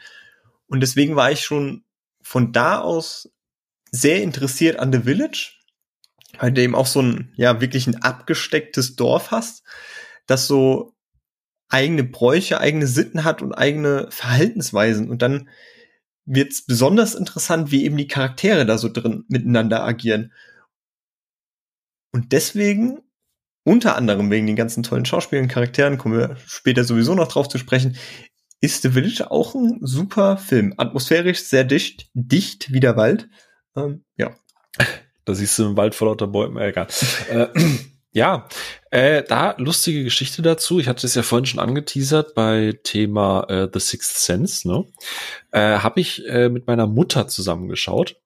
[0.67, 1.83] Und deswegen war ich schon
[2.21, 3.29] von da aus
[3.91, 5.51] sehr interessiert an The Village,
[6.39, 9.63] weil du eben auch so ein, ja, wirklich ein abgestecktes Dorf hast,
[10.27, 10.95] das so
[11.69, 15.09] eigene Bräuche, eigene Sitten hat und eigene Verhaltensweisen.
[15.09, 15.49] Und dann
[16.25, 20.33] wird es besonders interessant, wie eben die Charaktere da so drin miteinander agieren.
[22.11, 22.99] Und deswegen,
[23.63, 27.57] unter anderem wegen den ganzen tollen Schauspielern, Charakteren, kommen wir später sowieso noch drauf zu
[27.57, 27.97] sprechen,
[28.61, 30.73] ist The Village auch ein super Film.
[30.77, 33.29] Atmosphärisch sehr dicht, dicht wie der Wald.
[33.75, 34.35] Ähm, ja.
[35.25, 36.87] Da siehst du einen Wald vor lauter Bäumen, äh, egal.
[38.11, 38.47] ja,
[38.89, 40.79] äh, da lustige Geschichte dazu.
[40.79, 44.67] Ich hatte es ja vorhin schon angeteasert bei Thema äh, The Sixth Sense.
[44.67, 44.85] Ne?
[45.51, 48.19] Äh, Habe ich äh, mit meiner Mutter zusammengeschaut.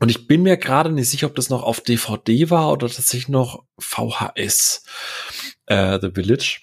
[0.00, 3.28] Und ich bin mir gerade nicht sicher, ob das noch auf DVD war oder tatsächlich
[3.28, 4.84] noch VHS,
[5.66, 6.60] äh, The Village.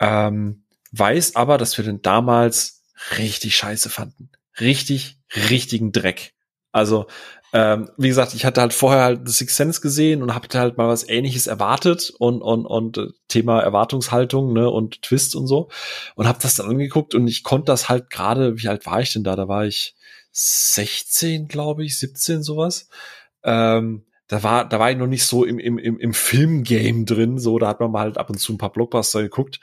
[0.00, 2.82] Ähm, weiß aber, dass wir den damals
[3.16, 4.30] richtig scheiße fanden.
[4.58, 6.34] Richtig, richtigen Dreck.
[6.72, 7.06] Also
[7.52, 10.76] ähm, wie gesagt, ich hatte halt vorher halt The Sixth Sense gesehen und habe halt
[10.76, 15.68] mal was ähnliches erwartet und, und, und äh, Thema Erwartungshaltung ne, und Twist und so
[16.14, 19.12] und habe das dann angeguckt und ich konnte das halt gerade, wie alt war ich
[19.12, 19.34] denn da?
[19.34, 19.96] Da war ich
[20.32, 22.88] 16, glaube ich, 17 sowas.
[23.42, 27.38] Ähm, da war, da war ich noch nicht so im, im, im, im Filmgame drin,
[27.38, 29.58] so, da hat man mal halt ab und zu ein paar Blockbuster geguckt.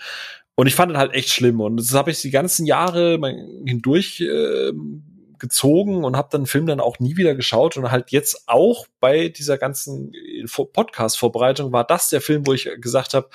[0.55, 1.61] Und ich fand das halt echt schlimm.
[1.61, 3.17] Und das habe ich die ganzen Jahre
[3.65, 4.73] hindurch äh,
[5.39, 8.87] gezogen und habe dann den Film dann auch nie wieder geschaut und halt jetzt auch
[8.99, 10.13] bei dieser ganzen
[10.45, 13.29] Podcast-Vorbereitung war das der Film, wo ich gesagt habe,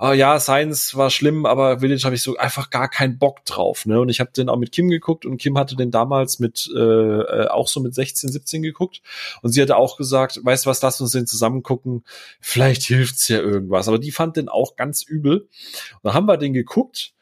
[0.00, 3.84] oh ja, Science war schlimm, aber Village habe ich so einfach gar keinen Bock drauf.
[3.84, 4.00] Ne?
[4.00, 6.80] Und ich habe den auch mit Kim geguckt und Kim hatte den damals mit äh,
[6.80, 9.02] äh auch so mit 16, 17 geguckt
[9.42, 12.04] und sie hatte auch gesagt, weißt du was, lass uns den zusammen gucken,
[12.40, 13.88] vielleicht hilft's ja irgendwas.
[13.88, 15.40] Aber die fand den auch ganz übel.
[15.40, 15.48] Und
[16.02, 17.12] dann haben wir den geguckt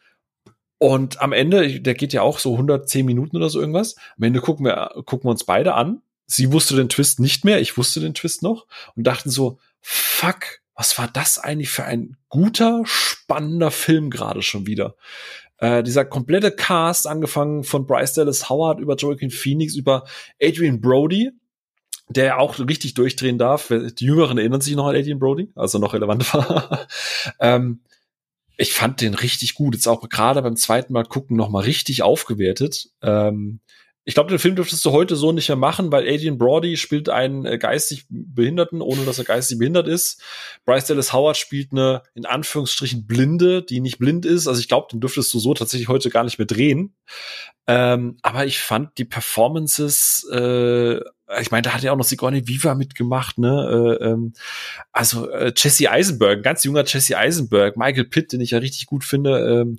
[0.78, 3.96] und am Ende, der geht ja auch so 110 Minuten oder so irgendwas.
[4.16, 6.02] Am Ende gucken wir, gucken wir uns beide an.
[6.26, 10.60] Sie wusste den Twist nicht mehr, ich wusste den Twist noch und dachten so, fuck,
[10.74, 14.94] was war das eigentlich für ein guter, spannender Film gerade schon wieder?
[15.56, 20.04] Äh, dieser komplette Cast, angefangen von Bryce Dallas Howard über Joaquin Phoenix, über
[20.40, 21.32] Adrian Brody,
[22.08, 23.68] der auch richtig durchdrehen darf.
[23.68, 26.86] Die Jüngeren erinnern sich noch an Adrian Brody, also noch relevant war.
[27.40, 27.80] ähm,
[28.58, 29.74] ich fand den richtig gut.
[29.74, 32.90] Jetzt auch gerade beim zweiten Mal gucken noch mal richtig aufgewertet.
[33.02, 33.60] Ähm,
[34.08, 37.10] ich glaube, den Film dürftest du heute so nicht mehr machen, weil Adrian Brody spielt
[37.10, 40.22] einen äh, geistig Behinderten, ohne dass er geistig behindert ist.
[40.64, 44.48] Bryce Dallas Howard spielt eine, in Anführungsstrichen, Blinde, die nicht blind ist.
[44.48, 46.96] Also ich glaube, den dürftest du so tatsächlich heute gar nicht mehr drehen.
[47.66, 51.00] Ähm, aber ich fand die Performances äh,
[51.42, 53.98] ich meine, da hat ja auch noch Sigourney Viva mitgemacht, ne?
[54.00, 54.32] Äh, ähm,
[54.92, 59.04] also äh, Jesse Eisenberg, ganz junger Jesse Eisenberg, Michael Pitt, den ich ja richtig gut
[59.04, 59.60] finde.
[59.60, 59.78] Ähm,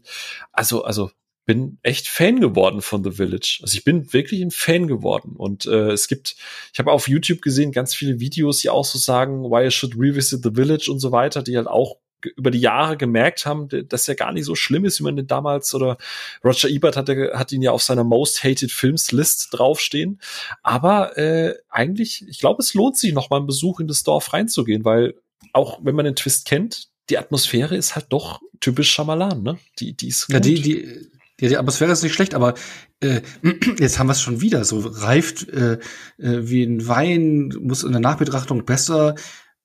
[0.52, 1.10] also, also
[1.50, 3.62] bin echt Fan geworden von The Village.
[3.64, 5.36] Also ich bin wirklich ein Fan geworden.
[5.36, 6.36] Und äh, es gibt,
[6.72, 9.96] ich habe auf YouTube gesehen, ganz viele Videos, die auch so sagen, why I should
[9.98, 11.98] revisit The Village und so weiter, die halt auch
[12.36, 15.26] über die Jahre gemerkt haben, dass er gar nicht so schlimm ist, wie man den
[15.26, 15.98] damals oder
[16.46, 20.22] Roger Ebert hat, hat ihn ja auf seiner Most Hated Films List draufstehen.
[20.62, 24.34] Aber äh, eigentlich, ich glaube, es lohnt sich noch mal einen Besuch in das Dorf
[24.34, 25.16] reinzugehen, weil
[25.54, 29.58] auch wenn man den Twist kennt, die Atmosphäre ist halt doch typisch Schamalan, ne?
[29.80, 30.34] Die, die ist gut.
[30.36, 31.10] Ja, die, die,
[31.48, 32.56] die Atmosphäre ist nicht schlecht, aber
[33.02, 33.22] äh,
[33.80, 34.66] jetzt haben wir es schon wieder.
[34.66, 35.74] So reift äh,
[36.18, 39.16] äh, wie ein Wein, muss in der Nachbetrachtung besser,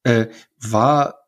[0.05, 0.27] äh,
[0.61, 1.25] war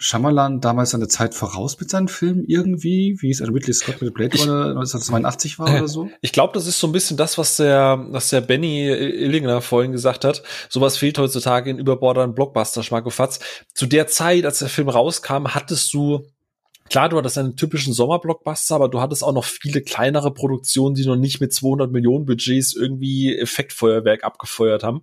[0.00, 4.14] Shyamalan damals seine Zeit voraus mit seinen Filmen irgendwie, wie es ein Ridley Scott mit
[4.14, 6.08] Blade Runner 1982 war oder so?
[6.20, 9.90] Ich glaube, das ist so ein bisschen das, was der, was der Benny Illinger vorhin
[9.90, 10.44] gesagt hat.
[10.68, 13.40] Sowas fehlt heutzutage in überbordern Blockbuster, Schmackofatz.
[13.74, 16.24] Zu der Zeit, als der Film rauskam, hattest du
[16.90, 21.06] Klar, du hattest einen typischen Sommerblockbuster, aber du hattest auch noch viele kleinere Produktionen, die
[21.06, 25.02] noch nicht mit 200 Millionen Budgets irgendwie Effektfeuerwerk abgefeuert haben.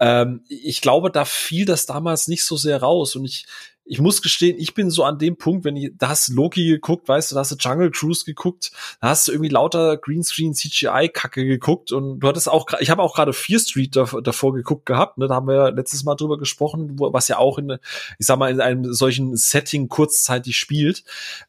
[0.00, 3.46] Ähm, ich glaube, da fiel das damals nicht so sehr raus und ich
[3.86, 7.06] ich muss gestehen, ich bin so an dem Punkt, wenn ich, da hast Loki geguckt,
[7.06, 11.44] weißt du, da hast du Jungle Cruise geguckt, da hast du irgendwie lauter Greenscreen CGI-Kacke
[11.44, 15.18] geguckt und du hattest auch, ich habe auch gerade Fear Street davor, davor geguckt gehabt,
[15.18, 17.76] ne, da haben wir letztes Mal drüber gesprochen, wo, was ja auch in,
[18.18, 21.04] ich sag mal, in einem solchen Setting kurzzeitig spielt.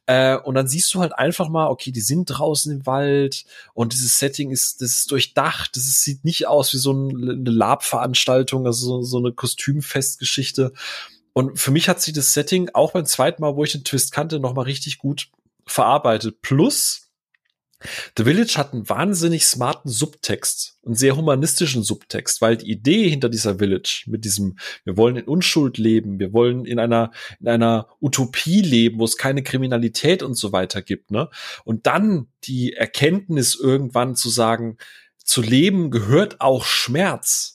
[0.05, 3.93] Äh, und dann siehst du halt einfach mal, okay, die sind draußen im Wald und
[3.93, 8.65] dieses Setting ist, das ist durchdacht, das ist, sieht nicht aus wie so eine Lab-Veranstaltung,
[8.65, 10.73] also so, so eine Kostümfestgeschichte.
[11.37, 14.13] Und für mich hat sich das Setting auch beim zweiten Mal, wo ich den Twist
[14.13, 15.27] kannte, noch mal richtig gut
[15.67, 16.41] verarbeitet.
[16.41, 17.11] Plus,
[18.17, 23.27] The Village hat einen wahnsinnig smarten Subtext, einen sehr humanistischen Subtext, weil die Idee hinter
[23.27, 24.55] dieser Village mit diesem,
[24.85, 29.17] wir wollen in Unschuld leben, wir wollen in einer, in einer Utopie leben, wo es
[29.17, 31.29] keine Kriminalität und so weiter gibt, ne?
[31.65, 34.77] Und dann die Erkenntnis irgendwann zu sagen,
[35.17, 37.54] zu leben gehört auch Schmerz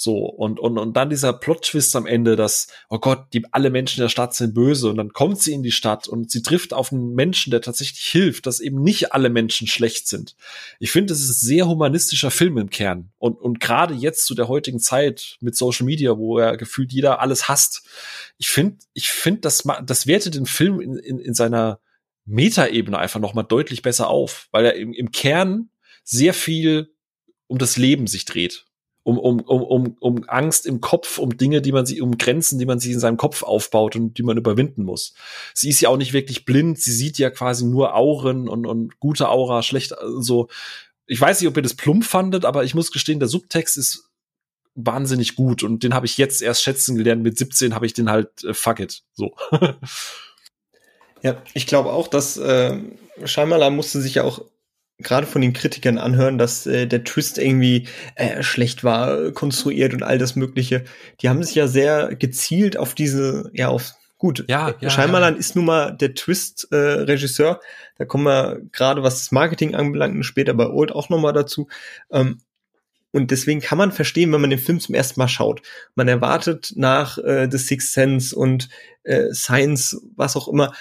[0.00, 3.98] so, und, und, und dann dieser Plot-Twist am Ende, dass, oh Gott, die, alle Menschen
[3.98, 4.88] in der Stadt sind böse.
[4.90, 8.04] Und dann kommt sie in die Stadt und sie trifft auf einen Menschen, der tatsächlich
[8.04, 10.36] hilft, dass eben nicht alle Menschen schlecht sind.
[10.78, 13.10] Ich finde, das ist ein sehr humanistischer Film im Kern.
[13.18, 17.20] Und, und gerade jetzt zu der heutigen Zeit mit Social Media, wo ja gefühlt jeder
[17.20, 17.84] alles hasst.
[18.36, 21.80] Ich finde, ich finde, das, das wertet den Film in, in, in seiner
[22.24, 25.70] Metaebene einfach nochmal deutlich besser auf, weil er im, im Kern
[26.04, 26.94] sehr viel
[27.48, 28.67] um das Leben sich dreht
[29.08, 32.58] um, um, um, um, um Angst im Kopf, um Dinge, die man sich, um Grenzen,
[32.58, 35.14] die man sich in seinem Kopf aufbaut und die man überwinden muss.
[35.54, 39.00] Sie ist ja auch nicht wirklich blind, sie sieht ja quasi nur Auren und, und
[39.00, 40.16] gute Aura, schlecht, so.
[40.18, 40.48] Also,
[41.06, 44.10] ich weiß nicht, ob ihr das plump fandet, aber ich muss gestehen, der Subtext ist
[44.74, 47.22] wahnsinnig gut und den habe ich jetzt erst schätzen gelernt.
[47.22, 49.04] Mit 17 habe ich den halt äh, fuck it.
[49.14, 49.34] So.
[51.22, 52.78] ja, ich glaube auch, dass äh,
[53.24, 54.42] Scheinmaler musste sich ja auch
[54.98, 60.02] gerade von den Kritikern anhören, dass äh, der Twist irgendwie äh, schlecht war, konstruiert und
[60.02, 60.84] all das Mögliche.
[61.20, 64.44] Die haben sich ja sehr gezielt auf diese, ja, auf gut.
[64.48, 65.40] Ja, ja Scheinmalan ja.
[65.40, 67.52] ist nun mal der Twist-Regisseur.
[67.52, 67.66] Äh,
[67.98, 71.68] da kommen wir gerade, was das Marketing anbelangt, später bei Old auch nochmal dazu.
[72.10, 72.40] Ähm,
[73.10, 75.62] und deswegen kann man verstehen, wenn man den Film zum ersten Mal schaut.
[75.94, 78.68] Man erwartet nach äh, The Sixth Sense und
[79.02, 80.74] äh, Science, was auch immer,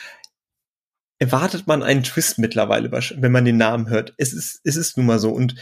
[1.19, 4.13] erwartet man einen Twist mittlerweile, wenn man den Namen hört.
[4.17, 5.31] Es ist, es ist nun mal so.
[5.31, 5.55] Und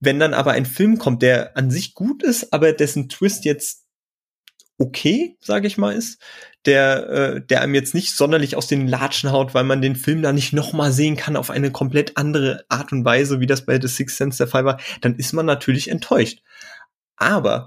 [0.00, 3.84] wenn dann aber ein Film kommt, der an sich gut ist, aber dessen Twist jetzt
[4.78, 6.20] okay, sage ich mal, ist,
[6.66, 10.22] der, äh, der einem jetzt nicht sonderlich aus den Latschen haut, weil man den Film
[10.22, 13.80] da nicht nochmal sehen kann auf eine komplett andere Art und Weise, wie das bei
[13.80, 16.40] The Sixth Sense der Fall war, dann ist man natürlich enttäuscht.
[17.16, 17.66] Aber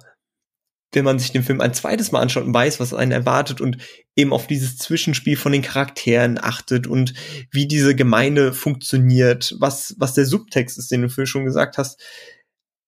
[0.94, 3.78] wenn man sich den Film ein zweites Mal anschaut und weiß, was einen erwartet und
[4.16, 7.14] eben auf dieses Zwischenspiel von den Charakteren achtet und
[7.52, 12.02] wie diese Gemeinde funktioniert, was, was der Subtext ist, den du vorhin schon gesagt hast,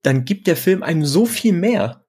[0.01, 2.05] dann gibt der Film einem so viel mehr.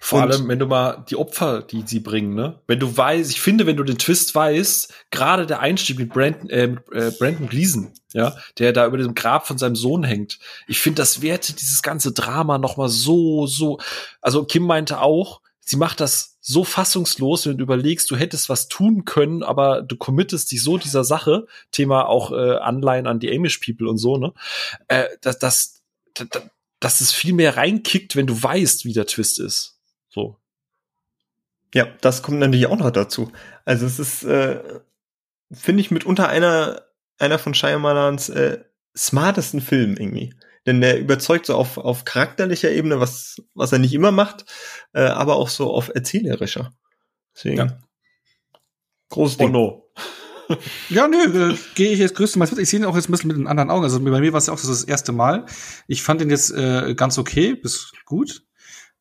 [0.00, 2.60] Vor und allem, wenn du mal die Opfer, die sie bringen, ne?
[2.66, 6.48] Wenn du weißt, ich finde, wenn du den Twist weißt, gerade der Einstieg mit Brandon,
[6.50, 10.38] äh, äh, Brandon Gleason, ja, der da über dem Grab von seinem Sohn hängt.
[10.66, 13.78] Ich finde, das wertet dieses ganze Drama noch mal so, so.
[14.20, 18.68] Also Kim meinte auch, sie macht das so fassungslos, wenn du überlegst, du hättest was
[18.68, 23.34] tun können, aber du committest dich so dieser Sache, Thema auch äh, Anleihen an die
[23.34, 24.32] Amish People und so, ne?
[24.88, 25.82] Äh, dass, dass,
[26.14, 26.42] dass,
[26.82, 29.78] dass es viel mehr reinkickt, wenn du weißt, wie der Twist ist.
[30.08, 30.36] So.
[31.72, 33.30] Ja, das kommt natürlich auch noch dazu.
[33.64, 34.60] Also es ist, äh,
[35.52, 36.82] finde ich, mitunter einer,
[37.18, 38.64] einer von Shyamalans äh,
[38.96, 40.34] smartesten Filmen irgendwie.
[40.66, 44.44] Denn der überzeugt so auf, auf charakterlicher Ebene, was, was er nicht immer macht,
[44.92, 46.72] äh, aber auch so auf erzählerischer.
[47.34, 47.58] Deswegen.
[47.58, 47.78] Ja.
[49.08, 49.48] Großes Ding.
[49.48, 49.92] Oh no.
[50.88, 52.60] ja, nö, äh, gehe ich jetzt größtenteils mit.
[52.60, 53.84] Ich sehe ihn auch jetzt ein bisschen mit den anderen Augen.
[53.84, 55.46] Also bei mir war es ja auch das, das erste Mal.
[55.86, 58.44] Ich fand ihn jetzt äh, ganz okay, bis gut.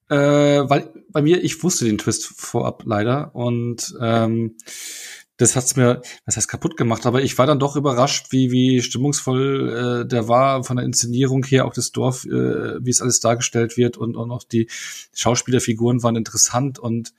[0.10, 3.34] Äh, weil bei mir, ich wusste den Twist vorab leider.
[3.34, 4.58] Und ähm,
[5.42, 8.82] das hat's mir, was heißt kaputt gemacht, aber ich war dann doch überrascht, wie, wie
[8.82, 13.22] stimmungsvoll äh, der war von der Inszenierung her, auch das Dorf, äh, wie es alles
[13.22, 14.70] dargestellt wird und, und auch die
[15.16, 17.14] Schauspielerfiguren waren interessant und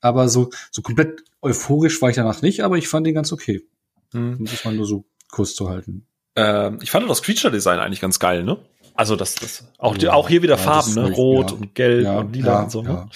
[0.00, 3.66] aber so, so komplett euphorisch war ich danach nicht, aber ich fand ihn ganz okay.
[4.12, 4.38] Hm.
[4.38, 6.06] Um das mal nur so kurz zu halten.
[6.36, 8.58] Ähm, ich fand das Creature-Design eigentlich ganz geil, ne?
[8.94, 11.10] Also das, das auch, die, auch hier wieder ja, Farben, ne?
[11.12, 11.56] Rot ja.
[11.56, 12.82] und Gelb und Lila und so.
[12.82, 13.08] Ne?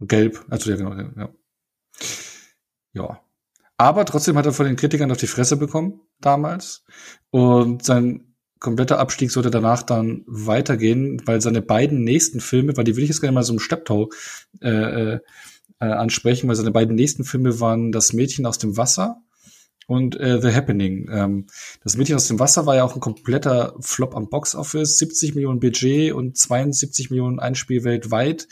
[0.00, 1.30] Gelb, also ja genau, ja.
[2.92, 3.20] Ja.
[3.76, 6.84] Aber trotzdem hat er von den Kritikern auf die Fresse bekommen damals.
[7.30, 12.96] Und sein kompletter Abstieg sollte danach dann weitergehen, weil seine beiden nächsten Filme, weil die
[12.96, 14.10] will ich jetzt gerne mal so im Stepptau
[14.60, 15.18] äh,
[15.80, 19.22] äh, ansprechen, weil seine beiden nächsten Filme waren Das Mädchen aus dem Wasser
[19.86, 21.08] und äh, The Happening.
[21.10, 21.46] Ähm,
[21.82, 25.34] das Mädchen aus dem Wasser war ja auch ein kompletter Flop am Box Office, 70
[25.34, 28.46] Millionen Budget und 72 Millionen Einspiel weltweit.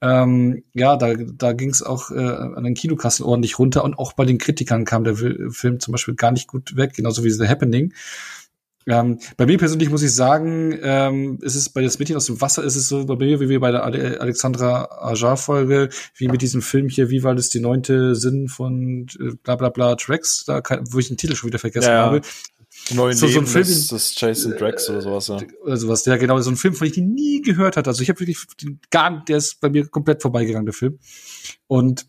[0.00, 4.12] Ähm, ja, da, da ging es auch äh, an den Kinokassen ordentlich runter und auch
[4.12, 7.48] bei den Kritikern kam der Film zum Beispiel gar nicht gut weg, genauso wie The
[7.48, 7.92] Happening.
[8.88, 12.40] Ähm, bei mir persönlich muss ich sagen, ähm, ist es bei das Mädchen aus dem
[12.40, 16.62] Wasser ist es so bei mir wie bei der Alexandra Ajar Folge, wie mit diesem
[16.62, 20.60] Film hier, wie war das die neunte Sinn von äh, bla bla bla Tracks, da
[20.60, 22.20] kann, wo ich den Titel schon wieder vergessen ja, habe.
[22.94, 25.40] Neuen so, so ein Film, das, das Jason Drax oder sowas, ja.
[25.64, 27.90] Oder sowas, ja, genau, so ein Film, von dem ich nie gehört hatte.
[27.90, 30.98] Also ich habe wirklich den, gar, der ist bei mir komplett vorbeigegangen, der Film.
[31.66, 32.06] Und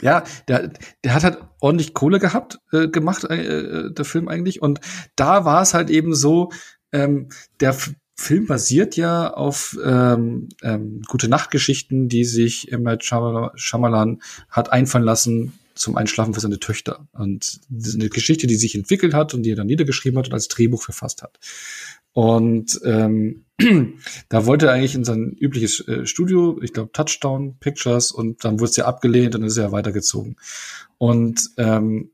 [0.00, 0.72] ja, der,
[1.04, 4.60] der hat halt ordentlich Kohle gehabt, äh, gemacht, äh, äh der Film eigentlich.
[4.60, 4.80] Und
[5.16, 6.50] da war es halt eben so,
[6.92, 7.28] ähm,
[7.60, 12.86] der F Film basiert ja auf ähm, ähm, gute Nachtgeschichten, die sich M.
[13.00, 17.08] Shyamalan hat einfallen lassen zum Einschlafen für seine Töchter.
[17.12, 20.28] Und das ist eine Geschichte, die sich entwickelt hat und die er dann niedergeschrieben hat
[20.28, 21.38] und als Drehbuch verfasst hat.
[22.14, 23.44] Und ähm,
[24.28, 28.60] da wollte er eigentlich in sein übliches äh, Studio, ich glaube Touchdown Pictures, und dann
[28.60, 30.36] wurde es ja abgelehnt und dann ist er weitergezogen.
[30.96, 32.12] Und ähm,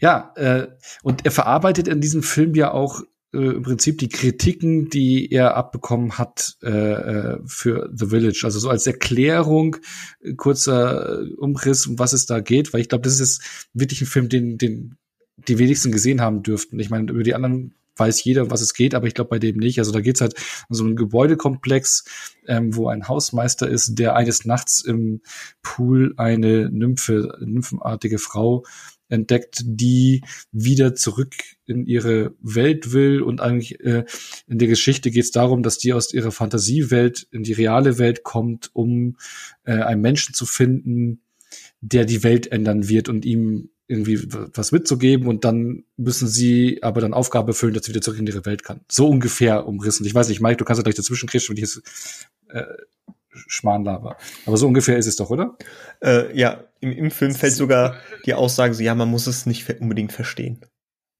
[0.00, 0.68] ja, äh,
[1.02, 3.02] und er verarbeitet in diesem Film ja auch
[3.34, 8.40] äh, im Prinzip die Kritiken, die er abbekommen hat äh, äh für The Village.
[8.44, 9.76] Also so als Erklärung,
[10.20, 13.42] äh, kurzer Umriss, um was es da geht, weil ich glaube, das ist
[13.74, 14.96] wirklich ein Film, den, den
[15.48, 16.78] die wenigsten gesehen haben dürften.
[16.78, 19.56] Ich meine, über die anderen weiß jeder, was es geht, aber ich glaube bei dem
[19.56, 19.78] nicht.
[19.78, 20.34] Also da geht's halt
[20.68, 22.04] um so einen Gebäudekomplex,
[22.46, 25.20] ähm, wo ein Hausmeister ist, der eines Nachts im
[25.62, 28.64] Pool eine Nymphe, nymphenartige Frau
[29.12, 31.34] entdeckt, die wieder zurück
[31.66, 34.04] in ihre Welt will und eigentlich äh,
[34.46, 38.22] in der Geschichte geht es darum, dass die aus ihrer Fantasiewelt in die reale Welt
[38.22, 39.18] kommt, um
[39.64, 41.20] äh, einen Menschen zu finden,
[41.82, 47.00] der die Welt ändern wird und ihm irgendwie was mitzugeben und dann müssen sie aber
[47.00, 48.80] dann Aufgabe erfüllen, dass sie wieder zurück in ihre Welt kann.
[48.90, 50.06] So ungefähr umrissen.
[50.06, 52.64] Ich weiß nicht, Mike, du kannst ja gleich dazwischen kriechen, wenn ich jetzt äh,
[53.46, 54.16] Schmarrn laber.
[54.46, 55.56] Aber so ungefähr ist es doch, oder?
[56.02, 57.96] Äh, ja, im, im Film fällt sogar
[58.26, 60.60] die Aussage so, ja, man muss es nicht unbedingt verstehen.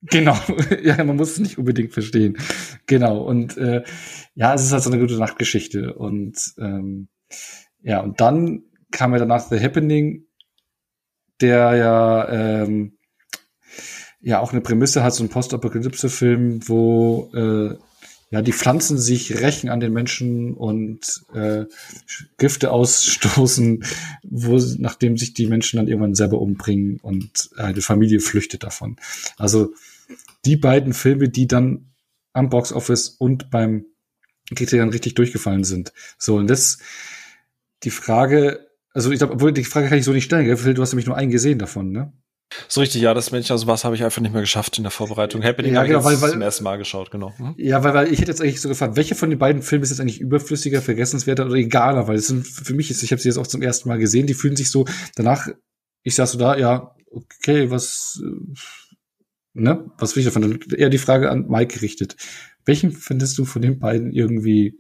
[0.03, 0.37] Genau,
[0.83, 2.37] ja, man muss es nicht unbedingt verstehen.
[2.87, 3.83] Genau, und äh,
[4.35, 5.95] ja, es ist halt so eine gute Nachtgeschichte.
[5.95, 7.09] Und ähm,
[7.83, 10.27] ja, und dann kam ja danach The Happening,
[11.43, 12.29] der ja
[12.63, 12.97] ähm,
[14.21, 17.77] ja auch eine Prämisse hat, so ein Postapokalypse-Film, wo äh,
[18.31, 21.65] ja die Pflanzen sich rächen an den Menschen und äh,
[22.39, 23.85] Gifte ausstoßen,
[24.23, 28.97] wo nachdem sich die Menschen dann irgendwann selber umbringen und eine Familie flüchtet davon.
[29.37, 29.75] Also
[30.45, 31.93] die beiden Filme, die dann
[32.33, 33.85] am Box Office und beim
[34.55, 35.93] Kritikern richtig durchgefallen sind.
[36.17, 36.79] So und das
[37.83, 40.75] die Frage also ich glaube, obwohl die Frage kann ich so nicht stellen, gell?
[40.75, 42.13] Du hast nämlich nur einen gesehen davon, ne?
[42.69, 44.91] So richtig, ja, das Männchen aus was habe ich einfach nicht mehr geschafft in der
[44.91, 45.43] Vorbereitung.
[45.43, 47.33] Happening ja, genau, weil, weil, zum ersten Mal geschaut, genau.
[47.39, 47.55] Mhm.
[47.57, 49.91] Ja, weil, weil ich hätte jetzt eigentlich so gefragt, welche von den beiden Filmen ist
[49.91, 53.29] jetzt eigentlich überflüssiger, vergessenswerter oder egaler, weil es sind für mich ist, ich habe sie
[53.29, 54.85] jetzt auch zum ersten Mal gesehen, die fühlen sich so
[55.17, 55.49] danach,
[56.03, 58.55] ich saß so da, ja, okay, was, äh,
[59.55, 60.61] ne, was will ich davon?
[60.77, 62.17] Eher die Frage an Mike gerichtet.
[62.65, 64.79] Welchen findest du von den beiden irgendwie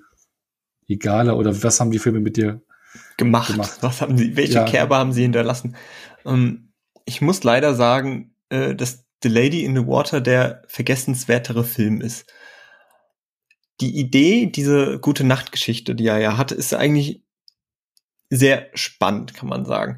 [0.88, 2.62] egaler oder was haben die Filme mit dir
[3.16, 3.52] gemacht.
[3.52, 3.78] gemacht.
[3.80, 4.64] Was haben sie, welche ja.
[4.64, 5.76] Kerbe haben sie hinterlassen?
[6.24, 6.72] Ähm,
[7.04, 12.32] ich muss leider sagen, äh, dass The Lady in the Water der vergessenswertere Film ist.
[13.80, 17.22] Die Idee, diese gute Nachtgeschichte, die er ja hatte, ist eigentlich
[18.30, 19.96] sehr spannend, kann man sagen.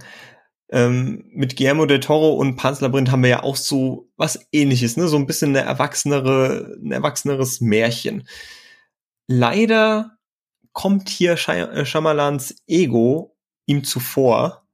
[0.70, 4.96] Ähm, mit Guillermo del Toro und Pan's Labyrinth haben wir ja auch so was ähnliches,
[4.96, 5.08] ne?
[5.08, 8.26] So ein bisschen eine erwachsenere, ein erwachseneres Märchen.
[9.26, 10.13] Leider
[10.74, 13.34] kommt hier äh, Schamalans Ego
[13.64, 14.66] ihm zuvor.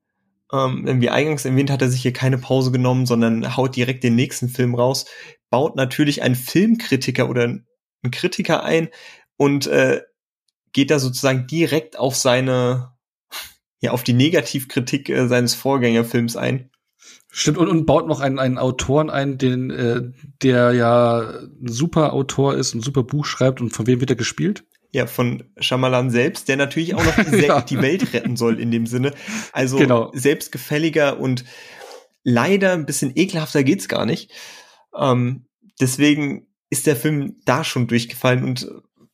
[0.53, 4.17] Ähm, wie eingangs erwähnt, hat er sich hier keine Pause genommen, sondern haut direkt den
[4.17, 5.05] nächsten Film raus,
[5.49, 7.67] baut natürlich einen Filmkritiker oder einen
[8.11, 8.89] Kritiker ein
[9.37, 10.03] und äh,
[10.73, 12.93] geht da sozusagen direkt auf seine,
[13.81, 16.71] ja, auf die Negativkritik äh, seines Vorgängerfilms ein.
[17.29, 20.03] Stimmt, und, und baut noch einen, einen Autoren ein, den, äh,
[20.43, 24.17] der ja ein super Autor ist, ein super Buch schreibt und von wem wird er
[24.17, 24.65] gespielt?
[24.93, 27.61] Ja, von Shyamalan selbst, der natürlich auch noch ja.
[27.61, 29.13] die Welt retten soll in dem Sinne.
[29.53, 30.11] Also genau.
[30.15, 31.45] selbstgefälliger und
[32.25, 34.33] leider ein bisschen ekelhafter geht's gar nicht.
[34.97, 35.47] Ähm,
[35.81, 38.69] deswegen ist der Film da schon durchgefallen und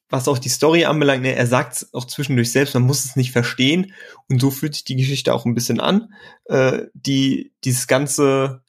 [0.09, 3.17] was auch die Story anbelangt, ne, er sagt es auch zwischendurch selbst, man muss es
[3.17, 3.93] nicht verstehen.
[4.29, 6.13] Und so fühlt sich die Geschichte auch ein bisschen an.
[6.45, 8.63] Äh, die, dieses ganze,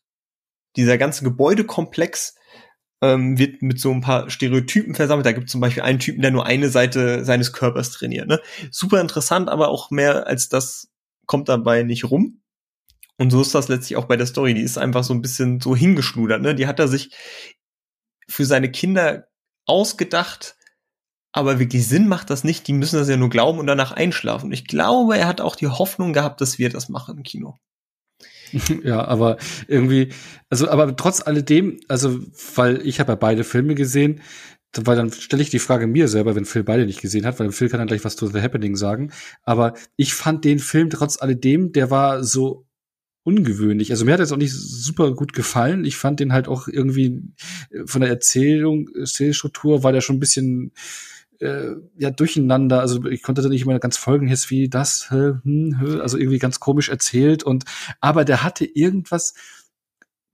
[0.75, 2.35] dieser ganze Gebäudekomplex
[3.01, 5.25] ähm, wird mit so ein paar Stereotypen versammelt.
[5.25, 8.27] Da gibt es zum Beispiel einen Typen, der nur eine Seite seines Körpers trainiert.
[8.27, 8.39] Ne?
[8.71, 10.89] Super interessant, aber auch mehr als das
[11.25, 12.41] kommt dabei nicht rum.
[13.17, 14.53] Und so ist das letztlich auch bei der Story.
[14.53, 16.41] Die ist einfach so ein bisschen so hingeschludert.
[16.41, 16.55] Ne?
[16.55, 17.11] Die hat er sich
[18.27, 19.27] für seine Kinder
[19.65, 20.55] ausgedacht,
[21.31, 22.67] aber wirklich Sinn macht das nicht.
[22.67, 24.51] Die müssen das ja nur glauben und danach einschlafen.
[24.51, 27.57] Ich glaube, er hat auch die Hoffnung gehabt, dass wir das machen im Kino.
[28.83, 29.37] Ja, aber
[29.67, 30.09] irgendwie,
[30.49, 32.19] also, aber trotz alledem, also,
[32.55, 34.21] weil ich habe ja beide Filme gesehen,
[34.75, 37.51] weil dann stelle ich die Frage mir selber, wenn Phil beide nicht gesehen hat, weil
[37.51, 39.11] Phil kann dann gleich was zu The Happening sagen.
[39.43, 42.67] Aber ich fand den Film trotz alledem, der war so
[43.23, 43.91] ungewöhnlich.
[43.91, 45.83] Also mir hat es auch nicht super gut gefallen.
[45.83, 47.23] Ich fand den halt auch irgendwie
[47.85, 50.71] von der Erzählung, Erzählstruktur war der schon ein bisschen
[51.39, 52.81] äh, ja durcheinander.
[52.81, 56.59] Also ich konnte da nicht immer ganz folgen, jetzt wie das, hm, also irgendwie ganz
[56.59, 57.65] komisch erzählt und
[58.01, 59.33] aber der hatte irgendwas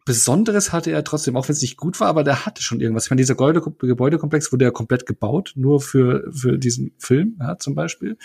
[0.06, 3.06] Besonderes hatte er trotzdem, auch wenn es nicht gut war, aber der hatte schon irgendwas.
[3.06, 7.74] Ich meine, dieser Gebäudekomplex wurde ja komplett gebaut, nur für, für diesen Film, ja, zum
[7.74, 8.18] Beispiel.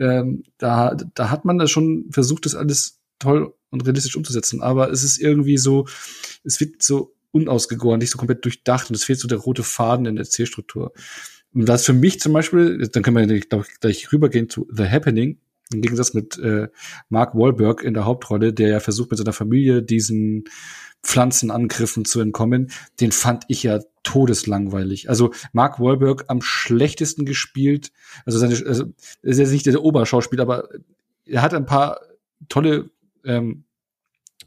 [0.00, 4.90] Ähm, da, da hat man da schon versucht, das alles toll und realistisch umzusetzen, aber
[4.90, 5.86] es ist irgendwie so,
[6.42, 10.06] es wird so unausgegoren, nicht so komplett durchdacht und es fehlt so der rote Faden
[10.06, 10.92] in der Erzählstruktur.
[11.54, 14.88] Und das für mich zum Beispiel, dann können wir glaube ich, gleich rübergehen zu The
[14.88, 15.38] Happening,
[15.72, 16.68] im Gegensatz mit äh,
[17.08, 20.44] Mark Wahlberg in der Hauptrolle, der ja versucht mit seiner Familie diesen
[21.02, 22.70] Pflanzenangriffen zu entkommen,
[23.00, 25.08] den fand ich ja todeslangweilig.
[25.08, 27.90] Also Mark Wahlberg am schlechtesten gespielt,
[28.24, 28.84] also seine, also
[29.22, 30.68] ist jetzt nicht der Oberschauspieler, aber
[31.24, 32.00] er hat ein paar
[32.48, 32.90] tolle
[33.24, 33.64] ähm,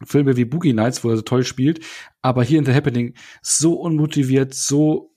[0.04, 1.80] Filme wie Boogie Nights, wo er so toll spielt,
[2.22, 5.15] aber hier in The Happening so unmotiviert, so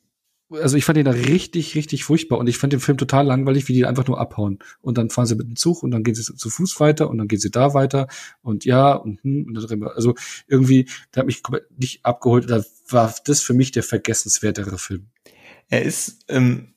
[0.50, 3.68] also ich fand den da richtig, richtig furchtbar und ich fand den Film total langweilig,
[3.68, 4.58] wie die einfach nur abhauen.
[4.80, 7.18] Und dann fahren sie mit dem Zug und dann gehen sie zu Fuß weiter und
[7.18, 8.08] dann gehen sie da weiter
[8.40, 10.14] und ja und hm und dann also
[10.46, 11.42] irgendwie, der hat mich
[11.76, 12.48] nicht abgeholt.
[12.48, 15.08] Da war das für mich der vergessenswertere Film.
[15.68, 16.74] Er ist, ähm,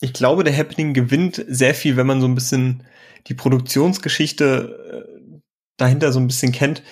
[0.00, 2.84] ich glaube, der Happening gewinnt sehr viel, wenn man so ein bisschen
[3.26, 5.40] die Produktionsgeschichte äh,
[5.76, 6.82] dahinter so ein bisschen kennt,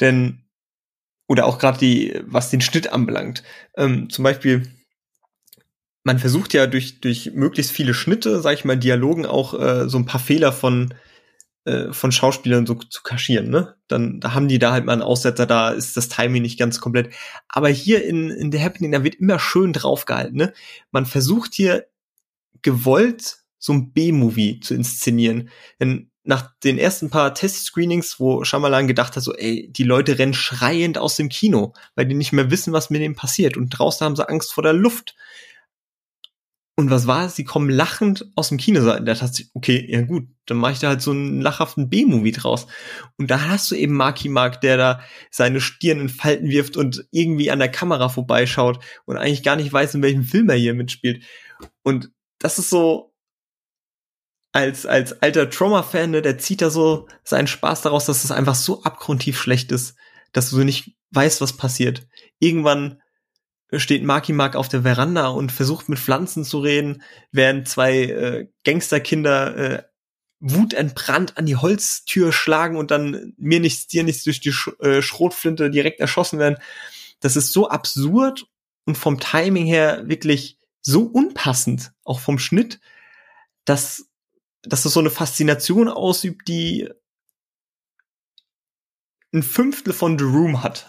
[0.00, 0.44] denn
[1.26, 3.42] oder auch gerade die, was den Schnitt anbelangt.
[3.76, 4.66] Ähm, zum Beispiel
[6.08, 9.98] man versucht ja durch, durch möglichst viele Schnitte, sag ich mal, Dialogen auch äh, so
[9.98, 10.94] ein paar Fehler von,
[11.66, 13.76] äh, von Schauspielern so zu kaschieren, ne?
[13.88, 16.80] Dann da haben die da halt mal einen Aussetzer, da ist das Timing nicht ganz
[16.80, 17.12] komplett.
[17.46, 20.54] Aber hier in, in The Happening, da wird immer schön draufgehalten, ne?
[20.92, 21.84] Man versucht hier
[22.62, 25.50] gewollt so ein B-Movie zu inszenieren.
[25.78, 30.32] Denn nach den ersten paar Test-Screenings, wo Shyamalan gedacht hat, so, ey, die Leute rennen
[30.32, 33.58] schreiend aus dem Kino, weil die nicht mehr wissen, was mit denen passiert.
[33.58, 35.14] Und draußen haben sie Angst vor der Luft.
[36.78, 37.34] Und was war es?
[37.34, 38.84] Sie kommen lachend aus dem Kino.
[38.84, 42.30] Da dachte ich, okay, ja gut, dann mache ich da halt so einen lachhaften B-Movie
[42.30, 42.68] draus.
[43.16, 47.04] Und da hast du eben Marky Mark, der da seine Stirn in Falten wirft und
[47.10, 50.72] irgendwie an der Kamera vorbeischaut und eigentlich gar nicht weiß, in welchem Film er hier
[50.72, 51.24] mitspielt.
[51.82, 53.12] Und das ist so,
[54.52, 58.30] als, als alter Trauma-Fan, ne, der zieht da so seinen Spaß daraus, dass es das
[58.30, 59.96] einfach so abgrundtief schlecht ist,
[60.30, 62.06] dass du nicht weißt, was passiert.
[62.38, 63.00] Irgendwann
[63.76, 68.48] steht Marky Mark auf der Veranda und versucht mit Pflanzen zu reden, während zwei äh,
[68.64, 69.82] Gangsterkinder äh,
[70.40, 75.02] wutentbrannt an die Holztür schlagen und dann mir nichts, dir nichts durch die Sch äh,
[75.02, 76.58] Schrotflinte direkt erschossen werden.
[77.20, 78.46] Das ist so absurd
[78.86, 82.80] und vom Timing her wirklich so unpassend, auch vom Schnitt,
[83.64, 84.08] dass,
[84.62, 86.88] dass das so eine Faszination ausübt, die
[89.34, 90.86] ein Fünftel von The Room hat.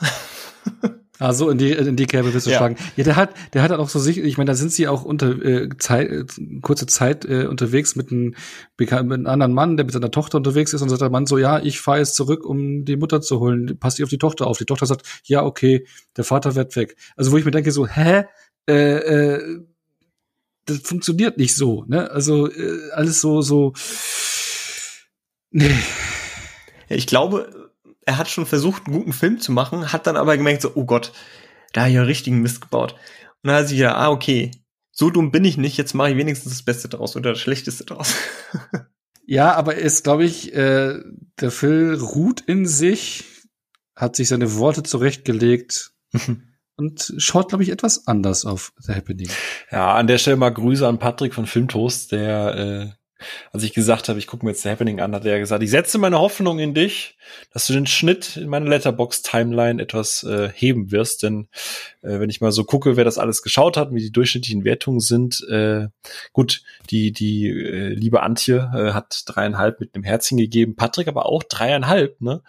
[1.22, 2.58] Ah, so in die in die Kerbe willst du ja.
[2.58, 2.78] schlagen.
[2.96, 5.32] Ja, der hat der hat auch so sich, ich meine, da sind sie auch unter
[5.44, 6.26] äh, Zeit äh,
[6.62, 8.36] kurze Zeit äh, unterwegs mit einem
[8.78, 11.38] mit einem anderen Mann, der mit seiner Tochter unterwegs ist und sagt der Mann so,
[11.38, 13.78] ja, ich fahre jetzt zurück, um die Mutter zu holen.
[13.78, 14.58] Passt ihr auf die Tochter auf.
[14.60, 15.86] Die Tochter sagt, ja, okay,
[16.16, 16.96] der Vater wird weg.
[17.18, 18.24] Also wo ich mir denke so, hä?
[18.70, 19.60] Äh, äh,
[20.66, 22.10] das funktioniert nicht so, ne?
[22.12, 23.74] Also äh, alles so so
[25.52, 25.76] nee.
[26.88, 27.59] Ich glaube,
[28.06, 30.86] er hat schon versucht, einen guten Film zu machen, hat dann aber gemerkt, so, oh
[30.86, 31.12] Gott,
[31.74, 32.94] da habe ich ja richtigen Mist gebaut.
[33.42, 34.52] Und dann hat sich ja, ah, okay,
[34.92, 37.86] so dumm bin ich nicht, jetzt mache ich wenigstens das Beste draus oder das Schlechteste
[37.86, 38.16] draus.
[39.26, 41.00] ja, aber ist, glaube ich, äh,
[41.40, 43.24] der Film ruht in sich,
[43.96, 45.94] hat sich seine Worte zurechtgelegt
[46.76, 49.30] und schaut, glaube ich, etwas anders auf The Happening.
[49.72, 52.99] Ja, an der Stelle mal Grüße an Patrick von Filmtoast, der äh,
[53.52, 55.70] als ich gesagt habe, ich gucke mir jetzt The Happening an, hat er gesagt, ich
[55.70, 57.18] setze meine Hoffnung in dich,
[57.52, 61.24] dass du den Schnitt in meiner Letterbox-Timeline etwas äh, heben wirst.
[61.24, 61.48] Denn
[62.02, 65.00] äh, wenn ich mal so gucke, wer das alles geschaut hat, wie die durchschnittlichen Wertungen
[65.00, 65.88] sind, äh,
[66.34, 71.26] gut, die, die äh, liebe Antje äh, hat dreieinhalb mit einem Herzchen gegeben, Patrick aber
[71.26, 72.42] auch dreieinhalb, ne?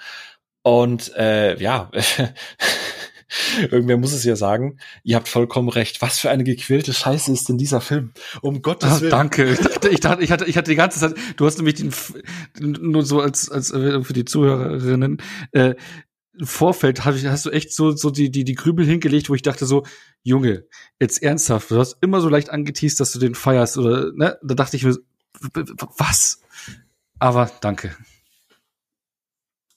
[0.62, 1.90] Und äh, ja,
[3.70, 6.02] Irgendwer muss es ja sagen, ihr habt vollkommen recht.
[6.02, 8.12] Was für eine gequälte Scheiße ist denn dieser Film?
[8.42, 9.10] Um Gottes ah, Willen.
[9.10, 9.52] danke.
[9.52, 11.92] Ich dachte, ich dachte, ich hatte, ich hatte die ganze Zeit, du hast nämlich den,
[12.60, 15.74] nur so als, als äh, für die Zuhörerinnen, äh,
[16.38, 19.42] im Vorfeld hast, hast du echt so, so die, die, die Grübel hingelegt, wo ich
[19.42, 19.84] dachte so,
[20.22, 20.64] Junge,
[20.98, 24.38] jetzt ernsthaft, du hast immer so leicht angeteased, dass du den feierst, oder, ne?
[24.42, 24.96] Da dachte ich mir,
[25.98, 26.40] was?
[27.18, 27.94] Aber danke.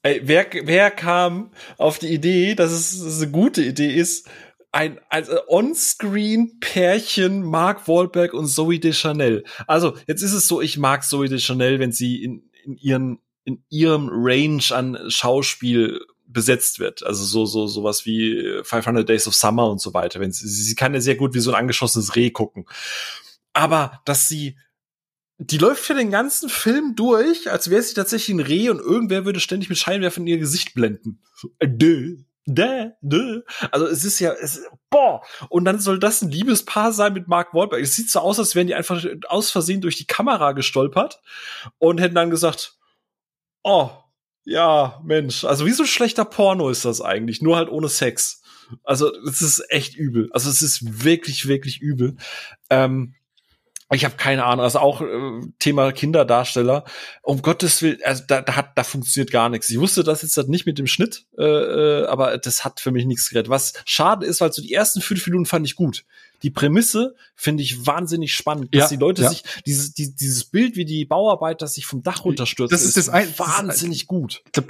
[0.03, 4.30] Ey, wer, wer kam auf die Idee, dass es, dass es eine gute Idee ist,
[4.73, 9.45] ein also On-Screen-Pärchen Mark Wahlberg und Zoe Deschanel.
[9.65, 13.63] Also jetzt ist es so, ich mag Zoe Deschanel, wenn sie in, in ihren in
[13.69, 17.05] ihrem Range an Schauspiel besetzt wird.
[17.05, 20.19] Also so so sowas wie 500 Days of Summer und so weiter.
[20.19, 22.65] Wenn sie, sie kann ja sehr gut wie so ein angeschossenes Reh gucken.
[23.53, 24.57] Aber dass sie
[25.38, 29.26] die läuft für den ganzen Film durch, als wäre sie tatsächlich ein Reh und irgendwer
[29.26, 31.22] würde ständig mit Scheinwerfern in ihr Gesicht blenden.
[31.35, 33.41] So, äh, dö, dö, dö.
[33.72, 35.23] Also es ist ja, es, boah.
[35.49, 37.81] Und dann soll das ein Liebespaar sein mit Mark Wahlberg.
[37.81, 41.22] Es sieht so aus, als wären die einfach aus Versehen durch die Kamera gestolpert
[41.80, 42.77] und hätten dann gesagt,
[43.64, 43.89] oh,
[44.45, 48.41] ja, Mensch, also wie so ein schlechter Porno ist das eigentlich, nur halt ohne Sex.
[48.84, 50.30] Also es ist echt übel.
[50.31, 52.18] Also es ist wirklich, wirklich übel.
[52.69, 53.15] Ähm,
[53.91, 56.85] ich habe keine Ahnung, also auch äh, Thema Kinderdarsteller.
[57.22, 59.69] Um Gottes Willen, also da, da hat, da funktioniert gar nichts.
[59.69, 62.91] Ich wusste das jetzt halt nicht mit dem Schnitt, äh, äh, aber das hat für
[62.91, 63.49] mich nichts gerettet.
[63.49, 66.05] Was schade ist, weil so die ersten fünf Minuten fand ich gut.
[66.41, 69.30] Die Prämisse finde ich wahnsinnig spannend, dass ja, die Leute ja.
[69.30, 73.07] sich dieses die, dieses Bild, wie die Bauarbeiter sich vom Dach runterstürzen, das ist, ist
[73.07, 74.41] das ein, wahnsinnig das ist, gut.
[74.45, 74.68] Ich glaub,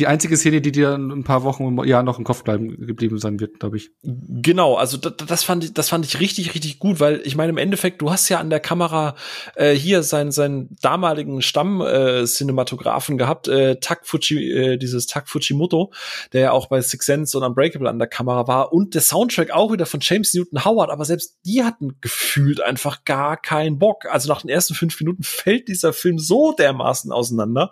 [0.00, 3.38] die einzige Szene, die dir ein paar Wochen, ja, noch im Kopf bleiben geblieben sein
[3.38, 3.90] wird, glaube ich.
[4.02, 7.50] Genau, also das, das fand ich, das fand ich richtig, richtig gut, weil ich meine
[7.50, 9.14] im Endeffekt, du hast ja an der Kamera
[9.56, 15.92] äh, hier seinen seinen damaligen Stamm äh, gehabt, äh, Tak Fuji, äh, dieses Tak Fujimoto,
[16.32, 19.50] der ja auch bei Six Sense und Unbreakable an der Kamera war und der Soundtrack
[19.50, 24.06] auch wieder von James Newton Howard, aber selbst die hatten gefühlt einfach gar keinen Bock.
[24.06, 27.70] Also nach den ersten fünf Minuten fällt dieser Film so dermaßen auseinander.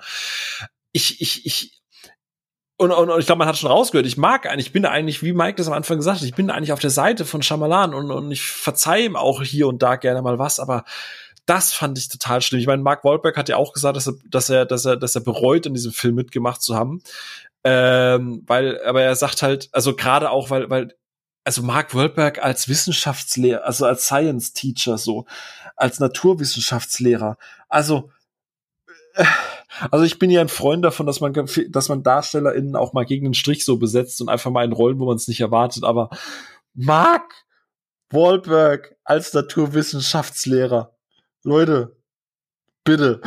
[0.92, 1.77] Ich, ich, ich,
[2.78, 5.22] und, und, und ich glaube, man hat schon rausgehört, ich mag eigentlich, ich bin eigentlich,
[5.22, 7.92] wie Mike das am Anfang gesagt hat, ich bin eigentlich auf der Seite von Shyamalan
[7.92, 10.84] und, und ich verzeihe ihm auch hier und da gerne mal was, aber
[11.44, 12.60] das fand ich total schlimm.
[12.60, 15.14] Ich meine, Mark Wahlberg hat ja auch gesagt, dass er, dass er, dass er, dass
[15.16, 17.02] er bereut, in diesem Film mitgemacht zu haben.
[17.64, 20.94] Ähm, weil, aber er sagt halt, also gerade auch, weil, weil,
[21.42, 25.26] also Mark Wahlberg als Wissenschaftslehrer, also als Science Teacher so,
[25.74, 27.38] als Naturwissenschaftslehrer,
[27.68, 28.10] also
[29.14, 29.24] äh,
[29.90, 31.32] also ich bin ja ein Freund davon, dass man,
[31.68, 34.98] dass man DarstellerInnen auch mal gegen den Strich so besetzt und einfach mal in Rollen,
[34.98, 35.84] wo man es nicht erwartet.
[35.84, 36.10] Aber
[36.74, 37.46] Mark
[38.10, 40.94] Wahlberg als Naturwissenschaftslehrer.
[41.42, 41.96] Leute,
[42.84, 43.20] bitte.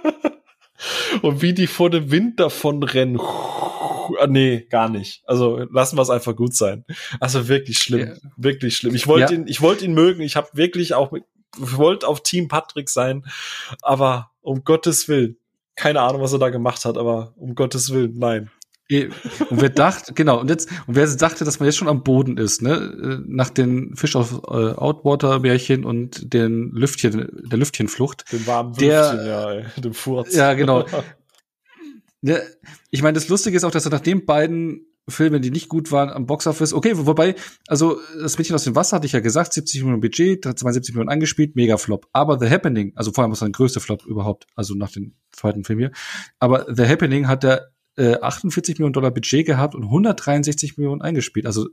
[1.22, 3.20] und wie die vor dem Wind davon rennen.
[4.20, 5.22] Ah, nee, gar nicht.
[5.26, 6.84] Also lassen wir es einfach gut sein.
[7.20, 8.30] Also wirklich schlimm, ja.
[8.36, 8.94] wirklich schlimm.
[8.94, 9.40] Ich wollte ja.
[9.40, 10.22] ihn, ich wollte ihn mögen.
[10.22, 11.24] Ich habe wirklich auch mit,
[11.56, 13.24] ich wollte auf Team Patrick sein,
[13.80, 15.36] aber um Gottes Willen.
[15.74, 18.50] Keine Ahnung, was er da gemacht hat, aber um Gottes Willen, nein.
[18.90, 22.36] Und wer dachte, genau, und jetzt, und wer dachte, dass man jetzt schon am Boden
[22.36, 28.30] ist, ne, äh, nach den Fish of äh, Outwater Märchen und den Lüftchen, der Lüftchenflucht.
[28.32, 30.34] Den warmen der, Lüftchen, ja, ey, dem Furz.
[30.34, 30.84] Ja, genau.
[32.22, 32.38] ja,
[32.90, 35.90] ich meine, das Lustige ist auch, dass er nach den beiden Filme, die nicht gut
[35.90, 36.72] waren am Boxoffice.
[36.72, 37.34] Okay, wobei,
[37.66, 41.10] also das Mädchen aus dem Wasser hatte ich ja gesagt, 70 Millionen Budget, 72 Millionen
[41.10, 42.06] angespielt, mega Flop.
[42.12, 45.64] Aber The Happening, also vor allem was der größte Flop überhaupt, also nach dem zweiten
[45.64, 45.90] Film hier.
[46.38, 51.46] Aber The Happening hat der äh, 48 Millionen Dollar Budget gehabt und 163 Millionen eingespielt.
[51.46, 51.68] Also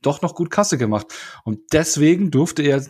[0.00, 1.06] doch noch gut Kasse gemacht.
[1.44, 2.84] Und deswegen durfte er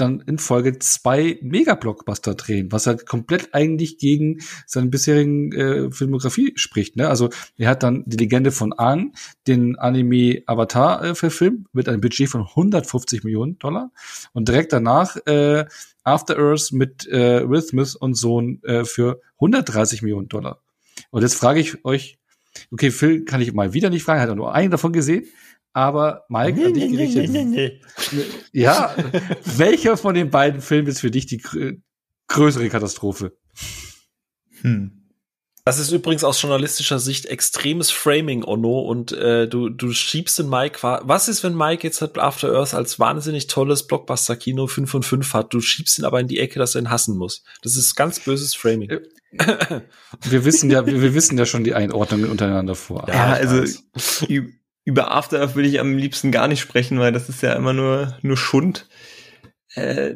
[0.00, 6.52] dann in Folge zwei Mega-Blockbuster drehen, was halt komplett eigentlich gegen seine bisherigen äh, Filmografie
[6.56, 6.96] spricht.
[6.96, 7.08] Ne?
[7.08, 9.12] Also er hat dann die Legende von Aang,
[9.46, 13.90] den Anime Avatar äh, verfilmt, mit einem Budget von 150 Millionen Dollar
[14.32, 15.64] und direkt danach äh,
[16.04, 20.60] After Earth mit äh, Will Smith und Sohn äh, für 130 Millionen Dollar.
[21.10, 22.18] Und jetzt frage ich euch,
[22.70, 25.26] okay, Phil kann ich mal wieder nicht fragen, hat er nur einen davon gesehen.
[25.78, 27.30] Aber Mike, nee, an dich gerichtet.
[27.30, 27.80] Nee, nee,
[28.10, 28.24] nee.
[28.52, 28.96] Ja,
[29.44, 31.40] welcher von den beiden Filmen ist für dich die
[32.26, 33.38] größere Katastrophe?
[34.62, 34.90] Hm.
[35.64, 40.48] Das ist übrigens aus journalistischer Sicht extremes Framing, Ono, und äh, du, du schiebst den
[40.48, 40.80] Mike.
[40.82, 45.32] Was ist, wenn Mike jetzt halt After Earth als wahnsinnig tolles Blockbuster-Kino 5 von 5
[45.32, 45.54] hat?
[45.54, 47.44] Du schiebst ihn aber in die Ecke, dass er ihn hassen muss.
[47.62, 48.90] Das ist ganz böses Framing.
[48.90, 49.82] Äh,
[50.22, 53.06] wir wissen ja, wir, wir wissen ja schon die Einordnungen untereinander vor.
[53.06, 53.62] Ja also
[54.88, 57.74] über After Earth würde ich am liebsten gar nicht sprechen, weil das ist ja immer
[57.74, 58.88] nur, nur Schund,
[59.74, 60.14] äh,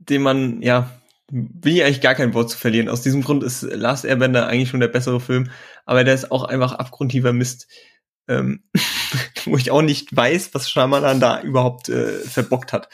[0.00, 0.90] den man, ja,
[1.30, 2.88] will ich eigentlich gar kein Wort zu verlieren.
[2.88, 5.48] Aus diesem Grund ist Last Airbender eigentlich schon der bessere Film,
[5.86, 7.68] aber der ist auch einfach abgrundtiefer Mist,
[8.26, 8.64] ähm,
[9.44, 12.88] wo ich auch nicht weiß, was Shyamalan da überhaupt äh, verbockt hat.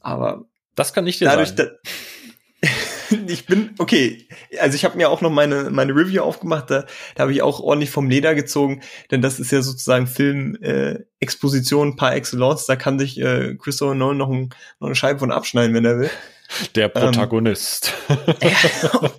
[0.00, 1.70] Aber das kann nicht dir dadurch, sagen.
[1.84, 1.90] Da,
[3.34, 4.28] ich bin, okay,
[4.60, 7.60] also ich habe mir auch noch meine, meine Review aufgemacht, da, da habe ich auch
[7.60, 8.80] ordentlich vom Leder gezogen,
[9.10, 14.16] denn das ist ja sozusagen Film-Exposition äh, par excellence, da kann sich äh, Christopher Nolan
[14.16, 16.10] noch, ein, noch eine Scheibe von abschneiden, wenn er will.
[16.76, 17.92] Der ähm, Protagonist.
[18.40, 19.10] Ähm,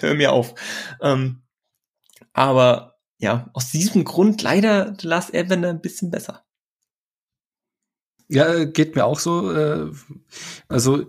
[0.00, 0.54] hör mir auf.
[1.00, 1.42] Ähm,
[2.32, 6.44] aber ja, aus diesem Grund leider Last Airbender ein bisschen besser.
[8.28, 9.52] Ja, geht mir auch so.
[9.52, 9.90] Äh,
[10.68, 11.06] also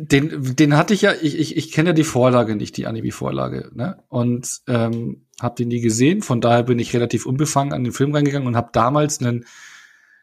[0.00, 3.70] den, den hatte ich ja, ich, ich, ich kenne ja die Vorlage nicht, die Anime-Vorlage,
[3.74, 4.02] ne?
[4.08, 6.22] Und ähm, habe den nie gesehen.
[6.22, 9.44] Von daher bin ich relativ unbefangen an den Film reingegangen und habe damals einen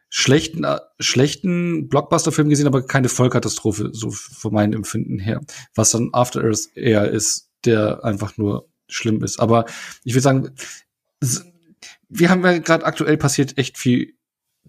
[0.10, 5.42] schlechten, äh, schlechten Blockbuster-Film gesehen, aber keine Vollkatastrophe, so von meinem Empfinden her.
[5.76, 9.42] Was dann After Earth eher ist, der einfach nur schlimm ist.
[9.42, 9.66] Aber
[10.06, 10.52] ich würde sagen,
[12.08, 14.15] wir haben ja gerade aktuell passiert echt viel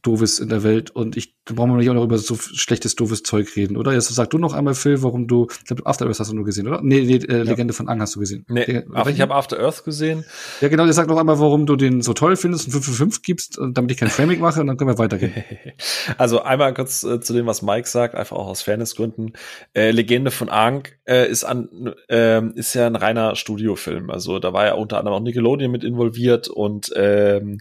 [0.03, 2.97] Doofes in der Welt und ich da brauchen wir nicht auch noch über so schlechtes,
[2.97, 3.93] doofes Zeug reden, oder?
[3.93, 6.45] Jetzt sag du noch einmal, Phil, warum du, ich glaube, After Earth hast du nur
[6.45, 6.81] gesehen, oder?
[6.83, 8.45] Nee, nee äh, Legende von Ang hast du gesehen.
[8.49, 10.25] Nee, Der, aber ich habe After Earth gesehen.
[10.61, 12.93] Ja, genau, jetzt sag noch einmal, warum du den so toll findest und 5 für
[12.93, 15.35] 5 gibst, damit ich kein Framing mache und dann können wir weitergehen.
[16.19, 19.35] also einmal kurz äh, zu dem, was Mike sagt, einfach auch aus Fairnessgründen.
[19.73, 24.11] Äh, Legende von Ang äh, ist an, äh, ist ja ein reiner Studiofilm.
[24.11, 27.59] Also da war ja unter anderem auch Nickelodeon mit involviert und ähm,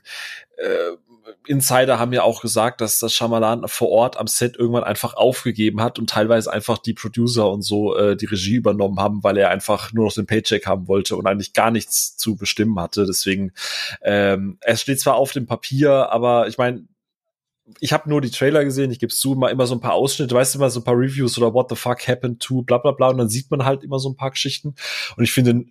[0.57, 0.98] äh,
[1.48, 5.82] Insider haben ja auch gesagt, dass das Shyamalan vor Ort am Set irgendwann einfach aufgegeben
[5.82, 9.50] hat und teilweise einfach die Producer und so äh, die Regie übernommen haben, weil er
[9.50, 13.06] einfach nur noch den Paycheck haben wollte und eigentlich gar nichts zu bestimmen hatte.
[13.06, 13.52] Deswegen,
[14.02, 16.88] ähm, es steht zwar auf dem Papier, aber ich meine,
[17.80, 20.36] ich habe nur die Trailer gesehen, ich gebe zu, mal immer so ein paar Ausschnitte,
[20.36, 22.92] weißt du, immer so ein paar Reviews oder what the fuck happened to, bla bla
[22.92, 24.76] bla, und dann sieht man halt immer so ein paar Geschichten.
[25.18, 25.66] Und ich finde,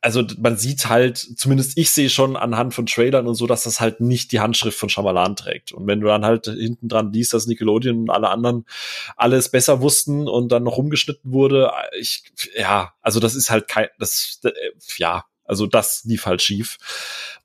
[0.00, 3.80] also man sieht halt, zumindest ich sehe schon anhand von Trailern und so, dass das
[3.80, 5.72] halt nicht die Handschrift von Shyamalan trägt.
[5.72, 8.66] Und wenn du dann halt hinten dran liest, dass Nickelodeon und alle anderen
[9.16, 12.24] alles besser wussten und dann noch rumgeschnitten wurde, ich,
[12.56, 14.50] ja, also das ist halt kein, das, äh,
[14.96, 16.78] ja, also das lief halt schief.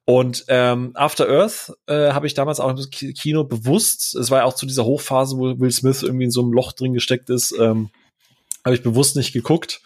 [0.06, 4.46] Und ähm, After Earth äh, habe ich damals auch im Kino bewusst, es war ja
[4.46, 7.54] auch zu dieser Hochphase, wo Will Smith irgendwie in so einem Loch drin gesteckt ist,
[7.60, 7.90] ähm,
[8.68, 9.82] habe ich bewusst nicht geguckt.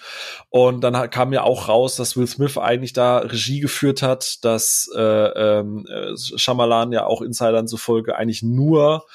[0.50, 4.90] Und dann kam ja auch raus, dass Will Smith eigentlich da Regie geführt hat, dass
[4.96, 9.06] äh, ähm, äh, Shyamalan ja auch Insidern zufolge eigentlich nur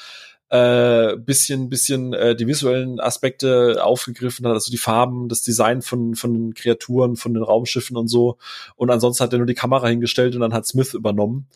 [0.48, 6.14] äh, bisschen bisschen äh, die visuellen Aspekte aufgegriffen hat, also die Farben, das Design von
[6.14, 8.38] von den Kreaturen, von den Raumschiffen und so.
[8.76, 11.48] Und ansonsten hat er nur die Kamera hingestellt und dann hat Smith übernommen.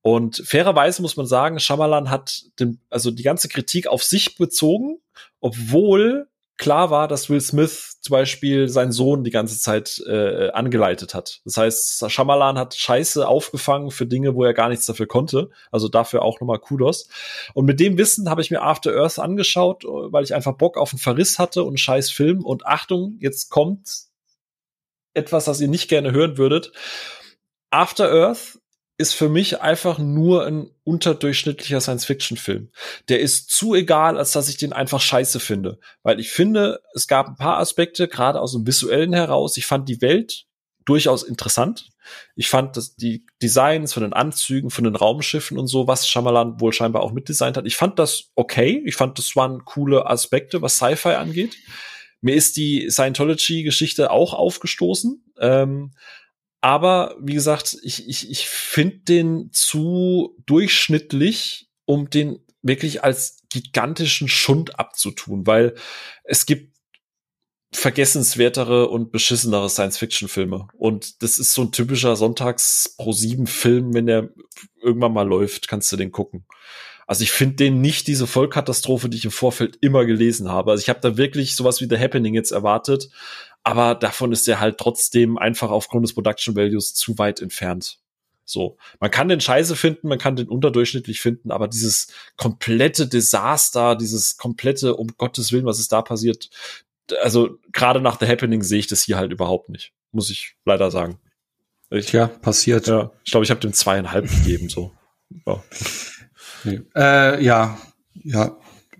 [0.00, 5.00] Und fairerweise muss man sagen, Shyamalan hat den, also die ganze Kritik auf sich bezogen,
[5.40, 6.28] obwohl
[6.58, 11.40] klar war, dass Will Smith zum Beispiel seinen Sohn die ganze Zeit äh, angeleitet hat.
[11.44, 15.50] Das heißt, Shyamalan hat Scheiße aufgefangen für Dinge, wo er gar nichts dafür konnte.
[15.70, 17.08] Also dafür auch nochmal Kudos.
[17.54, 20.92] Und mit dem Wissen habe ich mir After Earth angeschaut, weil ich einfach Bock auf
[20.92, 22.44] einen Verriss hatte und einen scheiß Film.
[22.44, 23.88] Und Achtung, jetzt kommt
[25.14, 26.72] etwas, das ihr nicht gerne hören würdet.
[27.70, 28.58] After Earth
[28.98, 32.70] ist für mich einfach nur ein unterdurchschnittlicher Science-Fiction-Film.
[33.08, 35.78] Der ist zu egal, als dass ich den einfach scheiße finde.
[36.02, 39.56] Weil ich finde, es gab ein paar Aspekte, gerade aus dem Visuellen heraus.
[39.56, 40.46] Ich fand die Welt
[40.84, 41.90] durchaus interessant.
[42.34, 46.60] Ich fand dass die Designs von den Anzügen, von den Raumschiffen und so, was Shyamalan
[46.60, 47.66] wohl scheinbar auch mitdesignt hat.
[47.66, 48.82] Ich fand das okay.
[48.84, 51.56] Ich fand, das waren coole Aspekte, was Sci-Fi angeht.
[52.20, 55.22] Mir ist die Scientology-Geschichte auch aufgestoßen.
[55.38, 55.92] Ähm,
[56.60, 64.28] aber wie gesagt, ich, ich, ich finde den zu durchschnittlich, um den wirklich als gigantischen
[64.28, 65.74] Schund abzutun, weil
[66.24, 66.76] es gibt
[67.72, 70.68] vergessenswertere und beschissenere Science-Fiction-Filme.
[70.72, 74.30] Und das ist so ein typischer Sonntags-Pro-7-Film, wenn der
[74.82, 76.46] irgendwann mal läuft, kannst du den gucken.
[77.06, 80.70] Also ich finde den nicht diese Vollkatastrophe, die ich im Vorfeld immer gelesen habe.
[80.70, 83.08] Also ich habe da wirklich sowas wie The Happening jetzt erwartet,
[83.62, 87.98] aber davon ist er halt trotzdem einfach aufgrund des Production Values zu weit entfernt.
[88.44, 93.94] So, man kann den Scheiße finden, man kann den unterdurchschnittlich finden, aber dieses komplette Desaster,
[93.94, 96.48] dieses komplette, um Gottes Willen, was ist da passiert,
[97.22, 100.90] also gerade nach The Happening sehe ich das hier halt überhaupt nicht, muss ich leider
[100.90, 101.18] sagen.
[101.90, 102.86] Ich, ja, passiert.
[102.86, 104.92] Ja, ich glaube, ich habe dem zweieinhalb gegeben, so.
[105.46, 105.62] Ja.
[106.64, 106.80] Nee.
[106.94, 107.78] Äh, ja,
[108.14, 108.56] ja,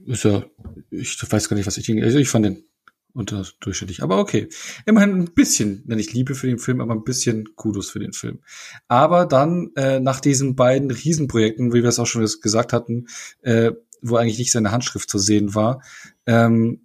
[0.06, 0.44] ist ja,
[0.90, 2.67] ich weiß gar nicht, was ich, also ich fand den
[3.12, 4.48] unterdurchschnittlich, aber okay.
[4.86, 8.12] Immerhin ein bisschen, wenn ich Liebe für den Film, aber ein bisschen Kudos für den
[8.12, 8.40] Film.
[8.86, 13.06] Aber dann, äh, nach diesen beiden Riesenprojekten, wie wir es auch schon gesagt hatten,
[13.42, 15.82] äh, wo eigentlich nicht seine Handschrift zu sehen war,
[16.26, 16.82] ähm,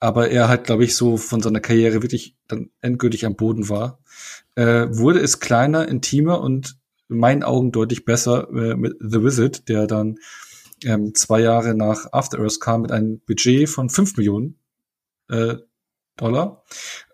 [0.00, 4.00] aber er halt, glaube ich, so von seiner Karriere wirklich dann endgültig am Boden war,
[4.54, 6.76] äh, wurde es kleiner, intimer und
[7.08, 10.16] in meinen Augen deutlich besser äh, mit The Wizard, der dann
[10.84, 14.58] ähm, zwei Jahre nach After Earth kam mit einem Budget von fünf Millionen
[15.28, 15.56] äh,
[16.16, 16.62] Dollar,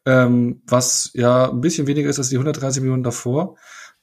[0.04, 3.56] ähm, was ja ein bisschen weniger ist als die 130 Millionen davor.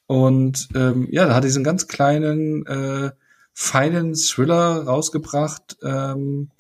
[0.08, 3.12] Und ähm, ja, da hat diesen ganz kleinen, äh,
[3.54, 6.52] feinen Thriller rausgebracht, ähm,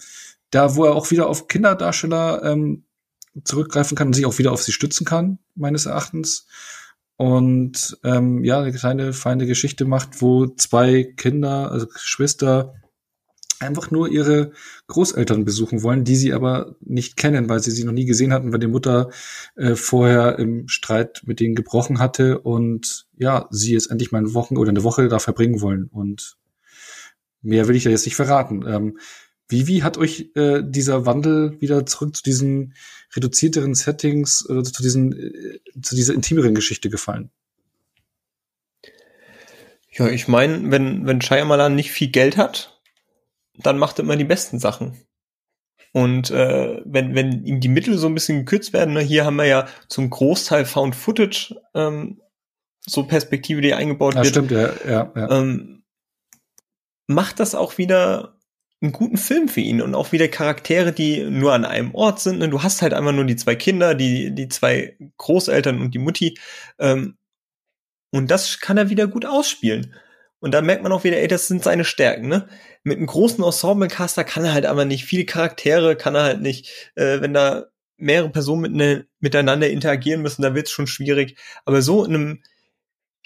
[0.49, 2.85] da wo er auch wieder auf Kinderdarsteller ähm,
[3.43, 6.47] zurückgreifen kann und sich auch wieder auf sie stützen kann, meines Erachtens.
[7.15, 12.73] Und ähm, ja, eine kleine, feine Geschichte macht, wo zwei Kinder, also Geschwister,
[13.59, 14.51] einfach nur ihre
[14.87, 18.51] Großeltern besuchen wollen, die sie aber nicht kennen, weil sie sie noch nie gesehen hatten,
[18.51, 19.09] weil die Mutter
[19.55, 24.33] äh, vorher im Streit mit denen gebrochen hatte und ja, sie jetzt endlich mal eine
[24.33, 25.85] Woche oder eine Woche da verbringen wollen.
[25.85, 26.37] Und
[27.41, 28.63] mehr will ich ja jetzt nicht verraten.
[28.67, 28.99] Ähm,
[29.49, 32.73] wie, wie hat euch äh, dieser Wandel wieder zurück zu diesen
[33.15, 37.31] reduzierteren Settings oder zu diesen, äh, zu dieser intimeren Geschichte gefallen?
[39.91, 42.76] Ja, ich meine, wenn, wenn Shyamalan nicht viel Geld hat,
[43.57, 44.97] dann macht er immer die besten Sachen.
[45.93, 49.37] Und äh, wenn, wenn ihm die Mittel so ein bisschen gekürzt werden, ne, hier haben
[49.37, 52.21] wir ja zum Großteil Found Footage, ähm,
[52.85, 54.33] so Perspektive, die eingebaut ja, wird.
[54.33, 55.31] Stimmt, ja, ja, ja.
[55.31, 55.83] Ähm,
[57.07, 58.37] macht das auch wieder
[58.81, 62.39] einen guten Film für ihn und auch wieder Charaktere, die nur an einem Ort sind.
[62.39, 62.49] Ne?
[62.49, 66.37] Du hast halt einfach nur die zwei Kinder, die, die zwei Großeltern und die Mutti.
[66.77, 67.17] Ähm,
[68.11, 69.95] und das kann er wieder gut ausspielen.
[70.39, 72.47] Und da merkt man auch wieder, ey, das sind seine Stärken, ne?
[72.87, 76.69] Mit einem großen Ensemble-Caster kann er halt aber nicht viele Charaktere, kann er halt nicht,
[76.95, 77.65] äh, wenn da
[77.97, 81.37] mehrere Personen mit ne, miteinander interagieren müssen, da wird's schon schwierig.
[81.65, 82.43] Aber so in einem,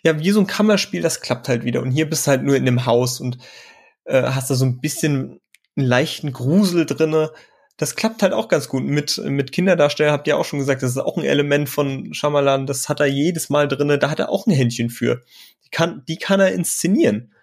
[0.03, 1.81] ja, wie so ein Kammerspiel, das klappt halt wieder.
[1.81, 3.37] Und hier bist du halt nur in einem Haus und
[4.05, 5.39] äh, hast da so ein bisschen
[5.75, 7.31] einen leichten Grusel drinne.
[7.77, 8.83] Das klappt halt auch ganz gut.
[8.83, 12.65] Mit, mit Kinderdarsteller habt ihr auch schon gesagt, das ist auch ein Element von Shyamalan,
[12.65, 15.23] das hat er jedes Mal drinne, da hat er auch ein Händchen für
[15.71, 17.33] kann, die kann er inszenieren.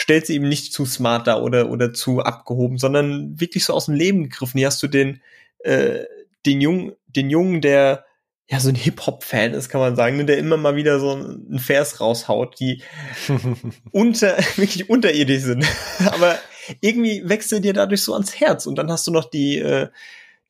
[0.00, 3.86] Stellt sie eben nicht zu smart da oder, oder zu abgehoben, sondern wirklich so aus
[3.86, 4.58] dem Leben gegriffen.
[4.58, 5.20] Hier hast du den,
[5.58, 6.04] äh,
[6.46, 8.04] den Jungen, den Jungen, der
[8.50, 11.58] ja so ein Hip-Hop-Fan ist, kann man sagen, ne, der immer mal wieder so einen
[11.58, 12.82] Vers raushaut, die
[13.90, 15.66] unter, wirklich unterirdisch sind.
[16.06, 16.38] Aber
[16.80, 18.66] irgendwie wechselt dir dadurch so ans Herz.
[18.66, 19.88] Und dann hast du noch die, äh,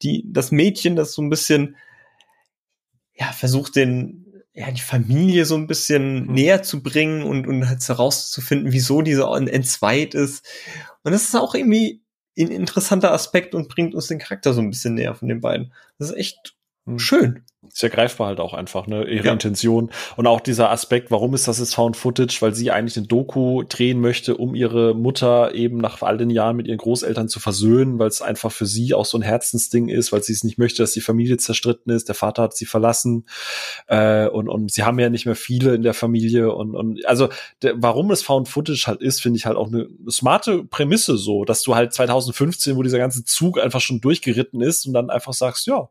[0.03, 1.77] die, das Mädchen, das so ein bisschen,
[3.15, 4.27] ja, versucht den,
[4.59, 6.33] ja, die Familie so ein bisschen mhm.
[6.33, 10.45] näher zu bringen und, und halt herauszufinden, wieso diese entzweit ist.
[11.05, 12.03] Und das ist auch irgendwie
[12.37, 15.73] ein interessanter Aspekt und bringt uns den Charakter so ein bisschen näher von den beiden.
[15.99, 16.57] Das ist echt
[16.93, 16.99] mhm.
[16.99, 19.33] schön sehr greifbar halt auch einfach, ne, ihre ja.
[19.33, 19.91] Intention.
[20.17, 22.39] Und auch dieser Aspekt, warum ist das jetzt Found Footage?
[22.41, 26.57] Weil sie eigentlich ein Doku drehen möchte, um ihre Mutter eben nach all den Jahren
[26.57, 30.13] mit ihren Großeltern zu versöhnen, weil es einfach für sie auch so ein Herzensding ist,
[30.13, 32.09] weil sie es nicht möchte, dass die Familie zerstritten ist.
[32.09, 33.27] Der Vater hat sie verlassen.
[33.87, 36.53] Äh, und, und sie haben ja nicht mehr viele in der Familie.
[36.55, 37.29] Und, und also,
[37.63, 41.17] der, warum es Found Footage halt ist, finde ich halt auch eine, eine smarte Prämisse
[41.17, 45.11] so, dass du halt 2015, wo dieser ganze Zug einfach schon durchgeritten ist und dann
[45.11, 45.89] einfach sagst, ja,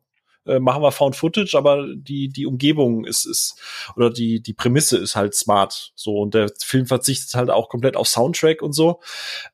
[0.48, 3.56] äh, machen wir Found Footage, aber die, die Umgebung ist, ist,
[3.96, 5.92] oder die, die Prämisse ist halt smart.
[5.96, 9.00] So, und der Film verzichtet halt auch komplett auf Soundtrack und so,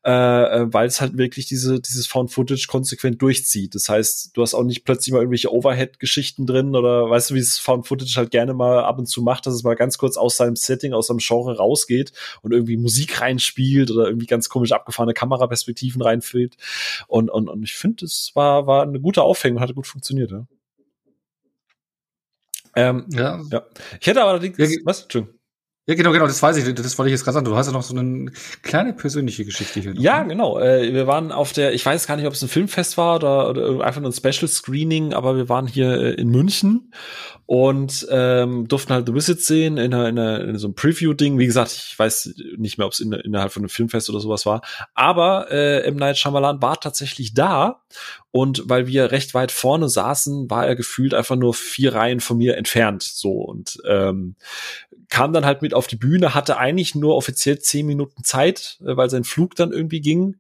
[0.05, 3.75] äh, äh, weil es halt wirklich diese, dieses Found Footage konsequent durchzieht.
[3.75, 7.39] Das heißt, du hast auch nicht plötzlich mal irgendwelche Overhead-Geschichten drin oder weißt du, wie
[7.39, 10.17] es Found Footage halt gerne mal ab und zu macht, dass es mal ganz kurz
[10.17, 14.71] aus seinem Setting, aus seinem Genre rausgeht und irgendwie Musik reinspielt oder irgendwie ganz komisch
[14.71, 16.55] abgefahrene Kameraperspektiven reinfüllt.
[17.07, 20.45] Und, und, und ich finde, es war, war eine gute Aufhängung, hat gut funktioniert, ja.
[22.75, 23.39] Ähm, ja.
[23.51, 23.63] ja.
[23.99, 25.03] Ich hätte aber die, ja, was?
[25.03, 25.39] Entschuldigung.
[25.85, 27.45] Ja, genau, genau, das weiß ich, das wollte ich jetzt gerade sagen.
[27.45, 28.31] Du hast ja noch so eine
[28.61, 29.93] kleine persönliche Geschichte hier.
[29.97, 30.29] Ja, ne?
[30.29, 30.57] genau.
[30.57, 33.49] Äh, wir waren auf der, ich weiß gar nicht, ob es ein Filmfest war oder,
[33.49, 36.93] oder einfach nur ein Special Screening, aber wir waren hier äh, in München
[37.45, 41.37] und ähm, durften halt The Wizard sehen in, einer, in, einer, in so einem Preview-Ding.
[41.37, 44.45] Wie gesagt, ich weiß nicht mehr, ob es in, innerhalb von einem Filmfest oder sowas
[44.45, 44.61] war.
[44.93, 45.97] Aber äh, M.
[45.97, 47.83] Night Shyamalan war tatsächlich da
[48.35, 52.35] und weil wir recht weit vorne saßen, war er gefühlt einfach nur vier Reihen von
[52.35, 53.03] mir entfernt.
[53.03, 54.35] So und ähm,
[55.07, 58.97] kam dann halt mit auf die Bühne, hatte eigentlich nur offiziell zehn Minuten Zeit, äh,
[58.97, 60.37] weil sein Flug dann irgendwie ging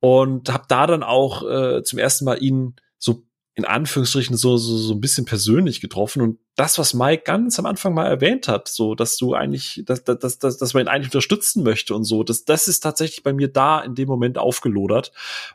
[0.00, 3.22] und habe da dann auch äh, zum ersten Mal ihn so
[3.60, 6.22] in Anführungsstrichen so, so, so ein bisschen persönlich getroffen.
[6.22, 10.02] Und das, was Mike ganz am Anfang mal erwähnt hat, so, dass du eigentlich, dass,
[10.04, 13.34] dass, dass, dass man ihn eigentlich unterstützen möchte und so, das, das ist tatsächlich bei
[13.34, 15.12] mir da in dem Moment aufgelodert,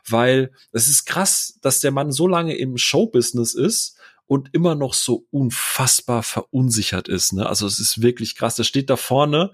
[0.08, 3.95] weil es ist krass, dass der Mann so lange im Showbusiness ist
[4.26, 7.32] und immer noch so unfassbar verunsichert ist.
[7.32, 7.46] Ne?
[7.46, 8.56] Also es ist wirklich krass.
[8.56, 9.52] Der steht da vorne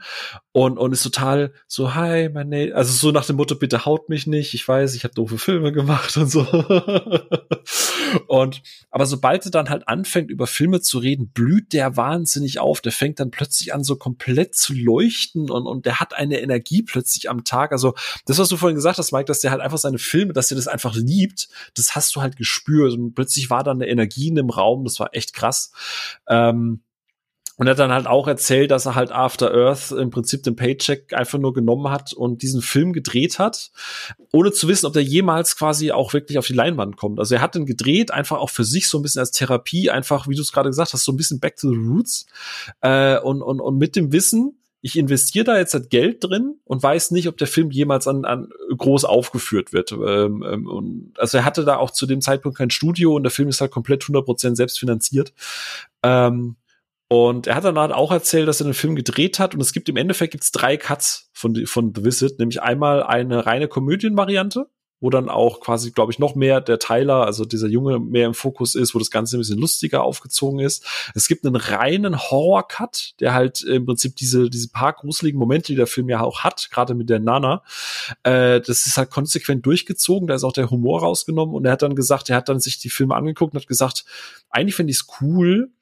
[0.53, 4.27] und, und ist total so, hi, meine, also so nach dem Motto, bitte haut mich
[4.27, 4.55] nicht.
[4.55, 6.47] Ich weiß, ich habe doofe Filme gemacht und so.
[8.29, 12.81] und aber sobald er dann halt anfängt, über Filme zu reden, blüht der wahnsinnig auf.
[12.81, 16.83] Der fängt dann plötzlich an, so komplett zu leuchten und, und der hat eine Energie
[16.83, 17.73] plötzlich am Tag.
[17.73, 17.95] Also
[18.25, 20.57] das, was du vorhin gesagt hast, Mike, dass der halt einfach seine Filme, dass er
[20.57, 22.95] das einfach liebt, das hast du halt gespürt.
[22.95, 24.85] Und plötzlich war da eine Energie in dem Raum Raum.
[24.85, 25.73] Das war echt krass.
[26.29, 26.83] Ähm,
[27.57, 30.57] und er hat dann halt auch erzählt, dass er halt After Earth im Prinzip den
[30.57, 33.73] Paycheck einfach nur genommen hat und diesen Film gedreht hat,
[34.33, 37.19] ohne zu wissen, ob der jemals quasi auch wirklich auf die Leinwand kommt.
[37.19, 40.29] Also er hat den gedreht, einfach auch für sich so ein bisschen als Therapie, einfach,
[40.29, 42.27] wie du es gerade gesagt hast, so ein bisschen back to the roots.
[42.81, 46.83] Äh, und, und, und mit dem Wissen, ich investiere da jetzt halt Geld drin und
[46.83, 49.93] weiß nicht, ob der Film jemals an, an groß aufgeführt wird.
[49.93, 53.31] Ähm, ähm, und, also er hatte da auch zu dem Zeitpunkt kein Studio und der
[53.31, 55.33] Film ist halt komplett 100% selbst finanziert.
[56.03, 56.57] Ähm,
[57.09, 59.73] und er hat dann halt auch erzählt, dass er den Film gedreht hat und es
[59.73, 64.69] gibt im Endeffekt gibt's drei Cuts von, von The Visit, nämlich einmal eine reine Komödienvariante,
[65.03, 68.35] wo dann auch quasi, glaube ich, noch mehr der Tyler, also dieser Junge, mehr im
[68.35, 70.87] Fokus ist, wo das Ganze ein bisschen lustiger aufgezogen ist.
[71.17, 75.77] Es gibt einen reinen Horror-Cut, der halt im Prinzip diese, diese paar gruseligen Momente, die
[75.77, 77.63] der Film ja auch hat, gerade mit der Nana,
[78.23, 81.83] äh, das ist halt konsequent durchgezogen, da ist auch der Humor rausgenommen und er hat
[81.83, 84.05] dann gesagt, er hat dann sich die Filme angeguckt und hat gesagt,
[84.51, 85.73] eigentlich finde ich es cool,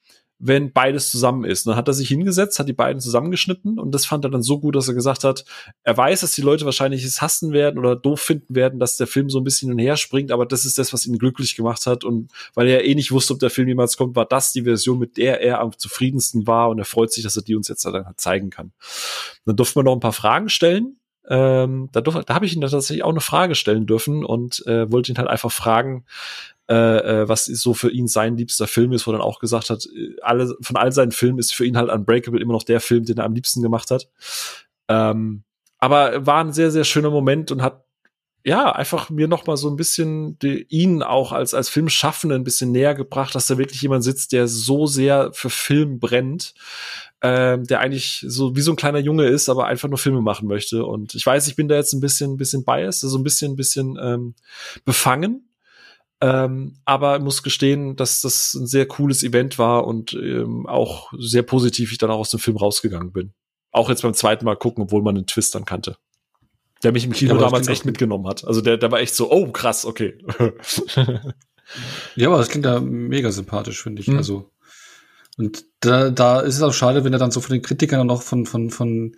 [0.43, 1.65] wenn beides zusammen ist.
[1.65, 4.41] Und dann hat er sich hingesetzt, hat die beiden zusammengeschnitten und das fand er dann
[4.41, 5.45] so gut, dass er gesagt hat,
[5.83, 9.05] er weiß, dass die Leute wahrscheinlich es hassen werden oder doof finden werden, dass der
[9.05, 11.55] Film so ein bisschen hin und her springt, aber das ist das, was ihn glücklich
[11.55, 14.51] gemacht hat und weil er eh nicht wusste, ob der Film jemals kommt, war das
[14.51, 17.55] die Version, mit der er am zufriedensten war und er freut sich, dass er die
[17.55, 18.71] uns jetzt dann zeigen kann.
[19.45, 20.97] Dann durften wir noch ein paar Fragen stellen.
[21.29, 25.11] Ähm, da, da habe ich ihn tatsächlich auch eine Frage stellen dürfen und äh, wollte
[25.11, 26.03] ihn halt einfach fragen,
[26.69, 26.73] äh,
[27.23, 29.85] äh, was so für ihn sein liebster Film ist, wo er dann auch gesagt hat,
[29.85, 33.05] äh, alle, von all seinen Filmen ist für ihn halt Unbreakable immer noch der Film,
[33.05, 34.07] den er am liebsten gemacht hat.
[34.87, 35.43] Ähm,
[35.79, 37.83] aber war ein sehr, sehr schöner Moment und hat
[38.43, 42.43] ja, einfach mir noch mal so ein bisschen die, ihn auch als, als Filmschaffende ein
[42.43, 46.55] bisschen näher gebracht, dass da wirklich jemand sitzt, der so sehr für Film brennt,
[47.21, 50.47] ähm, der eigentlich so wie so ein kleiner Junge ist, aber einfach nur Filme machen
[50.47, 50.85] möchte.
[50.85, 53.53] Und ich weiß, ich bin da jetzt ein bisschen, ein bisschen biased, also ein bisschen,
[53.53, 54.33] ein bisschen ähm,
[54.85, 55.47] befangen,
[56.21, 61.43] ähm, aber muss gestehen, dass das ein sehr cooles Event war und ähm, auch sehr
[61.43, 63.33] positiv ich dann auch aus dem Film rausgegangen bin.
[63.71, 65.97] Auch jetzt beim zweiten Mal gucken, obwohl man den Twist dann kannte.
[66.83, 68.45] Der mich im Kino ja, damals echt mitgenommen hat.
[68.45, 70.17] Also der, der war echt so, oh krass, okay.
[72.15, 74.07] ja, aber das klingt da mega sympathisch, finde ich.
[74.07, 74.17] Mhm.
[74.17, 74.51] Also
[75.37, 78.09] und da, da ist es auch schade, wenn er dann so von den Kritikern und
[78.11, 79.15] auch von, von, von,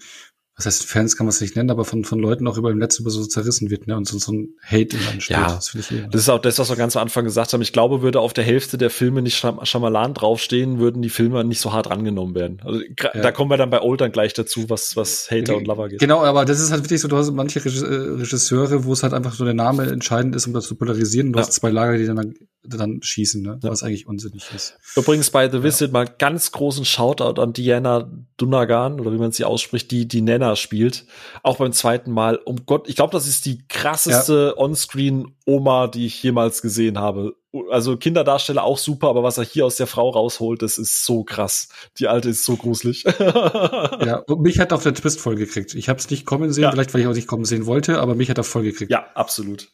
[0.55, 2.77] was heißt Fans kann man es nicht nennen, aber von, von Leuten auch über im
[2.77, 5.37] Netz über so zerrissen wird, ne, und so, so ein Hate in steht.
[5.37, 6.07] Ja, das, ich eher.
[6.07, 7.61] das ist auch das, was wir ganz am Anfang gesagt haben.
[7.61, 11.43] Ich glaube, würde auf der Hälfte der Filme nicht Scham Schamalan draufstehen, würden die Filme
[11.43, 12.61] nicht so hart rangenommen werden.
[12.63, 13.21] Also, ja.
[13.21, 15.99] da kommen wir dann bei Old dann gleich dazu, was, was Hater und Lover geht.
[15.99, 19.13] Genau, aber das ist halt wirklich so, du hast manche äh, Regisseure, wo es halt
[19.13, 21.33] einfach so der Name entscheidend ist, um das zu polarisieren.
[21.33, 21.45] Du ja.
[21.45, 23.69] hast zwei Lager, die dann, dann schießen, ne, ja.
[23.69, 24.77] was eigentlich unsinnig ist.
[24.95, 29.45] Übrigens bei The Visit mal ganz großen Shoutout an Diana Dunagan, oder wie man sie
[29.45, 31.05] ausspricht, die die Nenner spielt
[31.43, 32.37] auch beim zweiten Mal.
[32.37, 34.61] Um Gott, ich glaube, das ist die krasseste ja.
[34.61, 37.35] Onscreen-Oma, die ich jemals gesehen habe.
[37.69, 41.23] Also Kinderdarsteller auch super, aber was er hier aus der Frau rausholt, das ist so
[41.23, 41.69] krass.
[41.99, 43.03] Die alte ist so gruselig.
[43.03, 45.75] ja, und mich hat auf der Twist voll gekriegt.
[45.75, 46.71] Ich habe es nicht kommen sehen, ja.
[46.71, 48.91] vielleicht weil ich auch nicht kommen sehen wollte, aber mich hat er voll gekriegt.
[48.91, 49.69] Ja, absolut.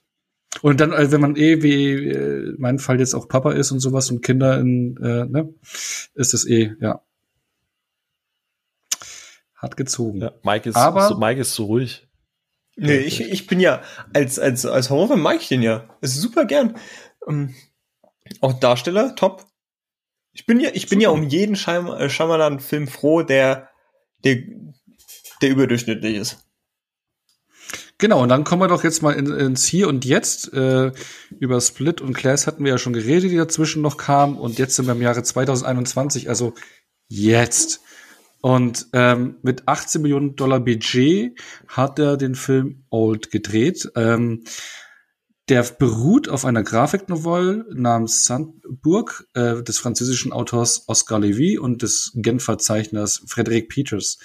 [0.61, 3.79] Und dann, äh, wenn man eh, wie äh, mein Fall jetzt auch Papa ist und
[3.79, 5.53] sowas und Kinder in, äh, ne,
[6.15, 7.01] ist das eh, ja,
[9.59, 10.21] hat gezogen.
[10.21, 12.07] Ja, Mike ist, Aber, so, Mike ist so ruhig.
[12.75, 13.81] Nee, ich, ich bin ja,
[14.13, 15.89] als, als, als Horrorfan mag ich den ja.
[15.99, 16.77] Ist super gern.
[17.27, 17.53] Ähm,
[18.39, 19.45] auch Darsteller, top.
[20.31, 23.69] Ich bin ja, ich bin ja um jeden äh, Shyamalan-Film froh, der,
[24.23, 24.37] der,
[25.41, 26.48] der überdurchschnittlich ist.
[27.99, 30.53] Genau, und dann kommen wir doch jetzt mal in, ins Hier und Jetzt.
[30.53, 30.93] Äh,
[31.37, 34.37] über Split und Class hatten wir ja schon geredet, die dazwischen noch kamen.
[34.37, 36.53] Und jetzt sind wir im Jahre 2021, also
[37.09, 37.81] jetzt.
[38.39, 43.91] Und ähm, mit 18 Millionen Dollar Budget hat er den Film Old gedreht.
[43.97, 44.45] Ähm,
[45.49, 52.13] der beruht auf einer Grafiknovelle namens Sandburg äh, des französischen Autors Oscar Levy und des
[52.15, 54.19] Genfer Zeichners Frédéric Peters.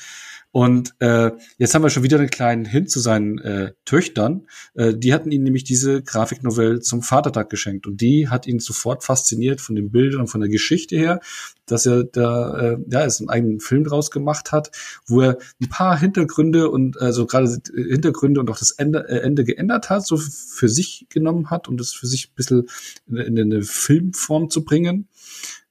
[0.55, 4.47] Und äh, jetzt haben wir schon wieder einen kleinen Hint zu seinen äh, Töchtern.
[4.75, 7.89] Äh, die hatten ihm nämlich diese Grafiknovelle zum Vatertag geschenkt.
[7.89, 11.19] Und die hat ihn sofort fasziniert von den Bildern und von der Geschichte her,
[11.67, 14.71] dass er da äh, ja, es einen eigenen Film draus gemacht hat,
[15.09, 19.43] wo er ein paar Hintergründe und also gerade Hintergründe und auch das Ende, äh, Ende
[19.43, 22.69] geändert hat, so für sich genommen hat, um das für sich ein bisschen
[23.09, 25.09] in, in eine Filmform zu bringen.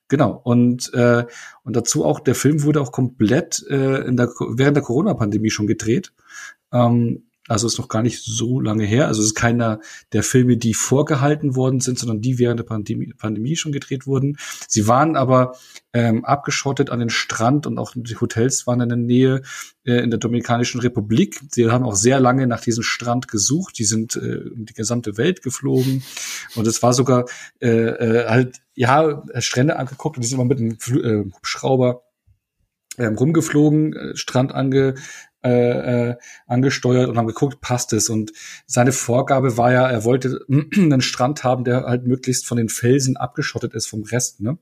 [0.08, 0.40] Genau.
[0.44, 1.26] Und, äh,
[1.64, 5.68] und dazu auch, der Film wurde auch komplett äh, in der, während der Corona-Pandemie schon
[5.68, 6.14] gedreht.
[6.72, 9.08] Ähm, also ist noch gar nicht so lange her.
[9.08, 9.82] Also es ist keiner
[10.14, 14.38] der Filme, die vorgehalten worden sind, sondern die während der Pandemie, Pandemie schon gedreht wurden.
[14.68, 15.58] Sie waren aber
[15.92, 19.42] ähm, abgeschottet an den Strand und auch die Hotels waren in der Nähe
[19.84, 21.42] äh, in der Dominikanischen Republik.
[21.52, 23.78] Sie haben auch sehr lange nach diesem Strand gesucht.
[23.78, 26.04] Die sind äh, um die gesamte Welt geflogen
[26.56, 27.26] und es war sogar
[27.60, 32.04] äh, äh, halt ja Strände angeguckt und die sind immer mit einem Fl äh, Hubschrauber
[32.98, 34.96] ähm, rumgeflogen, äh, Strand ange,
[35.44, 36.16] äh, äh,
[36.48, 38.10] angesteuert und haben geguckt, passt es.
[38.10, 38.32] Und
[38.66, 40.46] seine Vorgabe war ja, er wollte
[40.76, 44.58] einen Strand haben, der halt möglichst von den Felsen abgeschottet ist vom Rest, ne?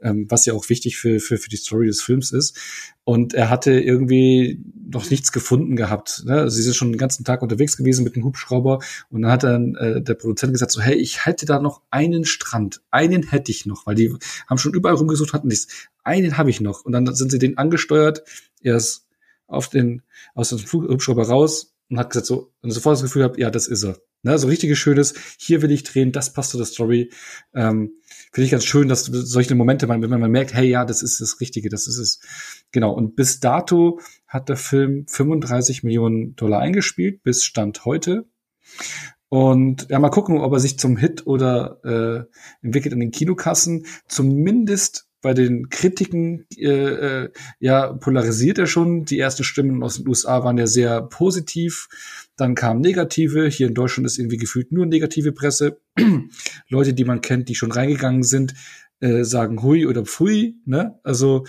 [0.00, 2.56] Ähm, was ja auch wichtig für, für, für die Story des Films ist.
[3.04, 6.22] Und er hatte irgendwie noch nichts gefunden gehabt.
[6.24, 6.34] Ne?
[6.34, 8.78] Also sie sind schon den ganzen Tag unterwegs gewesen mit dem Hubschrauber
[9.10, 12.24] und dann hat dann äh, der Produzent gesagt so, hey, ich hätte da noch einen
[12.24, 14.14] Strand, einen hätte ich noch, weil die
[14.46, 15.88] haben schon überall rumgesucht, hatten nichts.
[16.04, 16.84] Einen habe ich noch.
[16.84, 18.22] Und dann sind sie den angesteuert.
[18.62, 19.04] Er ist
[19.52, 20.02] auf den,
[20.34, 23.68] aus dem Hubschrauber raus und hat gesagt so, und sofort das Gefühl gehabt, ja, das
[23.68, 23.98] ist er.
[24.24, 27.10] Ne, so richtiges Schönes, hier will ich drehen, das passt zu der Story.
[27.54, 27.94] Ähm,
[28.32, 31.40] Finde ich ganz schön, dass solche Momente, wenn man merkt, hey, ja, das ist das
[31.40, 32.20] Richtige, das ist es.
[32.70, 32.92] Genau.
[32.92, 33.98] Und bis dato
[34.28, 38.26] hat der Film 35 Millionen Dollar eingespielt, bis Stand heute.
[39.28, 43.86] Und ja, mal gucken, ob er sich zum Hit oder äh, entwickelt in den Kinokassen.
[44.06, 47.30] Zumindest bei den Kritiken äh, äh,
[47.60, 49.04] ja polarisiert er schon.
[49.04, 51.88] Die ersten Stimmen aus den USA waren ja sehr positiv.
[52.36, 53.46] Dann kamen negative.
[53.48, 55.80] Hier in Deutschland ist irgendwie gefühlt nur negative Presse.
[56.68, 58.54] Leute, die man kennt, die schon reingegangen sind,
[59.00, 60.56] äh, sagen Hui oder Pfui.
[60.66, 60.98] Ne?
[61.04, 61.46] Also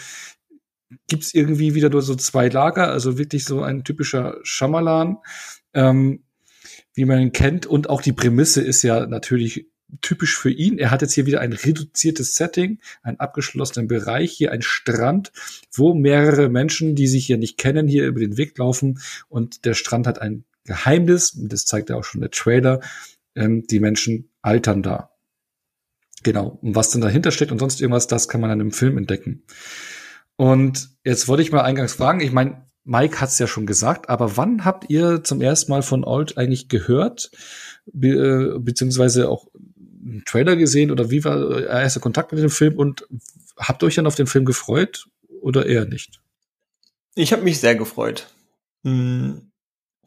[1.07, 2.91] gibt's irgendwie wieder nur so zwei Lager.
[2.91, 5.17] Also wirklich so ein typischer Schamalan.
[5.73, 6.23] Ähm,
[6.95, 7.65] wie man ihn kennt.
[7.65, 9.67] Und auch die Prämisse ist ja natürlich
[10.01, 10.77] typisch für ihn.
[10.77, 15.31] Er hat jetzt hier wieder ein reduziertes Setting, einen abgeschlossenen Bereich, hier ein Strand,
[15.71, 18.99] wo mehrere Menschen, die sich hier nicht kennen, hier über den Weg laufen
[19.29, 22.79] und der Strand hat ein Geheimnis, das zeigt ja auch schon der Trailer,
[23.35, 25.09] ähm, die Menschen altern da.
[26.23, 26.57] Genau.
[26.61, 29.43] Und was denn dahinter steckt und sonst irgendwas, das kann man dann im Film entdecken.
[30.35, 34.09] Und jetzt wollte ich mal eingangs fragen, ich meine, Mike hat es ja schon gesagt,
[34.09, 37.31] aber wann habt ihr zum ersten Mal von Old eigentlich gehört?
[37.85, 39.47] Be äh, beziehungsweise auch
[40.03, 43.07] einen Trailer gesehen oder wie war euer erster Kontakt mit dem Film und
[43.57, 45.07] habt ihr euch dann auf den Film gefreut
[45.41, 46.19] oder eher nicht?
[47.15, 48.27] Ich habe mich sehr gefreut.
[48.83, 49.51] Hm,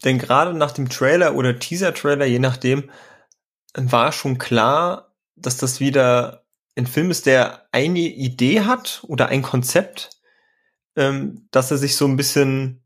[0.04, 2.90] denn gerade nach dem Trailer oder Teaser-Trailer, je nachdem,
[3.74, 6.44] war schon klar, dass das wieder
[6.76, 10.10] ein Film ist, der eine Idee hat oder ein Konzept,
[10.96, 12.82] ähm, dass er sich so ein bisschen,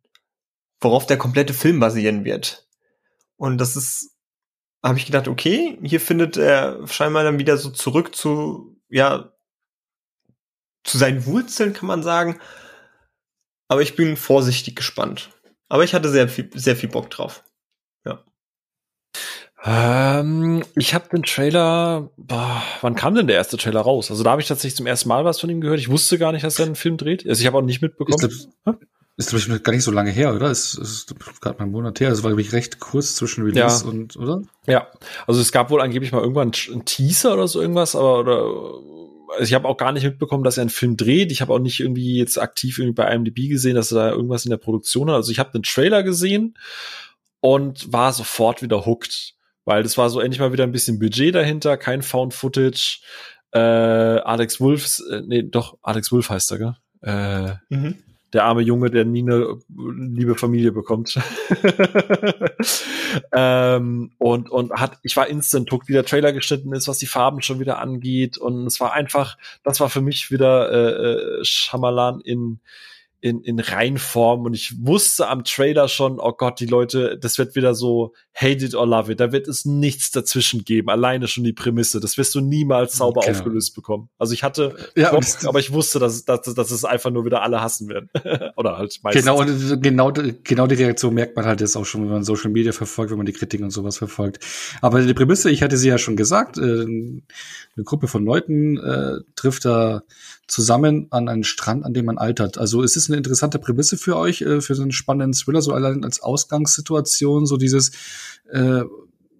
[0.80, 2.68] worauf der komplette Film basieren wird.
[3.36, 4.12] Und das ist
[4.82, 9.32] habe ich gedacht, okay, hier findet er scheinbar dann wieder so zurück zu, ja,
[10.84, 12.40] zu seinen Wurzeln, kann man sagen.
[13.68, 15.30] Aber ich bin vorsichtig gespannt.
[15.68, 17.44] Aber ich hatte sehr viel, sehr viel Bock drauf.
[18.04, 18.24] Ja.
[19.62, 24.10] Ähm, ich habe den Trailer, boah, wann kam denn der erste Trailer raus?
[24.10, 25.78] Also da habe ich tatsächlich zum ersten Mal was von ihm gehört.
[25.78, 27.28] Ich wusste gar nicht, dass er einen Film dreht.
[27.28, 28.26] Also ich habe auch nicht mitbekommen.
[28.26, 28.48] Ist,
[29.20, 30.50] ist glaube ich gar nicht so lange her, oder?
[30.50, 32.08] Ist, ist gerade mal einen Monat her.
[32.08, 33.90] Also war glaube ich recht kurz zwischen Release ja.
[33.90, 34.42] und, oder?
[34.66, 34.88] Ja.
[35.26, 38.44] Also es gab wohl angeblich mal irgendwann einen Teaser oder so irgendwas, aber oder
[39.32, 41.30] also ich habe auch gar nicht mitbekommen, dass er einen Film dreht.
[41.32, 44.44] Ich habe auch nicht irgendwie jetzt aktiv irgendwie bei IMDb gesehen, dass er da irgendwas
[44.44, 45.16] in der Produktion hat.
[45.16, 46.56] Also ich habe den Trailer gesehen
[47.40, 49.34] und war sofort wieder hooked,
[49.66, 53.00] weil das war so endlich mal wieder ein bisschen Budget dahinter, kein Found Footage.
[53.52, 56.76] Äh, Alex Wolf, äh, nee, doch Alex Wolf heißt er, gell?
[57.02, 57.96] Äh, mhm
[58.32, 61.18] der arme Junge, der nie eine liebe Familie bekommt.
[63.32, 67.06] ähm, und, und hat, ich war instant hooked, wie der Trailer geschnitten ist, was die
[67.06, 68.38] Farben schon wieder angeht.
[68.38, 72.60] Und es war einfach, das war für mich wieder äh, äh Shyamalan in,
[73.20, 77.54] in, in Reinform und ich wusste am Trailer schon, oh Gott, die Leute, das wird
[77.54, 79.20] wieder so hate it or love it.
[79.20, 80.88] Da wird es nichts dazwischen geben.
[80.88, 82.00] Alleine schon die Prämisse.
[82.00, 83.36] Das wirst du niemals sauber genau.
[83.36, 84.08] aufgelöst bekommen.
[84.18, 87.42] Also ich hatte ja, Bock, aber ich wusste, dass, dass, dass es einfach nur wieder
[87.42, 88.08] alle hassen werden.
[88.56, 89.22] Oder halt meistens.
[89.22, 92.50] Genau, und genau, genau die Reaktion merkt man halt jetzt auch schon, wenn man Social
[92.50, 94.44] Media verfolgt, wenn man die Kritiken und sowas verfolgt.
[94.80, 99.18] Aber die Prämisse, ich hatte sie ja schon gesagt, äh, eine Gruppe von Leuten äh,
[99.36, 100.02] trifft da
[100.50, 102.58] zusammen an einen Strand, an dem man altert.
[102.58, 105.72] Also es ist eine interessante Prämisse für euch, äh, für so einen spannenden Thriller, so
[105.72, 107.92] allein als Ausgangssituation, so dieses,
[108.50, 108.82] äh,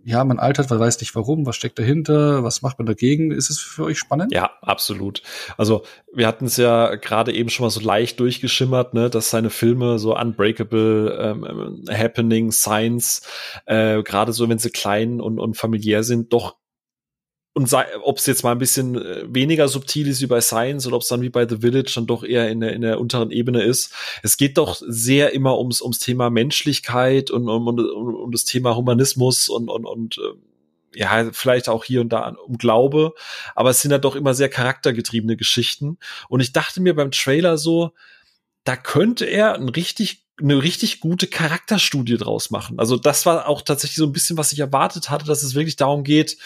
[0.04, 3.32] ja, man altert, man weiß nicht warum, was steckt dahinter, was macht man dagegen?
[3.32, 4.32] Ist es für euch spannend?
[4.32, 5.22] Ja, absolut.
[5.58, 5.82] Also
[6.14, 9.98] wir hatten es ja gerade eben schon mal so leicht durchgeschimmert, ne, dass seine Filme
[9.98, 13.22] so Unbreakable, ähm, Happening, Science,
[13.66, 16.56] äh, gerade so, wenn sie klein und, und familiär sind, doch
[17.52, 17.72] und
[18.02, 21.02] ob es jetzt mal ein bisschen äh, weniger subtil ist wie bei Science oder ob
[21.02, 23.62] es dann wie bei The Village dann doch eher in der, in der unteren Ebene
[23.62, 23.92] ist.
[24.22, 28.76] Es geht doch sehr immer ums, ums Thema Menschlichkeit und um, um, um das Thema
[28.76, 33.14] Humanismus und, und, und äh, ja, vielleicht auch hier und da um Glaube,
[33.54, 35.98] aber es sind ja doch immer sehr charaktergetriebene Geschichten.
[36.28, 37.92] Und ich dachte mir beim Trailer so,
[38.64, 42.78] da könnte er ein richtig eine richtig gute Charakterstudie draus machen.
[42.78, 45.76] Also das war auch tatsächlich so ein bisschen, was ich erwartet hatte, dass es wirklich
[45.76, 46.38] darum geht,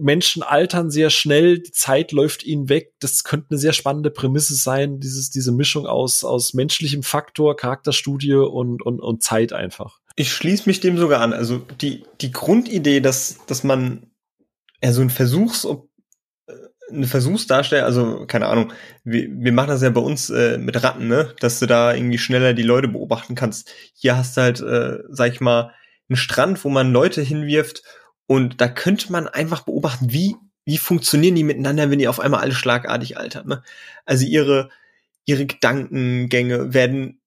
[0.00, 2.94] Menschen altern sehr schnell, die Zeit läuft ihnen weg.
[3.00, 8.34] Das könnte eine sehr spannende Prämisse sein, dieses, diese Mischung aus, aus menschlichem Faktor, Charakterstudie
[8.34, 9.98] und, und, und Zeit einfach.
[10.16, 11.32] Ich schließe mich dem sogar an.
[11.32, 14.10] Also die, die Grundidee, dass, dass man
[14.82, 15.76] ja so ein Versuchs, äh,
[16.90, 18.72] eine Versuchsdarsteller, also keine Ahnung,
[19.04, 21.34] wir, wir machen das ja bei uns äh, mit Ratten, ne?
[21.40, 23.70] Dass du da irgendwie schneller die Leute beobachten kannst.
[23.94, 25.72] Hier hast du halt, äh, sag ich mal,
[26.08, 27.82] einen Strand, wo man Leute hinwirft
[28.26, 32.40] und da könnte man einfach beobachten, wie, wie funktionieren die miteinander, wenn die auf einmal
[32.40, 33.46] alle schlagartig altern.
[33.46, 33.62] Ne?
[34.04, 34.70] Also ihre,
[35.24, 37.20] ihre Gedankengänge werden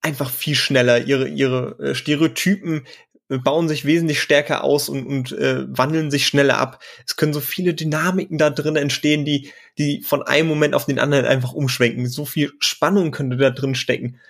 [0.00, 2.86] einfach viel schneller, ihre, ihre äh, Stereotypen
[3.28, 6.82] äh, bauen sich wesentlich stärker aus und, und äh, wandeln sich schneller ab.
[7.06, 10.98] Es können so viele Dynamiken da drin entstehen, die, die von einem Moment auf den
[10.98, 12.06] anderen einfach umschwenken.
[12.06, 14.20] So viel Spannung könnte da drin stecken.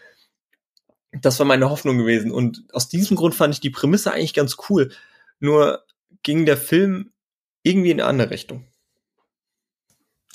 [1.12, 2.30] Das war meine Hoffnung gewesen.
[2.30, 4.90] Und aus diesem Grund fand ich die Prämisse eigentlich ganz cool.
[5.40, 5.84] Nur
[6.22, 7.12] ging der Film
[7.62, 8.66] irgendwie in eine andere Richtung.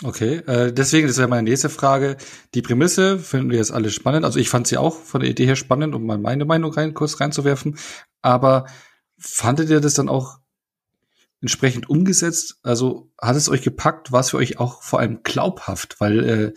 [0.03, 2.17] Okay, äh, deswegen, das wäre meine nächste Frage.
[2.55, 4.25] Die Prämisse finden wir jetzt alle spannend.
[4.25, 6.93] Also ich fand sie auch von der Idee her spannend, um mal meine Meinung rein,
[6.93, 7.77] kurz reinzuwerfen.
[8.21, 8.65] Aber
[9.17, 10.39] fandet ihr das dann auch
[11.41, 12.57] entsprechend umgesetzt?
[12.63, 14.11] Also hat es euch gepackt?
[14.11, 15.99] War es für euch auch vor allem glaubhaft?
[15.99, 16.53] Weil äh,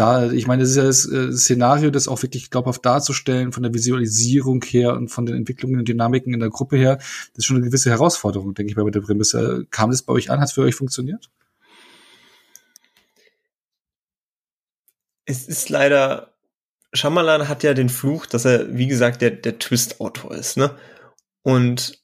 [0.00, 3.62] da, ich meine, das ist ja das äh, Szenario, das auch wirklich glaubhaft darzustellen, von
[3.62, 7.44] der Visualisierung her und von den Entwicklungen und Dynamiken in der Gruppe her, das ist
[7.44, 9.66] schon eine gewisse Herausforderung, denke ich mal, mit der Prämisse.
[9.70, 10.40] Kam das bei euch an?
[10.40, 11.28] Hat es für euch funktioniert?
[15.26, 16.32] Es ist leider,
[16.94, 20.74] Shyamalan hat ja den Fluch, dass er, wie gesagt, der, der Twist-Autor ist, ne?
[21.42, 21.99] Und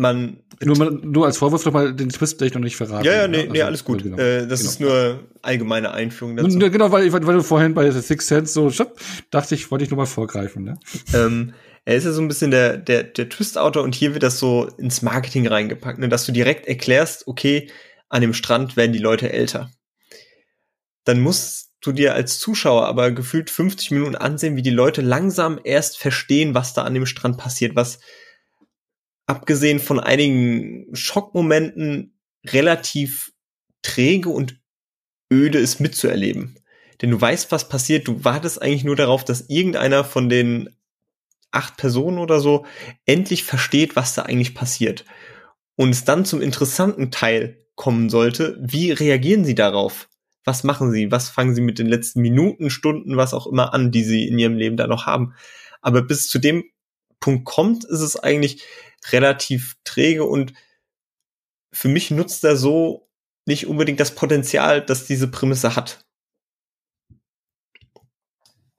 [0.00, 0.40] man.
[0.62, 3.04] Nur, nur als Vorwurf nochmal den Twist ich noch nicht verraten.
[3.04, 4.02] Ja, ja, nee, also, nee alles gut.
[4.02, 4.70] Genau, äh, das genau.
[4.70, 6.58] ist nur allgemeine Einführung dazu.
[6.58, 8.98] Genau, weil, weil du vorhin bei The Sixth Sense so, schop,
[9.30, 10.64] dachte ich, wollte ich nur mal vorgreifen.
[10.64, 10.78] Ne?
[11.14, 11.52] Ähm,
[11.84, 14.68] er ist ja so ein bisschen der, der, der Twist-Autor und hier wird das so
[14.78, 17.70] ins Marketing reingepackt, ne, dass du direkt erklärst, okay,
[18.08, 19.70] an dem Strand werden die Leute älter.
[21.04, 25.60] Dann musst du dir als Zuschauer aber gefühlt 50 Minuten ansehen, wie die Leute langsam
[25.62, 28.00] erst verstehen, was da an dem Strand passiert, was
[29.28, 33.32] abgesehen von einigen Schockmomenten relativ
[33.82, 34.60] träge und
[35.32, 36.58] öde ist mitzuerleben.
[37.00, 40.70] Denn du weißt, was passiert, du wartest eigentlich nur darauf, dass irgendeiner von den
[41.50, 42.66] acht Personen oder so
[43.04, 45.04] endlich versteht, was da eigentlich passiert.
[45.76, 50.08] Und es dann zum interessanten Teil kommen sollte, wie reagieren sie darauf?
[50.44, 51.12] Was machen sie?
[51.12, 54.38] Was fangen sie mit den letzten Minuten, Stunden, was auch immer an, die sie in
[54.38, 55.34] ihrem Leben da noch haben?
[55.82, 56.64] Aber bis zu dem
[57.20, 58.64] Punkt kommt, ist es eigentlich
[59.12, 60.52] relativ träge und
[61.72, 63.08] für mich nutzt er so
[63.46, 66.04] nicht unbedingt das Potenzial, das diese Prämisse hat.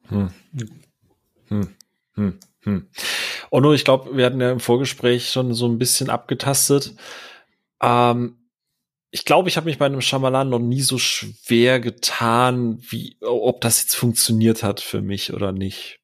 [0.08, 0.32] Hm.
[1.48, 1.76] Hm.
[2.14, 2.40] Hm.
[2.64, 2.90] Hm.
[3.52, 6.96] Ono, ich glaube, wir hatten ja im Vorgespräch schon so ein bisschen abgetastet.
[7.82, 8.38] Ähm,
[9.12, 13.62] ich glaube, ich habe mich bei einem Schamalan noch nie so schwer getan, wie ob
[13.62, 16.00] das jetzt funktioniert hat für mich oder nicht.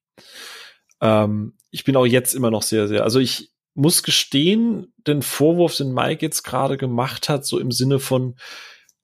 [1.01, 5.77] Ähm, ich bin auch jetzt immer noch sehr, sehr, also ich muss gestehen, den Vorwurf,
[5.77, 8.35] den Mike jetzt gerade gemacht hat, so im Sinne von,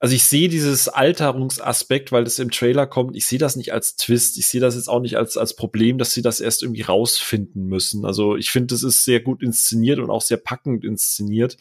[0.01, 3.97] also ich sehe dieses Alterungsaspekt, weil das im Trailer kommt, ich sehe das nicht als
[3.97, 6.81] Twist, ich sehe das jetzt auch nicht als, als Problem, dass sie das erst irgendwie
[6.81, 8.03] rausfinden müssen.
[8.03, 11.57] Also ich finde, das ist sehr gut inszeniert und auch sehr packend inszeniert.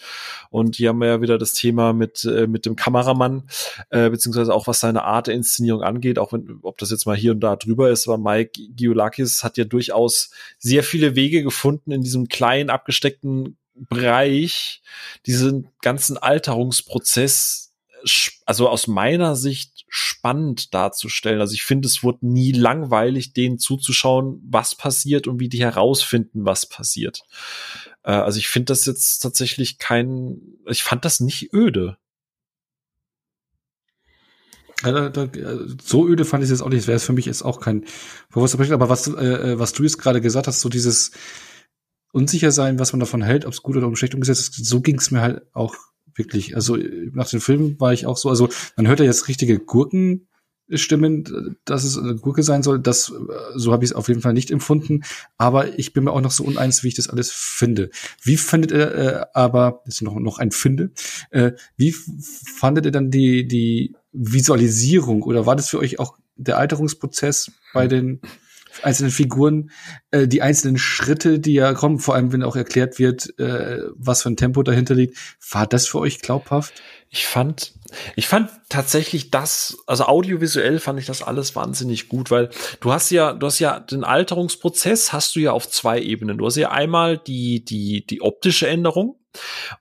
[0.48, 3.46] Und hier haben wir ja wieder das Thema mit, äh, mit dem Kameramann,
[3.90, 7.16] äh, beziehungsweise auch was seine Art der Inszenierung angeht, auch wenn, ob das jetzt mal
[7.16, 11.92] hier und da drüber ist, aber Mike Giolakis hat ja durchaus sehr viele Wege gefunden
[11.92, 14.80] in diesem kleinen, abgesteckten Bereich,
[15.26, 17.69] diesen ganzen Alterungsprozess
[18.46, 21.40] also aus meiner Sicht spannend darzustellen.
[21.40, 26.44] Also ich finde, es wurde nie langweilig, denen zuzuschauen, was passiert und wie die herausfinden,
[26.44, 27.22] was passiert.
[28.02, 31.96] Äh, also ich finde das jetzt tatsächlich kein, ich fand das nicht öde.
[34.82, 36.80] Ja, da, da, so öde fand ich es jetzt auch nicht.
[36.80, 37.84] Das wäre für mich jetzt auch kein
[38.32, 38.58] bewusster.
[38.72, 41.12] Aber was, äh, äh, was du jetzt gerade gesagt hast, so dieses
[42.12, 44.98] unsicher sein, was man davon hält, ob es gut oder schlecht umgesetzt ist, so ging
[44.98, 45.76] es mir halt auch
[46.14, 46.54] wirklich.
[46.54, 46.76] Also
[47.12, 50.26] nach dem Film war ich auch so, also man hört ja jetzt richtige Gurken
[50.72, 52.78] stimmen, dass es eine Gurke sein soll.
[52.78, 53.12] Das,
[53.54, 55.02] so habe ich es auf jeden Fall nicht empfunden.
[55.36, 57.90] Aber ich bin mir auch noch so uneins, wie ich das alles finde.
[58.22, 60.92] Wie findet ihr äh, aber, das ist noch, noch ein Finde,
[61.30, 66.58] äh, wie fandet ihr dann die, die Visualisierung oder war das für euch auch der
[66.58, 68.20] Alterungsprozess bei den
[68.82, 69.70] einzelnen Figuren,
[70.10, 74.22] äh, die einzelnen Schritte, die ja kommen, vor allem wenn auch erklärt wird, äh, was
[74.22, 75.16] für ein Tempo dahinter liegt,
[75.50, 76.82] war das für euch glaubhaft?
[77.08, 77.74] Ich fand,
[78.14, 82.50] ich fand tatsächlich das, also audiovisuell fand ich das alles wahnsinnig gut, weil
[82.80, 86.38] du hast ja, du hast ja den Alterungsprozess hast du ja auf zwei Ebenen.
[86.38, 89.16] Du hast ja einmal die, die, die optische Änderung,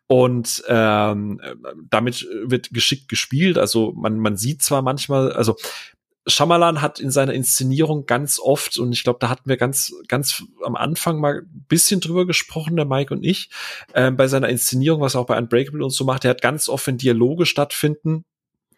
[0.08, 1.42] und ähm,
[1.90, 3.58] damit wird geschickt gespielt.
[3.58, 5.56] Also man, man sieht zwar manchmal, also
[6.30, 10.44] Shyamalan hat in seiner Inszenierung ganz oft, und ich glaube, da hatten wir ganz, ganz
[10.64, 13.50] am Anfang mal ein bisschen drüber gesprochen, der Mike und ich,
[13.94, 16.70] äh, bei seiner Inszenierung, was er auch bei Unbreakable und so macht, er hat ganz
[16.70, 18.26] oft, wenn Dialoge stattfinden,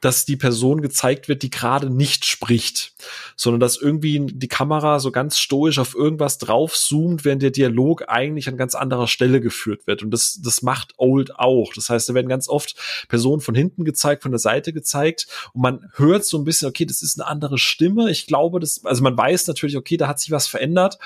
[0.02, 2.94] dass die Person gezeigt wird, die gerade nicht spricht,
[3.36, 8.06] sondern dass irgendwie die Kamera so ganz stoisch auf irgendwas drauf zoomt, während der Dialog
[8.08, 10.02] eigentlich an ganz anderer Stelle geführt wird.
[10.02, 11.72] Und das, das macht Old auch.
[11.76, 12.76] Das heißt, da werden ganz oft
[13.10, 16.86] Personen von hinten gezeigt, von der Seite gezeigt und man hört so ein bisschen, okay,
[16.86, 18.10] das ist eine andere Stimme.
[18.10, 20.98] Ich glaube, das, also man weiß natürlich, okay, da hat sich was verändert,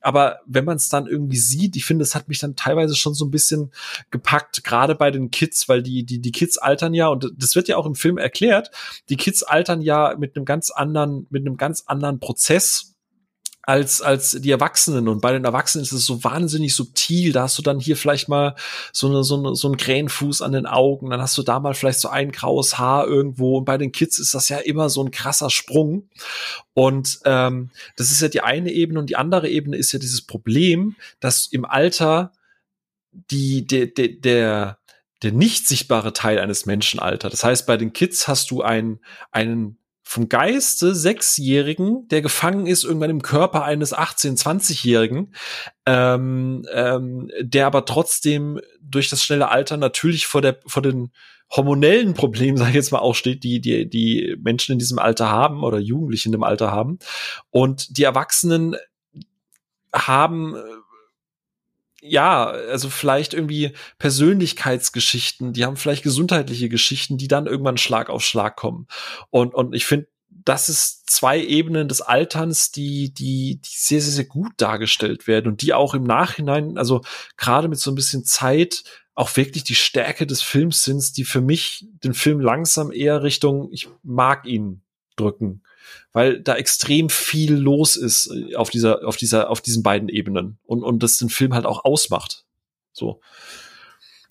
[0.00, 3.12] aber wenn man es dann irgendwie sieht, ich finde, es hat mich dann teilweise schon
[3.12, 3.72] so ein bisschen
[4.10, 7.68] gepackt, gerade bei den Kids, weil die, die, die Kids altern ja, und das wird
[7.68, 8.70] ja auch im Film erklärt,
[9.08, 12.94] die Kids altern ja mit einem ganz anderen, mit einem ganz anderen Prozess
[13.62, 15.08] als, als die Erwachsenen.
[15.08, 17.32] Und bei den Erwachsenen ist es so wahnsinnig subtil.
[17.32, 18.54] Da hast du dann hier vielleicht mal
[18.92, 21.10] so, eine, so, eine, so einen Krähenfuß an den Augen.
[21.10, 23.58] Dann hast du da mal vielleicht so ein graues Haar irgendwo.
[23.58, 26.08] Und bei den Kids ist das ja immer so ein krasser Sprung.
[26.72, 29.00] Und ähm, das ist ja die eine Ebene.
[29.00, 32.32] Und die andere Ebene ist ja dieses Problem, dass im Alter
[33.12, 34.78] die, der, der, der,
[35.22, 37.32] der nicht sichtbare Teil eines Menschen altert.
[37.32, 42.82] Das heißt, bei den Kids hast du einen, einen vom Geiste Sechsjährigen, der gefangen ist
[42.84, 45.34] irgendwann im Körper eines 18-, 20-Jährigen,
[45.84, 51.12] ähm, ähm, der aber trotzdem durch das schnelle Alter natürlich vor der vor den
[51.50, 55.28] hormonellen Problemen, sage ich jetzt mal, auch steht, die die die Menschen in diesem Alter
[55.28, 56.98] haben oder Jugendliche in dem Alter haben
[57.50, 58.76] und die Erwachsenen
[59.92, 60.56] haben
[62.08, 68.24] ja, also vielleicht irgendwie Persönlichkeitsgeschichten, die haben vielleicht gesundheitliche Geschichten, die dann irgendwann Schlag auf
[68.24, 68.86] Schlag kommen.
[69.30, 74.12] Und, und ich finde, das ist zwei Ebenen des Alterns, die, die, die sehr, sehr,
[74.12, 77.02] sehr gut dargestellt werden und die auch im Nachhinein, also
[77.36, 81.40] gerade mit so ein bisschen Zeit, auch wirklich die Stärke des Films sind, die für
[81.40, 84.82] mich den Film langsam eher Richtung, ich mag ihn
[85.16, 85.62] drücken
[86.12, 90.58] weil da extrem viel los ist äh, auf dieser, auf dieser, auf diesen beiden Ebenen
[90.64, 92.44] und, und das den Film halt auch ausmacht.
[92.92, 93.20] So.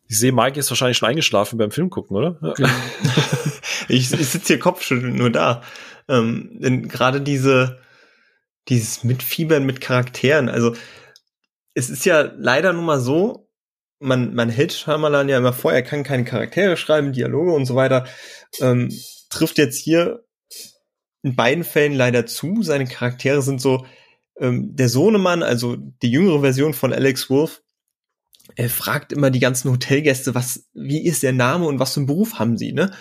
[0.09, 2.37] Ich sehe, Mike ist wahrscheinlich schon eingeschlafen beim Film gucken, oder?
[2.41, 2.53] Ja.
[2.53, 2.69] Genau.
[3.89, 5.63] ich, ich sitze hier kopfschüttelnd nur da.
[6.07, 7.79] Ähm, denn gerade diese,
[8.69, 10.75] dieses Mitfiebern mit Charakteren, also
[11.73, 13.49] es ist ja leider nun mal so,
[13.99, 17.75] man, man hält Shyamalan ja immer vor, er kann keine Charaktere schreiben, Dialoge und so
[17.75, 18.05] weiter,
[18.61, 18.91] ähm,
[19.29, 20.26] trifft jetzt hier
[21.27, 22.63] in beiden Fällen leider zu.
[22.63, 23.85] Seine Charaktere sind so,
[24.39, 27.61] ähm, der Sohnemann, also die jüngere Version von Alex Wolf,
[28.55, 32.07] er fragt immer die ganzen Hotelgäste, was, wie ist der Name und was für einen
[32.07, 32.95] Beruf haben sie, ne?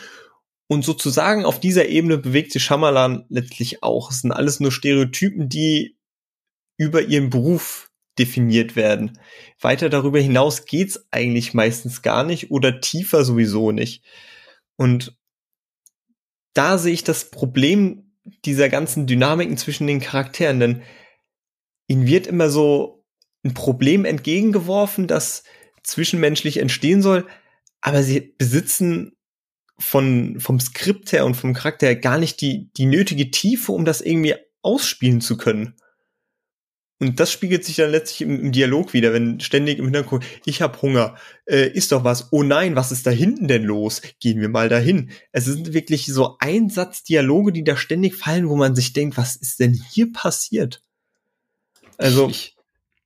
[0.69, 4.11] Und sozusagen auf dieser Ebene bewegt sich Shyamalan letztlich auch.
[4.11, 5.97] Es sind alles nur Stereotypen, die
[6.77, 9.21] über ihren Beruf definiert werden.
[9.61, 14.03] Weiter darüber hinaus geht's eigentlich meistens gar nicht oder tiefer sowieso nicht.
[14.75, 15.17] Und
[16.53, 18.06] da sehe ich das Problem
[18.45, 20.83] dieser ganzen Dynamiken zwischen den Charakteren, denn
[21.89, 23.05] ihnen wird immer so
[23.45, 25.45] ein Problem entgegengeworfen, das
[25.83, 27.27] zwischenmenschlich entstehen soll,
[27.81, 29.17] aber sie besitzen
[29.79, 33.85] von, vom Skript her und vom Charakter her gar nicht die, die nötige Tiefe, um
[33.85, 35.75] das irgendwie ausspielen zu können.
[36.99, 40.63] Und das spiegelt sich dann letztlich im, im Dialog wieder, wenn ständig im Hintergrund, ich
[40.63, 44.01] hab Hunger, äh, ist doch was, oh nein, was ist da hinten denn los?
[44.19, 45.11] Gehen wir mal dahin.
[45.31, 49.61] Es sind wirklich so Einsatzdialoge, die da ständig fallen, wo man sich denkt, was ist
[49.61, 50.83] denn hier passiert?
[51.99, 52.57] Also ich,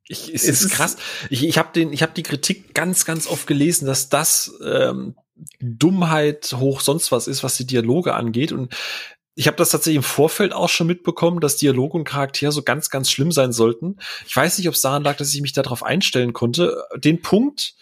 [0.07, 0.97] ich, es, es ist krass.
[1.29, 5.17] Ich, ich habe den, ich habe die Kritik ganz, ganz oft gelesen, dass das ähm,
[5.61, 8.53] Dummheit hoch sonst was ist, was die Dialoge angeht.
[8.53, 8.73] Und
[9.41, 12.91] ich habe das tatsächlich im Vorfeld auch schon mitbekommen, dass Dialog und Charakter so ganz,
[12.91, 13.97] ganz schlimm sein sollten.
[14.27, 16.85] Ich weiß nicht, ob es daran lag, dass ich mich darauf einstellen konnte.
[16.97, 17.75] Den Punkt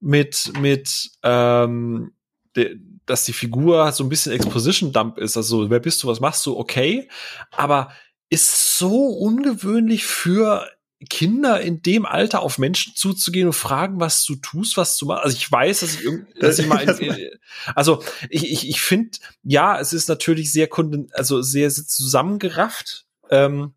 [0.00, 2.12] mit, mit ähm,
[2.56, 5.36] de, dass die Figur so ein bisschen Exposition-Dump ist.
[5.36, 7.08] Also, wer bist du, was machst du, okay.
[7.52, 7.92] Aber
[8.28, 10.68] ist so ungewöhnlich für
[11.08, 15.24] Kinder in dem Alter auf Menschen zuzugehen und fragen, was du tust, was du machst.
[15.24, 17.30] Also ich weiß, dass ich, dass ich mal, in,
[17.74, 23.06] also ich, ich, ich finde, ja, es ist natürlich sehr kunden, also sehr, sehr zusammengerafft.
[23.30, 23.72] Ähm,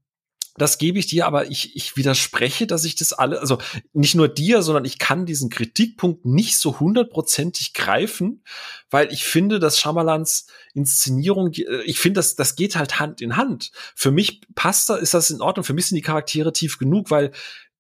[0.56, 3.58] das gebe ich dir, aber ich, ich widerspreche, dass ich das alle, also
[3.94, 8.44] nicht nur dir, sondern ich kann diesen Kritikpunkt nicht so hundertprozentig greifen,
[8.92, 13.36] weil ich finde, dass Schamalans Inszenierung, äh, ich finde, das, das geht halt Hand in
[13.36, 13.72] Hand.
[13.96, 17.10] Für mich passt da, ist das in Ordnung, für mich sind die Charaktere tief genug,
[17.10, 17.32] weil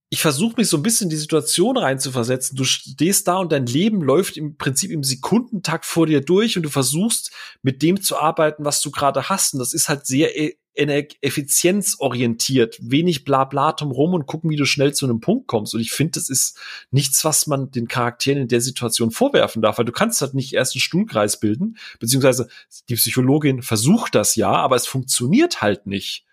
[0.09, 2.55] ich versuche mich so ein bisschen in die Situation reinzuversetzen.
[2.55, 6.61] Du stehst da und dein Leben läuft im Prinzip im Sekundentakt vor dir durch und
[6.61, 7.31] du versuchst
[7.63, 9.53] mit dem zu arbeiten, was du gerade hast.
[9.53, 14.93] Und das ist halt sehr e-, effizienzorientiert, wenig Blablatum rum und gucken, wie du schnell
[14.93, 15.75] zu einem Punkt kommst.
[15.75, 16.57] Und ich finde, das ist
[16.89, 20.53] nichts, was man den Charakteren in der Situation vorwerfen darf, weil du kannst halt nicht
[20.53, 22.47] erst einen Stuhlkreis bilden, beziehungsweise
[22.89, 26.25] die Psychologin versucht das ja, aber es funktioniert halt nicht.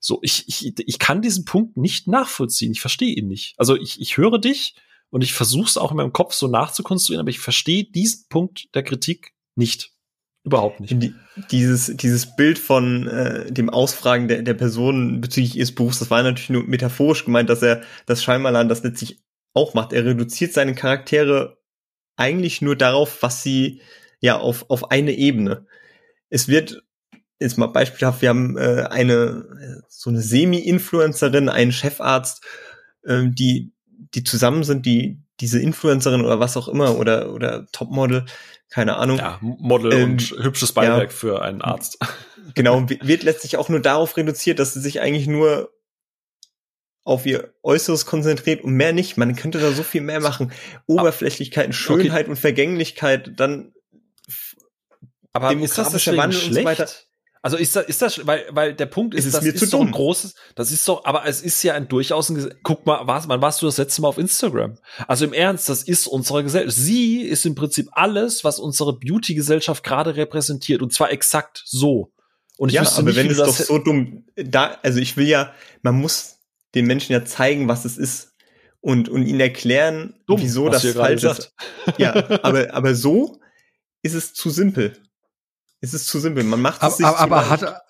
[0.00, 2.72] So, ich, ich, ich kann diesen Punkt nicht nachvollziehen.
[2.72, 3.54] Ich verstehe ihn nicht.
[3.56, 4.74] Also ich, ich höre dich
[5.08, 8.68] und ich versuche es auch in meinem Kopf so nachzukonstruieren, aber ich verstehe diesen Punkt
[8.74, 9.93] der Kritik nicht.
[10.44, 11.02] Überhaupt nicht.
[11.02, 11.14] Die,
[11.50, 16.22] dieses, dieses Bild von äh, dem Ausfragen der, der Person bezüglich ihres Berufs, das war
[16.22, 19.22] natürlich nur metaphorisch gemeint, dass er das Scheinmalan das letztlich
[19.54, 19.94] auch macht.
[19.94, 21.58] Er reduziert seine Charaktere
[22.16, 23.80] eigentlich nur darauf, was sie
[24.20, 25.66] ja auf, auf eine Ebene.
[26.28, 26.82] Es wird
[27.40, 32.44] jetzt mal beispielhaft, wir haben äh, eine so eine Semi-Influencerin, einen Chefarzt,
[33.04, 33.72] äh, die
[34.14, 38.24] die zusammen sind, die diese Influencerin oder was auch immer oder oder Topmodel
[38.70, 39.18] keine Ahnung.
[39.18, 41.98] Ja, Model ähm, und hübsches Beiwerk ja, für einen Arzt.
[42.54, 45.72] Genau, wird letztlich auch nur darauf reduziert, dass sie sich eigentlich nur
[47.02, 49.16] auf ihr Äußeres konzentriert und mehr nicht.
[49.16, 50.52] Man könnte da so viel mehr machen.
[50.86, 52.30] Oberflächlichkeit, Schönheit okay.
[52.30, 53.72] und Vergänglichkeit, dann
[55.32, 56.48] aber demografischer Wandel schlecht?
[56.48, 56.88] und so weiter.
[57.44, 59.90] Also ist das, ist das, weil, weil der Punkt ist, ist das ist so ein
[59.90, 63.42] großes, das ist doch, aber es ist ja ein durchaus ein, guck mal, was, wann
[63.42, 64.78] warst du das letzte Mal auf Instagram?
[65.08, 66.74] Also im Ernst, das ist unsere Gesellschaft.
[66.74, 72.14] Sie ist im Prinzip alles, was unsere Beauty-Gesellschaft gerade repräsentiert und zwar exakt so.
[72.56, 75.52] Und ich ja, aber nicht, wenn es doch so dumm, da, also ich will ja,
[75.82, 76.38] man muss
[76.74, 78.32] den Menschen ja zeigen, was es ist
[78.80, 81.52] und, und ihnen erklären, dumm, wieso das falsch ist.
[81.98, 83.38] Ja, aber, aber so
[84.00, 84.96] ist es zu simpel.
[85.84, 86.44] Es ist zu simpel.
[86.44, 87.83] Man macht es aber, sich aber, aber hat,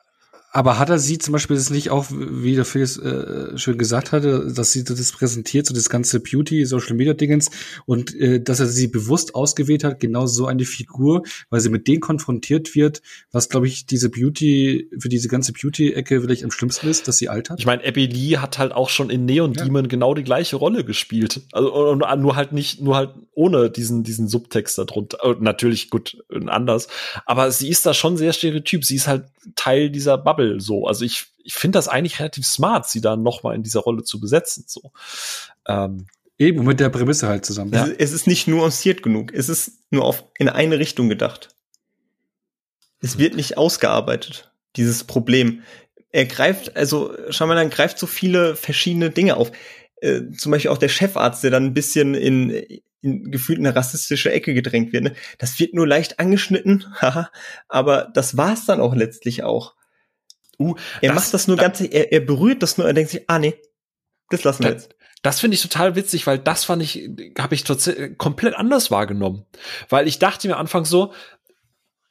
[0.55, 4.13] aber hat er sie zum Beispiel das nicht auch, wie der Felix äh, schön gesagt
[4.13, 7.51] hatte, dass sie das präsentiert, so das ganze Beauty, Social Media Dingens
[7.87, 11.89] und äh, dass er sie bewusst ausgewählt hat, genau so eine Figur, weil sie mit
[11.89, 13.03] denen konfrontiert wird,
[13.33, 17.29] was glaube ich diese Beauty, für diese ganze Beauty-Ecke vielleicht am schlimmsten ist, dass sie
[17.29, 17.59] altert.
[17.59, 19.65] Ich meine, Abby Lee hat halt auch schon in Neon ja.
[19.65, 21.41] Demon genau die gleiche Rolle gespielt.
[21.51, 25.19] Also nur halt nicht, nur halt ohne diesen, diesen Subtext darunter.
[25.41, 26.17] Natürlich gut,
[26.47, 26.87] anders.
[27.27, 28.85] Aber sie ist da schon sehr stereotyp.
[28.85, 29.25] Sie ist halt
[29.57, 30.87] Teil dieser Bubble Bubble so.
[30.87, 34.05] Also ich, ich finde das eigentlich relativ smart, sie da noch mal in dieser Rolle
[34.05, 34.65] zu besetzen.
[34.67, 34.93] So.
[35.67, 36.07] Ähm,
[36.37, 37.73] Eben, mit der Prämisse halt zusammen.
[37.73, 37.87] Ja.
[37.99, 39.33] Es, ist nicht nuanciert genug.
[39.33, 41.51] Es ist nur auf, in eine Richtung gedacht.
[43.01, 45.63] Es wird nicht ausgearbeitet, dieses Problem.
[46.11, 49.53] Er greift, also schau mal, dann greift so viele verschiedene Dinge auf.
[50.01, 52.51] Äh, zum Beispiel auch der Chefarzt, der dann ein bisschen in,
[53.01, 55.05] in gefühlt eine rassistische Ecke gedrängt wird.
[55.05, 55.15] Ne?
[55.39, 57.31] Das wird nur leicht angeschnitten, haha,
[57.69, 59.75] aber das war's dann auch letztlich auch.
[60.59, 63.11] Uh, er das, macht das nur da, ganz, er, er berührt das nur, er denkt
[63.11, 63.55] sich, ah nee,
[64.31, 64.97] das lassen wir das, jetzt.
[65.23, 67.65] Das finde ich total witzig, weil das fand ich, habe ich
[68.19, 69.47] komplett anders wahrgenommen.
[69.89, 71.13] Weil ich dachte mir anfangs so,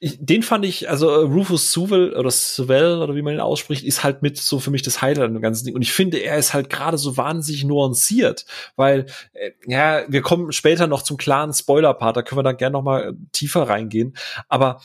[0.04, 3.84] ich, den fand ich, also äh, Rufus Sewell oder Sewell oder wie man ihn ausspricht,
[3.84, 5.74] ist halt mit so für mich das Highlight an dem ganzen Ding.
[5.74, 8.44] Und ich finde, er ist halt gerade so wahnsinnig nuanciert,
[8.76, 12.74] weil, äh, ja, wir kommen später noch zum klaren Spoiler-Part, da können wir dann gerne
[12.74, 14.14] noch mal tiefer reingehen.
[14.48, 14.82] Aber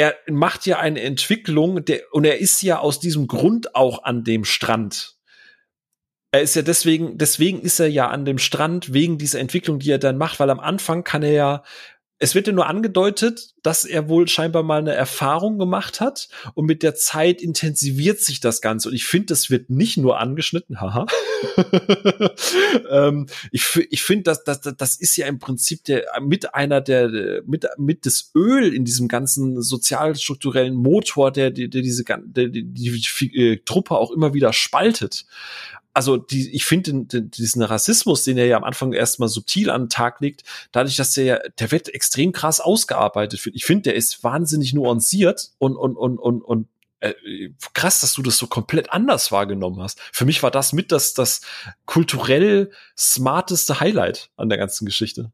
[0.00, 4.24] er macht ja eine Entwicklung, der, und er ist ja aus diesem Grund auch an
[4.24, 5.18] dem Strand.
[6.32, 9.90] Er ist ja deswegen, deswegen ist er ja an dem Strand wegen dieser Entwicklung, die
[9.90, 11.62] er dann macht, weil am Anfang kann er ja
[12.22, 16.66] es wird ja nur angedeutet, dass er wohl scheinbar mal eine Erfahrung gemacht hat und
[16.66, 18.90] mit der Zeit intensiviert sich das Ganze.
[18.90, 21.06] Und ich finde, das wird nicht nur angeschnitten, haha.
[22.90, 27.42] ähm, ich ich finde, das, das, das ist ja im Prinzip der, mit einer der,
[27.46, 32.64] mit, mit das Öl in diesem ganzen sozialstrukturellen Motor, der, der, der diese, der, die,
[32.64, 35.24] die, die äh, Truppe auch immer wieder spaltet
[35.92, 39.88] also die, ich finde diesen Rassismus, den er ja am Anfang erstmal subtil an den
[39.88, 43.50] Tag legt, dadurch, dass der ja, der wird extrem krass ausgearbeitet.
[43.52, 46.68] Ich finde, der ist wahnsinnig nuanciert und, und, und, und, und
[47.00, 47.14] äh,
[47.74, 50.00] krass, dass du das so komplett anders wahrgenommen hast.
[50.12, 51.40] Für mich war das mit das, das
[51.86, 55.32] kulturell smarteste Highlight an der ganzen Geschichte.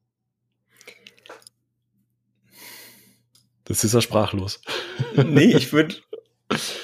[3.65, 4.61] Das ist ja sprachlos.
[5.17, 5.97] nee, ich würde,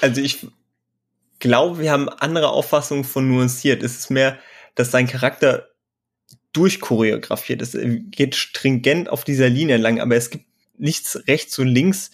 [0.01, 0.45] also ich
[1.43, 3.83] glaube, wir haben andere Auffassungen von nuanciert.
[3.83, 4.39] Es ist mehr,
[4.75, 5.67] dass sein Charakter
[6.53, 7.75] durchchoreografiert ist.
[7.75, 10.45] Er geht stringent auf dieser Linie lang, aber es gibt
[10.77, 12.11] nichts rechts und links,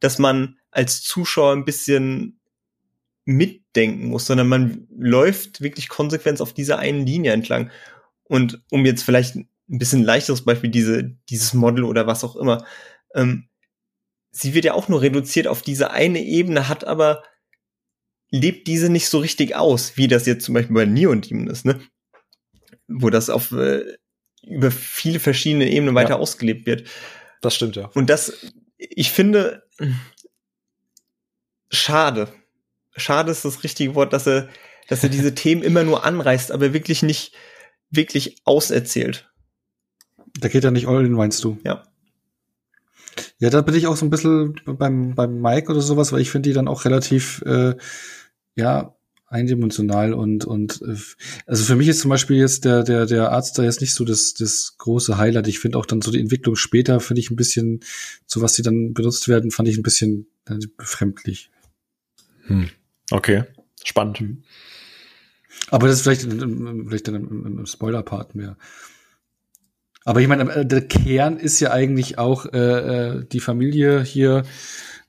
[0.00, 2.40] dass man als Zuschauer ein bisschen
[3.24, 7.70] mitdenken muss, sondern man läuft wirklich konsequent auf dieser einen Linie entlang.
[8.24, 12.66] Und um jetzt vielleicht ein bisschen leichteres Beispiel, diese, dieses Model oder was auch immer,
[13.14, 13.48] ähm,
[14.32, 17.22] sie wird ja auch nur reduziert auf diese eine Ebene, hat aber
[18.32, 21.64] lebt diese nicht so richtig aus, wie das jetzt zum Beispiel bei Neon Demon ist,
[21.64, 21.80] ne?
[22.88, 23.84] Wo das auf äh,
[24.42, 26.16] über viele verschiedene Ebenen weiter ja.
[26.16, 26.88] ausgelebt wird.
[27.40, 27.86] Das stimmt ja.
[27.94, 28.32] Und das,
[28.78, 29.62] ich finde,
[31.70, 32.28] schade.
[32.96, 34.48] Schade ist das richtige Wort, dass er,
[34.88, 37.32] dass er diese Themen immer nur anreißt, aber wirklich nicht
[37.90, 39.30] wirklich auserzählt.
[40.40, 41.58] Da geht er nicht all in, meinst du?
[41.64, 41.84] Ja.
[43.38, 46.30] Ja, da bin ich auch so ein bisschen beim, beim Mike oder sowas, weil ich
[46.30, 47.74] finde die dann auch relativ, äh,
[48.56, 48.94] ja,
[49.32, 50.96] eindimensional und und äh,
[51.46, 54.04] also für mich ist zum Beispiel jetzt der der der Arzt da jetzt nicht so
[54.04, 55.48] das das große Highlight.
[55.48, 57.80] Ich finde auch dann so die Entwicklung später finde ich ein bisschen
[58.26, 61.50] so was die dann benutzt werden, fand ich ein bisschen äh, befremdlich.
[62.42, 62.68] Hm.
[63.10, 63.44] Okay,
[63.84, 64.18] spannend.
[64.18, 64.42] Hm.
[65.70, 68.58] Aber das ist vielleicht vielleicht dann im, im Spoiler-Part mehr.
[70.04, 74.42] Aber ich meine, äh, der Kern ist ja eigentlich auch äh, äh, die Familie hier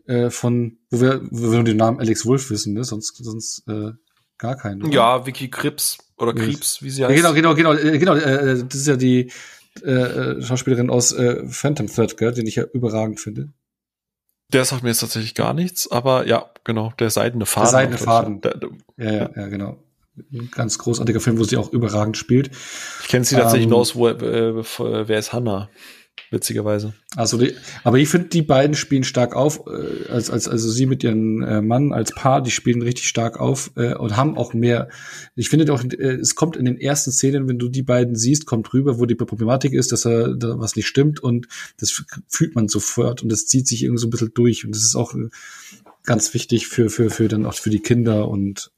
[0.05, 2.83] äh, von, wo wir, wo wir den Namen Alex Wolf wissen, ne?
[2.83, 3.91] Sonst, sonst äh,
[4.37, 4.83] gar keinen.
[4.83, 4.93] Oder?
[4.93, 7.15] Ja, Vicky Krips oder Krebs, wie sie heißt.
[7.15, 8.15] Ja, genau, genau, genau, äh, genau.
[8.15, 9.31] Äh, das ist ja die
[9.81, 13.49] äh, Schauspielerin aus äh, Phantom Thread, gell, den ich ja überragend finde.
[14.51, 17.63] Der sagt mir jetzt tatsächlich gar nichts, aber ja, genau, der seidene Faden.
[17.65, 18.41] Der seidene Faden.
[18.41, 19.83] Der, der, ja, ja, ja, genau
[20.31, 22.51] ein ganz großartiger Film, wo sie auch überragend spielt.
[23.01, 24.63] Ich kenne sie tatsächlich ähm, nur aus, wo, äh,
[25.07, 25.69] wer ist Hannah?
[26.33, 26.93] Witzigerweise.
[27.15, 30.87] Also die, aber ich finde, die beiden spielen stark auf, äh, als, als, also sie
[30.87, 34.55] mit ihrem äh, Mann als Paar, die spielen richtig stark auf äh, und haben auch
[34.55, 34.89] mehr.
[35.35, 38.47] Ich finde auch, äh, es kommt in den ersten Szenen, wenn du die beiden siehst,
[38.47, 42.55] kommt rüber, wo die Problematik ist, dass er da was nicht stimmt und das fühlt
[42.55, 45.13] man sofort und das zieht sich irgendwie so ein bisschen durch und das ist auch
[45.13, 45.29] äh,
[46.03, 48.71] ganz wichtig für, für, für dann auch für die Kinder und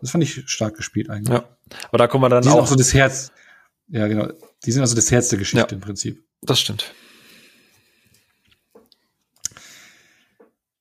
[0.00, 1.32] das fand ich stark gespielt eigentlich.
[1.32, 1.48] Ja.
[1.88, 2.62] Aber da kommen wir dann auch.
[2.62, 3.30] auch so das Herz.
[3.88, 4.28] Ja, genau.
[4.64, 6.24] Die sind also das Herz der Geschichte ja, im Prinzip.
[6.42, 6.92] Das stimmt.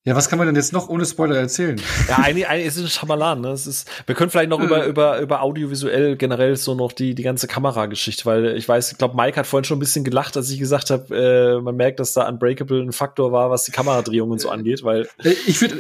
[0.08, 1.82] Ja, was kann man denn jetzt noch ohne Spoiler erzählen?
[2.08, 3.42] Ja, eigentlich, eigentlich ist es ein Schamalan.
[3.42, 3.50] Ne?
[3.50, 7.24] Es ist, wir können vielleicht noch über, über, über audiovisuell generell so noch die, die
[7.24, 10.52] ganze Kamerageschichte, weil ich weiß, ich glaube, Mike hat vorhin schon ein bisschen gelacht, als
[10.52, 14.38] ich gesagt habe, äh, man merkt, dass da Unbreakable ein Faktor war, was die Kameradrehungen
[14.38, 15.10] so angeht, weil.
[15.24, 15.80] Äh, ich würde,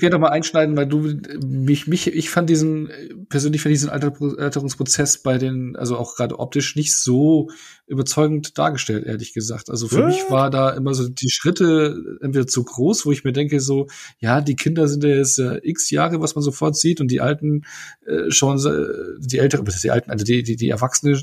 [0.00, 1.14] gerne noch mal einschneiden, weil du
[1.44, 2.90] mich, mich, ich fand diesen,
[3.28, 7.50] persönlich fand diesen Alterungsprozess bei den, also auch gerade optisch nicht so
[7.86, 9.70] überzeugend dargestellt, ehrlich gesagt.
[9.70, 10.06] Also für ja.
[10.06, 13.88] mich war da immer so die Schritte entweder zu groß, wo ich mir denke so,
[14.18, 17.20] ja, die Kinder sind ja jetzt äh, x Jahre, was man sofort sieht und die
[17.20, 17.62] Alten
[18.06, 21.20] äh, schon, äh, die Älteren, die Alten, also die, die, die Erwachsene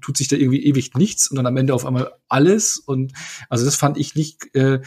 [0.00, 3.12] tut sich da irgendwie ewig nichts und dann am Ende auf einmal alles und
[3.48, 4.80] also das fand ich nicht äh,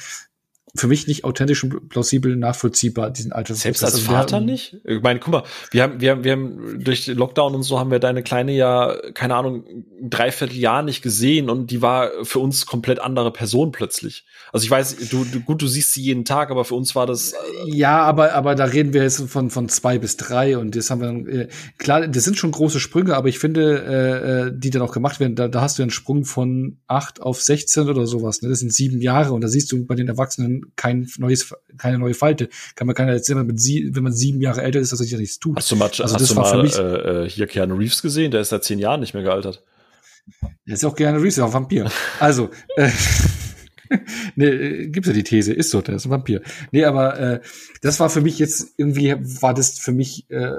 [0.75, 3.63] für mich nicht authentisch und plausibel nachvollziehbar, diesen Altersprozess.
[3.63, 4.77] Selbst als also Vater nicht?
[4.83, 7.91] Ich meine, guck mal, wir haben, wir haben, wir haben durch Lockdown und so haben
[7.91, 12.65] wir deine Kleine ja, keine Ahnung, ein Dreivierteljahr nicht gesehen und die war für uns
[12.65, 14.25] komplett andere Person plötzlich.
[14.53, 17.07] Also ich weiß, du, du gut, du siehst sie jeden Tag, aber für uns war
[17.07, 17.33] das.
[17.33, 20.89] Äh ja, aber, aber da reden wir jetzt von, von zwei bis drei und das
[20.91, 24.69] haben wir, äh, klar, das sind schon große Sprünge, aber ich finde, äh, äh die
[24.69, 28.05] dann auch gemacht werden, da, da hast du einen Sprung von acht auf 16 oder
[28.05, 28.49] sowas, ne?
[28.49, 32.13] Das sind sieben Jahre und da siehst du bei den Erwachsenen kein neues, keine neue
[32.13, 32.49] Falte.
[32.75, 35.17] Kann man keiner erzählen, mit sie, wenn man sieben Jahre älter ist, dass er sich
[35.17, 35.57] nichts tut.
[35.57, 38.31] Hast du mal, also hast du mal äh, äh, hier Keanu Reeves gesehen?
[38.31, 39.63] Der ist seit zehn Jahren nicht mehr gealtert.
[40.67, 41.91] Der ist auch Keanu Reeves, ist auch ein Vampir.
[42.19, 42.89] Also, äh,
[44.35, 46.41] nee, äh, gibt's ja die These, ist so, der ist ein Vampir.
[46.71, 47.39] Nee, aber äh,
[47.81, 50.51] das war für mich jetzt irgendwie, war das für mich äh,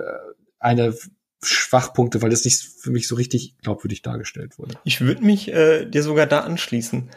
[0.59, 0.95] eine
[1.43, 4.75] Schwachpunkte, weil das nicht für mich so richtig glaubwürdig dargestellt wurde.
[4.85, 7.09] Ich würde mich äh, dir sogar da anschließen.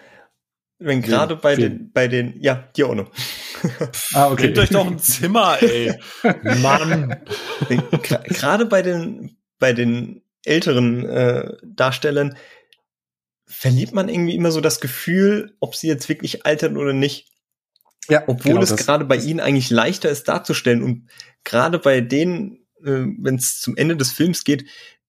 [0.83, 3.11] Wenn gerade bei den, bei den, ja, dir auch noch.
[4.13, 4.47] Ah, okay.
[4.47, 5.97] Nehmt euch doch ein Zimmer, ey.
[6.61, 7.15] Mann.
[8.25, 12.35] Gerade bei den, bei den älteren äh, Darstellern
[13.45, 17.31] verliert man irgendwie immer so das Gefühl, ob sie jetzt wirklich altern oder nicht.
[18.09, 21.09] Ja, obwohl genau es gerade bei ihnen eigentlich leichter ist darzustellen und
[21.45, 24.65] gerade bei denen, äh, wenn es zum Ende des Films geht,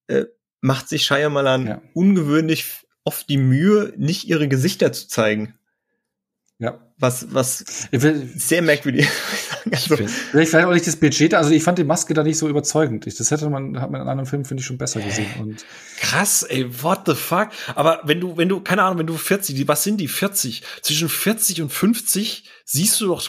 [0.06, 0.26] äh,
[0.60, 1.82] macht sich Shyamalan ja.
[1.92, 2.66] ungewöhnlich
[3.02, 5.54] oft die Mühe, nicht ihre Gesichter zu zeigen.
[6.58, 6.78] Ja.
[6.98, 7.64] was, was
[8.36, 9.08] sehr merkwürdig
[9.72, 13.06] also, Vielleicht auch nicht das Budget, also ich fand die Maske da nicht so überzeugend.
[13.06, 15.26] Das hätte man, hat man in anderen Filmen, finde ich, schon besser gesehen.
[15.40, 15.64] Und
[16.00, 17.48] Krass, ey, what the fuck?
[17.74, 20.62] Aber wenn du, wenn du, keine Ahnung, wenn du 40, was sind die 40?
[20.82, 23.22] Zwischen 40 und 50 siehst du doch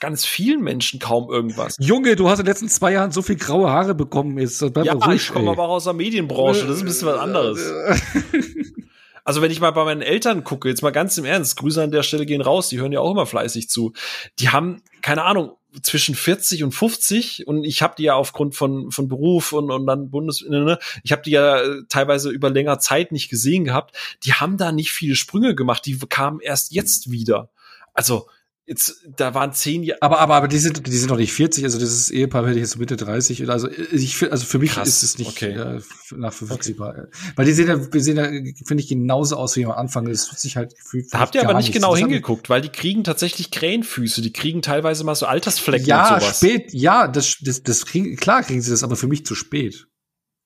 [0.00, 1.76] ganz vielen Menschen kaum irgendwas.
[1.78, 4.38] Junge, du hast in den letzten zwei Jahren so viel graue Haare bekommen.
[4.38, 7.18] Jetzt, ja, ruhig, ich komme aber auch aus der Medienbranche, das ist ein bisschen was
[7.18, 7.58] anderes.
[9.30, 11.92] Also wenn ich mal bei meinen Eltern gucke, jetzt mal ganz im Ernst, Grüße an
[11.92, 13.92] der Stelle gehen raus, die hören ja auch immer fleißig zu.
[14.40, 15.52] Die haben, keine Ahnung,
[15.82, 19.86] zwischen 40 und 50 und ich habe die ja aufgrund von von Beruf und und
[19.86, 23.64] dann Bundes ne, ne, ich habe die ja äh, teilweise über länger Zeit nicht gesehen
[23.64, 23.96] gehabt.
[24.24, 27.50] Die haben da nicht viele Sprünge gemacht, die kamen erst jetzt wieder.
[27.94, 28.26] Also
[28.66, 30.00] Jetzt, da waren zehn Jahre.
[30.00, 32.62] Aber, aber, aber die sind, die sind noch nicht 40, also dieses Ehepaar werde ich
[32.62, 33.50] jetzt so Mitte 30.
[33.50, 35.54] Also ich also für mich Krass, ist es nicht okay.
[35.54, 35.80] äh,
[36.16, 36.90] nachvollziehbar.
[36.90, 37.32] Okay.
[37.34, 38.26] Weil die sehen ja, wir sehen ja,
[38.64, 40.06] finde ich, genauso aus wie am Anfang.
[40.06, 41.12] Es tut sich halt gefühlt.
[41.12, 45.02] Da habt ihr aber nicht genau hingeguckt, weil die kriegen tatsächlich Krähenfüße, die kriegen teilweise
[45.02, 46.36] mal so Altersflecken ja, und sowas.
[46.36, 49.88] spät, ja, das, das, das kriegen, klar kriegen sie das, aber für mich zu spät.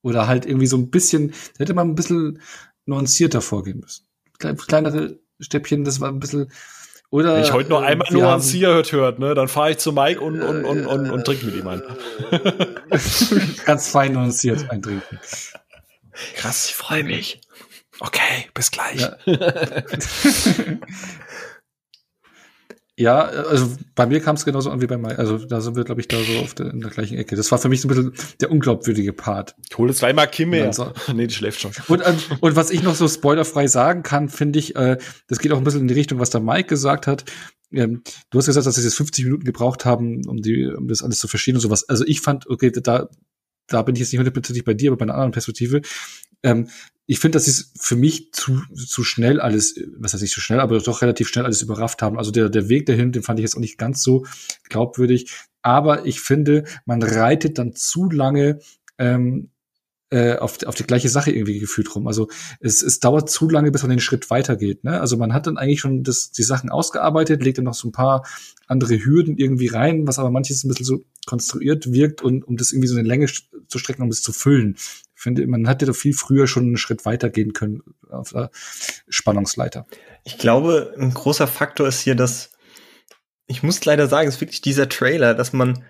[0.02, 2.40] Oder halt irgendwie so ein bisschen, da hätte man ein bisschen
[2.86, 4.06] nuancierter vorgehen müssen.
[4.38, 6.50] Kleinere Stäbchen, das war ein bisschen,
[7.10, 9.92] oder, Wenn ich heute noch äh, einmal nur Seared hört, ne, dann fahre ich zu
[9.92, 11.82] Mike und, und, und, und, und trinke mit ihm ein.
[13.64, 15.20] Ganz fein nuanciert eintrinken.
[16.36, 17.40] Krass, ich freue mich.
[18.00, 19.00] Okay, bis gleich.
[19.00, 19.16] Ja.
[22.96, 25.18] Ja, also bei mir kam es genauso an wie bei Mike.
[25.18, 27.34] Also da sind wir, glaube ich, da so auf der, in der gleichen Ecke.
[27.34, 29.56] Das war für mich so ein bisschen der unglaubwürdige Part.
[29.68, 30.72] Ich hole zweimal Kimme.
[30.72, 30.92] So.
[31.12, 31.72] nee, die schläft schon.
[31.88, 35.50] Und, äh, und was ich noch so spoilerfrei sagen kann, finde ich, äh, das geht
[35.50, 37.24] auch ein bisschen in die Richtung, was der Mike gesagt hat.
[37.72, 41.02] Ähm, du hast gesagt, dass sie jetzt 50 Minuten gebraucht haben, um die, um das
[41.02, 41.88] alles zu verstehen und sowas.
[41.88, 43.08] Also ich fand, okay, da,
[43.66, 45.82] da bin ich jetzt nicht hundertprozentig bei dir, aber bei einer anderen Perspektive.
[46.44, 46.68] Ähm,
[47.06, 50.40] ich finde, dass sie es für mich zu, zu schnell alles, was heißt nicht zu
[50.40, 52.18] schnell, aber doch relativ schnell alles überrafft haben.
[52.18, 54.24] Also der, der Weg dahin, den fand ich jetzt auch nicht ganz so
[54.68, 55.30] glaubwürdig.
[55.60, 58.60] Aber ich finde, man reitet dann zu lange
[58.98, 59.50] ähm,
[60.10, 62.06] äh, auf, auf die gleiche Sache irgendwie gefühlt rum.
[62.06, 62.28] Also
[62.60, 64.84] es, es dauert zu lange, bis man den Schritt weitergeht.
[64.84, 64.98] Ne?
[65.00, 67.92] Also man hat dann eigentlich schon das, die Sachen ausgearbeitet, legt dann noch so ein
[67.92, 68.26] paar
[68.66, 72.72] andere Hürden irgendwie rein, was aber manches ein bisschen so konstruiert wirkt und um das
[72.72, 74.76] irgendwie so eine Länge zu strecken, um es zu füllen
[75.24, 78.50] finde, man hätte doch viel früher schon einen Schritt weitergehen können auf der
[79.08, 79.86] Spannungsleiter.
[80.22, 82.52] Ich glaube, ein großer Faktor ist hier, dass
[83.46, 85.84] ich muss leider sagen, es ist wirklich dieser Trailer, dass man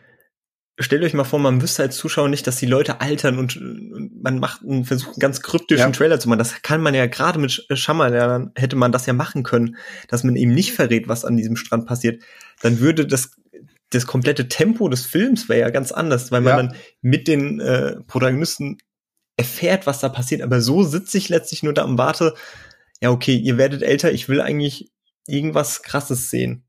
[0.78, 4.22] stellt euch mal vor, man wüsste als Zuschauer nicht, dass die Leute altern und, und
[4.22, 5.92] man macht einen Versuch, einen ganz kryptischen ja.
[5.92, 6.40] Trailer zu machen.
[6.40, 9.76] Das kann man ja gerade mit Schamalern hätte man das ja machen können,
[10.08, 12.22] dass man eben nicht verrät, was an diesem Strand passiert.
[12.60, 13.36] Dann würde das
[13.90, 16.62] das komplette Tempo des Films wäre ja ganz anders, weil man ja.
[16.62, 18.78] dann mit den äh, Protagonisten
[19.36, 20.42] erfährt, was da passiert.
[20.42, 22.34] Aber so sitze ich letztlich nur da und warte,
[23.00, 24.90] ja, okay, ihr werdet älter, ich will eigentlich
[25.26, 26.64] irgendwas krasses sehen.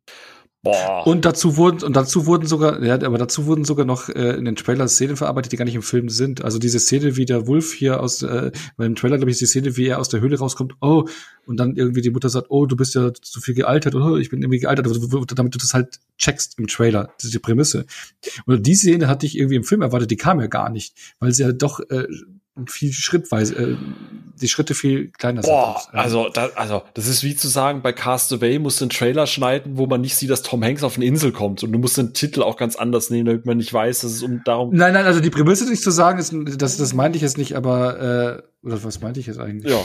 [0.65, 1.05] Boah.
[1.05, 4.45] Und dazu wurden und dazu wurden sogar, ja, aber dazu wurden sogar noch äh, in
[4.45, 6.43] den Trailer Szenen verarbeitet, die gar nicht im Film sind.
[6.43, 9.41] Also diese Szene, wie der Wolf hier aus, äh, weil im Trailer glaube ich ist
[9.41, 10.73] die Szene, wie er aus der Höhle rauskommt.
[10.81, 11.07] Oh,
[11.45, 14.17] und dann irgendwie die Mutter sagt, oh, du bist ja zu viel gealtert oder oh,
[14.17, 17.11] ich bin irgendwie gealtert, damit du das halt checkst im Trailer.
[17.17, 17.85] Das ist die Prämisse.
[18.47, 21.31] Und die Szene hatte ich irgendwie im Film erwartet, die kam ja gar nicht, weil
[21.31, 22.07] sie ja doch äh,
[22.67, 23.77] viel schrittweise, äh,
[24.41, 25.99] die Schritte viel kleiner Boah, sind.
[25.99, 29.77] Also, da, also, das ist wie zu sagen, bei Castaway musst du einen Trailer schneiden,
[29.77, 31.63] wo man nicht sieht, dass Tom Hanks auf eine Insel kommt.
[31.63, 34.23] Und du musst den Titel auch ganz anders nehmen, damit man nicht weiß, dass es
[34.23, 37.21] um darum Nein, nein, also die Prämisse nicht zu sagen, ist, das, das meinte ich
[37.21, 39.71] jetzt nicht, aber, äh, oder was meinte ich jetzt eigentlich?
[39.71, 39.83] Ja.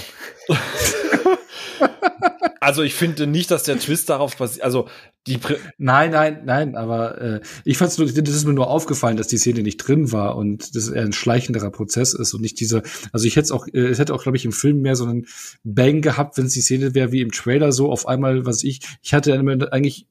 [2.71, 4.65] also ich finde nicht, dass der Twist darauf passiert.
[4.65, 4.87] Also
[5.27, 6.77] die Prä nein, nein, nein.
[6.77, 10.13] Aber äh, ich fand es das ist mir nur aufgefallen, dass die Szene nicht drin
[10.13, 12.83] war und das eher ein schleichenderer Prozess ist und nicht dieser.
[13.13, 15.27] Also ich hätte auch, äh, es hätte auch, glaube ich, im Film mehr so einen
[15.65, 18.83] Bang gehabt, wenn es die Szene wäre wie im Trailer so auf einmal, was ich.
[19.03, 19.35] Ich hatte
[19.73, 20.07] eigentlich,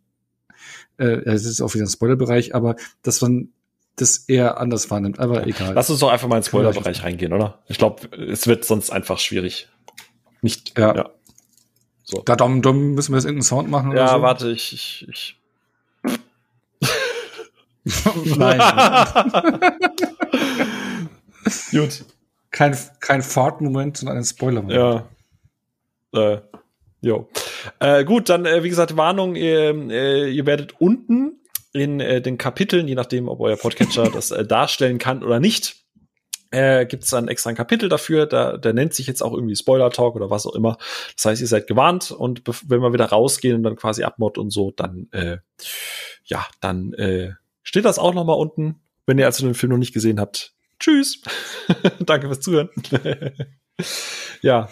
[0.98, 3.54] äh, das ist auch wieder ein Spoilerbereich, aber dass man
[3.96, 5.18] das eher anders wahrnimmt.
[5.20, 5.74] Aber egal.
[5.76, 7.60] Lass uns doch einfach mal in den Spoilerbereich reingehen, oder?
[7.70, 9.70] Ich glaube, es wird sonst einfach schwierig.
[10.42, 10.78] Nicht.
[10.78, 10.94] ja.
[10.94, 11.10] ja.
[12.10, 12.22] So.
[12.26, 14.24] Da dumm, dumm müssen wir jetzt irgendeinen Sound machen oder ja, so?
[14.24, 15.36] warte, ich, ich, ich.
[18.36, 18.60] Nein.
[21.72, 22.06] Gut.
[22.50, 25.06] Kein, kein Fart-Moment, sondern ein Spoiler-Moment.
[26.16, 26.20] Ja.
[26.20, 26.42] Äh,
[27.02, 27.30] jo.
[27.80, 31.34] Äh, gut, dann, äh, wie gesagt, Warnung, ihr, äh, ihr werdet unten
[31.74, 35.76] in äh, den Kapiteln, je nachdem, ob euer Podcatcher das äh, darstellen kann oder nicht,
[36.52, 39.56] äh, gibt es dann extra ein Kapitel dafür, da, der nennt sich jetzt auch irgendwie
[39.56, 40.78] Spoiler Talk oder was auch immer.
[41.16, 44.50] Das heißt, ihr seid gewarnt und wenn wir wieder rausgehen und dann quasi abmod und
[44.50, 45.38] so, dann äh,
[46.26, 49.78] ja, dann äh, steht das auch noch mal unten, wenn ihr also den Film noch
[49.78, 50.53] nicht gesehen habt.
[50.80, 51.22] Tschüss.
[52.00, 52.69] Danke fürs Zuhören.
[54.41, 54.69] Ja,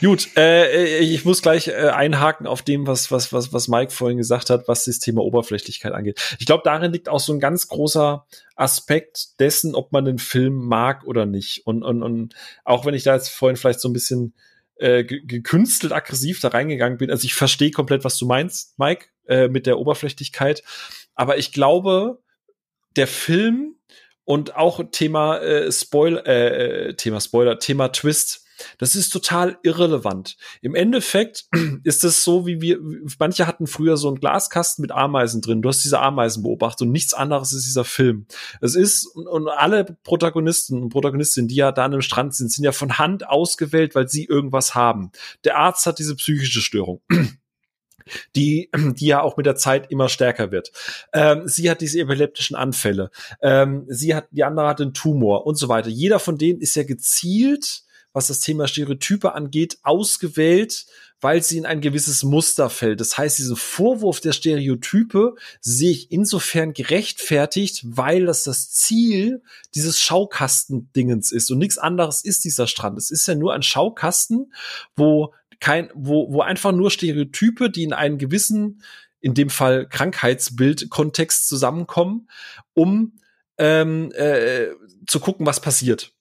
[0.00, 0.28] gut.
[0.36, 4.48] Äh, ich muss gleich äh, einhaken auf dem, was, was, was, was Mike vorhin gesagt
[4.48, 6.36] hat, was das Thema Oberflächlichkeit angeht.
[6.38, 10.54] Ich glaube, darin liegt auch so ein ganz großer Aspekt dessen, ob man den Film
[10.54, 11.66] mag oder nicht.
[11.66, 14.34] Und, und, und auch wenn ich da jetzt vorhin vielleicht so ein bisschen
[14.76, 19.48] äh, gekünstelt aggressiv da reingegangen bin, also ich verstehe komplett, was du meinst, Mike, äh,
[19.48, 20.62] mit der Oberflächlichkeit.
[21.16, 22.20] Aber ich glaube,
[22.94, 23.74] der Film
[24.24, 28.44] und auch Thema äh, Spoiler, äh, Thema Spoiler, Thema Twist,
[28.78, 30.36] das ist total irrelevant.
[30.62, 31.46] Im Endeffekt
[31.84, 32.78] ist es so, wie wir,
[33.18, 35.62] manche hatten früher so einen Glaskasten mit Ameisen drin.
[35.62, 38.26] Du hast diese Ameisen beobachtet und nichts anderes ist dieser Film.
[38.60, 42.64] Es ist, und alle Protagonisten und Protagonistinnen, die ja da an dem Strand sind, sind
[42.64, 45.10] ja von Hand ausgewählt, weil sie irgendwas haben.
[45.44, 47.00] Der Arzt hat diese psychische Störung
[48.36, 50.72] die, die ja auch mit der Zeit immer stärker wird.
[51.12, 53.10] Ähm, sie hat diese epileptischen Anfälle.
[53.42, 55.88] Ähm, sie hat, die andere hat einen Tumor und so weiter.
[55.88, 57.82] Jeder von denen ist ja gezielt
[58.18, 60.86] was das Thema Stereotype angeht, ausgewählt,
[61.20, 62.98] weil sie in ein gewisses Muster fällt.
[62.98, 69.40] Das heißt, diesen Vorwurf der Stereotype sehe ich insofern gerechtfertigt, weil das das Ziel
[69.76, 72.98] dieses Schaukastendingens ist und nichts anderes ist dieser Strand.
[72.98, 74.52] Es ist ja nur ein Schaukasten,
[74.96, 78.82] wo kein, wo, wo einfach nur Stereotype, die in einen gewissen,
[79.20, 82.28] in dem Fall Krankheitsbild-Kontext zusammenkommen,
[82.74, 83.20] um
[83.58, 84.70] ähm, äh,
[85.06, 86.12] zu gucken, was passiert.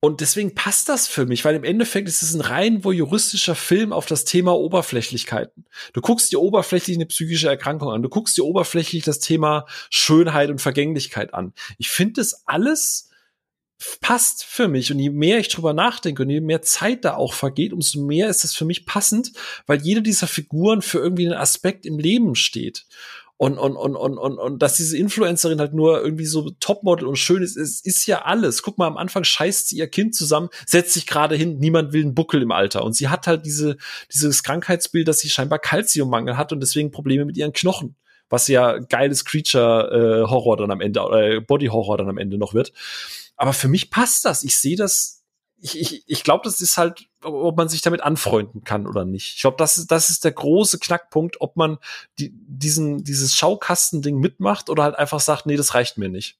[0.00, 3.92] Und deswegen passt das für mich, weil im Endeffekt ist es ein rein voyeuristischer Film
[3.92, 5.66] auf das Thema Oberflächlichkeiten.
[5.92, 10.50] Du guckst dir oberflächlich eine psychische Erkrankung an, du guckst dir oberflächlich das Thema Schönheit
[10.50, 11.52] und Vergänglichkeit an.
[11.78, 13.10] Ich finde das alles
[14.00, 17.32] passt für mich und je mehr ich drüber nachdenke und je mehr Zeit da auch
[17.32, 19.32] vergeht, umso mehr ist es für mich passend,
[19.66, 22.86] weil jede dieser Figuren für irgendwie einen Aspekt im Leben steht
[23.38, 27.16] und, und, und, und, und, und dass diese Influencerin halt nur irgendwie so Topmodel und
[27.16, 28.64] schön ist, ist, ist ja alles.
[28.64, 32.02] Guck mal, am Anfang scheißt sie ihr Kind zusammen, setzt sich gerade hin, niemand will
[32.02, 32.82] einen Buckel im Alter.
[32.82, 33.76] Und sie hat halt diese,
[34.12, 37.94] dieses Krankheitsbild, dass sie scheinbar Kalziummangel hat und deswegen Probleme mit ihren Knochen.
[38.28, 42.72] Was ja geiles Creature-Horror äh, dann am Ende, äh, Body-Horror dann am Ende noch wird.
[43.36, 44.42] Aber für mich passt das.
[44.42, 45.17] Ich sehe das
[45.60, 49.34] ich, ich, ich glaube, das ist halt, ob man sich damit anfreunden kann oder nicht.
[49.36, 51.78] Ich glaube, das ist, das ist der große Knackpunkt, ob man
[52.18, 56.38] die, diesen, dieses Schaukastending mitmacht oder halt einfach sagt, nee, das reicht mir nicht.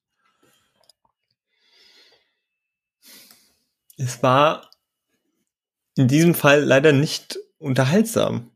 [3.97, 4.71] Es war
[5.97, 8.53] in diesem Fall leider nicht unterhaltsam.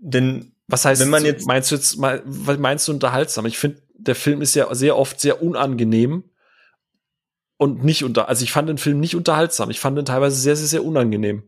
[0.00, 3.44] Denn was heißt, wenn man jetzt meinst du jetzt meinst du unterhaltsam?
[3.44, 6.29] Ich finde, der Film ist ja sehr oft sehr unangenehm
[7.60, 9.68] und nicht unter, also ich fand den Film nicht unterhaltsam.
[9.68, 11.42] Ich fand den teilweise sehr, sehr, sehr unangenehm.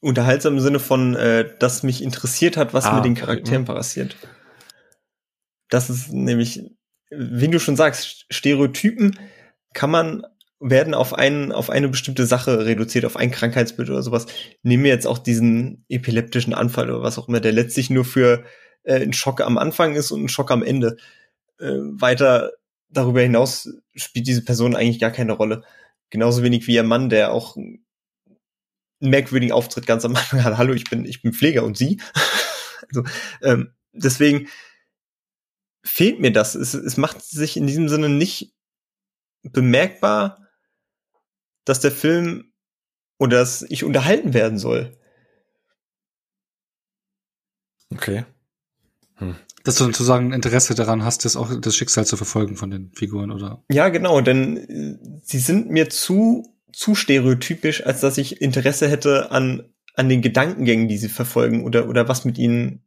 [0.00, 3.74] Unterhaltsam im Sinne von, äh, dass mich interessiert hat, was ah, mit den Charakteren okay.
[3.74, 4.16] passiert.
[5.68, 6.62] Das ist nämlich,
[7.10, 9.18] wie du schon sagst, Stereotypen
[9.74, 10.24] kann man
[10.60, 14.24] werden auf einen auf eine bestimmte Sache reduziert, auf ein Krankheitsbild oder sowas.
[14.62, 18.44] Nehmen wir jetzt auch diesen epileptischen Anfall oder was auch immer, der letztlich nur für
[18.84, 20.96] äh, einen Schock am Anfang ist und einen Schock am Ende.
[21.60, 22.52] Äh, weiter
[22.88, 25.64] darüber hinaus spielt diese Person eigentlich gar keine Rolle.
[26.10, 27.84] Genauso wenig wie ihr Mann, der auch einen
[29.00, 30.56] merkwürdigen Auftritt ganz am Anfang hat.
[30.58, 32.00] Hallo, ich bin, ich bin Pfleger und Sie.
[32.88, 33.04] also,
[33.42, 34.48] ähm, deswegen
[35.84, 36.54] fehlt mir das.
[36.54, 38.54] Es, es macht sich in diesem Sinne nicht
[39.42, 40.46] bemerkbar,
[41.64, 42.52] dass der Film
[43.18, 44.96] oder dass ich unterhalten werden soll.
[47.90, 48.24] Okay.
[49.18, 49.36] Hm
[49.68, 53.30] dass du sozusagen Interesse daran hast, das auch das Schicksal zu verfolgen von den Figuren,
[53.30, 53.62] oder?
[53.70, 59.30] Ja, genau, denn äh, sie sind mir zu zu stereotypisch, als dass ich Interesse hätte
[59.30, 59.64] an
[59.94, 62.82] an den Gedankengängen, die sie verfolgen oder oder was mit ihnen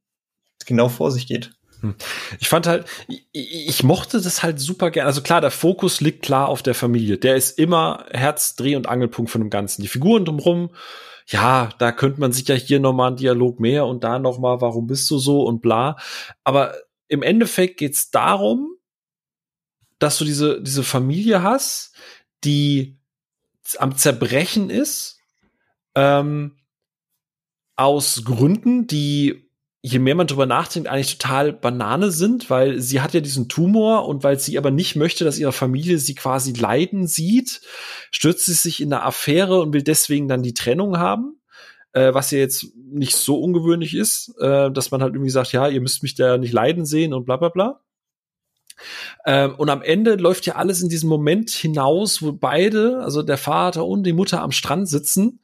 [0.66, 1.52] genau vor sich geht.
[1.82, 1.94] Hm.
[2.40, 5.06] Ich fand halt, ich, ich mochte das halt super gern.
[5.06, 7.18] Also klar, der Fokus liegt klar auf der Familie.
[7.18, 9.84] Der ist immer Herz, Dreh- und Angelpunkt von dem Ganzen.
[9.84, 10.72] Die Figuren drumherum,
[11.32, 14.88] ja, da könnte man sich ja hier nochmal einen Dialog mehr und da nochmal, warum
[14.88, 15.98] bist du so und bla.
[16.44, 16.76] Aber
[17.08, 18.76] im Endeffekt geht's darum,
[19.98, 21.96] dass du diese, diese Familie hast,
[22.44, 23.00] die
[23.78, 25.20] am Zerbrechen ist,
[25.96, 26.58] ähm,
[27.76, 29.51] aus Gründen, die
[29.84, 34.08] je mehr man drüber nachdenkt, eigentlich total Banane sind, weil sie hat ja diesen Tumor
[34.08, 37.62] und weil sie aber nicht möchte, dass ihre Familie sie quasi leiden sieht,
[38.12, 41.38] stürzt sie sich in eine Affäre und will deswegen dann die Trennung haben.
[41.94, 45.68] Äh, was ja jetzt nicht so ungewöhnlich ist, äh, dass man halt irgendwie sagt, ja,
[45.68, 47.82] ihr müsst mich da nicht leiden sehen und bla bla bla.
[49.26, 53.38] Ähm, und am Ende läuft ja alles in diesem Moment hinaus, wo beide, also der
[53.38, 55.42] Vater und die Mutter am Strand sitzen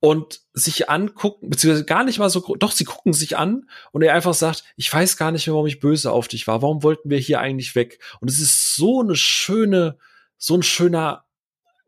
[0.00, 4.14] und sich angucken, beziehungsweise gar nicht mal so, doch, sie gucken sich an und er
[4.14, 6.62] einfach sagt, ich weiß gar nicht mehr, warum ich böse auf dich war.
[6.62, 8.00] Warum wollten wir hier eigentlich weg?
[8.20, 9.98] Und es ist so eine schöne,
[10.38, 11.25] so ein schöner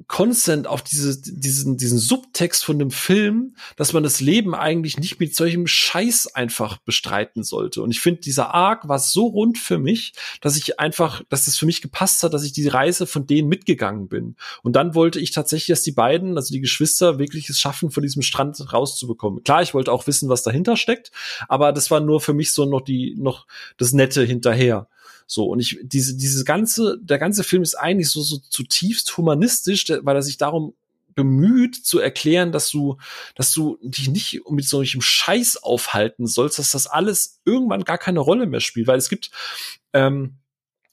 [0.07, 5.19] konstant auf diese, diesen, diesen Subtext von dem Film, dass man das Leben eigentlich nicht
[5.19, 7.83] mit solchem Scheiß einfach bestreiten sollte.
[7.83, 11.59] Und ich finde, dieser Arc war so rund für mich, dass ich einfach, dass es
[11.59, 14.37] für mich gepasst hat, dass ich die Reise von denen mitgegangen bin.
[14.63, 18.03] Und dann wollte ich tatsächlich, dass die beiden, also die Geschwister, wirklich es schaffen, von
[18.03, 19.43] diesem Strand rauszubekommen.
[19.43, 21.11] Klar, ich wollte auch wissen, was dahinter steckt,
[21.49, 23.47] aber das war nur für mich so noch die, noch
[23.77, 24.89] das Nette hinterher.
[25.31, 29.85] So, und ich, diese, diese ganze, der ganze Film ist eigentlich so, so zutiefst humanistisch,
[30.01, 30.73] weil er sich darum
[31.15, 32.97] bemüht zu erklären, dass du,
[33.35, 38.21] dass du dich nicht mit solchem Scheiß aufhalten sollst, dass das alles irgendwann gar keine
[38.21, 39.31] Rolle mehr spielt, weil es gibt,
[39.93, 40.39] ähm,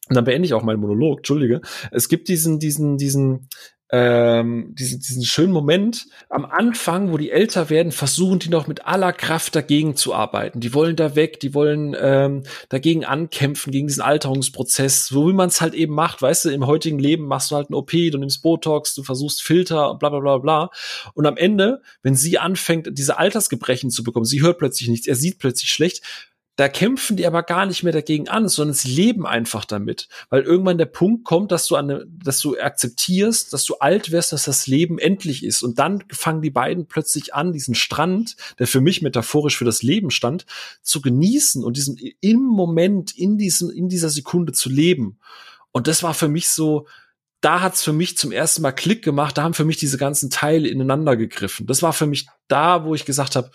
[0.10, 1.62] und dann beende ich auch meinen Monolog, entschuldige.
[1.92, 3.48] Es gibt diesen, diesen, diesen,
[3.92, 8.88] ähm, diesen, diesen schönen Moment am Anfang, wo die älter werden, versuchen die noch mit
[8.88, 10.60] aller Kraft dagegen zu arbeiten.
[10.60, 15.50] Die wollen da weg, die wollen ähm, dagegen ankämpfen, gegen diesen Alterungsprozess, so wie man
[15.50, 16.22] es halt eben macht.
[16.22, 19.44] Weißt du, im heutigen Leben machst du halt ein OP, du nimmst Botox, du versuchst
[19.44, 20.70] Filter, bla bla bla bla.
[21.14, 25.16] Und am Ende, wenn sie anfängt, diese Altersgebrechen zu bekommen, sie hört plötzlich nichts, er
[25.16, 26.02] sieht plötzlich schlecht,
[26.56, 30.08] da kämpfen die aber gar nicht mehr dagegen an, sondern sie leben einfach damit.
[30.30, 34.32] Weil irgendwann der Punkt kommt, dass du, eine, dass du akzeptierst, dass du alt wirst,
[34.32, 35.64] dass das Leben endlich ist.
[35.64, 39.84] Und dann fangen die beiden plötzlich an, diesen Strand, der für mich metaphorisch für das
[39.84, 40.46] Leben stand,
[40.82, 45.20] zu genießen und diesen im Moment, in diesem, in dieser Sekunde zu leben.
[45.74, 46.88] Und das war für mich so,
[47.42, 50.30] da hat's für mich zum ersten Mal Klick gemacht, da haben für mich diese ganzen
[50.30, 51.68] Teile ineinander gegriffen.
[51.68, 53.52] Das war für mich da, wo ich gesagt habe,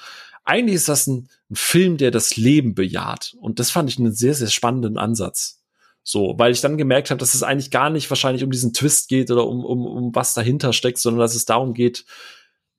[0.51, 3.37] eigentlich ist das ein, ein Film, der das Leben bejaht.
[3.41, 5.63] Und das fand ich einen sehr, sehr spannenden Ansatz.
[6.03, 9.09] So, weil ich dann gemerkt habe, dass es eigentlich gar nicht wahrscheinlich um diesen Twist
[9.09, 12.05] geht oder um, um, um was dahinter steckt, sondern dass es darum geht,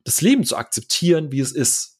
[0.03, 2.00] das Leben zu akzeptieren, wie es ist.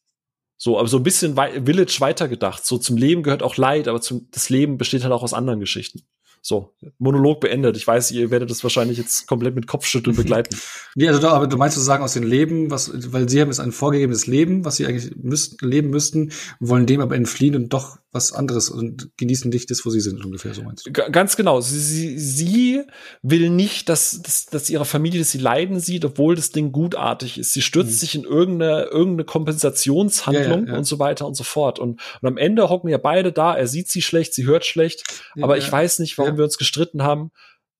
[0.58, 2.66] So, aber so ein bisschen Village weitergedacht.
[2.66, 5.60] So zum Leben gehört auch Leid, aber zum, das Leben besteht halt auch aus anderen
[5.60, 6.02] Geschichten.
[6.44, 7.78] So, Monolog beendet.
[7.78, 10.58] Ich weiß, ihr werdet das wahrscheinlich jetzt komplett mit Kopfschütteln begleiten.
[10.96, 13.50] nee, also da, aber du meinst zu sagen aus dem Leben, was, weil sie haben
[13.50, 17.70] jetzt ein vorgegebenes Leben, was sie eigentlich müssten, leben müssten, wollen dem aber entfliehen und
[17.70, 20.92] doch was anderes und genießen nicht das, wo sie sind, ungefähr, so meinst du.
[20.92, 21.62] G ganz genau.
[21.62, 22.82] Sie, sie, sie
[23.22, 27.38] will nicht, dass, dass, dass ihre Familie, dass sie leiden sieht, obwohl das Ding gutartig
[27.38, 27.54] ist.
[27.54, 27.96] Sie stürzt mhm.
[27.96, 30.78] sich in irgendeine, irgendeine Kompensationshandlung ja, ja, ja.
[30.78, 31.80] und so weiter und so fort.
[31.80, 35.04] Und, und am Ende hocken ja beide da, er sieht sie schlecht, sie hört schlecht,
[35.40, 37.32] aber ich weiß nicht, warum wir uns gestritten haben,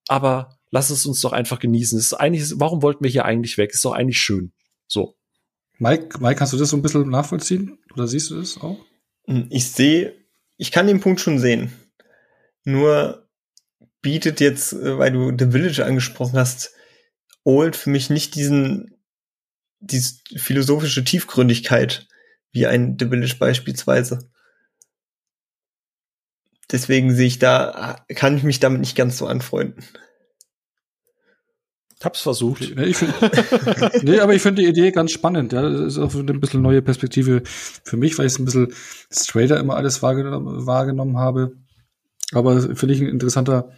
[0.08, 1.98] aber lass es uns doch einfach genießen.
[1.98, 3.72] Es ist eigentlich, warum wollten wir hier eigentlich weg?
[3.74, 4.54] Ist doch eigentlich schön.
[4.88, 5.16] So.
[5.78, 7.80] Mike, Mike, kannst du das so ein bisschen nachvollziehen?
[7.94, 8.78] Oder siehst du das auch?
[9.26, 10.16] Hm, ich sehe,
[10.58, 11.74] ich kann den Punkt schon sehen.
[12.64, 13.28] Nur
[14.02, 16.72] bietet jetzt, äh, weil du The Village angesprochen hast,
[17.44, 18.96] Old für mich nicht diesen,
[19.80, 22.08] diese philosophische Tiefgründigkeit
[22.52, 24.32] wie ein The Village beispielsweise
[26.72, 29.84] deswegen sehe ich da, kann ich mich damit nicht ganz so anfreunden.
[32.04, 32.76] Hab's versucht.
[32.76, 33.14] Nee, find,
[34.04, 35.54] nee aber ich finde die Idee ganz spannend.
[35.54, 38.74] Ja, das ist auch ein bisschen neue Perspektive für mich, weil ich es ein bisschen
[39.12, 41.54] straighter immer alles wahrgenommen, wahrgenommen habe.
[42.32, 43.72] Aber finde ich ein interessanter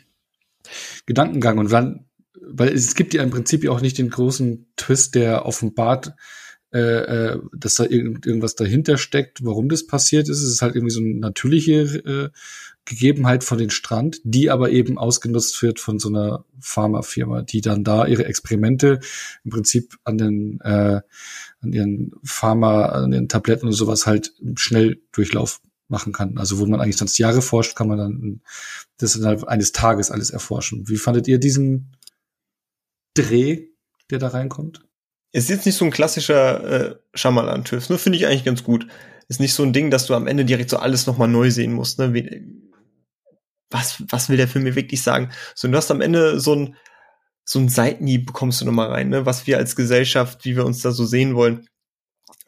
[1.06, 1.58] Gedankengang.
[1.58, 2.06] Und dann,
[2.40, 6.14] weil es gibt ja im Prinzip ja auch nicht den großen Twist, der offenbart,
[6.72, 10.42] äh, äh dass da irgend, irgendwas dahinter steckt, warum das passiert ist.
[10.42, 12.30] Es ist halt irgendwie so eine natürliche äh,
[12.86, 17.84] Gegebenheit von den Strand, die aber eben ausgenutzt wird von so einer Pharmafirma, die dann
[17.84, 19.00] da ihre Experimente
[19.45, 21.02] im Prinzip an den äh,
[21.62, 26.38] an ihren Pharma, an den Tabletten und sowas halt schnell Durchlauf machen kann.
[26.38, 28.42] Also wo man eigentlich sonst Jahre forscht, kann man dann
[28.98, 30.90] das innerhalb eines Tages alles erforschen.
[30.90, 31.95] Wie fandet ihr diesen
[33.14, 33.68] Dreh,
[34.10, 34.82] der da reinkommt?
[35.32, 38.88] Es ist jetzt nicht so ein klassischer äh, Schamalan-TÜV, nur finde ich eigentlich ganz gut.
[39.30, 41.74] Ist nicht so ein Ding, dass du am Ende direkt so alles nochmal neu sehen
[41.74, 41.98] musst.
[41.98, 42.14] Ne?
[43.74, 45.32] Was, was will der Film mir wirklich sagen?
[45.56, 46.76] So, du hast am Ende so ein,
[47.43, 49.26] so ein Seitenhieb bekommst du nochmal rein, ne?
[49.26, 51.68] was wir als Gesellschaft, wie wir uns da so sehen wollen.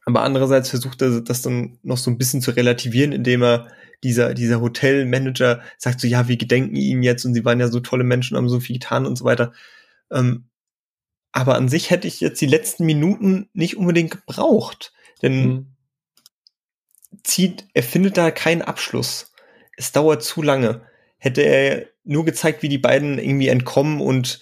[0.05, 3.67] Aber andererseits versucht er das dann noch so ein bisschen zu relativieren, indem er
[4.03, 7.79] dieser, dieser Hotelmanager sagt so, ja, wir gedenken ihnen jetzt und sie waren ja so
[7.79, 9.51] tolle Menschen, haben so viel getan und so weiter.
[10.11, 10.47] Ähm,
[11.31, 15.75] aber an sich hätte ich jetzt die letzten Minuten nicht unbedingt gebraucht, denn mhm.
[17.23, 19.33] zieht, er findet da keinen Abschluss.
[19.75, 20.83] Es dauert zu lange
[21.25, 24.39] hätte er nur gezeigt, wie die beiden irgendwie entkommen und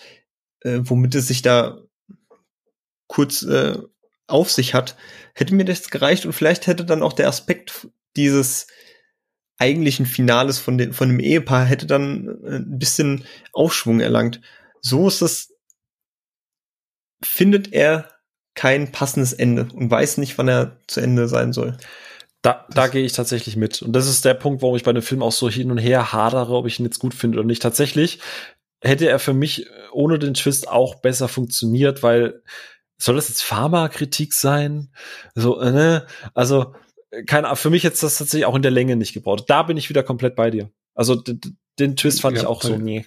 [0.66, 1.80] äh, womit es sich da
[3.08, 3.78] kurz äh,
[4.28, 4.98] auf sich hat,
[5.34, 7.88] hätte mir das gereicht und vielleicht hätte dann auch der Aspekt
[8.18, 8.68] dieses
[9.58, 14.42] eigentlichen Finales von, dem von dem Ehepaar hätte dann äh, ein bisschen Aufschwung erlangt.
[14.82, 15.54] So ist das,
[17.24, 18.10] findet er
[18.56, 21.78] kein passendes Ende und weiß nicht, wann er zu Ende sein soll.
[22.44, 23.82] Da, da gehe ich tatsächlich mit.
[23.82, 26.12] Und das ist der Punkt, warum ich bei dem Film auch so hin und her
[26.12, 27.62] hadere, ob ich ihn jetzt gut finde oder nicht.
[27.62, 28.20] Tatsächlich,
[28.82, 32.44] hätte er für mich ohne den Twist auch besser funktioniert, weil
[32.98, 34.94] soll das jetzt Pharmakritik sein?
[35.36, 36.06] So, äh, ne?
[36.34, 36.76] Also,
[37.28, 39.46] keine für mich jetzt das tatsächlich auch in der Länge nicht gebraucht.
[39.48, 40.70] Da bin ich wieder komplett bei dir.
[40.96, 41.16] Also
[41.80, 43.06] den Twist fand ja, ich auch so, nee.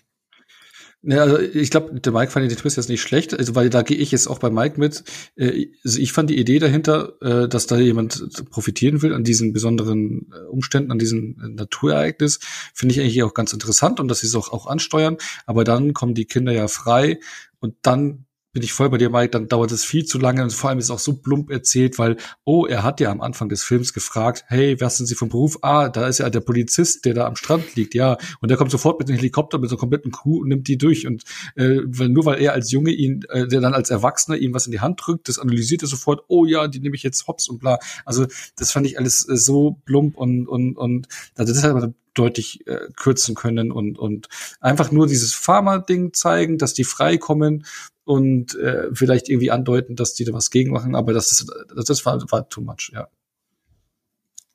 [1.03, 3.83] Ja, also ich glaube, der Mike fand den Twist jetzt nicht schlecht, also weil da
[3.83, 5.05] gehe ich jetzt auch bei Mike mit.
[5.37, 9.53] Äh, also ich fand die Idee dahinter, äh, dass da jemand profitieren will an diesen
[9.53, 12.41] besonderen äh, Umständen, an diesem Naturereignis,
[12.75, 15.17] finde ich eigentlich auch ganz interessant und dass sie es auch, auch ansteuern.
[15.47, 17.21] Aber dann kommen die Kinder ja frei
[17.61, 20.51] und dann bin ich voll bei dir, Mike, dann dauert es viel zu lange und
[20.51, 23.51] vor allem ist es auch so plump erzählt, weil, oh, er hat ja am Anfang
[23.51, 25.59] des Films gefragt, hey, was sind Sie vom Beruf?
[25.61, 28.17] Ah, da ist ja der Polizist, der da am Strand liegt, ja.
[28.41, 30.79] Und der kommt sofort mit dem Helikopter, mit so einer kompletten Crew und nimmt die
[30.79, 31.07] durch.
[31.07, 31.25] Und
[31.57, 34.73] äh, nur weil er als Junge ihn, äh, der dann als Erwachsener ihm was in
[34.73, 37.59] die Hand drückt, das analysiert er sofort, oh ja, die nehme ich jetzt hops und
[37.59, 37.79] bla.
[38.07, 38.25] Also
[38.57, 42.89] das fand ich alles äh, so plump und, und, und also das hat deutlich äh,
[42.97, 44.29] kürzen können und, und
[44.61, 47.67] einfach nur dieses Pharma-Ding zeigen, dass die freikommen
[48.05, 52.07] und äh, vielleicht irgendwie andeuten, dass die da was gegen machen, aber das, ist, das
[52.07, 53.09] war, war too much, ja.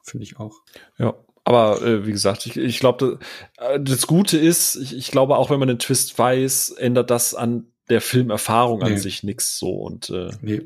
[0.04, 0.62] Finde ich auch.
[0.98, 3.20] Ja, aber äh, wie gesagt, ich, ich glaube,
[3.58, 7.10] das, äh, das Gute ist, ich, ich glaube, auch wenn man den Twist weiß, ändert
[7.10, 10.62] das an der Filmerfahrung an sich nichts so und äh, nee.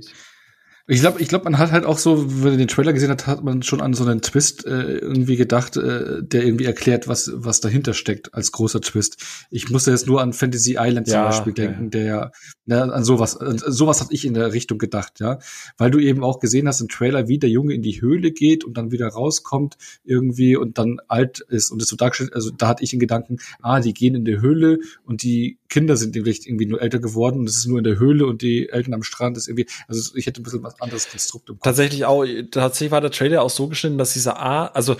[0.87, 3.25] Ich glaube, ich glaube, man hat halt auch so, wenn man den Trailer gesehen hat,
[3.25, 7.31] hat man schon an so einen Twist äh, irgendwie gedacht, äh, der irgendwie erklärt, was
[7.33, 9.17] was dahinter steckt als großer Twist.
[9.49, 11.89] Ich musste jetzt nur an Fantasy Island zum ja, Beispiel denken, ja.
[11.89, 12.31] der ja
[12.65, 15.39] ne, an sowas, an sowas hatte ich in der Richtung gedacht, ja,
[15.79, 18.63] weil du eben auch gesehen hast im Trailer, wie der Junge in die Höhle geht
[18.63, 22.67] und dann wieder rauskommt irgendwie und dann alt ist und das so dargestellt, also da
[22.67, 26.45] hatte ich in Gedanken, ah, die gehen in die Höhle und die Kinder sind vielleicht
[26.45, 29.03] irgendwie nur älter geworden und es ist nur in der Höhle und die Eltern am
[29.03, 31.63] Strand ist irgendwie, also ich hätte ein bisschen was anderes Konstrukt im Kopf.
[31.63, 34.95] Tatsächlich auch, tatsächlich war der Trailer auch so geschnitten, dass dieser Arzt, also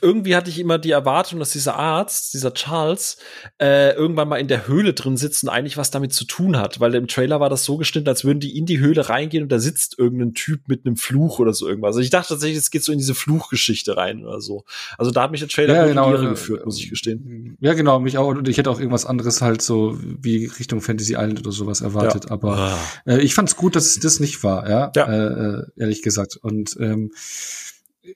[0.00, 3.18] irgendwie hatte ich immer die Erwartung, dass dieser Arzt, dieser Charles,
[3.60, 6.80] äh, irgendwann mal in der Höhle drin sitzt und eigentlich was damit zu tun hat,
[6.80, 9.52] weil im Trailer war das so geschnitten, als würden die in die Höhle reingehen und
[9.52, 11.88] da sitzt irgendein Typ mit einem Fluch oder so irgendwas.
[11.88, 14.64] Also ich dachte tatsächlich, es geht so in diese Fluchgeschichte rein oder so.
[14.96, 17.56] Also da hat mich der Trailer ja, genau, äh, geführt, muss ich gestehen.
[17.60, 18.28] Ja, genau, mich auch.
[18.28, 22.26] Und ich hätte auch irgendwas anderes halt so wie Richtung Fantasy Island oder sowas erwartet.
[22.26, 22.30] Ja.
[22.30, 22.78] Aber ah.
[23.06, 25.07] äh, ich fand es gut, dass es das nicht war, ja, ja.
[25.08, 26.36] Äh, äh, ehrlich gesagt.
[26.36, 27.12] Und ähm,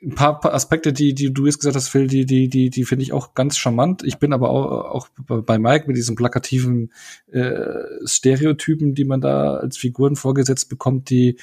[0.02, 2.84] ein paar, paar Aspekte, die, die du jetzt gesagt hast, Phil, die, die, die, die
[2.84, 4.02] finde ich auch ganz charmant.
[4.04, 6.92] Ich bin aber auch, auch bei Mike mit diesen plakativen
[7.30, 7.64] äh,
[8.04, 11.38] Stereotypen, die man da als Figuren vorgesetzt bekommt, die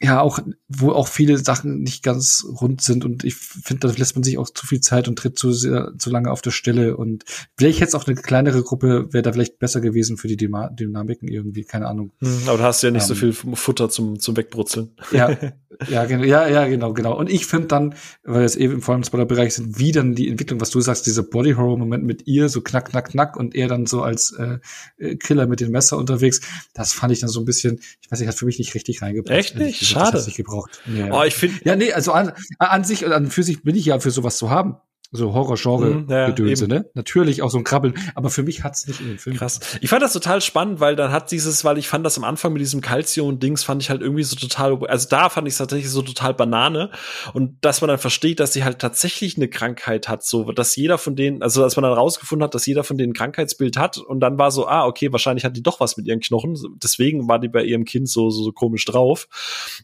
[0.00, 4.14] ja auch, wo auch viele Sachen nicht ganz rund sind und ich finde, da lässt
[4.14, 6.96] man sich auch zu viel Zeit und tritt zu sehr, zu lange auf der Stelle
[6.96, 7.24] und
[7.56, 11.64] vielleicht jetzt auch eine kleinere Gruppe wäre da vielleicht besser gewesen für die Dynamiken irgendwie,
[11.64, 12.12] keine Ahnung.
[12.20, 13.32] Hm, aber du hast ja nicht um, so ähm.
[13.32, 14.90] viel Futter zum, zum Wegbrutzeln.
[15.10, 15.36] Ja,
[15.88, 17.18] ja, genau, ja, ja, genau, genau.
[17.18, 20.14] Und ich finde dann, weil wir jetzt eben vor allem im Spoiler-Bereich sind, wie dann
[20.14, 23.66] die Entwicklung, was du sagst, dieser Body-Horror-Moment mit ihr, so knack, knack, knack und er
[23.66, 24.58] dann so als äh,
[24.98, 26.40] äh Killer mit dem Messer unterwegs,
[26.74, 29.02] das fand ich dann so ein bisschen, ich weiß nicht, hat für mich nicht richtig
[29.02, 29.36] reingebracht.
[29.36, 29.87] Echt nicht?
[29.88, 30.12] Schade.
[30.12, 30.80] Das nicht gebraucht.
[30.86, 31.12] Ja.
[31.12, 31.60] Oh, ich finde.
[31.64, 34.38] Ja, nee, also an, an sich und an für sich bin ich ja für sowas
[34.38, 34.76] zu haben
[35.10, 36.90] so Horror-Genre-Gedönse, mhm, ja, ne?
[36.92, 39.36] Natürlich auch so ein Krabbeln, aber für mich hat's nicht in den Film.
[39.36, 39.60] Krass.
[39.80, 42.52] Ich fand das total spannend, weil dann hat dieses, weil ich fand das am Anfang
[42.52, 45.90] mit diesem Calcium-Dings fand ich halt irgendwie so total, also da fand ich es tatsächlich
[45.90, 46.90] so total Banane
[47.32, 50.98] und dass man dann versteht, dass sie halt tatsächlich eine Krankheit hat, so, dass jeder
[50.98, 53.96] von denen, also dass man dann rausgefunden hat, dass jeder von denen ein Krankheitsbild hat
[53.96, 57.28] und dann war so, ah, okay, wahrscheinlich hat die doch was mit ihren Knochen, deswegen
[57.28, 59.26] war die bei ihrem Kind so, so, so komisch drauf.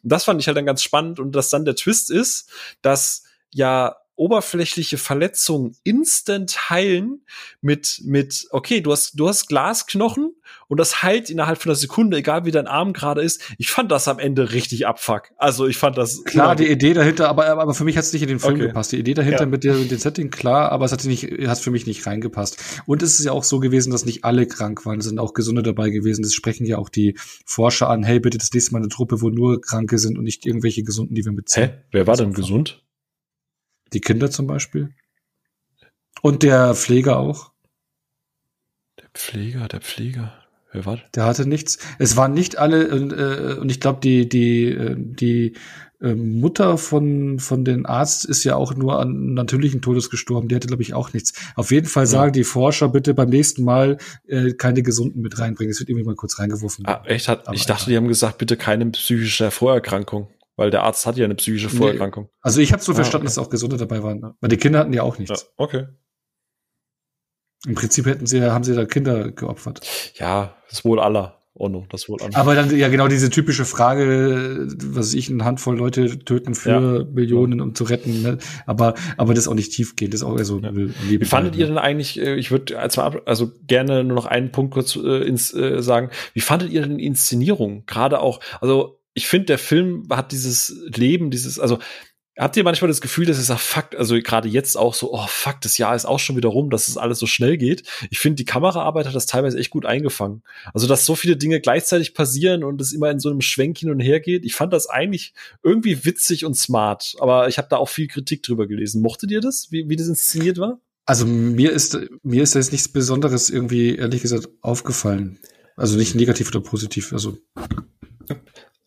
[0.03, 2.51] Und das fand ich halt dann ganz spannend und dass dann der Twist ist,
[2.83, 7.25] dass ja oberflächliche Verletzungen instant heilen
[7.60, 10.34] mit, mit, okay, du hast, du hast Glasknochen
[10.68, 13.43] und das heilt innerhalb von einer Sekunde, egal wie dein Arm gerade ist.
[13.59, 15.31] Ich fand das am Ende richtig abfuck.
[15.36, 16.25] Also ich fand das.
[16.25, 18.67] Klar, die Idee dahinter, aber, aber für mich hat es nicht in den Film okay.
[18.68, 18.93] gepasst.
[18.93, 19.47] Die Idee dahinter ja.
[19.47, 22.83] mit, der, mit dem Setting, klar, aber es hat nicht, hat für mich nicht reingepasst.
[22.86, 25.01] Und es ist ja auch so gewesen, dass nicht alle krank waren.
[25.01, 26.23] Es sind auch Gesunde dabei gewesen.
[26.23, 28.05] Das sprechen ja auch die Forscher an.
[28.05, 31.15] Hey, bitte das nächste Mal eine Truppe, wo nur Kranke sind und nicht irgendwelche Gesunden,
[31.15, 31.70] die wir mitziehen.
[31.70, 31.75] Hä?
[31.91, 32.84] Wer war denn gesund?
[33.95, 34.95] Die Kinder zum Beispiel.
[36.21, 37.53] Und der Pfleger auch.
[38.99, 40.33] Der Pfleger, der Pfleger.
[40.73, 40.99] Wer war?
[41.15, 41.79] Der hatte nichts.
[41.99, 45.55] Es waren nicht alle, äh, und ich glaube, die, die, äh, die
[46.01, 50.49] äh, Mutter von, von den Arzt ist ja auch nur an natürlichen Todes gestorben.
[50.49, 51.33] Die hatte, glaube ich, auch nichts.
[51.55, 52.09] Auf jeden Fall ja.
[52.09, 55.71] sagen die Forscher bitte beim nächsten Mal äh, keine Gesunden mit reinbringen.
[55.71, 56.85] Es wird irgendwie mal kurz reingeworfen.
[56.87, 57.29] Ah, echt?
[57.29, 60.29] Hat, ich dachte, die haben gesagt, bitte keine psychische Vorerkrankung.
[60.57, 62.24] Weil der Arzt hat ja eine psychische Vorerkrankung.
[62.24, 62.39] Nee.
[62.42, 63.34] Also ich habe so ah, verstanden, okay.
[63.34, 64.34] dass auch Gesunde dabei waren.
[64.41, 65.42] Weil die Kinder hatten ja auch nichts.
[65.42, 65.86] Ja, okay.
[67.66, 69.81] Im Prinzip hätten sie, haben sie da Kinder geopfert.
[70.16, 71.41] Ja, das wohl aller.
[71.57, 72.34] Ono, das wohl an.
[72.34, 77.05] Aber dann ja genau diese typische Frage, was ich, eine Handvoll Leute töten für ja.
[77.05, 78.23] Millionen, um zu retten.
[78.23, 78.39] Ne?
[78.66, 80.58] Aber aber das auch nicht tief geht, das ist auch eher so.
[80.58, 80.73] Ja.
[80.74, 82.20] Wie fandet ihr denn eigentlich?
[82.20, 86.10] Äh, ich würde also gerne nur noch einen Punkt kurz äh, ins äh, sagen.
[86.33, 87.84] Wie fandet ihr denn die Inszenierung?
[87.86, 91.78] Gerade auch, also ich finde, der Film hat dieses Leben, dieses, also
[92.36, 95.25] Habt ihr manchmal das Gefühl, dass ihr sagt, fuck, also gerade jetzt auch so, oh
[95.28, 97.84] fuck, das Jahr ist auch schon wieder rum, dass es alles so schnell geht.
[98.10, 100.43] Ich finde, die Kameraarbeit hat das teilweise echt gut eingefangen.
[100.73, 103.91] Also, dass so viele Dinge gleichzeitig passieren und es immer in so einem Schwenk hin
[103.91, 104.44] und her geht.
[104.44, 108.43] Ich fand das eigentlich irgendwie witzig und smart, aber ich habe da auch viel Kritik
[108.43, 109.01] drüber gelesen.
[109.01, 110.81] Mochtet ihr das, wie, wie das inszeniert war?
[111.07, 115.39] Also mir ist mir ist jetzt nichts Besonderes irgendwie ehrlich gesagt aufgefallen.
[115.76, 117.12] Also nicht negativ oder positiv.
[117.12, 117.39] Also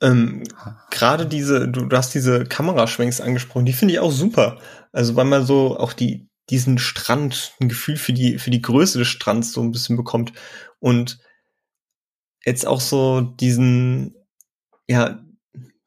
[0.02, 0.44] ähm,
[0.92, 4.60] Gerade diese, du, du hast diese Kameraschwenks angesprochen, die finde ich auch super.
[4.92, 9.00] Also weil man so auch die diesen Strand, ein Gefühl für die für die Größe
[9.00, 10.34] des Strands so ein bisschen bekommt
[10.80, 11.20] und
[12.46, 14.16] jetzt auch so diesen
[14.88, 15.20] ja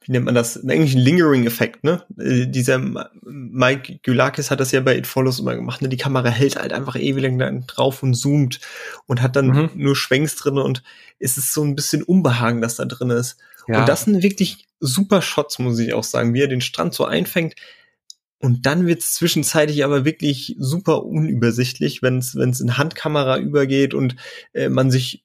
[0.02, 2.02] wie nennt man das, eigentlich ein Lingering-Effekt, ne?
[2.18, 2.78] Äh, dieser
[3.22, 5.88] Mike Gulakis hat das ja bei It Follows immer gemacht, ne?
[5.88, 8.60] Die Kamera hält halt einfach ewig lang drauf und zoomt
[9.06, 9.70] und hat dann mhm.
[9.74, 10.82] nur Schwenks drin und
[11.18, 13.36] es ist so ein bisschen Unbehagen, das da drin ist.
[13.70, 13.80] Ja.
[13.80, 17.04] Und das sind wirklich super Shots, muss ich auch sagen, wie er den Strand so
[17.04, 17.54] einfängt.
[18.38, 24.16] Und dann wird's zwischenzeitlich aber wirklich super unübersichtlich, wenn es in Handkamera übergeht und
[24.54, 25.24] äh, man sich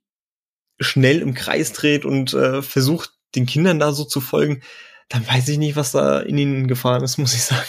[0.79, 4.61] schnell im Kreis dreht und äh, versucht, den Kindern da so zu folgen.
[5.07, 7.65] Dann weiß ich nicht, was da in ihnen gefahren ist, muss ich sagen.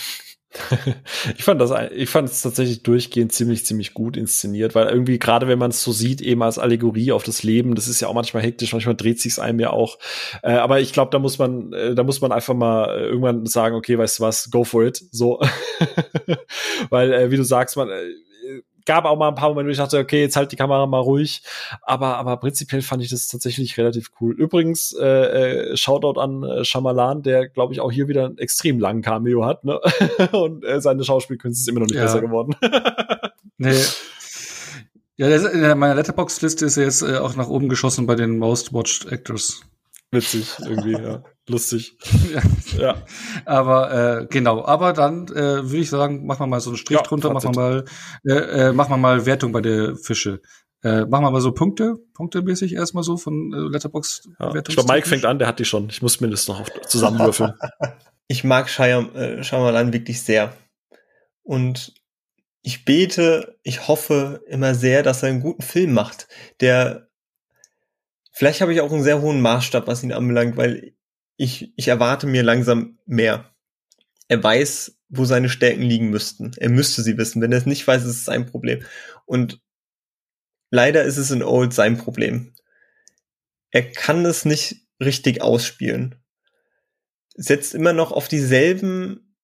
[1.36, 5.48] ich fand das, ich fand es tatsächlich durchgehend ziemlich, ziemlich gut inszeniert, weil irgendwie gerade
[5.48, 8.14] wenn man es so sieht, eben als Allegorie auf das Leben, das ist ja auch
[8.14, 9.98] manchmal hektisch, manchmal dreht sich's einem ja auch.
[10.42, 13.46] Äh, aber ich glaube, da muss man, äh, da muss man einfach mal äh, irgendwann
[13.46, 15.40] sagen, okay, weißt du was, go for it, so,
[16.90, 18.02] weil äh, wie du sagst, man äh,
[18.86, 21.00] gab auch mal ein paar Momente, wo ich dachte, okay, jetzt halt die Kamera mal
[21.00, 21.42] ruhig.
[21.82, 24.34] Aber, aber prinzipiell fand ich das tatsächlich relativ cool.
[24.34, 28.78] Übrigens, äh, äh, Shoutout an äh, Shyamalan, der, glaube ich, auch hier wieder einen extrem
[28.78, 29.64] langen Cameo hat.
[29.64, 29.78] Ne?
[30.32, 32.04] Und äh, seine Schauspielkünste ist immer noch nicht ja.
[32.04, 32.54] besser geworden.
[33.58, 33.74] nee.
[35.18, 38.72] Ja, in meiner Letterbox-Liste ist er jetzt äh, auch nach oben geschossen bei den Most
[38.72, 39.62] Watched Actors.
[40.16, 41.22] Witzig, irgendwie, ja.
[41.48, 41.96] Lustig.
[42.32, 42.42] ja.
[42.78, 42.94] ja.
[43.44, 46.98] Aber äh, genau, aber dann äh, würde ich sagen, machen wir mal so einen Strich
[46.98, 47.84] ja, drunter, machen wir mal,
[48.26, 50.40] äh, äh, machen wir mal Wertung bei der Fische.
[50.82, 54.28] Äh, machen wir mal so Punkte, punktemäßig erstmal so von äh, Letterbox.
[54.38, 55.88] Ja, ich glaube, Mike fängt an, der hat die schon.
[55.88, 57.54] Ich muss mindestens noch zusammenwürfeln.
[58.28, 60.52] ich mag Shyam, äh, Shyamalan wirklich sehr.
[61.42, 61.94] Und
[62.62, 66.26] ich bete, ich hoffe immer sehr, dass er einen guten Film macht,
[66.60, 67.05] der
[68.36, 70.92] vielleicht habe ich auch einen sehr hohen Maßstab, was ihn anbelangt, weil
[71.38, 73.50] ich, ich erwarte mir langsam mehr.
[74.28, 76.52] Er weiß, wo seine Stärken liegen müssten.
[76.58, 77.40] Er müsste sie wissen.
[77.40, 78.84] Wenn er es nicht weiß, ist es sein Problem.
[79.24, 79.62] Und
[80.70, 82.54] leider ist es in Old sein Problem.
[83.70, 86.16] Er kann es nicht richtig ausspielen.
[87.36, 89.34] Setzt immer noch auf dieselben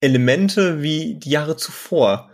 [0.00, 2.30] Elemente wie die Jahre zuvor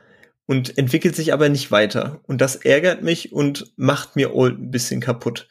[0.46, 2.20] und entwickelt sich aber nicht weiter.
[2.24, 5.48] Und das ärgert mich und macht mir Old ein bisschen kaputt.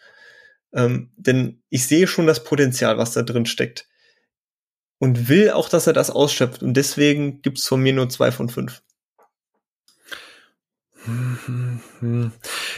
[0.74, 3.88] Ähm, denn ich sehe schon das Potenzial, was da drin steckt.
[5.00, 6.64] Und will auch, dass er das ausschöpft.
[6.64, 8.82] Und deswegen gibt's von mir nur zwei von fünf.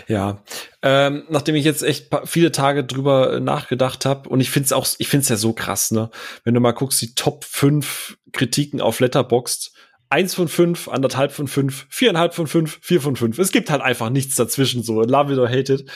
[0.08, 0.44] Ja,
[0.82, 4.88] ähm, nachdem ich jetzt echt viele Tage drüber nachgedacht habe und ich finde es auch,
[4.98, 6.10] ich finde es ja so krass, ne?
[6.44, 9.75] Wenn du mal guckst, die Top 5 Kritiken auf Letterboxd,
[10.10, 13.40] eins von fünf, anderthalb von fünf, viereinhalb von fünf, vier von fünf.
[13.40, 15.90] Es gibt halt einfach nichts dazwischen, so love it or hate it.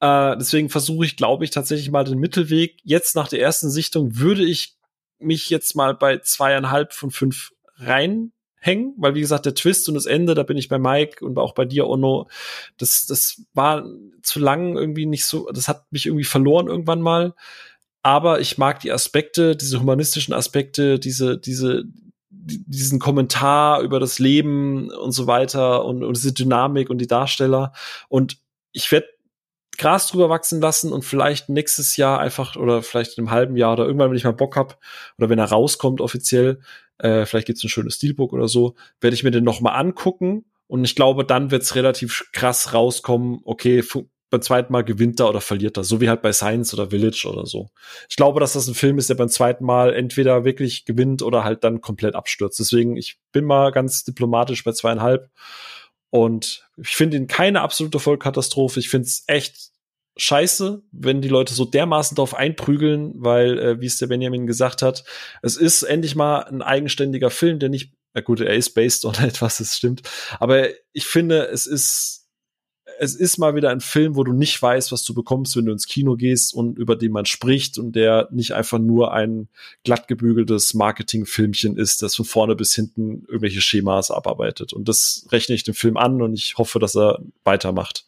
[0.00, 2.78] Äh, deswegen versuche ich, glaube ich, tatsächlich mal den Mittelweg.
[2.82, 4.76] Jetzt nach der ersten Sichtung würde ich
[5.18, 10.06] mich jetzt mal bei zweieinhalb von fünf reinhängen, weil wie gesagt, der Twist und das
[10.06, 12.28] Ende, da bin ich bei Mike und auch bei dir, Ono,
[12.76, 13.84] das, das war
[14.22, 17.34] zu lang irgendwie nicht so, das hat mich irgendwie verloren irgendwann mal.
[18.02, 21.84] Aber ich mag die Aspekte, diese humanistischen Aspekte, diese, diese,
[22.32, 27.72] diesen Kommentar über das Leben und so weiter und, und diese Dynamik und die Darsteller.
[28.08, 28.38] Und
[28.72, 29.06] ich werde
[29.78, 33.72] Gras drüber wachsen lassen und vielleicht nächstes Jahr einfach oder vielleicht in einem halben Jahr
[33.72, 34.78] oder irgendwann, wenn ich mal Bock hab
[35.18, 36.60] oder wenn er rauskommt offiziell,
[36.98, 40.44] äh, vielleicht gibt's ein schönes Steelbook oder so, werde ich mir den noch mal angucken
[40.66, 43.82] und ich glaube, dann wird's relativ krass rauskommen, okay,
[44.32, 45.84] beim zweiten Mal gewinnt er oder verliert er.
[45.84, 47.68] So wie halt bei Science oder Village oder so.
[48.08, 51.44] Ich glaube, dass das ein Film ist, der beim zweiten Mal entweder wirklich gewinnt oder
[51.44, 52.58] halt dann komplett abstürzt.
[52.58, 55.30] Deswegen, ich bin mal ganz diplomatisch bei zweieinhalb.
[56.08, 58.80] Und ich finde ihn keine absolute Vollkatastrophe.
[58.80, 59.70] Ich finde es echt
[60.16, 64.80] scheiße, wenn die Leute so dermaßen darauf einprügeln, weil, äh, wie es der Benjamin gesagt
[64.80, 65.04] hat,
[65.42, 69.14] es ist endlich mal ein eigenständiger Film, der nicht, na gut, er ist based on
[69.16, 70.02] etwas, das stimmt.
[70.40, 72.21] Aber ich finde, es ist
[72.98, 75.72] es ist mal wieder ein Film, wo du nicht weißt, was du bekommst, wenn du
[75.72, 79.48] ins Kino gehst und über den man spricht und der nicht einfach nur ein
[79.84, 84.72] glatt gebügeltes Marketingfilmchen ist, das von vorne bis hinten irgendwelche Schemas abarbeitet.
[84.72, 88.04] Und das rechne ich dem Film an und ich hoffe, dass er weitermacht,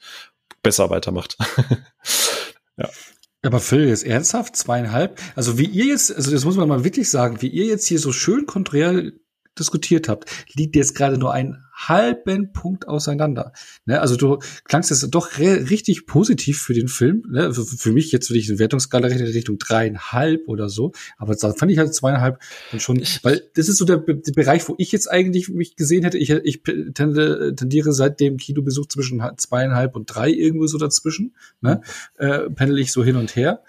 [0.63, 1.37] besser weitermacht.
[2.77, 2.89] ja.
[3.43, 4.57] Aber Phil, jetzt ernsthaft?
[4.57, 5.21] Zweieinhalb?
[5.37, 7.99] Also wie ihr jetzt, also das muss man mal wirklich sagen, wie ihr jetzt hier
[7.99, 9.13] so schön konträr
[9.59, 13.53] diskutiert habt, liegt jetzt gerade nur ein halben Punkt auseinander.
[13.85, 14.01] Ne?
[14.01, 17.25] Also du klangst jetzt doch richtig positiv für den Film.
[17.29, 17.53] Ne?
[17.53, 20.93] Für, für mich jetzt würde ich eine Wertungsskala rechnen Richtung dreieinhalb oder so.
[21.19, 24.69] Aber da fand ich halt zweieinhalb dann schon, weil das ist so der, der, Bereich,
[24.69, 26.19] wo ich jetzt eigentlich mich gesehen hätte.
[26.19, 31.35] Ich, ich tendiere seit dem Kinobesuch zwischen zweieinhalb und drei irgendwo so dazwischen.
[31.61, 31.81] Ne?
[32.17, 33.63] Äh, pendel ich so hin und her.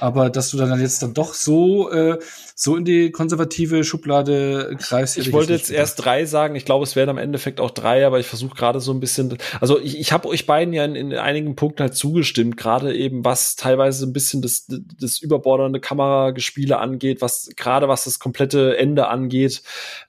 [0.00, 2.18] Aber dass du dann jetzt dann doch so, äh,
[2.54, 5.18] so in die konservative Schublade greifst.
[5.18, 6.54] Ich wollte jetzt erst drei sagen.
[6.54, 9.36] Ich glaube, es werden am Endeffekt auch drei, aber ich versuche gerade so ein bisschen.
[9.60, 13.24] Also ich, ich habe euch beiden ja in, in einigen Punkten halt zugestimmt, gerade eben
[13.24, 19.08] was teilweise ein bisschen das, das überbordernde Kameragespiele angeht, was gerade was das komplette Ende
[19.08, 19.62] angeht.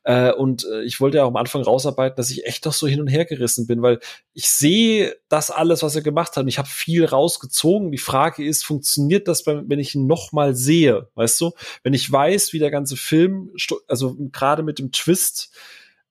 [0.03, 2.87] Äh, und äh, ich wollte ja auch am Anfang rausarbeiten, dass ich echt doch so
[2.87, 3.99] hin und her gerissen bin, weil
[4.33, 6.43] ich sehe das alles, was er gemacht hat.
[6.43, 7.91] Und ich habe viel rausgezogen.
[7.91, 11.09] Die Frage ist, funktioniert das, wenn ich ihn noch mal sehe?
[11.15, 13.51] Weißt du, wenn ich weiß, wie der ganze Film,
[13.87, 15.51] also gerade mit dem Twist,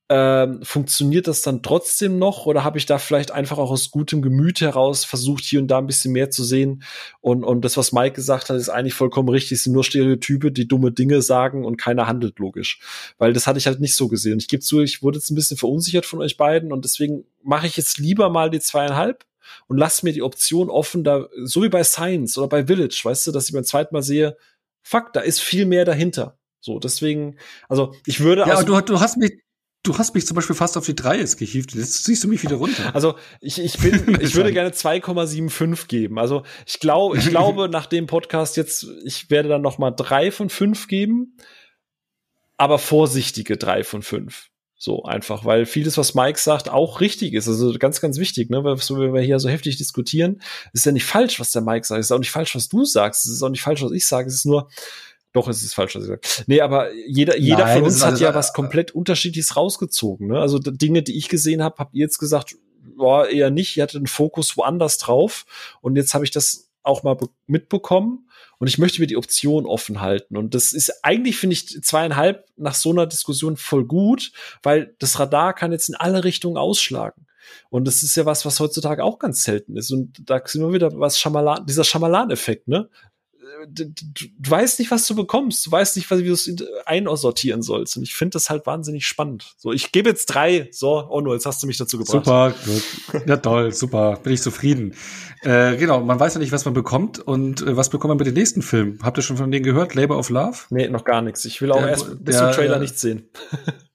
[0.08, 4.20] ähm, funktioniert das dann trotzdem noch oder habe ich da vielleicht einfach auch aus gutem
[4.20, 6.82] Gemüt heraus versucht, hier und da ein bisschen mehr zu sehen?
[7.22, 9.52] Und, und das, was Mike gesagt hat, ist eigentlich vollkommen richtig.
[9.52, 12.80] Es sind nur Stereotype, die dumme Dinge sagen und keiner handelt logisch.
[13.16, 14.38] Weil das hatte ich halt nicht so gesehen.
[14.38, 17.66] Ich gebe zu, ich wurde jetzt ein bisschen verunsichert von euch beiden und deswegen mache
[17.66, 19.24] ich jetzt lieber mal die zweieinhalb
[19.66, 23.26] und lass mir die Option offen, da, so wie bei Science oder bei Village, weißt
[23.26, 24.36] du, dass ich beim zweiten Mal sehe,
[24.82, 26.38] fuck, da ist viel mehr dahinter.
[26.60, 27.38] So, deswegen,
[27.68, 28.42] also ich würde.
[28.42, 29.32] Ja, du, du hast mich,
[29.84, 31.74] Du hast mich zum Beispiel fast auf die 3 jetzt gehievt.
[31.74, 32.94] Jetzt ziehst du mich wieder runter.
[32.94, 36.18] Also ich, ich bin, ich würde gerne 2,75 geben.
[36.20, 40.30] Also ich glaube, ich glaube nach dem Podcast jetzt, ich werde dann noch mal drei
[40.30, 41.36] von fünf geben,
[42.56, 44.51] aber vorsichtige drei von fünf.
[44.84, 47.46] So einfach, weil vieles, was Mike sagt, auch richtig ist.
[47.46, 48.64] Also ganz, ganz wichtig, ne?
[48.64, 51.86] Weil so, wenn wir hier so heftig diskutieren, ist ja nicht falsch, was der Mike
[51.86, 52.00] sagt.
[52.00, 53.24] Es ist auch nicht falsch, was du sagst.
[53.24, 54.26] Es ist auch nicht falsch, was ich sage.
[54.26, 54.68] Es ist nur,
[55.32, 56.20] doch, es ist falsch, was ich sage.
[56.48, 60.26] Nee, aber jeder, jeder Nein, von uns hat ja was komplett Unterschiedliches rausgezogen.
[60.26, 60.40] Ne?
[60.40, 62.56] Also Dinge, die ich gesehen habe, habt ihr jetzt gesagt,
[62.96, 63.76] boah, eher nicht.
[63.76, 65.44] Ihr hattet einen Fokus woanders drauf.
[65.80, 68.28] Und jetzt habe ich das auch mal mitbekommen.
[68.58, 70.36] Und ich möchte mir die Option offen halten.
[70.36, 75.18] Und das ist eigentlich, finde ich, zweieinhalb nach so einer Diskussion voll gut, weil das
[75.18, 77.26] Radar kann jetzt in alle Richtungen ausschlagen.
[77.70, 79.90] Und das ist ja was, was heutzutage auch ganz selten ist.
[79.90, 82.88] Und da sind wir wieder was Schamalan, dieser Schamalan-Effekt, ne?
[83.68, 85.66] Du, du, weißt nicht, was du bekommst.
[85.66, 86.50] Du weißt nicht, wie du es
[86.86, 87.96] einsortieren sollst.
[87.96, 89.54] Und ich finde das halt wahnsinnig spannend.
[89.58, 90.68] So, ich gebe jetzt drei.
[90.72, 92.24] So, oh no, jetzt hast du mich dazu gebracht.
[92.24, 93.26] Super, gut.
[93.26, 94.18] Ja, toll, super.
[94.22, 94.94] Bin ich zufrieden.
[95.42, 97.18] Äh, genau, man weiß ja nicht, was man bekommt.
[97.18, 98.98] Und äh, was bekommt man mit dem nächsten Film?
[99.02, 99.94] Habt ihr schon von denen gehört?
[99.94, 100.58] Labor of Love?
[100.70, 101.44] Nee, noch gar nichts.
[101.44, 103.28] Ich will auch der, erst bis zum Trailer nichts sehen.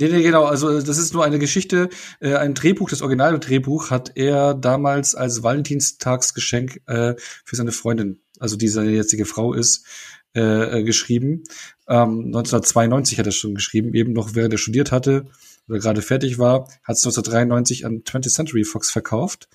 [0.00, 0.46] Nee, nee, genau.
[0.46, 1.90] Also das ist nur eine Geschichte,
[2.20, 8.56] äh, ein Drehbuch, das Originaldrehbuch hat er damals als Valentinstagsgeschenk äh, für seine Freundin also
[8.56, 9.86] die seine jetzige Frau ist,
[10.34, 11.44] äh, äh geschrieben.
[11.88, 15.26] Ähm, 1992 hat er schon geschrieben, eben noch während er studiert hatte
[15.68, 19.48] oder gerade fertig war, hat es 1993 an 20th Century Fox verkauft.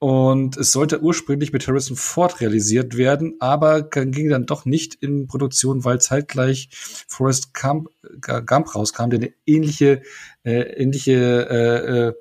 [0.00, 5.26] Und es sollte ursprünglich mit Harrison Ford realisiert werden, aber ging dann doch nicht in
[5.26, 6.68] Produktion, weil zeitgleich
[7.08, 7.88] Forrest Gump,
[8.20, 10.02] Gump rauskam, der eine ähnliche,
[10.42, 11.12] äh, ähnliche
[11.48, 12.12] äh, äh,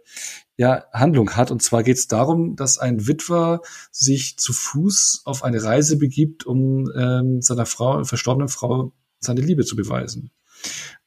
[0.57, 1.51] ja, Handlung hat.
[1.51, 6.45] Und zwar geht es darum, dass ein Witwer sich zu Fuß auf eine Reise begibt,
[6.45, 10.31] um ähm, seiner Frau, verstorbenen Frau, seine Liebe zu beweisen.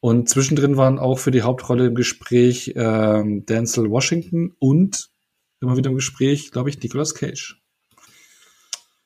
[0.00, 5.10] Und zwischendrin waren auch für die Hauptrolle im Gespräch ähm, Denzel Washington und
[5.60, 7.62] immer wieder im Gespräch, glaube ich, Nicolas Cage.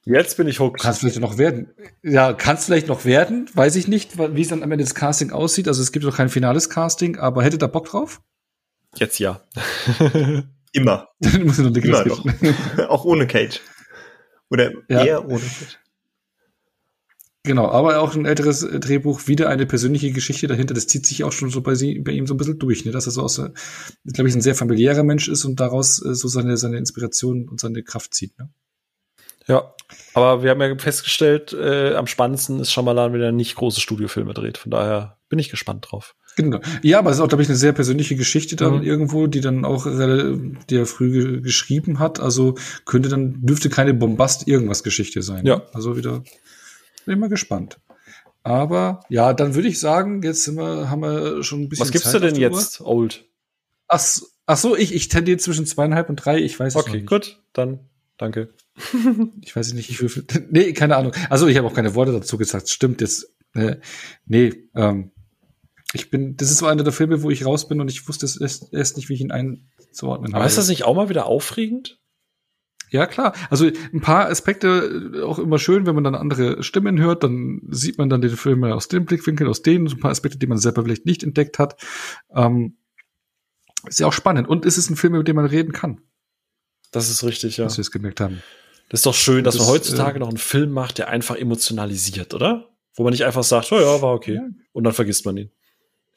[0.04, 0.80] Jetzt bin ich hooked.
[0.80, 1.68] Kann es vielleicht noch werden.
[2.02, 3.48] Ja, kann es vielleicht noch werden.
[3.52, 5.68] Weiß ich nicht, wie es dann am Ende des Casting aussieht.
[5.68, 8.22] Also es gibt noch kein finales Casting, aber hättet ihr Bock drauf?
[8.96, 9.40] Jetzt ja.
[10.72, 11.08] Immer.
[11.18, 12.24] Muss noch Immer noch.
[12.88, 13.60] Auch ohne Cage.
[14.50, 15.04] Oder ja.
[15.04, 15.78] eher ohne Cage.
[17.42, 20.74] Genau, aber auch ein älteres Drehbuch, wieder eine persönliche Geschichte dahinter.
[20.74, 22.90] Das zieht sich auch schon so bei, sie, bei ihm so ein bisschen durch, ne?
[22.92, 26.28] dass er so aus, glaube ich, ein sehr familiärer Mensch ist und daraus äh, so
[26.28, 28.38] seine, seine Inspiration und seine Kraft zieht.
[28.38, 28.50] Ne?
[29.46, 29.74] Ja,
[30.12, 34.34] aber wir haben ja festgestellt, äh, am spannendsten ist Shyamalan, wenn er nicht große Studiofilme
[34.34, 34.58] dreht.
[34.58, 36.14] Von daher bin ich gespannt drauf.
[36.44, 36.60] Genau.
[36.82, 38.82] Ja, aber es ist auch, glaube ich, eine sehr persönliche Geschichte dann mhm.
[38.82, 42.20] irgendwo, die dann auch, die er früh geschrieben hat.
[42.20, 45.46] Also könnte dann, dürfte keine Bombast irgendwas Geschichte sein.
[45.46, 45.62] Ja.
[45.72, 46.22] Also wieder,
[47.04, 47.78] bin ich mal gespannt.
[48.42, 51.84] Aber ja, dann würde ich sagen, jetzt sind wir, haben wir schon ein bisschen.
[51.84, 53.26] Was gibst Zeit du denn jetzt, Old?
[53.86, 54.00] Ach,
[54.50, 56.38] Ach so, ich, ich tendiere zwischen zweieinhalb und drei.
[56.38, 57.88] Ich weiß es Okay, gut, dann
[58.18, 58.52] danke.
[59.42, 60.24] Ich weiß nicht, wie viel.
[60.50, 61.12] Nee, keine Ahnung.
[61.28, 62.68] Also ich habe auch keine Worte dazu gesagt.
[62.68, 63.32] Stimmt jetzt.
[63.54, 63.76] Äh,
[64.26, 65.12] nee, ähm,
[65.92, 68.26] ich bin, das ist so einer der Filme, wo ich raus bin und ich wusste
[68.26, 71.26] es erst, erst nicht, wie ich ihn einzuordnen Aber ist das nicht auch mal wieder
[71.26, 71.98] aufregend?
[72.90, 73.34] Ja, klar.
[73.50, 77.60] Also ein paar Aspekte äh, auch immer schön, wenn man dann andere Stimmen hört, dann
[77.70, 80.46] sieht man dann den Film aus dem Blickwinkel, aus denen, so ein paar Aspekte, die
[80.46, 81.76] man selber vielleicht nicht entdeckt hat.
[82.34, 82.76] Ähm,
[83.86, 84.48] ist ja auch spannend.
[84.48, 86.00] Und es ist ein Film, über den man reden kann.
[86.90, 87.66] Das ist richtig, ja.
[87.66, 88.42] Was wir es gemerkt haben.
[88.88, 91.36] Das ist doch schön, dass Das, man heutzutage äh, noch einen Film macht, der einfach
[91.36, 92.70] emotionalisiert, oder?
[92.94, 94.34] Wo man nicht einfach sagt, oh ja, war okay.
[94.34, 94.48] Ja.
[94.72, 95.52] Und dann vergisst man ihn.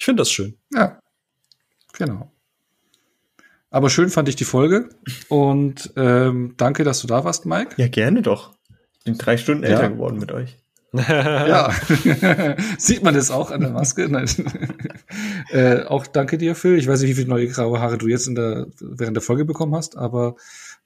[0.04, 0.58] Ich finde das schön.
[0.74, 1.00] Ja,
[1.94, 2.30] genau.
[3.70, 4.90] Aber schön fand ich die Folge
[5.30, 7.76] und ähm, danke, dass du da warst, Mike.
[7.78, 8.52] Ja, gerne doch.
[9.06, 9.70] Bin drei Stunden Ja.
[9.70, 10.58] älter geworden mit euch.
[10.94, 11.72] Ja,
[12.78, 14.08] sieht man das auch an der Maske?
[14.10, 14.28] Nein.
[15.52, 16.78] äh, auch danke dir, Phil.
[16.78, 19.46] Ich weiß nicht, wie viele neue graue Haare du jetzt in der, während der Folge
[19.46, 20.36] bekommen hast, aber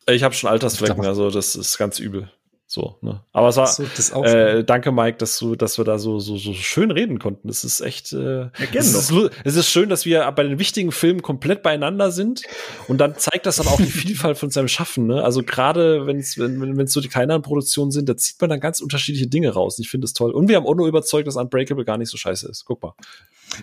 [0.05, 2.31] Ich habe schon Altersflecken, Ich also das ist ganz übel.
[2.69, 3.21] So, ne?
[3.31, 3.83] Aber es war, so,
[4.25, 7.47] äh, danke Mike, dass du, dass wir da so so so schön reden konnten.
[7.47, 8.11] Das ist echt.
[8.11, 9.13] Äh, es, ist,
[9.45, 12.41] es ist schön, dass wir bei den wichtigen Filmen komplett beieinander sind.
[12.89, 15.07] Und dann zeigt das aber auch die Vielfalt von seinem Schaffen.
[15.07, 15.23] Ne?
[15.23, 18.59] Also gerade wenn's, wenn wenn es so die kleineren Produktionen sind, da zieht man dann
[18.59, 19.79] ganz unterschiedliche Dinge raus.
[19.79, 20.31] Ich finde es toll.
[20.31, 22.65] Und wir haben auch nur überzeugt, dass Unbreakable gar nicht so scheiße ist.
[22.65, 22.93] Guck mal.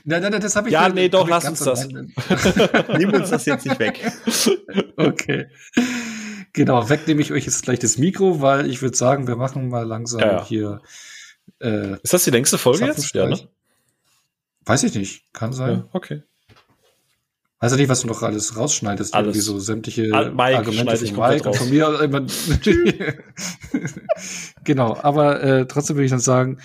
[0.04, 1.86] nein, nein, nein, das habe ich Ja, dir- nee, doch, lass uns das.
[1.88, 4.00] Nehmen uns das jetzt nicht weg.
[4.96, 5.46] Okay.
[6.54, 9.68] Genau, weg nehme ich euch jetzt gleich das Mikro, weil ich würde sagen, wir machen
[9.68, 10.80] mal langsam Ja, hier.
[11.60, 13.12] Äh, Ist das die längste Folge jetzt?
[13.14, 13.38] Ja, ne?
[14.64, 15.78] Weiß ich nicht, kann sein.
[15.78, 16.22] Ja, okay.
[17.60, 19.26] Weiß ja nicht, was du noch alles rausschneidest, Alles.
[19.28, 21.88] irgendwie so sämtliche Al- Mike Argumente von Mike und von mir.
[24.64, 26.58] genau, aber äh, trotzdem würde ich dann sagen,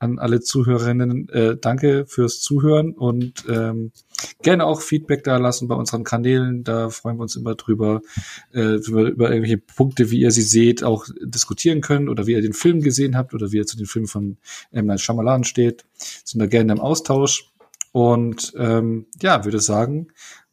[0.00, 3.92] an alle Zuhörerinnen, äh, danke fürs Zuhören und ähm,
[4.42, 6.64] gerne auch Feedback da lassen bei unseren Kanälen.
[6.64, 8.00] Da freuen wir uns immer drüber,
[8.54, 12.40] äh, über, über irgendwelche Punkte, wie ihr sie seht, auch diskutieren können oder wie ihr
[12.40, 14.38] den Film gesehen habt oder wie ihr zu den Filmen von
[14.72, 14.86] M.
[14.86, 15.84] Night Shyamalan steht.
[16.24, 17.52] Sind da gerne im Austausch.
[17.92, 20.08] Und ähm, ja, würde sagen,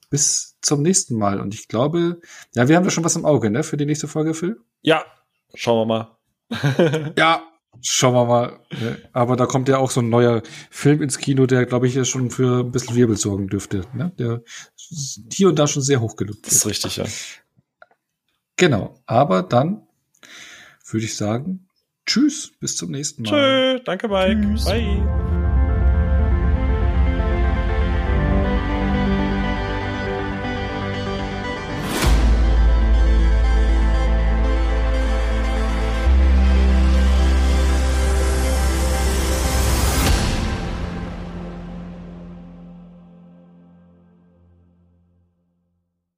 [0.09, 1.39] bis zum nächsten Mal.
[1.39, 2.19] Und ich glaube,
[2.53, 4.59] ja, wir haben da schon was im Auge, ne, für die nächste Folge, Phil?
[4.81, 5.05] Ja,
[5.53, 6.17] schauen wir
[6.51, 7.13] mal.
[7.17, 7.43] Ja.
[7.81, 8.59] Schauen wir mal.
[8.71, 8.97] Ne?
[9.13, 12.05] Aber da kommt ja auch so ein neuer Film ins Kino, der, glaube ich, ja
[12.05, 13.81] schon für ein bisschen Wirbel sorgen dürfte.
[13.93, 14.11] Ne?
[14.17, 14.41] Der
[15.31, 17.05] hier und da schon sehr hoch gelobt Das ist richtig, ja.
[18.55, 19.01] Genau.
[19.05, 19.87] Aber dann
[20.89, 21.67] würde ich sagen,
[22.05, 23.77] tschüss, bis zum nächsten Mal.
[23.77, 24.41] Tschö, danke Mike.
[24.41, 24.65] Tschüss.
[24.65, 25.36] Bye.